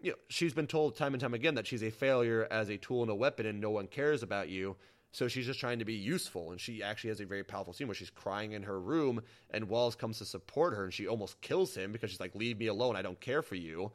you 0.00 0.12
know, 0.12 0.16
she's 0.28 0.54
been 0.54 0.66
told 0.66 0.96
time 0.96 1.14
and 1.14 1.20
time 1.20 1.34
again 1.34 1.54
that 1.54 1.66
she's 1.66 1.82
a 1.82 1.90
failure 1.90 2.46
as 2.50 2.68
a 2.68 2.76
tool 2.76 3.02
and 3.02 3.10
a 3.10 3.14
weapon 3.14 3.46
and 3.46 3.60
no 3.60 3.70
one 3.70 3.86
cares 3.86 4.22
about 4.22 4.48
you. 4.48 4.76
So 5.12 5.28
she's 5.28 5.46
just 5.46 5.60
trying 5.60 5.78
to 5.78 5.86
be 5.86 5.94
useful, 5.94 6.50
and 6.50 6.60
she 6.60 6.82
actually 6.82 7.08
has 7.08 7.20
a 7.20 7.24
very 7.24 7.42
powerful 7.42 7.72
scene 7.72 7.86
where 7.86 7.94
she's 7.94 8.10
crying 8.10 8.52
in 8.52 8.64
her 8.64 8.78
room, 8.78 9.22
and 9.50 9.66
Wallace 9.66 9.94
comes 9.94 10.18
to 10.18 10.26
support 10.26 10.74
her, 10.74 10.84
and 10.84 10.92
she 10.92 11.06
almost 11.06 11.40
kills 11.40 11.74
him 11.74 11.90
because 11.90 12.10
she's 12.10 12.20
like, 12.20 12.34
"Leave 12.34 12.58
me 12.58 12.66
alone. 12.66 12.96
I 12.96 13.02
don't 13.02 13.18
care 13.18 13.40
for 13.40 13.54
you." 13.54 13.92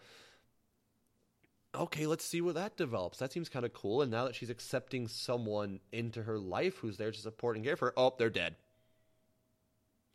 Okay, 1.74 2.06
let's 2.06 2.26
see 2.26 2.42
where 2.42 2.54
that 2.54 2.76
develops. 2.76 3.20
That 3.20 3.32
seems 3.32 3.48
kind 3.48 3.66
of 3.66 3.74
cool. 3.74 4.02
And 4.02 4.12
now 4.12 4.26
that 4.26 4.36
she's 4.36 4.50
accepting 4.50 5.08
someone 5.08 5.80
into 5.92 6.22
her 6.24 6.38
life 6.38 6.78
who's 6.78 6.98
there 6.98 7.12
to 7.12 7.20
support 7.20 7.56
and 7.56 7.64
care 7.64 7.78
for 7.78 7.88
her, 7.88 7.94
oh, 7.96 8.14
they're 8.18 8.30
dead. 8.30 8.56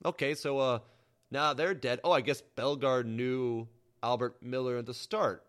Okay, 0.05 0.35
so 0.35 0.59
uh, 0.59 0.79
now 1.31 1.55
they're 1.55 1.75
dead. 1.75 2.01
Oh, 2.05 2.13
I 2.13 2.21
guess 2.21 2.43
Belgar 2.57 3.05
knew 3.05 3.69
Albert 4.03 4.43
Miller 4.43 4.77
at 4.79 4.87
the 4.87 4.93
start. 4.93 5.45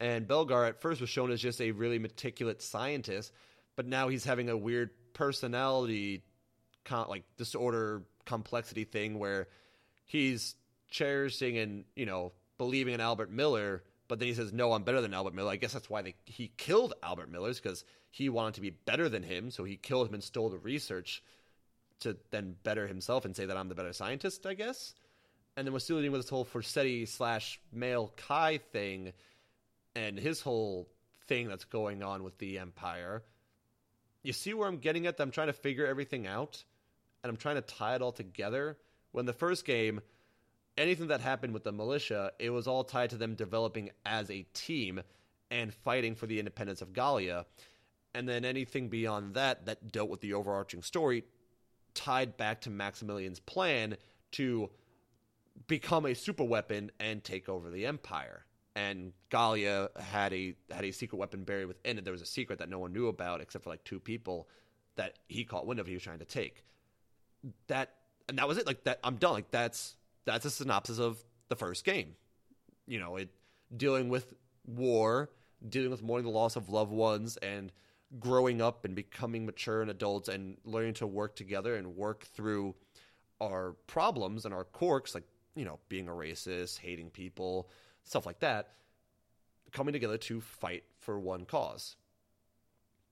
And 0.00 0.28
Belgar 0.28 0.68
at 0.68 0.80
first 0.80 1.00
was 1.00 1.10
shown 1.10 1.30
as 1.30 1.40
just 1.40 1.60
a 1.60 1.72
really 1.72 1.98
meticulous 1.98 2.64
scientist, 2.64 3.32
but 3.74 3.86
now 3.86 4.08
he's 4.08 4.24
having 4.24 4.48
a 4.48 4.56
weird 4.56 4.90
personality 5.12 6.22
like 6.90 7.24
disorder 7.36 8.02
complexity 8.24 8.84
thing 8.84 9.18
where 9.18 9.48
he's 10.06 10.54
cherishing 10.88 11.58
and 11.58 11.84
you 11.94 12.06
know 12.06 12.32
believing 12.56 12.94
in 12.94 13.00
Albert 13.00 13.30
Miller, 13.30 13.82
but 14.08 14.18
then 14.18 14.28
he 14.28 14.34
says, 14.34 14.52
"No, 14.52 14.72
I'm 14.72 14.82
better 14.82 15.00
than 15.00 15.14
Albert 15.14 15.34
Miller." 15.34 15.52
I 15.52 15.56
guess 15.56 15.72
that's 15.72 15.90
why 15.90 16.02
they, 16.02 16.14
he 16.24 16.50
killed 16.56 16.94
Albert 17.02 17.30
Miller's 17.30 17.60
because 17.60 17.84
he 18.10 18.28
wanted 18.28 18.54
to 18.54 18.60
be 18.60 18.70
better 18.70 19.08
than 19.08 19.22
him, 19.22 19.50
so 19.50 19.64
he 19.64 19.76
killed 19.76 20.08
him 20.08 20.14
and 20.14 20.24
stole 20.24 20.48
the 20.48 20.58
research 20.58 21.22
to 22.00 22.16
then 22.30 22.56
better 22.62 22.86
himself 22.86 23.24
and 23.24 23.34
say 23.34 23.46
that 23.46 23.56
I'm 23.56 23.68
the 23.68 23.74
better 23.74 23.92
scientist. 23.92 24.46
I 24.46 24.54
guess. 24.54 24.94
And 25.56 25.66
then 25.66 25.72
we're 25.72 25.80
still 25.80 25.96
dealing 25.96 26.12
with 26.12 26.22
this 26.22 26.30
whole 26.30 26.44
Forseti 26.44 27.06
slash 27.08 27.60
male 27.72 28.12
Kai 28.16 28.58
thing, 28.58 29.12
and 29.94 30.18
his 30.18 30.40
whole 30.40 30.88
thing 31.26 31.48
that's 31.48 31.64
going 31.64 32.02
on 32.02 32.22
with 32.22 32.38
the 32.38 32.58
Empire 32.58 33.22
you 34.22 34.32
see 34.32 34.54
where 34.54 34.68
I'm 34.68 34.78
getting 34.78 35.06
at? 35.06 35.18
I'm 35.20 35.30
trying 35.30 35.46
to 35.46 35.52
figure 35.52 35.86
everything 35.86 36.26
out 36.26 36.62
and 37.22 37.30
I'm 37.30 37.36
trying 37.36 37.56
to 37.56 37.62
tie 37.62 37.94
it 37.94 38.02
all 38.02 38.12
together. 38.12 38.76
When 39.12 39.26
the 39.26 39.32
first 39.32 39.64
game, 39.64 40.00
anything 40.78 41.08
that 41.08 41.20
happened 41.20 41.52
with 41.52 41.64
the 41.64 41.72
militia, 41.72 42.32
it 42.38 42.50
was 42.50 42.66
all 42.66 42.84
tied 42.84 43.10
to 43.10 43.16
them 43.16 43.34
developing 43.34 43.90
as 44.06 44.30
a 44.30 44.46
team 44.54 45.00
and 45.50 45.72
fighting 45.72 46.14
for 46.14 46.26
the 46.26 46.38
independence 46.38 46.80
of 46.80 46.92
Gallia. 46.92 47.46
And 48.14 48.28
then 48.28 48.44
anything 48.44 48.88
beyond 48.88 49.34
that 49.34 49.66
that 49.66 49.92
dealt 49.92 50.08
with 50.08 50.20
the 50.20 50.34
overarching 50.34 50.82
story 50.82 51.24
tied 51.94 52.36
back 52.36 52.60
to 52.62 52.70
Maximilian's 52.70 53.40
plan 53.40 53.96
to 54.32 54.70
become 55.66 56.06
a 56.06 56.14
super 56.14 56.44
weapon 56.44 56.90
and 57.00 57.22
take 57.22 57.48
over 57.48 57.70
the 57.70 57.84
empire 57.86 58.44
and 58.78 59.12
Gallia 59.28 59.88
had 59.98 60.32
a 60.32 60.54
had 60.70 60.84
a 60.84 60.92
secret 60.92 61.18
weapon 61.18 61.42
buried 61.42 61.66
within 61.66 61.98
it. 61.98 62.04
There 62.04 62.12
was 62.12 62.22
a 62.22 62.26
secret 62.26 62.60
that 62.60 62.68
no 62.68 62.78
one 62.78 62.92
knew 62.92 63.08
about 63.08 63.40
except 63.40 63.64
for 63.64 63.70
like 63.70 63.82
two 63.82 63.98
people 63.98 64.48
that 64.94 65.18
he 65.26 65.44
caught 65.44 65.66
wind 65.66 65.80
of. 65.80 65.88
He 65.88 65.94
was 65.94 66.02
trying 66.04 66.20
to 66.20 66.24
take 66.24 66.62
that, 67.66 67.94
and 68.28 68.38
that 68.38 68.46
was 68.46 68.56
it. 68.56 68.68
Like 68.68 68.84
that, 68.84 69.00
I'm 69.02 69.16
done. 69.16 69.32
Like 69.32 69.50
that's 69.50 69.96
that's 70.28 70.44
a 70.44 70.50
synopsis 70.50 70.98
of 70.98 71.22
the 71.48 71.56
first 71.56 71.84
game. 71.84 72.14
You 72.86 73.00
know, 73.00 73.16
it 73.16 73.30
dealing 73.76 74.08
with 74.08 74.34
war, 74.66 75.30
dealing 75.68 75.90
with 75.90 76.02
mourning 76.02 76.24
the 76.24 76.32
loss 76.32 76.56
of 76.56 76.68
loved 76.68 76.92
ones, 76.92 77.36
and 77.38 77.72
growing 78.18 78.62
up 78.62 78.84
and 78.84 78.94
becoming 78.94 79.44
mature 79.44 79.82
and 79.82 79.90
adults, 79.90 80.28
and 80.28 80.56
learning 80.64 80.94
to 80.94 81.06
work 81.06 81.36
together 81.36 81.76
and 81.76 81.96
work 81.96 82.24
through 82.24 82.74
our 83.40 83.72
problems 83.86 84.44
and 84.44 84.54
our 84.54 84.64
quirks, 84.64 85.14
like 85.14 85.24
you 85.54 85.64
know, 85.64 85.78
being 85.88 86.08
a 86.08 86.12
racist, 86.12 86.78
hating 86.78 87.10
people 87.10 87.68
stuff 88.08 88.26
like 88.26 88.40
that, 88.40 88.70
coming 89.72 89.92
together 89.92 90.16
to 90.16 90.40
fight 90.40 90.84
for 90.98 91.18
one 91.20 91.44
cause. 91.44 91.96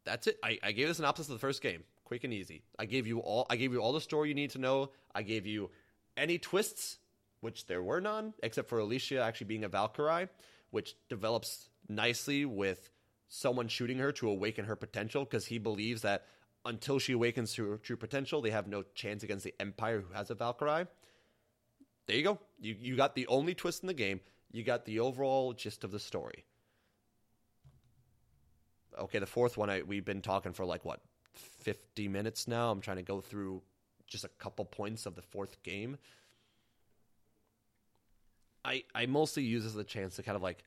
That's 0.05 0.27
it. 0.27 0.39
I, 0.43 0.59
I 0.63 0.73
gave 0.73 0.89
the 0.89 0.95
synopsis 0.95 1.29
of 1.29 1.35
the 1.35 1.39
first 1.39 1.63
game, 1.63 1.85
quick 2.05 2.25
and 2.25 2.33
easy. 2.33 2.63
I 2.79 2.87
gave 2.87 3.07
you 3.07 3.21
all. 3.21 3.47
I 3.51 3.57
gave 3.57 3.73
you 3.73 3.81
all 3.81 3.93
the 3.93 4.01
story 4.01 4.29
you 4.29 4.35
need 4.35 4.51
to 4.51 4.59
know. 4.59 4.91
I 5.15 5.23
gave 5.23 5.47
you 5.47 5.71
any 6.17 6.39
twists, 6.39 6.99
which 7.41 7.67
there 7.67 7.83
were 7.83 8.01
none, 8.01 8.35
except 8.43 8.69
for 8.69 8.79
Alicia 8.79 9.21
actually 9.21 9.47
being 9.47 9.65
a 9.65 9.69
Valkyrie, 9.69 10.29
which 10.71 10.97
develops 11.09 11.69
nicely 11.89 12.45
with 12.45 12.91
someone 13.29 13.69
shooting 13.69 13.99
her 13.99 14.13
to 14.13 14.29
awaken 14.29 14.65
her 14.65 14.77
potential 14.77 15.25
because 15.25 15.47
he 15.47 15.59
believes 15.59 16.03
that 16.03 16.27
until 16.65 16.99
she 16.99 17.13
awakens 17.13 17.53
to 17.55 17.71
her 17.71 17.77
true 17.77 17.97
potential, 17.97 18.41
they 18.41 18.51
have 18.51 18.67
no 18.67 18.83
chance 18.95 19.23
against 19.23 19.45
the 19.45 19.55
Empire 19.61 20.01
who 20.01 20.15
has 20.15 20.31
a 20.31 20.35
Valkyrie. 20.35 20.87
There 22.07 22.17
you 22.17 22.23
go. 22.23 22.39
You 22.61 22.77
you 22.79 22.97
got 22.97 23.15
the 23.15 23.27
only 23.27 23.55
twist 23.55 23.83
in 23.83 23.89
the 23.89 23.95
game 23.95 24.21
you 24.57 24.63
got 24.63 24.85
the 24.85 25.01
overall 25.01 25.53
gist 25.53 25.85
of 25.85 25.91
the 25.91 25.99
story. 25.99 26.45
Okay, 28.99 29.19
the 29.19 29.27
fourth 29.27 29.59
one, 29.59 29.69
I, 29.69 29.83
we've 29.83 30.05
been 30.05 30.23
talking 30.23 30.53
for 30.53 30.65
like 30.65 30.85
what, 30.85 31.01
50 31.35 32.09
minutes 32.09 32.49
now. 32.49 32.71
I'm 32.71 32.81
trying 32.81 32.97
to 32.97 33.03
go 33.03 33.21
through 33.21 33.63
just 34.07 34.25
a 34.25 34.29
couple 34.29 34.65
points 34.65 35.05
of 35.05 35.15
the 35.15 35.23
fourth 35.23 35.63
game. 35.63 35.99
I 38.67 38.83
I 38.95 39.07
mostly 39.07 39.45
use 39.45 39.63
this 39.63 39.73
as 39.73 39.79
a 39.79 39.85
chance 39.85 40.17
to 40.17 40.23
kind 40.23 40.37
of 40.37 40.43
like 40.43 40.65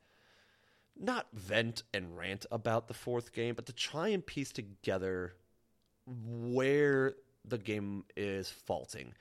not 0.98 1.28
vent 1.34 1.84
and 1.94 2.18
rant 2.18 2.46
about 2.52 2.88
the 2.88 2.94
fourth 2.94 3.34
game, 3.34 3.56
but 3.56 3.66
to 3.68 3.74
try 3.74 4.10
and 4.10 4.26
piece 4.26 4.52
together 4.52 5.34
where 6.06 7.14
the 7.46 7.58
game 7.58 8.04
is 8.18 8.50
faulting. 8.50 9.14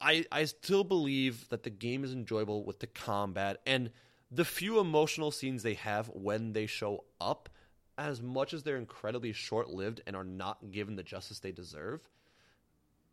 I, 0.00 0.24
I 0.32 0.44
still 0.44 0.82
believe 0.82 1.48
that 1.50 1.62
the 1.62 1.70
game 1.70 2.02
is 2.04 2.12
enjoyable 2.12 2.64
with 2.64 2.80
the 2.80 2.88
combat 2.88 3.60
and 3.66 3.90
the 4.30 4.44
few 4.44 4.80
emotional 4.80 5.30
scenes 5.30 5.62
they 5.62 5.74
have 5.74 6.08
when 6.08 6.52
they 6.52 6.66
show 6.66 7.04
up, 7.20 7.48
as 7.96 8.20
much 8.20 8.52
as 8.52 8.62
they're 8.62 8.78
incredibly 8.78 9.32
short 9.32 9.68
lived 9.68 10.00
and 10.06 10.16
are 10.16 10.24
not 10.24 10.70
given 10.70 10.96
the 10.96 11.02
justice 11.02 11.38
they 11.38 11.52
deserve, 11.52 12.00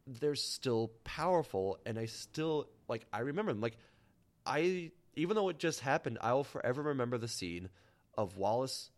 they're 0.07 0.35
still 0.35 0.91
powerful 1.03 1.77
and 1.85 1.99
I 1.99 2.05
still 2.05 2.69
like 2.87 3.05
I 3.13 3.19
remember 3.19 3.51
them. 3.53 3.61
Like 3.61 3.77
I, 4.45 4.91
even 5.19 5.35
though 5.35 5.49
it 5.49 5.59
just 5.59 5.81
happened, 5.81 6.17
I 6.21 6.33
will 6.33 6.43
forever 6.43 6.81
remember 6.81 7.17
the 7.17 7.27
scene 7.27 7.69
of 8.17 8.37
Wallace, 8.37 8.89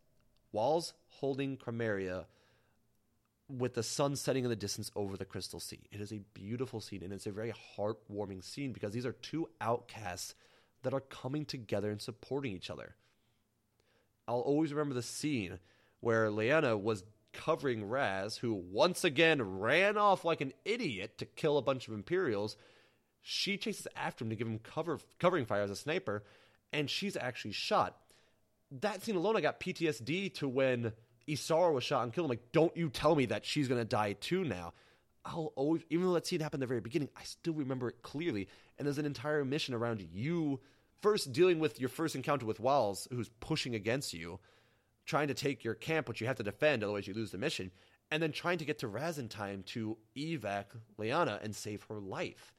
Walz 0.51 0.93
holding 1.07 1.57
Crymaria 1.57 2.25
with 3.49 3.73
the 3.73 3.83
sun 3.83 4.15
setting 4.15 4.43
in 4.43 4.49
the 4.49 4.55
distance 4.55 4.91
over 4.95 5.17
the 5.17 5.25
crystal 5.25 5.59
sea. 5.59 5.81
It 5.91 5.99
is 5.99 6.13
a 6.13 6.21
beautiful 6.33 6.79
scene 6.79 7.03
and 7.03 7.11
it's 7.11 7.27
a 7.27 7.31
very 7.31 7.53
heartwarming 7.77 8.43
scene 8.43 8.71
because 8.71 8.93
these 8.93 9.05
are 9.05 9.11
two 9.11 9.49
outcasts 9.59 10.35
that 10.83 10.93
are 10.93 11.01
coming 11.01 11.45
together 11.45 11.91
and 11.91 12.01
supporting 12.01 12.53
each 12.53 12.69
other. 12.69 12.95
I'll 14.27 14.39
always 14.39 14.71
remember 14.71 14.95
the 14.95 15.01
scene 15.01 15.59
where 15.99 16.29
Lyanna 16.29 16.79
was 16.79 17.03
covering 17.33 17.87
Raz, 17.87 18.37
who 18.37 18.53
once 18.53 19.03
again 19.03 19.59
ran 19.59 19.97
off 19.97 20.25
like 20.25 20.41
an 20.41 20.53
idiot 20.65 21.17
to 21.17 21.25
kill 21.25 21.57
a 21.57 21.61
bunch 21.61 21.87
of 21.87 21.93
Imperials. 21.93 22.55
She 23.21 23.57
chases 23.57 23.87
after 23.95 24.23
him 24.23 24.29
to 24.29 24.35
give 24.35 24.47
him 24.47 24.59
cover 24.59 24.99
covering 25.19 25.45
fire 25.45 25.61
as 25.61 25.71
a 25.71 25.75
sniper, 25.75 26.23
and 26.73 26.89
she's 26.89 27.15
actually 27.15 27.51
shot. 27.51 27.97
That 28.71 29.03
scene 29.03 29.15
alone, 29.15 29.35
I 29.35 29.41
got 29.41 29.59
PTSD 29.59 30.33
to 30.35 30.47
when 30.47 30.93
Isara 31.27 31.73
was 31.73 31.83
shot 31.83 32.03
and 32.03 32.13
killed. 32.13 32.25
I'm 32.25 32.29
like, 32.29 32.51
don't 32.51 32.75
you 32.75 32.89
tell 32.89 33.15
me 33.15 33.25
that 33.27 33.45
she's 33.45 33.67
gonna 33.67 33.85
die 33.85 34.13
too 34.13 34.43
now. 34.43 34.73
I'll 35.23 35.53
always, 35.55 35.83
even 35.89 36.07
though 36.07 36.13
that 36.13 36.25
scene 36.25 36.39
happened 36.39 36.63
at 36.63 36.65
the 36.65 36.69
very 36.69 36.81
beginning, 36.81 37.09
I 37.15 37.23
still 37.23 37.53
remember 37.53 37.89
it 37.89 38.01
clearly. 38.01 38.47
And 38.77 38.85
there's 38.87 38.97
an 38.97 39.05
entire 39.05 39.45
mission 39.45 39.75
around 39.75 40.01
you 40.01 40.59
first 41.01 41.31
dealing 41.31 41.59
with 41.59 41.79
your 41.79 41.89
first 41.89 42.15
encounter 42.15 42.45
with 42.45 42.59
Walz, 42.59 43.07
who's 43.11 43.29
pushing 43.39 43.75
against 43.75 44.13
you, 44.13 44.39
trying 45.05 45.27
to 45.27 45.33
take 45.33 45.63
your 45.63 45.75
camp, 45.75 46.07
which 46.07 46.21
you 46.21 46.27
have 46.27 46.37
to 46.37 46.43
defend, 46.43 46.83
otherwise 46.83 47.07
you 47.07 47.13
lose 47.13 47.31
the 47.31 47.37
mission, 47.37 47.71
and 48.09 48.21
then 48.21 48.31
trying 48.31 48.57
to 48.57 48.65
get 48.65 48.79
to 48.79 48.87
Raz 48.87 49.17
in 49.17 49.29
time 49.29 49.63
to 49.67 49.97
evac 50.15 50.65
Lyanna 50.99 51.43
and 51.43 51.55
save 51.55 51.83
her 51.83 51.99
life. 51.99 52.53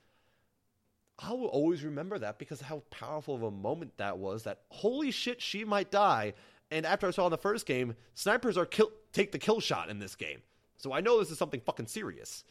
I 1.22 1.32
will 1.32 1.46
always 1.46 1.84
remember 1.84 2.18
that 2.18 2.38
because 2.38 2.60
how 2.60 2.82
powerful 2.90 3.34
of 3.34 3.42
a 3.42 3.50
moment 3.50 3.96
that 3.98 4.18
was. 4.18 4.42
That 4.42 4.62
holy 4.70 5.10
shit, 5.10 5.40
she 5.40 5.64
might 5.64 5.90
die. 5.90 6.34
And 6.70 6.84
after 6.84 7.06
I 7.06 7.10
saw 7.10 7.26
in 7.26 7.30
the 7.30 7.38
first 7.38 7.66
game, 7.66 7.94
snipers 8.14 8.56
are 8.56 8.66
kill 8.66 8.90
take 9.12 9.30
the 9.30 9.38
kill 9.38 9.60
shot 9.60 9.90
in 9.90 9.98
this 9.98 10.16
game, 10.16 10.40
so 10.78 10.92
I 10.92 11.00
know 11.00 11.18
this 11.18 11.30
is 11.30 11.38
something 11.38 11.60
fucking 11.60 11.86
serious. 11.86 12.44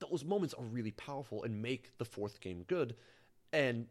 Those 0.00 0.24
moments 0.24 0.52
are 0.54 0.64
really 0.64 0.90
powerful 0.90 1.44
and 1.44 1.62
make 1.62 1.96
the 1.98 2.04
fourth 2.04 2.40
game 2.40 2.64
good. 2.66 2.96
And 3.52 3.86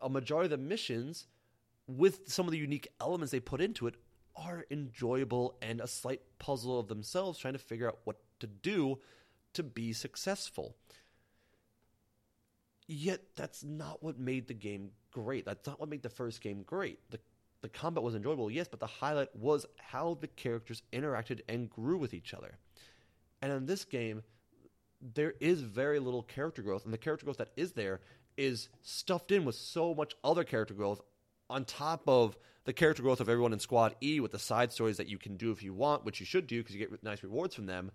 a 0.00 0.08
majority 0.08 0.46
of 0.46 0.50
the 0.50 0.66
missions, 0.66 1.26
with 1.86 2.20
some 2.26 2.46
of 2.46 2.52
the 2.52 2.58
unique 2.58 2.88
elements 3.00 3.30
they 3.30 3.38
put 3.38 3.60
into 3.60 3.86
it, 3.86 3.94
are 4.34 4.64
enjoyable 4.70 5.56
and 5.62 5.80
a 5.80 5.86
slight 5.86 6.22
puzzle 6.38 6.80
of 6.80 6.88
themselves 6.88 7.38
trying 7.38 7.52
to 7.52 7.58
figure 7.58 7.86
out 7.86 7.98
what 8.04 8.16
to 8.40 8.46
do 8.46 8.98
to 9.52 9.62
be 9.62 9.92
successful. 9.92 10.74
Yet 12.86 13.22
that's 13.36 13.64
not 13.64 14.02
what 14.02 14.18
made 14.18 14.46
the 14.46 14.54
game 14.54 14.90
great. 15.10 15.46
That's 15.46 15.66
not 15.66 15.80
what 15.80 15.88
made 15.88 16.02
the 16.02 16.10
first 16.10 16.40
game 16.40 16.62
great. 16.62 16.98
The 17.10 17.18
the 17.62 17.70
combat 17.70 18.04
was 18.04 18.14
enjoyable, 18.14 18.50
yes, 18.50 18.68
but 18.68 18.78
the 18.78 18.86
highlight 18.86 19.34
was 19.34 19.64
how 19.78 20.18
the 20.20 20.26
characters 20.26 20.82
interacted 20.92 21.40
and 21.48 21.70
grew 21.70 21.96
with 21.96 22.12
each 22.12 22.34
other. 22.34 22.58
And 23.40 23.50
in 23.50 23.64
this 23.64 23.86
game, 23.86 24.22
there 25.14 25.32
is 25.40 25.62
very 25.62 25.98
little 25.98 26.22
character 26.22 26.60
growth, 26.60 26.84
and 26.84 26.92
the 26.92 26.98
character 26.98 27.24
growth 27.24 27.38
that 27.38 27.52
is 27.56 27.72
there 27.72 28.00
is 28.36 28.68
stuffed 28.82 29.32
in 29.32 29.46
with 29.46 29.54
so 29.54 29.94
much 29.94 30.14
other 30.22 30.44
character 30.44 30.74
growth 30.74 31.00
on 31.48 31.64
top 31.64 32.02
of 32.06 32.36
the 32.64 32.74
character 32.74 33.02
growth 33.02 33.20
of 33.20 33.30
everyone 33.30 33.54
in 33.54 33.58
Squad 33.58 33.94
E 34.02 34.20
with 34.20 34.32
the 34.32 34.38
side 34.38 34.70
stories 34.70 34.98
that 34.98 35.08
you 35.08 35.16
can 35.16 35.38
do 35.38 35.50
if 35.50 35.62
you 35.62 35.72
want, 35.72 36.04
which 36.04 36.20
you 36.20 36.26
should 36.26 36.46
do 36.46 36.62
because 36.62 36.74
you 36.74 36.86
get 36.86 37.02
nice 37.02 37.22
rewards 37.22 37.54
from 37.54 37.64
them. 37.64 37.92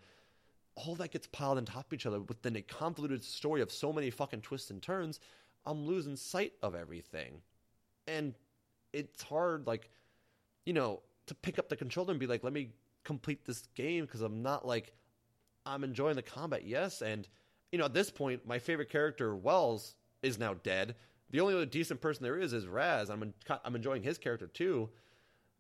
All 0.86 0.96
that 0.96 1.12
gets 1.12 1.28
piled 1.28 1.58
on 1.58 1.66
top 1.66 1.88
of 1.88 1.94
each 1.94 2.06
other 2.06 2.22
within 2.22 2.56
a 2.56 2.62
convoluted 2.62 3.24
story 3.24 3.62
of 3.62 3.72
so 3.72 3.92
many 3.92 4.10
fucking 4.10 4.42
twists 4.42 4.70
and 4.70 4.82
turns. 4.82 5.20
I'm 5.66 5.86
losing 5.86 6.16
sight 6.16 6.54
of 6.64 6.74
everything. 6.74 7.42
And 8.08 8.34
it's 8.94 9.22
hard, 9.22 9.68
like, 9.68 9.90
you 10.66 10.74
know, 10.74 11.02
to 11.28 11.36
pick 11.36 11.60
up 11.60 11.68
the 11.68 11.76
controller 11.76 12.12
and 12.12 12.20
be 12.20 12.28
like, 12.28 12.44
let 12.44 12.54
me 12.54 12.70
complete 13.04 13.46
this 13.46 13.68
game 13.76 14.06
because 14.06 14.22
I'm 14.22 14.42
not 14.42 14.66
like, 14.66 14.94
I'm 15.66 15.84
enjoying 15.84 16.16
the 16.16 16.22
combat, 16.22 16.66
yes. 16.66 17.02
And, 17.02 17.28
you 17.72 17.78
know, 17.78 17.86
at 17.86 17.94
this 17.94 18.10
point, 18.10 18.48
my 18.48 18.58
favorite 18.58 18.90
character, 18.90 19.36
Wells, 19.36 19.96
is 20.24 20.40
now 20.40 20.54
dead. 20.56 20.96
The 21.32 21.40
only 21.42 21.54
other 21.54 21.66
decent 21.66 22.02
person 22.02 22.24
there 22.24 22.40
is 22.40 22.54
is 22.54 22.68
Raz. 22.68 23.10
I'm 23.10 23.34
I'm 23.64 23.76
enjoying 23.76 24.02
his 24.02 24.18
character 24.18 24.48
too. 24.48 24.90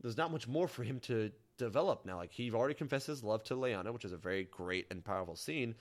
There's 0.01 0.17
not 0.17 0.31
much 0.31 0.47
more 0.47 0.67
for 0.67 0.83
him 0.83 0.99
to 1.01 1.31
develop 1.59 2.05
now. 2.05 2.17
Like 2.17 2.31
he 2.31 2.51
already 2.51 2.73
confessed 2.73 3.05
his 3.05 3.23
love 3.23 3.43
to 3.43 3.55
Lyanna, 3.55 3.93
which 3.93 4.05
is 4.05 4.13
a 4.13 4.17
very 4.17 4.45
great 4.45 4.87
and 4.89 5.05
powerful 5.05 5.35
scene. 5.35 5.75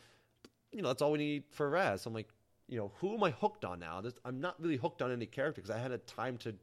You 0.73 0.83
know, 0.83 0.89
that's 0.89 1.01
all 1.01 1.13
we 1.13 1.19
need 1.19 1.45
for 1.51 1.71
Raz. 1.71 2.03
So 2.03 2.09
I'm 2.09 2.15
like, 2.15 2.29
you 2.69 2.77
know, 2.77 2.93
who 2.99 3.15
am 3.15 3.25
I 3.25 3.31
hooked 3.31 3.65
on 3.65 3.81
now? 3.81 4.03
This, 4.03 4.13
I'm 4.27 4.41
not 4.41 4.61
really 4.61 4.77
hooked 4.77 5.01
on 5.01 5.11
any 5.11 5.25
character 5.25 5.63
because 5.63 5.75
I 5.75 5.79
had 5.79 5.93
a 5.93 5.99
time 5.99 6.37
to 6.39 6.55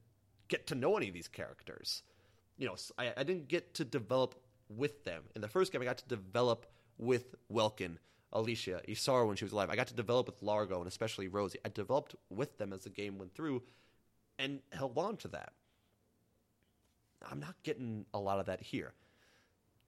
get 0.47 0.67
to 0.67 0.75
know 0.75 0.95
any 0.97 1.07
of 1.07 1.15
these 1.15 1.27
characters. 1.27 2.03
You 2.57 2.67
know, 2.67 2.75
I, 2.99 3.11
I 3.17 3.23
didn't 3.23 3.47
get 3.47 3.73
to 3.75 3.85
develop 3.85 4.35
with 4.69 5.03
them. 5.03 5.23
In 5.35 5.41
the 5.41 5.47
first 5.47 5.71
game, 5.71 5.81
I 5.81 5.85
got 5.85 5.97
to 5.97 6.07
develop 6.07 6.67
with 6.97 7.33
Welkin 7.49 7.97
Alicia, 8.31 8.81
Isara 8.87 9.25
when 9.25 9.35
she 9.35 9.45
was 9.45 9.53
alive. 9.53 9.69
I 9.69 9.75
got 9.75 9.87
to 9.87 9.95
develop 9.95 10.27
with 10.27 10.41
Largo 10.43 10.79
and 10.79 10.87
especially 10.87 11.27
Rosie. 11.27 11.59
I 11.65 11.69
developed 11.69 12.15
with 12.29 12.57
them 12.57 12.73
as 12.73 12.83
the 12.83 12.89
game 12.89 13.17
went 13.17 13.33
through 13.33 13.63
and 14.37 14.59
held 14.71 14.97
on 14.97 15.17
to 15.17 15.27
that. 15.29 15.53
I'm 17.29 17.39
not 17.39 17.55
getting 17.63 18.05
a 18.13 18.19
lot 18.19 18.39
of 18.39 18.45
that 18.45 18.61
here. 18.61 18.93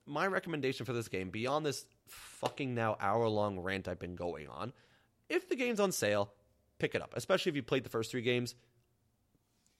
My 0.08 0.26
recommendation 0.26 0.86
for 0.86 0.94
this 0.94 1.10
game, 1.10 1.30
beyond 1.30 1.66
this 1.66 1.86
fucking 2.08 2.74
now 2.74 2.98
hour 3.00 3.28
long 3.28 3.60
rant 3.60 3.88
I've 3.88 4.00
been 4.00 4.16
going 4.16 4.48
on, 4.48 4.74
if 5.30 5.50
the 5.50 5.56
game's 5.56 5.80
on 5.80 5.92
sale, 5.92 6.32
pick 6.80 6.96
it 6.96 7.02
up. 7.02 7.14
Especially 7.16 7.50
if 7.50 7.56
you 7.56 7.64
played 7.64 7.84
the 7.84 7.90
first 7.90 8.12
three 8.12 8.22
games. 8.22 8.56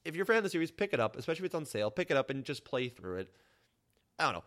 If 0.04 0.14
you're 0.14 0.24
a 0.24 0.26
fan 0.26 0.36
of 0.36 0.42
the 0.44 0.50
series, 0.50 0.70
pick 0.70 0.92
it 0.92 1.00
up. 1.00 1.16
Especially 1.16 1.42
if 1.42 1.46
it's 1.46 1.54
on 1.54 1.64
sale, 1.64 1.90
pick 1.90 2.10
it 2.10 2.16
up 2.16 2.30
and 2.30 2.44
just 2.44 2.64
play 2.64 2.88
through 2.88 3.16
it. 3.16 3.32
I 4.18 4.24
don't 4.24 4.34
know 4.34 4.44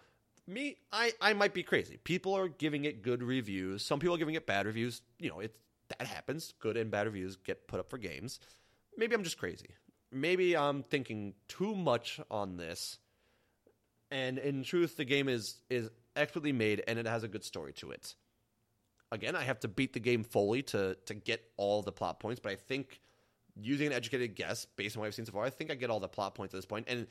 me, 0.47 0.77
I, 0.91 1.13
I 1.21 1.33
might 1.33 1.53
be 1.53 1.63
crazy. 1.63 1.97
People 2.03 2.33
are 2.33 2.47
giving 2.47 2.85
it 2.85 3.01
good 3.01 3.23
reviews. 3.23 3.83
Some 3.83 3.99
people 3.99 4.15
are 4.15 4.19
giving 4.19 4.35
it 4.35 4.45
bad 4.45 4.65
reviews. 4.65 5.01
You 5.19 5.29
know, 5.29 5.39
it 5.39 5.55
that 5.89 6.07
happens. 6.07 6.53
Good 6.59 6.77
and 6.77 6.91
bad 6.91 7.05
reviews 7.05 7.35
get 7.35 7.67
put 7.67 7.79
up 7.79 7.89
for 7.89 7.97
games. 7.97 8.39
Maybe 8.97 9.15
I'm 9.15 9.23
just 9.23 9.37
crazy. 9.37 9.69
Maybe 10.11 10.55
I'm 10.55 10.83
thinking 10.83 11.33
too 11.47 11.75
much 11.75 12.19
on 12.29 12.57
this. 12.57 12.99
And 14.11 14.37
in 14.37 14.63
truth, 14.63 14.97
the 14.97 15.05
game 15.05 15.29
is 15.29 15.61
is 15.69 15.89
expertly 16.15 16.51
made 16.51 16.83
and 16.87 16.99
it 16.99 17.07
has 17.07 17.23
a 17.23 17.27
good 17.27 17.43
story 17.43 17.73
to 17.73 17.91
it. 17.91 18.15
Again, 19.13 19.35
I 19.35 19.43
have 19.43 19.59
to 19.61 19.67
beat 19.67 19.93
the 19.93 19.99
game 19.99 20.23
fully 20.23 20.61
to 20.63 20.95
to 21.05 21.13
get 21.13 21.43
all 21.57 21.81
the 21.81 21.91
plot 21.91 22.19
points, 22.19 22.39
but 22.39 22.51
I 22.51 22.55
think 22.55 23.01
using 23.59 23.87
an 23.87 23.93
educated 23.93 24.35
guess 24.35 24.65
based 24.65 24.95
on 24.95 25.01
what 25.01 25.07
I've 25.07 25.15
seen 25.15 25.25
so 25.25 25.31
far, 25.31 25.43
I 25.43 25.49
think 25.49 25.71
I 25.71 25.75
get 25.75 25.89
all 25.89 25.99
the 25.99 26.07
plot 26.07 26.35
points 26.35 26.53
at 26.53 26.57
this 26.57 26.65
point. 26.65 26.87
And 26.87 27.07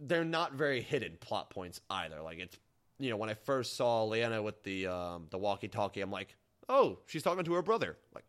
they're 0.00 0.24
not 0.24 0.54
very 0.54 0.80
hidden 0.80 1.16
plot 1.20 1.50
points 1.50 1.80
either. 1.90 2.20
Like 2.22 2.38
it's 2.38 2.58
you 2.98 3.10
know 3.10 3.16
when 3.16 3.30
I 3.30 3.34
first 3.34 3.76
saw 3.76 4.06
Lyanna 4.06 4.42
with 4.42 4.62
the 4.64 4.88
um, 4.88 5.26
the 5.30 5.38
walkie 5.38 5.68
talkie, 5.68 6.00
I'm 6.00 6.10
like, 6.10 6.34
oh, 6.68 6.98
she's 7.06 7.22
talking 7.22 7.44
to 7.44 7.54
her 7.54 7.62
brother. 7.62 7.96
Like 8.14 8.24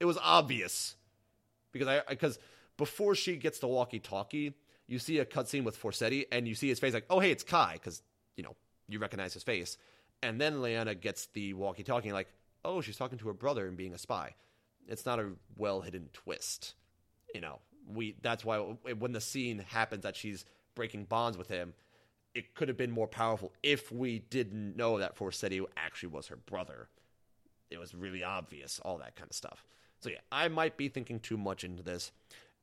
it 0.00 0.04
was 0.04 0.18
obvious 0.18 0.96
because 1.72 1.88
I 1.88 2.02
because 2.08 2.38
before 2.76 3.14
she 3.14 3.36
gets 3.36 3.58
the 3.58 3.68
walkie 3.68 4.00
talkie, 4.00 4.54
you 4.88 4.98
see 4.98 5.18
a 5.18 5.24
cutscene 5.24 5.64
with 5.64 5.80
Forseti, 5.80 6.26
and 6.30 6.46
you 6.46 6.54
see 6.54 6.68
his 6.68 6.78
face 6.78 6.94
like, 6.94 7.06
oh 7.10 7.20
hey, 7.20 7.30
it's 7.30 7.44
Kai 7.44 7.74
because 7.74 8.02
you 8.36 8.42
know 8.42 8.54
you 8.88 8.98
recognize 8.98 9.34
his 9.34 9.42
face, 9.42 9.78
and 10.22 10.40
then 10.40 10.56
Lyanna 10.56 10.98
gets 11.00 11.26
the 11.34 11.54
walkie 11.54 11.82
talkie 11.82 12.12
like, 12.12 12.28
oh, 12.64 12.80
she's 12.80 12.96
talking 12.96 13.18
to 13.18 13.28
her 13.28 13.34
brother 13.34 13.66
and 13.66 13.76
being 13.76 13.94
a 13.94 13.98
spy. 13.98 14.34
It's 14.88 15.06
not 15.06 15.18
a 15.18 15.30
well 15.56 15.80
hidden 15.80 16.08
twist, 16.12 16.74
you 17.34 17.40
know. 17.40 17.60
We 17.92 18.16
that's 18.22 18.44
why 18.44 18.58
when 18.58 19.12
the 19.12 19.20
scene 19.20 19.64
happens 19.68 20.02
that 20.02 20.16
she's 20.16 20.44
breaking 20.74 21.04
bonds 21.04 21.38
with 21.38 21.48
him, 21.48 21.74
it 22.34 22.54
could 22.54 22.68
have 22.68 22.76
been 22.76 22.90
more 22.90 23.08
powerful 23.08 23.52
if 23.62 23.90
we 23.90 24.18
didn't 24.18 24.76
know 24.76 24.98
that 24.98 25.16
Forseti 25.16 25.64
actually 25.76 26.10
was 26.10 26.26
her 26.28 26.36
brother. 26.36 26.88
It 27.70 27.78
was 27.78 27.94
really 27.94 28.22
obvious, 28.22 28.80
all 28.84 28.98
that 28.98 29.16
kind 29.16 29.30
of 29.30 29.34
stuff. 29.34 29.64
So 30.00 30.10
yeah, 30.10 30.20
I 30.30 30.48
might 30.48 30.76
be 30.76 30.88
thinking 30.88 31.18
too 31.18 31.36
much 31.36 31.64
into 31.64 31.82
this, 31.82 32.12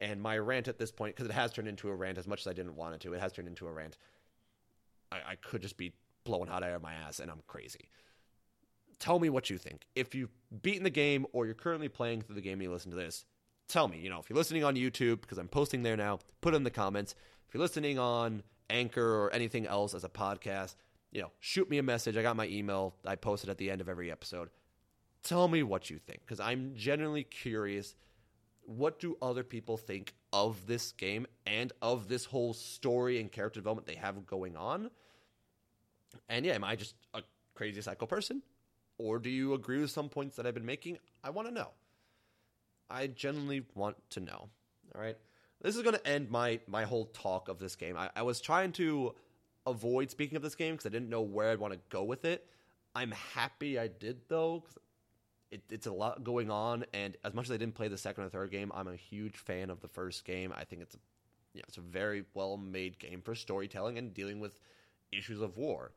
and 0.03 0.21
my 0.21 0.37
rant 0.37 0.67
at 0.67 0.77
this 0.77 0.91
point, 0.91 1.15
because 1.15 1.29
it 1.29 1.33
has 1.33 1.51
turned 1.51 1.67
into 1.67 1.89
a 1.89 1.95
rant 1.95 2.17
as 2.17 2.27
much 2.27 2.41
as 2.41 2.47
I 2.47 2.53
didn't 2.53 2.75
want 2.75 2.93
it 2.93 3.01
to, 3.01 3.13
it 3.13 3.21
has 3.21 3.31
turned 3.31 3.47
into 3.47 3.67
a 3.67 3.71
rant. 3.71 3.97
I, 5.11 5.17
I 5.31 5.35
could 5.35 5.61
just 5.61 5.77
be 5.77 5.93
blowing 6.25 6.49
hot 6.49 6.63
air 6.63 6.75
in 6.75 6.81
my 6.81 6.93
ass, 6.93 7.19
and 7.19 7.31
I'm 7.31 7.41
crazy. 7.47 7.89
Tell 8.99 9.17
me 9.17 9.29
what 9.29 9.49
you 9.49 9.57
think. 9.57 9.85
If 9.95 10.13
you've 10.13 10.31
beaten 10.61 10.83
the 10.83 10.89
game 10.89 11.25
or 11.31 11.45
you're 11.45 11.55
currently 11.55 11.89
playing 11.89 12.21
through 12.21 12.35
the 12.35 12.41
game 12.41 12.53
and 12.53 12.63
you 12.63 12.71
listen 12.71 12.91
to 12.91 12.97
this, 12.97 13.25
tell 13.67 13.87
me. 13.87 13.97
You 13.99 14.09
know, 14.09 14.19
if 14.19 14.29
you're 14.29 14.37
listening 14.37 14.63
on 14.63 14.75
YouTube, 14.75 15.21
because 15.21 15.37
I'm 15.37 15.47
posting 15.47 15.83
there 15.83 15.97
now, 15.97 16.19
put 16.41 16.53
in 16.53 16.63
the 16.63 16.69
comments. 16.69 17.15
If 17.47 17.53
you're 17.53 17.61
listening 17.61 17.97
on 17.97 18.43
Anchor 18.69 19.05
or 19.05 19.33
anything 19.33 19.67
else 19.67 19.93
as 19.93 20.03
a 20.03 20.09
podcast, 20.09 20.75
you 21.11 21.21
know, 21.21 21.31
shoot 21.39 21.69
me 21.69 21.77
a 21.77 21.83
message. 21.83 22.17
I 22.17 22.21
got 22.21 22.35
my 22.35 22.47
email. 22.47 22.95
I 23.05 23.15
post 23.15 23.43
it 23.43 23.49
at 23.49 23.57
the 23.57 23.69
end 23.71 23.81
of 23.81 23.87
every 23.87 24.11
episode. 24.11 24.49
Tell 25.23 25.47
me 25.47 25.63
what 25.63 25.89
you 25.89 25.99
think 25.99 26.21
because 26.25 26.39
I'm 26.39 26.73
genuinely 26.75 27.23
curious. 27.23 27.95
What 28.65 28.99
do 28.99 29.17
other 29.21 29.43
people 29.43 29.77
think 29.77 30.13
of 30.31 30.65
this 30.67 30.91
game 30.93 31.27
and 31.45 31.71
of 31.81 32.07
this 32.07 32.25
whole 32.25 32.53
story 32.53 33.19
and 33.19 33.31
character 33.31 33.59
development 33.59 33.87
they 33.87 33.95
have 33.95 34.25
going 34.25 34.55
on? 34.55 34.89
And 36.29 36.45
yeah, 36.45 36.53
am 36.53 36.63
I 36.63 36.75
just 36.75 36.95
a 37.13 37.21
crazy 37.55 37.81
psycho 37.81 38.05
person? 38.05 38.41
Or 38.97 39.19
do 39.19 39.29
you 39.29 39.53
agree 39.53 39.79
with 39.79 39.91
some 39.91 40.09
points 40.09 40.35
that 40.37 40.45
I've 40.45 40.53
been 40.53 40.65
making? 40.65 40.97
I 41.23 41.31
want 41.31 41.47
to 41.47 41.53
know. 41.53 41.69
I 42.89 43.07
genuinely 43.07 43.65
want 43.75 43.97
to 44.11 44.19
know. 44.19 44.49
All 44.95 45.01
right. 45.01 45.17
This 45.61 45.75
is 45.75 45.81
going 45.81 45.95
to 45.95 46.07
end 46.07 46.29
my 46.29 46.59
my 46.67 46.83
whole 46.83 47.05
talk 47.05 47.47
of 47.47 47.57
this 47.57 47.75
game. 47.75 47.97
I, 47.97 48.09
I 48.15 48.21
was 48.21 48.41
trying 48.41 48.73
to 48.73 49.15
avoid 49.65 50.11
speaking 50.11 50.35
of 50.35 50.41
this 50.41 50.55
game 50.55 50.73
because 50.73 50.85
I 50.85 50.89
didn't 50.89 51.09
know 51.09 51.21
where 51.21 51.51
I'd 51.51 51.59
want 51.59 51.73
to 51.73 51.79
go 51.89 52.03
with 52.03 52.25
it. 52.25 52.45
I'm 52.93 53.11
happy 53.11 53.79
I 53.79 53.87
did 53.87 54.21
though. 54.27 54.61
Cause 54.61 54.77
it, 55.53 55.61
it's 55.69 55.85
a 55.85 55.91
lot 55.91 56.23
going 56.23 56.49
on, 56.49 56.85
and 56.93 57.15
as 57.23 57.33
much 57.33 57.45
as 57.45 57.51
I 57.51 57.57
didn't 57.57 57.75
play 57.75 57.87
the 57.87 57.97
second 57.97 58.23
or 58.23 58.29
third 58.29 58.49
game, 58.49 58.71
I'm 58.73 58.87
a 58.87 58.95
huge 58.95 59.37
fan 59.37 59.69
of 59.69 59.81
the 59.81 59.87
first 59.87 60.25
game. 60.25 60.51
I 60.55 60.63
think 60.63 60.81
it's 60.81 60.95
a, 60.95 60.97
you 61.53 61.59
know, 61.59 61.65
it's 61.67 61.77
a 61.77 61.81
very 61.81 62.25
well 62.33 62.57
made 62.57 62.97
game 62.97 63.21
for 63.21 63.35
storytelling 63.35 63.99
and 63.99 64.13
dealing 64.13 64.39
with 64.39 64.59
issues 65.11 65.41
of 65.41 65.55
war. 65.55 65.91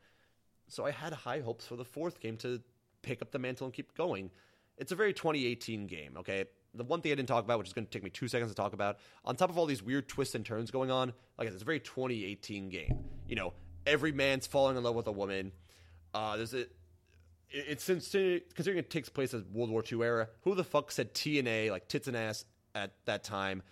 So 0.68 0.84
I 0.84 0.90
had 0.90 1.14
high 1.14 1.40
hopes 1.40 1.66
for 1.66 1.76
the 1.76 1.84
fourth 1.84 2.20
game 2.20 2.36
to 2.38 2.60
pick 3.00 3.22
up 3.22 3.30
the 3.30 3.38
mantle 3.38 3.66
and 3.66 3.72
keep 3.72 3.96
going. 3.96 4.30
It's 4.76 4.92
a 4.92 4.96
very 4.96 5.14
2018 5.14 5.86
game, 5.86 6.16
okay? 6.18 6.44
The 6.74 6.84
one 6.84 7.00
thing 7.00 7.12
I 7.12 7.14
didn't 7.14 7.28
talk 7.28 7.44
about, 7.44 7.58
which 7.58 7.68
is 7.68 7.72
going 7.72 7.86
to 7.86 7.90
take 7.90 8.02
me 8.02 8.10
two 8.10 8.28
seconds 8.28 8.50
to 8.50 8.54
talk 8.54 8.74
about, 8.74 8.98
on 9.24 9.36
top 9.36 9.48
of 9.48 9.56
all 9.56 9.64
these 9.64 9.82
weird 9.82 10.06
twists 10.06 10.34
and 10.34 10.44
turns 10.44 10.70
going 10.70 10.90
on, 10.90 11.14
like 11.38 11.46
I 11.46 11.50
said, 11.50 11.54
it's 11.54 11.62
a 11.62 11.64
very 11.66 11.80
2018 11.80 12.68
game. 12.68 12.98
You 13.26 13.36
know, 13.36 13.54
every 13.86 14.12
man's 14.12 14.46
falling 14.46 14.76
in 14.76 14.82
love 14.82 14.94
with 14.94 15.06
a 15.06 15.12
woman. 15.12 15.52
Uh, 16.12 16.36
there's 16.36 16.52
a 16.52 16.66
it's 17.56 17.84
since 17.84 18.10
considering 18.10 18.78
it 18.78 18.90
takes 18.90 19.08
place 19.08 19.32
as 19.32 19.42
World 19.44 19.70
War 19.70 19.82
II 19.90 20.02
era. 20.02 20.28
Who 20.42 20.54
the 20.54 20.64
fuck 20.64 20.90
said 20.90 21.14
T 21.14 21.38
and 21.38 21.48
A 21.48 21.70
like 21.70 21.88
tits 21.88 22.08
and 22.08 22.16
ass 22.16 22.44
at 22.74 22.92
that 23.06 23.24
time? 23.24 23.62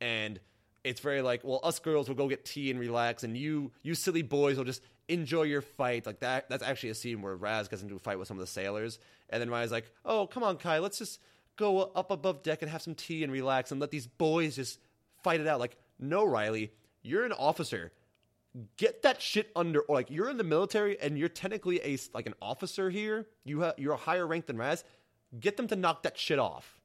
And 0.00 0.38
it's 0.84 1.00
very 1.00 1.22
like, 1.22 1.42
well, 1.44 1.60
us 1.62 1.78
girls 1.78 2.08
will 2.08 2.16
go 2.16 2.28
get 2.28 2.44
tea 2.44 2.70
and 2.70 2.78
relax, 2.78 3.22
and 3.24 3.36
you 3.36 3.72
you 3.82 3.94
silly 3.94 4.22
boys 4.22 4.56
will 4.56 4.64
just 4.64 4.82
enjoy 5.08 5.42
your 5.42 5.62
fight. 5.62 6.06
Like 6.06 6.20
that. 6.20 6.48
That's 6.48 6.62
actually 6.62 6.90
a 6.90 6.94
scene 6.94 7.22
where 7.22 7.34
Raz 7.34 7.68
gets 7.68 7.82
into 7.82 7.96
a 7.96 7.98
fight 7.98 8.18
with 8.18 8.28
some 8.28 8.36
of 8.36 8.42
the 8.42 8.46
sailors, 8.46 8.98
and 9.30 9.40
then 9.40 9.50
Raz 9.50 9.72
like, 9.72 9.90
oh 10.04 10.26
come 10.26 10.42
on, 10.42 10.56
Kai, 10.56 10.78
let's 10.78 10.98
just 10.98 11.20
go 11.56 11.80
up 11.80 12.10
above 12.10 12.42
deck 12.42 12.62
and 12.62 12.70
have 12.70 12.82
some 12.82 12.94
tea 12.94 13.24
and 13.24 13.32
relax, 13.32 13.70
and 13.70 13.80
let 13.80 13.90
these 13.90 14.06
boys 14.06 14.56
just 14.56 14.78
fight 15.22 15.40
it 15.40 15.46
out. 15.46 15.60
Like, 15.60 15.76
no, 15.98 16.24
Riley, 16.24 16.72
you're 17.02 17.24
an 17.24 17.32
officer 17.32 17.92
get 18.76 19.02
that 19.02 19.22
shit 19.22 19.50
under 19.54 19.80
or 19.82 19.94
like 19.94 20.10
you're 20.10 20.28
in 20.28 20.36
the 20.36 20.44
military 20.44 21.00
and 21.00 21.16
you're 21.16 21.28
technically 21.28 21.80
a 21.84 21.96
like 22.12 22.26
an 22.26 22.34
officer 22.42 22.90
here 22.90 23.26
you 23.44 23.60
have 23.60 23.74
you're 23.78 23.92
a 23.92 23.96
higher 23.98 24.26
rank 24.26 24.46
than 24.46 24.56
raz 24.56 24.82
get 25.38 25.56
them 25.56 25.68
to 25.68 25.76
knock 25.76 26.02
that 26.02 26.18
shit 26.18 26.38
off. 26.38 26.80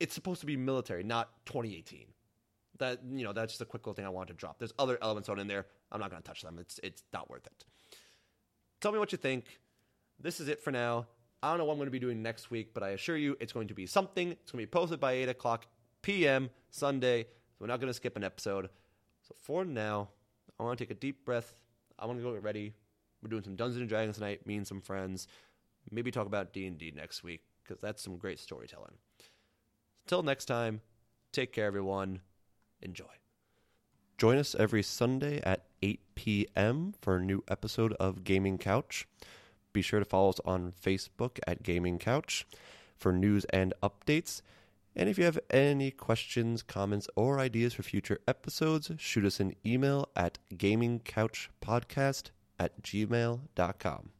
It's 0.00 0.14
supposed 0.14 0.40
to 0.40 0.46
be 0.46 0.56
military 0.56 1.02
not 1.02 1.30
2018 1.46 2.06
that 2.78 3.00
you 3.12 3.24
know 3.24 3.32
that's 3.32 3.52
just 3.52 3.60
a 3.60 3.64
quick 3.64 3.86
little 3.86 3.94
thing 3.94 4.04
i 4.04 4.08
wanted 4.08 4.32
to 4.32 4.34
drop. 4.34 4.58
There's 4.58 4.72
other 4.78 4.98
elements 5.02 5.28
on 5.28 5.38
in 5.38 5.46
there. 5.46 5.66
I'm 5.92 6.00
not 6.00 6.10
going 6.10 6.22
to 6.22 6.26
touch 6.26 6.42
them. 6.42 6.58
It's 6.58 6.80
it's 6.82 7.02
not 7.12 7.30
worth 7.30 7.46
it. 7.46 7.64
Tell 8.80 8.92
me 8.92 8.98
what 8.98 9.12
you 9.12 9.18
think. 9.18 9.44
This 10.20 10.40
is 10.40 10.48
it 10.48 10.60
for 10.60 10.70
now. 10.70 11.06
I 11.42 11.50
don't 11.50 11.58
know 11.58 11.66
what 11.66 11.72
i'm 11.72 11.78
going 11.78 11.88
to 11.88 11.92
be 11.92 11.98
doing 11.98 12.22
next 12.22 12.50
week 12.50 12.72
but 12.72 12.82
i 12.82 12.90
assure 12.90 13.18
you 13.18 13.36
it's 13.38 13.52
going 13.52 13.68
to 13.68 13.74
be 13.74 13.86
something. 13.86 14.32
It's 14.32 14.50
going 14.50 14.62
to 14.62 14.66
be 14.66 14.70
posted 14.70 14.98
by 14.98 15.12
8 15.12 15.28
o'clock 15.28 15.66
p.m 16.02 16.50
sunday. 16.70 17.24
So 17.24 17.28
we're 17.60 17.66
not 17.68 17.80
going 17.80 17.90
to 17.90 17.94
skip 17.94 18.16
an 18.16 18.24
episode 18.24 18.70
so 19.26 19.34
for 19.40 19.64
now, 19.64 20.08
I 20.58 20.62
want 20.62 20.78
to 20.78 20.84
take 20.84 20.90
a 20.90 20.98
deep 20.98 21.24
breath. 21.24 21.58
I 21.98 22.06
want 22.06 22.18
to 22.18 22.22
go 22.22 22.32
get 22.32 22.42
ready. 22.42 22.74
We're 23.22 23.30
doing 23.30 23.42
some 23.42 23.56
Dungeons 23.56 23.80
and 23.80 23.88
Dragons 23.88 24.16
tonight. 24.16 24.46
Me 24.46 24.56
and 24.56 24.66
some 24.66 24.80
friends. 24.80 25.26
Maybe 25.90 26.10
talk 26.10 26.26
about 26.26 26.52
D 26.52 26.66
and 26.66 26.78
D 26.78 26.92
next 26.94 27.22
week 27.22 27.42
because 27.62 27.80
that's 27.80 28.02
some 28.02 28.16
great 28.16 28.38
storytelling. 28.38 28.92
Until 30.06 30.22
next 30.22 30.44
time, 30.44 30.82
take 31.32 31.52
care, 31.52 31.66
everyone. 31.66 32.20
Enjoy. 32.82 33.06
Join 34.18 34.36
us 34.36 34.54
every 34.58 34.82
Sunday 34.82 35.40
at 35.42 35.64
8 35.82 36.00
p.m. 36.14 36.94
for 37.00 37.16
a 37.16 37.20
new 37.20 37.42
episode 37.48 37.94
of 37.94 38.24
Gaming 38.24 38.58
Couch. 38.58 39.08
Be 39.72 39.82
sure 39.82 39.98
to 39.98 40.04
follow 40.04 40.28
us 40.28 40.40
on 40.44 40.72
Facebook 40.72 41.38
at 41.46 41.62
Gaming 41.62 41.98
Couch 41.98 42.46
for 42.96 43.12
news 43.12 43.44
and 43.46 43.72
updates. 43.82 44.42
And 44.96 45.08
if 45.08 45.18
you 45.18 45.24
have 45.24 45.40
any 45.50 45.90
questions, 45.90 46.62
comments, 46.62 47.08
or 47.16 47.40
ideas 47.40 47.74
for 47.74 47.82
future 47.82 48.20
episodes, 48.28 48.90
shoot 48.98 49.24
us 49.24 49.40
an 49.40 49.54
email 49.66 50.08
at 50.14 50.38
gamingcouchpodcast 50.54 52.30
at 52.58 52.82
gmail.com. 52.82 54.14